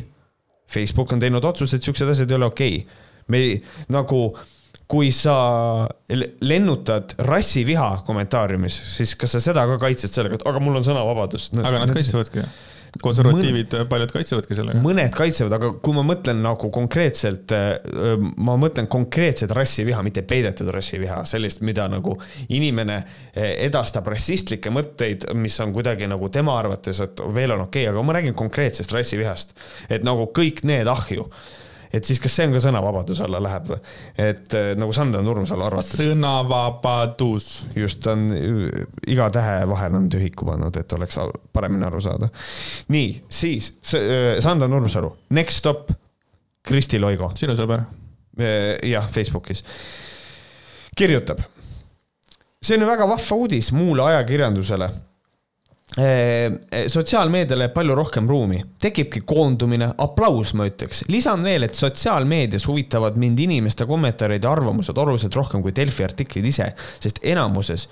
Facebook 0.68 1.12
on 1.16 1.24
teinud 1.24 1.46
otsuse, 1.48 1.80
et 1.80 1.88
siuksed 1.88 2.10
asjad 2.12 2.32
ei 2.32 2.40
ole 2.40 2.52
okei. 2.52 2.80
Okay.. 2.84 3.04
me 3.28 3.42
nagu, 3.92 4.22
kui 4.88 5.12
sa 5.12 5.36
lennutad 6.42 7.18
rassiviha 7.28 7.90
kommentaariumis, 8.08 8.80
siis 8.96 9.16
kas 9.20 9.36
sa 9.36 9.44
seda 9.44 9.68
ka 9.68 9.80
kaitsed 9.82 10.12
sellega, 10.12 10.40
et 10.40 10.48
aga 10.48 10.64
mul 10.64 10.80
on 10.80 10.88
sõnavabadus. 10.88 11.52
No,? 11.56 11.68
aga 11.68 11.84
nad 11.84 11.96
kaitsevadki 11.96 12.44
ju 12.44 12.50
konservatiivid 13.02 13.74
mõned, 13.74 13.90
paljud 13.92 14.14
kaitsevadki 14.16 14.58
sellega. 14.58 14.82
mõned 14.84 15.14
kaitsevad, 15.16 15.56
aga 15.58 15.72
kui 15.84 15.96
ma 15.98 16.04
mõtlen 16.08 16.42
nagu 16.44 16.70
konkreetselt, 16.74 17.54
ma 18.38 18.58
mõtlen 18.60 18.90
konkreetset 18.92 19.52
rassiviha, 19.56 20.02
mitte 20.06 20.24
peidetud 20.28 20.72
rassiviha, 20.74 21.22
sellist, 21.30 21.64
mida 21.68 21.88
nagu 21.92 22.18
inimene 22.56 23.02
edastab 23.36 24.08
rassistlikke 24.14 24.74
mõtteid, 24.74 25.30
mis 25.38 25.60
on 25.64 25.76
kuidagi 25.76 26.10
nagu 26.10 26.32
tema 26.34 26.58
arvates, 26.60 27.02
et 27.04 27.24
veel 27.36 27.56
on 27.58 27.68
okei 27.68 27.86
okay,, 27.88 27.94
aga 27.94 28.06
ma 28.06 28.18
räägin 28.18 28.38
konkreetsest 28.38 28.94
rassivihast. 28.96 29.56
et 29.90 30.04
nagu 30.08 30.30
kõik 30.36 30.64
need 30.68 30.88
ahju 30.88 31.28
et 31.98 32.08
siis 32.08 32.20
kas 32.22 32.36
see 32.38 32.48
on 32.48 32.56
ka 32.56 32.62
sõnavabaduse 32.64 33.26
alla 33.26 33.42
läheb 33.44 33.72
või? 33.72 33.80
et 34.28 34.56
äh, 34.58 34.70
nagu 34.80 34.94
Sander 34.96 35.24
Nurmsalu 35.26 35.66
arvates. 35.68 35.98
sõnavabadus. 36.02 37.50
just, 37.78 38.02
ta 38.06 38.14
on 38.16 38.28
iga 39.08 39.30
tähe 39.34 39.62
vahel 39.70 39.98
on 40.00 40.10
tühiku 40.14 40.48
pannud, 40.50 40.78
et 40.80 40.98
oleks 40.98 41.20
paremini 41.54 41.88
aru 41.90 42.02
saada. 42.04 42.30
nii, 42.94 43.10
siis 43.30 43.72
äh, 43.98 44.38
Sander 44.44 44.72
Nurmsalu, 44.72 45.12
Next 45.38 45.64
Stop, 45.64 45.92
Kristi 46.68 47.00
Loigo. 47.00 47.32
sinu 47.40 47.56
sõber. 47.58 47.86
Äh, 48.38 48.78
jah, 48.88 49.10
Facebookis. 49.12 49.64
kirjutab. 50.98 51.42
see 52.62 52.76
on 52.76 52.84
ju 52.84 52.88
väga 52.90 53.06
vahva 53.08 53.36
uudis 53.38 53.72
muule 53.72 54.04
ajakirjandusele 54.04 54.90
Äh, 54.90 55.07
sotsiaalmeediale 55.96 57.66
jääb 57.66 57.74
palju 57.74 57.96
rohkem 57.96 58.28
ruumi, 58.30 58.60
tekibki 58.82 59.22
koondumine, 59.26 59.88
aplaus, 59.98 60.52
ma 60.54 60.68
ütleks. 60.68 61.06
lisan 61.10 61.44
veel, 61.44 61.64
et 61.64 61.76
sotsiaalmeedias 61.76 62.68
huvitavad 62.68 63.16
mind 63.18 63.40
inimeste 63.40 63.88
kommentaarid 63.88 64.44
ja 64.44 64.52
arvamused 64.52 64.98
oluliselt 64.98 65.36
rohkem 65.36 65.64
kui 65.64 65.74
Delfi 65.76 66.04
artiklid 66.04 66.46
ise, 66.46 66.74
sest 67.00 67.22
enamuses 67.24 67.88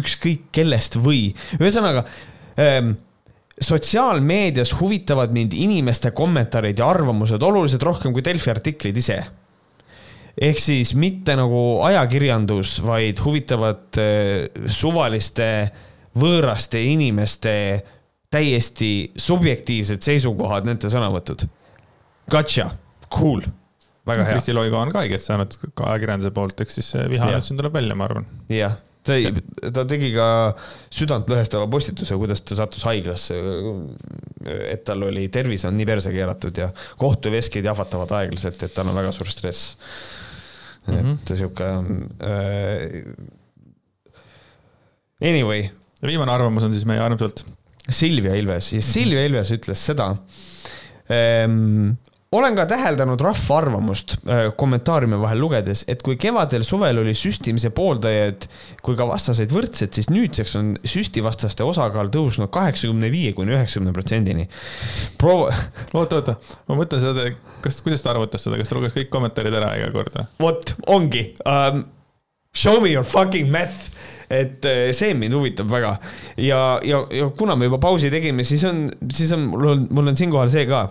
ükskõik 0.00 0.48
kellest 0.52 0.96
või, 0.96 1.28
ühesõnaga 1.60 2.06
sotsiaalmeedias 3.60 4.72
huvitavad 4.80 5.30
mind 5.36 5.52
inimeste 5.52 6.10
kommentaarid 6.16 6.78
ja 6.80 6.88
arvamused 6.88 7.42
oluliselt 7.42 7.84
rohkem 7.84 8.16
kui 8.16 8.24
Delfi 8.24 8.50
artiklid 8.50 8.96
ise. 8.96 9.20
ehk 10.40 10.58
siis 10.58 10.94
mitte 10.94 11.36
nagu 11.36 11.82
ajakirjandus, 11.84 12.78
vaid 12.82 13.20
huvitavad 13.20 14.00
suvaliste 14.66 15.48
äh, 15.60 15.86
võõraste 16.20 16.82
inimeste 16.84 17.54
täiesti 18.30 19.10
subjektiivsed 19.18 20.04
seisukohad, 20.06 20.68
nende 20.68 20.90
sõnavõtud. 20.92 21.46
Gotcha, 22.30 22.68
cool, 23.10 23.42
väga 24.06 24.26
hea. 24.28 24.36
Kristi 24.36 24.54
Loigo 24.54 24.78
on 24.78 24.92
ka 24.92 25.02
haiget 25.02 25.24
saanud 25.24 25.56
ajakirjanduse 25.74 26.30
poolt, 26.36 26.62
eks 26.62 26.78
siis 26.78 26.92
viha 27.10 27.32
nüüd 27.32 27.46
siin 27.46 27.58
tuleb 27.58 27.74
välja, 27.74 27.96
ma 27.98 28.06
arvan. 28.06 28.28
jah, 28.52 28.76
ta 29.06 29.16
ei, 29.18 29.32
ta 29.74 29.84
tegi 29.88 30.12
ka 30.14 30.28
südantlõhestava 30.94 31.66
postituse, 31.72 32.14
kuidas 32.20 32.44
ta 32.46 32.58
sattus 32.60 32.86
haiglasse. 32.86 33.40
et 34.70 34.86
tal 34.86 35.02
oli, 35.08 35.26
tervis 35.32 35.66
on 35.66 35.76
nii 35.78 35.88
perse 35.88 36.14
keeratud 36.14 36.62
ja 36.62 36.70
kohtuveskid 37.02 37.66
jahvatavad 37.66 38.14
aeglaselt, 38.20 38.62
et 38.62 38.76
tal 38.76 38.92
on 38.92 38.98
väga 39.00 39.12
suur 39.16 39.30
stress. 39.32 39.74
et 40.86 40.94
mm 40.94 41.02
-hmm. 41.02 41.34
sihuke 41.34 41.64
äh,. 42.22 43.36
Anyway. 45.20 45.70
Ja 46.00 46.08
viimane 46.08 46.32
arvamus 46.32 46.66
on 46.66 46.74
siis 46.76 46.86
meie 46.88 47.02
armsalt. 47.04 47.44
Silvia 47.90 48.36
Ilves 48.38 48.72
ja 48.74 48.82
Silvia 48.84 49.24
Ilves 49.26 49.50
ütles 49.56 49.80
seda 49.88 50.12
ähm, 51.10 51.96
olen 52.30 52.54
ka 52.54 52.62
täheldanud 52.70 53.20
rahva 53.24 53.56
arvamust 53.58 54.14
äh, 54.20 54.44
kommentaariume 54.56 55.18
vahel 55.18 55.40
lugedes, 55.42 55.82
et 55.90 56.02
kui 56.06 56.14
kevadel-suvel 56.20 57.00
oli 57.02 57.14
süstimise 57.18 57.72
pooldajaid 57.74 58.46
kui 58.86 58.98
ka 58.98 59.06
vastaseid 59.08 59.50
võrdsed, 59.54 59.90
siis 59.96 60.10
nüüdseks 60.12 60.54
on 60.60 60.68
süstivastaste 60.86 61.66
osakaal 61.66 62.12
tõusnud 62.14 62.52
kaheksakümne 62.54 63.10
viie 63.10 63.34
kuni 63.34 63.56
üheksakümne 63.56 63.94
protsendini. 63.96 64.46
proov-. 65.18 65.50
oota, 65.98 66.20
oota, 66.20 66.36
ma 66.70 66.78
mõtlen 66.78 67.02
seda, 67.02 67.26
kas, 67.64 67.80
kuidas 67.82 68.06
ta 68.06 68.14
arvutas 68.14 68.46
seda, 68.46 68.60
kas 68.60 68.70
ta 68.70 68.78
luges 68.78 68.94
kõik 68.94 69.10
kommentaarid 69.10 69.58
ära 69.62 69.74
iga 69.80 69.90
kord? 69.96 70.22
vot, 70.38 70.76
ongi 70.86 71.32
um,. 71.44 71.88
Show 72.50 72.80
me 72.82 72.90
your 72.90 73.06
fucking 73.06 73.46
math 73.46 73.92
et 74.30 74.64
äh, 74.64 74.90
see 74.96 75.14
mind 75.18 75.34
huvitab 75.34 75.70
väga 75.70 75.96
ja, 76.38 76.78
ja, 76.86 77.02
ja 77.10 77.30
kuna 77.36 77.56
me 77.58 77.66
juba 77.66 77.80
pausi 77.82 78.10
tegime, 78.12 78.44
siis 78.46 78.64
on, 78.68 78.86
siis 79.12 79.32
on, 79.34 79.48
mul 79.50 79.72
on, 79.74 79.86
mul 79.90 80.12
on 80.12 80.18
siinkohal 80.18 80.52
see 80.52 80.66
ka 80.70 80.84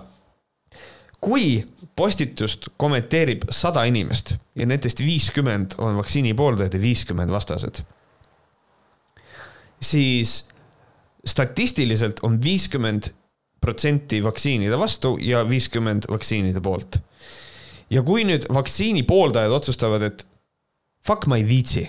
kui 1.24 1.60
postitust 2.00 2.70
kommenteerib 2.80 3.48
sada 3.52 3.84
inimest 3.88 4.36
ja 4.56 4.68
nendest 4.70 5.04
viiskümmend 5.04 5.76
on 5.84 5.98
vaktsiini 6.00 6.34
pooldajad 6.38 6.78
ja 6.78 6.82
viiskümmend 6.84 7.32
vastased, 7.32 7.82
siis 9.84 10.42
statistiliselt 11.28 12.24
on 12.24 12.40
viiskümmend 12.44 13.12
protsenti 13.60 14.22
vaktsiinide 14.24 14.80
vastu 14.80 15.18
ja 15.22 15.44
viiskümmend 15.48 16.08
vaktsiinide 16.12 16.62
poolt. 16.64 17.00
ja 17.90 18.04
kui 18.06 18.24
nüüd 18.24 18.46
vaktsiini 18.54 19.04
pooldajad 19.04 19.52
otsustavad, 19.52 20.04
et 20.08 20.28
fuck, 21.06 21.28
ma 21.28 21.38
ei 21.38 21.48
viitsi 21.48 21.88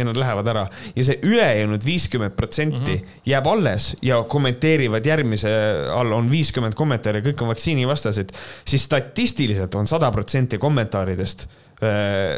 ja 0.00 0.06
nad 0.08 0.16
lähevad 0.16 0.48
ära 0.48 0.64
ja 0.96 1.04
see 1.04 1.18
ülejäänud 1.28 1.84
viiskümmend 1.84 2.36
protsenti 2.38 2.96
mhm. 2.96 3.18
jääb 3.28 3.50
alles 3.50 3.90
ja 4.02 4.22
kommenteerivad 4.28 5.06
järgmise 5.06 5.52
all 5.94 6.16
on 6.16 6.30
viiskümmend 6.32 6.76
kommentaari, 6.78 7.22
kõik 7.24 7.44
on 7.44 7.52
vaktsiinivastased, 7.52 8.32
siis 8.68 8.86
statistiliselt 8.88 9.74
on 9.78 9.88
sada 9.90 10.10
protsenti 10.14 10.58
kommentaaridest 10.60 11.46
äh, 11.84 12.34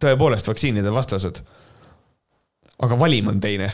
tõepoolest 0.00 0.48
vaktsiinide 0.50 0.92
vastased. 0.92 1.40
aga 2.82 2.98
valim 2.98 3.28
on 3.30 3.40
teine. 3.40 3.72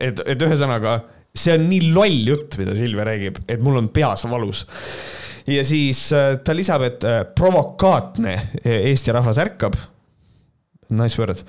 et, 0.00 0.20
et 0.26 0.42
ühesõnaga, 0.42 1.00
see 1.36 1.54
on 1.58 1.66
nii 1.68 1.92
loll 1.92 2.28
jutt, 2.32 2.56
mida 2.58 2.74
Silvia 2.78 3.04
räägib, 3.04 3.42
et 3.48 3.60
mul 3.60 3.76
on 3.82 3.88
peas 3.92 4.24
valus 4.24 4.66
ja 5.46 5.64
siis 5.64 6.12
äh, 6.12 6.38
ta 6.44 6.56
lisab, 6.56 6.84
et 6.86 7.04
äh, 7.04 7.22
provokaatne 7.34 8.36
Eesti 8.64 9.12
rahvas 9.12 9.38
ärkab. 9.42 9.76
Nice 10.90 11.20
word 11.20 11.44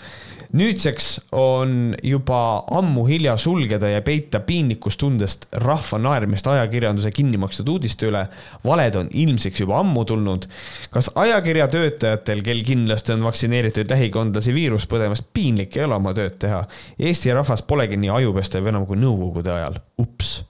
nüüdseks 0.57 1.07
on 1.37 1.95
juba 2.03 2.39
ammu 2.75 3.05
hilja 3.07 3.37
sulgeda 3.39 3.89
ja 3.91 4.01
peita 4.03 4.41
piinlikkustundest 4.43 5.47
rahva 5.63 5.99
naermist 6.01 6.47
ajakirjanduse 6.47 7.11
kinni 7.15 7.39
makstud 7.39 7.69
uudiste 7.71 8.09
üle. 8.09 8.25
valed 8.65 8.97
on 8.99 9.09
ilmsiks 9.13 9.63
juba 9.63 9.79
ammu 9.79 10.03
tulnud. 10.05 10.47
kas 10.91 11.11
ajakirjatöötajatel, 11.15 12.43
kel 12.43 12.63
kindlasti 12.67 13.15
on 13.15 13.23
vaktsineeritud 13.23 13.89
lähikondlasi 13.89 14.53
viirust 14.53 14.91
põdemas, 14.91 15.23
piinlik 15.33 15.77
ei 15.77 15.87
ole 15.87 15.95
oma 15.95 16.13
tööd 16.17 16.37
teha? 16.39 16.65
Eesti 16.99 17.33
rahvas 17.33 17.63
polegi 17.63 17.97
nii 18.01 18.11
ajupestev 18.19 18.67
enam 18.67 18.85
kui 18.89 18.99
nõukogude 18.99 19.55
ajal, 19.55 19.79
ups. 20.01 20.41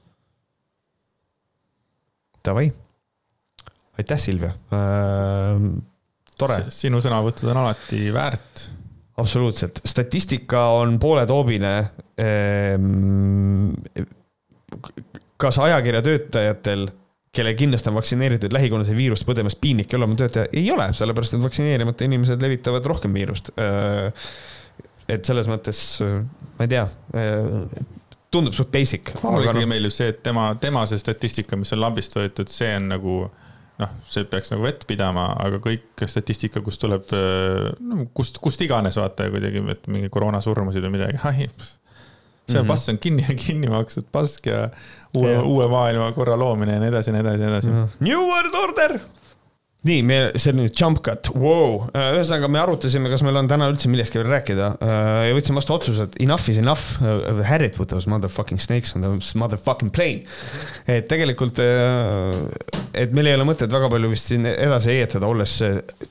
Davai, 2.41 2.71
aitäh, 4.01 4.17
Silvia 4.17 4.55
äh,. 4.73 5.65
tore. 6.37 6.63
sinu 6.73 6.97
sõnavõtud 7.05 7.51
on 7.53 7.65
alati 7.67 8.07
väärt 8.13 8.80
absoluutselt, 9.17 9.81
statistika 9.85 10.65
on 10.77 10.99
pooletoobine. 10.99 11.75
Ehm, 12.17 13.69
kas 15.37 15.59
ajakirjatöötajatel, 15.59 16.87
kelle 17.31 17.53
kindlasti 17.53 17.89
on 17.89 17.95
vaktsineeritud 17.95 18.53
lähikonnase 18.53 18.95
viirust 18.95 19.25
põdemas 19.27 19.55
piinlik 19.61 19.93
ei 19.93 19.97
ole 19.97 20.07
oma 20.09 20.19
töötaja, 20.19 20.51
ei 20.53 20.71
ole, 20.71 20.89
sellepärast 20.93 21.37
et 21.37 21.43
vaktsineerimata 21.43 22.05
inimesed 22.07 22.43
levitavad 22.43 22.85
rohkem 22.85 23.13
viirust. 23.15 23.53
Ehm, 23.57 24.11
et 25.11 25.25
selles 25.27 25.49
mõttes, 25.51 25.79
ma 26.57 26.67
ei 26.67 26.71
tea 26.71 26.85
ehm, 27.19 27.65
tundub 28.31 28.55
suht 28.55 28.71
basic. 28.71 29.13
mulle 29.23 29.49
ikkagi 29.49 29.65
no... 29.65 29.71
meeldib 29.73 29.93
see, 29.93 30.11
et 30.13 30.21
tema, 30.23 30.51
tema 30.61 30.85
see 30.89 30.99
statistika, 31.01 31.59
mis 31.59 31.73
on 31.75 31.81
lambist 31.83 32.15
võetud, 32.15 32.51
see 32.51 32.69
on 32.77 32.87
nagu 32.93 33.15
noh, 33.81 33.91
see 34.07 34.25
peaks 34.29 34.53
nagu 34.53 34.65
vett 34.65 34.85
pidama, 34.89 35.27
aga 35.41 35.59
kõik 35.63 36.05
statistika, 36.09 36.63
kus 36.65 36.79
tuleb, 36.81 37.13
no 37.81 38.07
kust, 38.17 38.41
kust 38.43 38.61
iganes 38.65 38.99
vaata 39.01 39.29
kuidagi, 39.33 39.63
et 39.73 39.87
mingi 39.91 40.11
koroonasurmasid 40.13 40.85
või 40.87 40.97
midagi, 40.99 41.21
ai. 41.29 41.47
see 41.49 42.57
mm 42.57 42.61
-hmm. 42.61 42.67
pass 42.67 42.89
on 42.89 42.99
kinni, 43.01 43.25
kinni 43.45 43.71
makstud 43.71 44.09
pask 44.11 44.47
ja 44.51 44.69
uue, 45.17 45.37
uue 45.37 45.67
maailmakorra 45.71 46.37
loomine 46.39 46.77
ja 46.77 46.83
nii 46.83 46.93
edasi 46.93 47.09
ja 47.09 47.17
nii 47.17 47.25
edasi 47.25 47.43
ja 47.43 47.49
nii 47.49 47.57
edasi. 47.57 47.97
New 47.99 48.27
World 48.29 48.55
Order 48.55 48.99
nii, 49.87 50.01
me, 50.05 50.17
see 50.37 50.51
on 50.53 50.59
nüüd 50.61 50.75
jump 50.77 50.99
cut 51.05 51.31
wow., 51.33 51.87
äh, 51.97 52.11
ühesõnaga 52.19 52.49
me 52.53 52.59
arutasime, 52.61 53.09
kas 53.09 53.23
meil 53.25 53.39
on 53.39 53.49
täna 53.49 53.69
üldse 53.71 53.89
millestki 53.89 54.19
veel 54.19 54.29
rääkida 54.29 54.67
äh, 54.77 54.99
ja 55.29 55.37
võtsime 55.37 55.57
vastu 55.57 55.73
otsuse, 55.73 56.05
et 56.05 56.19
enough 56.21 56.51
is 56.53 56.59
enough. 56.61 56.99
Äh, 57.01 57.41
Harry't 57.49 57.79
put 57.79 57.89
those 57.89 58.09
motherfucking 58.11 58.61
snakes 58.61 58.93
on 58.95 59.05
the 59.05 59.13
motherfucking 59.41 59.89
plane. 59.95 60.27
et 60.85 61.07
tegelikult, 61.09 61.57
et 61.61 63.13
meil 63.15 63.29
ei 63.29 63.37
ole 63.37 63.45
mõtet 63.47 63.71
väga 63.73 63.89
palju 63.91 64.11
vist 64.11 64.29
siin 64.29 64.45
edasi 64.51 64.93
heietada, 64.93 65.29
olles 65.29 65.57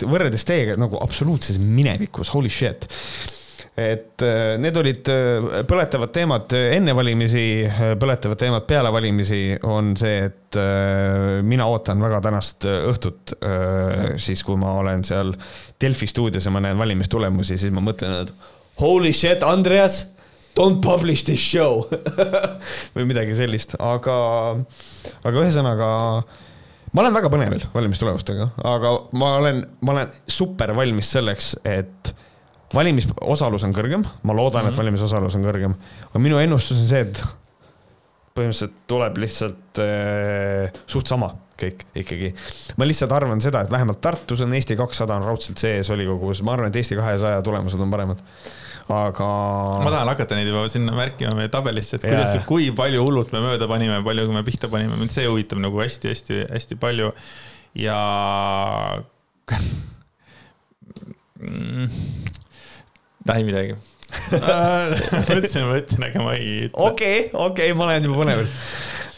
võrreldes 0.02 0.46
teiega 0.48 0.76
nagu 0.80 0.98
absoluutses 1.02 1.60
minevikus, 1.62 2.32
holy 2.34 2.50
shit 2.50 2.88
et 3.80 4.22
äh, 4.22 4.56
need 4.60 4.76
olid 4.76 5.08
äh, 5.12 5.62
põletavad 5.68 6.12
teemad 6.14 6.52
enne 6.58 6.94
valimisi, 6.96 7.44
äh, 7.64 7.94
põletavad 8.00 8.38
teemad 8.40 8.66
peale 8.68 8.92
valimisi 8.92 9.42
on 9.66 9.94
see, 9.98 10.26
et 10.28 10.36
mina 11.46 11.68
ootan 11.70 12.00
väga 12.02 12.18
tänast 12.24 12.64
õhtut. 12.66 13.36
siis, 14.18 14.40
kui 14.42 14.56
ma 14.58 14.72
olen 14.80 15.04
seal 15.06 15.30
Delfi 15.80 16.08
stuudios 16.10 16.48
ja 16.48 16.50
ma 16.50 16.58
näen 16.64 16.78
valimistulemusi, 16.78 17.54
siis 17.54 17.70
ma 17.70 17.84
mõtlen, 17.86 18.24
et 18.24 18.80
holy 18.82 19.12
shit, 19.14 19.44
Andreas 19.46 20.08
don't 20.58 20.80
publish 20.82 21.22
this 21.28 21.38
show 21.38 21.84
või 22.96 23.06
midagi 23.12 23.36
sellist, 23.38 23.76
aga, 23.78 24.16
aga 25.22 25.44
ühesõnaga 25.44 25.90
ma 26.90 27.04
olen 27.04 27.14
väga 27.14 27.30
põnevil 27.30 27.68
valimistulemustega, 27.76 28.50
aga 28.72 28.96
ma 29.22 29.36
olen, 29.38 29.62
ma 29.86 29.94
olen 29.94 30.10
super 30.26 30.74
valmis 30.74 31.14
selleks, 31.14 31.54
et 31.62 32.10
valimisosalus 32.74 33.66
on 33.66 33.74
kõrgem, 33.74 34.06
ma 34.22 34.36
loodan 34.36 34.62
mm, 34.62 34.64
-hmm. 34.64 34.68
et 34.68 34.74
mhm. 34.74 34.80
valimisosalus 34.84 35.36
on 35.36 35.46
kõrgem, 35.46 35.76
aga 36.10 36.22
minu 36.22 36.38
ennustus 36.38 36.80
on 36.80 36.88
see, 36.90 37.04
et 37.06 37.22
põhimõtteliselt 38.36 38.76
tuleb 38.90 39.18
lihtsalt 39.20 39.80
äh, 39.82 40.82
suht 40.86 41.10
sama 41.10 41.32
kõik 41.60 41.82
ikkagi. 42.00 42.30
ma 42.80 42.86
lihtsalt 42.88 43.12
arvan 43.12 43.40
seda, 43.42 43.64
et 43.64 43.72
vähemalt 43.72 44.00
Tartus 44.00 44.40
on 44.44 44.54
Eesti 44.56 44.76
kakssada 44.78 45.18
on 45.18 45.26
raudselt 45.28 45.60
sees 45.60 45.90
volikogus, 45.92 46.42
ma 46.46 46.54
arvan, 46.56 46.70
et 46.70 46.80
Eesti 46.80 46.96
kahesaja 46.96 47.42
tulemused 47.44 47.80
on 47.80 47.90
paremad. 47.92 48.22
aga. 48.88 49.28
ma 49.84 49.90
tahan 49.90 50.08
hakata 50.14 50.38
neid 50.38 50.48
juba 50.48 50.64
sinna 50.72 50.94
märkima 50.96 51.34
meie 51.36 51.48
tabelisse, 51.52 51.98
et 51.98 52.06
kuidas 52.06 52.34
yeah., 52.34 52.46
kui 52.46 52.70
palju 52.76 53.04
hullult 53.04 53.34
me 53.36 53.40
mööda 53.44 53.68
panime, 53.68 54.00
palju 54.06 54.30
me 54.32 54.44
pihta 54.46 54.66
panime, 54.72 54.96
mind 54.96 55.12
see 55.14 55.26
huvitab 55.28 55.58
nagu 55.62 55.82
hästi-hästi-hästi 55.82 56.80
palju 56.80 57.12
ja 57.78 57.98
ah 59.50 59.50
ei 63.36 63.46
midagi 63.46 63.78
mõtlesin, 64.10 65.66
ma 65.66 65.76
ütlen, 65.78 66.06
aga 66.08 66.24
ma 66.24 66.32
ei 66.38 66.54
okei, 66.72 67.28
okei, 67.36 67.74
ma 67.76 67.86
olen 67.86 68.08
juba 68.08 68.18
põnevil. 68.22 68.50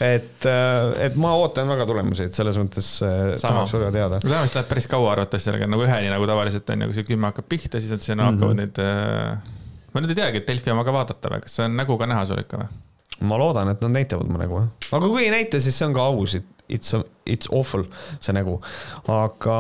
et, 0.02 0.46
äh, 0.48 1.06
et 1.06 1.16
ma 1.20 1.32
ootan 1.40 1.70
väga 1.70 1.86
tulemusi, 1.88 2.26
et 2.28 2.36
selles 2.36 2.58
mõttes 2.60 2.90
äh, 3.06 3.34
tahaks 3.40 3.74
väga 3.78 3.90
teada. 3.94 4.20
tõenäoliselt 4.24 4.60
läheb 4.60 4.70
päris 4.72 4.88
kaua 4.90 5.14
arvatavasti 5.14 5.50
sellega 5.50 5.68
nagu 5.70 5.86
üheni, 5.86 6.12
nagu 6.12 6.28
tavaliselt 6.28 6.70
on 6.74 6.84
ju, 6.84 6.90
kui 6.90 7.00
see 7.00 7.08
kümme 7.08 7.30
hakkab 7.30 7.48
pihta, 7.48 7.80
siis 7.80 7.94
nad 7.94 8.04
sinna 8.04 8.28
mm 8.28 8.28
-hmm. 8.28 8.40
hakkavad 8.40 8.60
neid. 8.60 8.78
Äh, 8.78 9.90
ma 9.92 10.04
nüüd 10.04 10.14
ei 10.14 10.20
teagi, 10.22 10.42
et 10.42 10.48
Delfi 10.48 10.74
oma 10.74 10.84
ka 10.84 10.96
vaadata 10.98 11.34
või, 11.34 11.44
kas 11.46 11.58
see 11.58 11.68
on 11.68 11.76
nägu 11.78 11.98
ka 11.98 12.10
näha 12.10 12.26
sul 12.28 12.42
ikka 12.44 12.64
või? 12.64 12.80
ma 13.22 13.38
loodan, 13.38 13.68
et 13.70 13.80
nad 13.80 13.92
näitavad 13.94 14.26
mu 14.26 14.38
nägu, 14.38 14.62
aga 14.90 15.06
kui 15.08 15.24
ei 15.24 15.30
näita, 15.30 15.60
siis 15.60 15.76
see 15.78 15.86
on 15.86 15.92
ka 15.94 16.02
aus, 16.10 16.34
it's, 16.68 16.94
it's 17.28 17.48
awful, 17.54 17.84
see 18.18 18.34
nägu. 18.34 18.60
aga, 19.06 19.58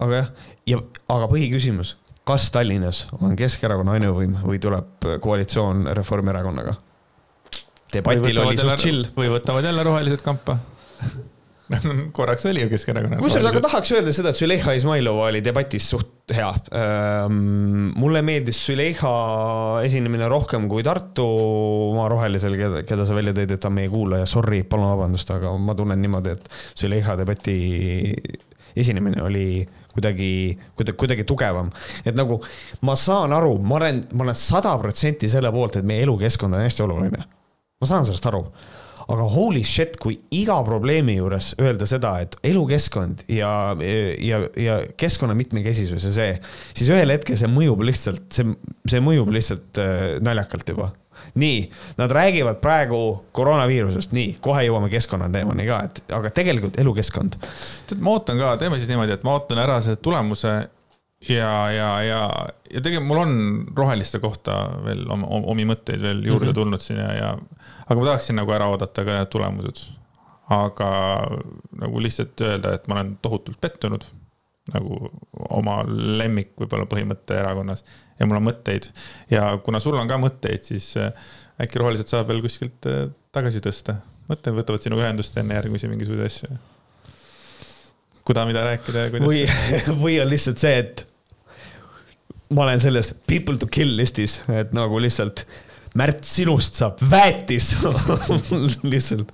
aga 0.00 0.16
jah, 0.16 0.32
ja, 0.66 0.80
aga 1.08 1.28
põhiküsimus 1.30 1.94
kas 2.24 2.48
Tallinnas 2.54 3.04
on 3.20 3.36
Keskerakonna 3.36 3.98
ainuvõim 3.98 4.38
või 4.44 4.60
tuleb 4.62 5.08
koalitsioon 5.20 5.88
Reformierakonnaga? 5.96 6.76
debatil 7.94 8.40
oli 8.42 8.58
suht 8.58 8.80
chill. 8.82 9.04
või 9.14 9.28
võtavad 9.30 9.68
jälle 9.68 9.84
rohelised 9.86 10.24
kampa 10.24 10.58
korraks 12.18 12.46
oli 12.46 12.64
ju 12.64 12.68
Keskerakonna. 12.68 13.18
kusjuures, 13.20 13.46
aga 13.48 13.62
tahaks 13.64 13.92
öelda 13.94 14.12
seda, 14.14 14.32
et 14.34 14.40
Züleyxa 14.40 14.74
Izmailova 14.76 15.28
oli 15.30 15.40
debatis 15.44 15.86
suht 15.94 16.32
hea. 16.34 16.50
Ehm, 16.76 17.38
mulle 18.00 18.20
meeldis 18.26 18.60
Züleyxa 18.68 19.12
esinemine 19.86 20.28
rohkem 20.30 20.68
kui 20.68 20.84
Tartu 20.84 21.26
maa 21.96 22.10
rohelisel, 22.12 22.58
keda, 22.60 22.82
keda 22.88 23.06
sa 23.08 23.16
välja 23.16 23.32
tõid, 23.36 23.54
et 23.56 23.64
ta 23.64 23.70
on 23.72 23.78
meie 23.78 23.92
kuulaja, 23.92 24.28
sorry, 24.28 24.60
palun 24.68 24.90
vabandust, 24.92 25.32
aga 25.34 25.54
ma 25.60 25.76
tunnen 25.78 26.04
niimoodi, 26.04 26.36
et 26.36 26.52
Züleyxa 26.80 27.16
debati 27.20 27.56
esinemine 28.76 29.22
oli 29.24 29.46
kuidagi, 29.94 30.30
kuidagi, 30.76 30.98
kuidagi 31.00 31.26
tugevam. 31.28 31.70
et 32.04 32.14
nagu 32.16 32.40
ma 32.82 32.96
saan 32.98 33.32
aru, 33.32 33.56
ma 33.62 33.80
olen, 33.80 34.04
ma 34.14 34.26
olen 34.28 34.38
sada 34.38 34.76
protsenti 34.82 35.30
selle 35.30 35.52
poolt, 35.54 35.80
et 35.80 35.86
meie 35.86 36.06
elukeskkond 36.06 36.54
on 36.54 36.66
hästi 36.66 36.86
oluline. 36.86 37.26
ma 37.80 37.88
saan 37.88 38.06
sellest 38.06 38.26
aru 38.32 38.46
aga 39.10 39.26
holy 39.34 39.62
shit, 39.66 39.98
kui 40.00 40.16
iga 40.34 40.56
probleemi 40.64 41.18
juures 41.18 41.52
öelda 41.60 41.88
seda, 41.88 42.14
et 42.24 42.36
elukeskkond 42.46 43.26
ja, 43.32 43.52
ja, 43.76 44.40
ja 44.60 44.78
keskkonna 45.00 45.36
mitmekesisus 45.36 46.08
ja 46.08 46.12
see, 46.14 46.36
siis 46.72 46.92
ühel 46.92 47.12
hetkel 47.12 47.38
see 47.40 47.50
mõjub 47.50 47.84
lihtsalt, 47.84 48.26
see, 48.34 48.54
see 48.88 49.02
mõjub 49.04 49.32
lihtsalt 49.34 49.82
äh, 49.82 50.04
naljakalt 50.24 50.72
juba 50.74 50.92
nii, 51.34 51.64
nad 51.98 52.12
räägivad 52.14 52.60
praegu 52.62 53.00
koroonaviirusest, 53.34 54.12
nii, 54.14 54.36
kohe 54.44 54.62
jõuame 54.66 54.90
keskkonnateemani 54.92 55.66
ka, 55.66 55.80
et 55.88 56.14
aga 56.14 56.30
tegelikult 56.34 56.78
elukeskkond. 56.78 57.38
tead, 57.88 58.00
ma 58.00 58.14
ootan 58.14 58.38
ka, 58.38 58.54
teeme 58.60 58.78
siis 58.78 58.90
niimoodi, 58.92 59.16
et 59.16 59.26
ma 59.26 59.34
ootan 59.34 59.58
ära 59.62 59.80
selle 59.82 59.98
tulemuse 60.02 60.54
ja, 61.28 61.50
ja, 61.74 61.90
ja, 62.02 62.22
ja 62.70 62.80
tegelikult 62.80 63.08
mul 63.08 63.22
on 63.24 63.36
roheliste 63.76 64.20
kohta 64.22 64.58
veel 64.84 65.04
oma, 65.10 65.28
omi 65.52 65.66
mõtteid 65.68 66.02
veel 66.02 66.22
juurde 66.22 66.46
mm 66.46 66.50
-hmm. 66.50 66.60
tulnud 66.60 66.80
siin 66.84 67.02
ja, 67.02 67.12
ja 67.14 67.30
aga 67.86 68.00
ma 68.00 68.06
tahaksin 68.12 68.36
nagu 68.38 68.52
ära 68.52 68.68
oodata 68.70 69.04
ka 69.04 69.18
need 69.18 69.30
tulemused. 69.30 69.86
aga 70.54 70.88
nagu 71.80 72.00
lihtsalt 72.02 72.40
öelda, 72.40 72.74
et 72.74 72.88
ma 72.88 72.94
olen 72.94 73.18
tohutult 73.22 73.60
pettunud 73.60 74.04
nagu 74.72 75.10
oma 75.52 75.82
lemmik 75.86 76.54
võib-olla 76.56 76.86
põhimõtte 76.88 77.36
erakonnas 77.36 77.84
ja 78.18 78.28
mul 78.28 78.38
on 78.38 78.46
mõtteid 78.46 78.88
ja 79.32 79.50
kuna 79.64 79.80
sul 79.82 79.98
on 80.00 80.08
ka 80.08 80.16
mõtteid, 80.20 80.64
siis 80.64 80.94
äh, 81.00 81.10
äkki 81.60 81.82
rohelised 81.82 82.08
saab 82.10 82.30
veel 82.30 82.40
kuskilt 82.44 82.88
äh, 82.88 83.08
tagasi 83.34 83.60
tõsta. 83.64 83.98
mõtlen, 84.30 84.56
võtavad 84.56 84.84
sinuga 84.84 85.04
ühendust 85.04 85.36
enne 85.36 85.58
järgmisi 85.58 85.90
mingisuguseid 85.90 86.30
asju. 86.30 86.60
kuda, 88.24 88.46
mida 88.48 88.64
rääkida 88.64 89.06
ja 89.06 89.12
kuidas. 89.12 89.28
või, 89.28 89.44
või 90.04 90.16
on 90.22 90.32
lihtsalt 90.32 90.62
see, 90.62 90.78
et 90.80 91.06
ma 92.54 92.64
olen 92.64 92.80
selles 92.80 93.12
people 93.28 93.58
to 93.60 93.68
kill 93.68 93.96
listis, 94.00 94.40
et 94.48 94.72
nagu 94.76 95.00
lihtsalt 95.02 95.44
Märt, 95.94 96.24
sinust 96.26 96.80
saab 96.80 96.98
väetis 97.06 97.68
lihtsalt. 98.92 99.30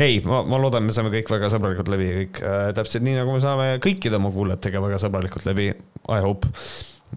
ei, 0.00 0.22
ma, 0.24 0.40
ma 0.48 0.60
loodan, 0.60 0.86
me 0.86 0.94
saame 0.96 1.12
kõik 1.12 1.28
väga 1.34 1.50
sõbralikult 1.52 1.90
läbi, 1.92 2.06
kõik 2.22 2.38
äh, 2.40 2.68
täpselt 2.76 3.04
nii, 3.04 3.18
nagu 3.20 3.34
me 3.34 3.42
saame 3.44 3.74
kõikide 3.84 4.16
oma 4.16 4.32
kuulajatega 4.32 4.80
väga 4.86 5.00
sõbralikult 5.02 5.44
läbi. 5.50 5.68
I 6.08 6.22
hope 6.24 6.48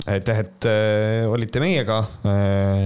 aitäh, 0.07 0.39
et 0.39 0.65
äh, 0.65 1.30
olite 1.31 1.59
meiega 1.63 1.99
äh,. 2.27 2.85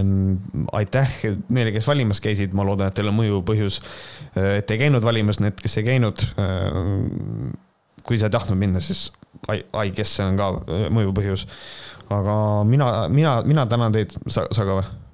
aitäh 0.73 1.11
neile, 1.49 1.72
kes 1.76 1.88
valimas 1.88 2.22
käisid, 2.22 2.53
ma 2.57 2.65
loodan, 2.65 2.90
et 2.90 2.98
teil 2.98 3.10
on 3.11 3.18
mõju 3.18 3.41
põhjus 3.48 3.80
äh,, 3.82 4.60
et 4.60 4.72
ei 4.73 4.82
käinud 4.86 5.06
valimas, 5.06 5.40
need, 5.44 5.57
kes 5.61 5.80
ei 5.82 5.88
käinud 5.90 6.26
äh,. 6.41 6.82
kui 8.06 8.19
sa 8.22 8.30
ei 8.30 8.36
tahtnud 8.36 8.60
minna, 8.61 8.82
siis 8.84 9.07
ai, 9.49 9.64
ai, 9.73 9.90
kes 9.95 10.18
see 10.18 10.27
on 10.27 10.38
ka 10.40 10.52
äh, 10.65 10.86
mõju 10.94 11.15
põhjus. 11.18 11.48
aga 12.14 12.38
mina, 12.68 12.91
mina, 13.10 13.40
mina 13.45 13.65
tänan 13.69 13.95
teid, 13.95 14.18
sa, 14.27 14.48
sa 14.52 14.68
ka 14.68 14.80
või? 14.82 15.05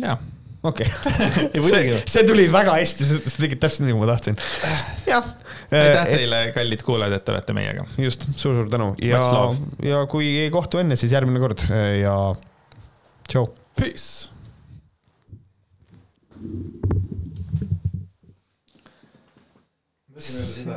Jaa 0.00 0.16
okei 0.62 0.86
okay. 1.06 1.62
see, 1.62 2.00
see 2.14 2.24
tuli 2.28 2.46
väga 2.52 2.74
hästi, 2.78 3.06
sa 3.06 3.20
tegid 3.36 3.60
täpselt 3.62 3.86
nii, 3.86 3.94
nagu 3.94 4.02
ma 4.02 4.10
tahtsin. 4.12 4.40
jah. 5.08 5.30
aitäh 5.70 6.02
et, 6.02 6.12
teile, 6.16 6.42
kallid 6.56 6.84
kuulajad, 6.86 7.16
et 7.20 7.32
olete 7.34 7.56
meiega. 7.56 7.86
just 8.00 8.26
suur,, 8.28 8.36
suur-suur 8.42 8.72
tänu 8.72 8.90
ja, 9.04 9.22
ja 9.86 10.04
kui 10.10 10.34
ei 10.44 10.50
kohtu 10.52 10.82
enne, 10.82 10.98
siis 11.00 11.16
järgmine 11.16 11.40
kord 11.42 11.64
ja 12.00 12.18
tšau. 13.30 13.48
Peace. 13.80 14.28
mõtleme 20.20 20.44
seda 20.44 20.68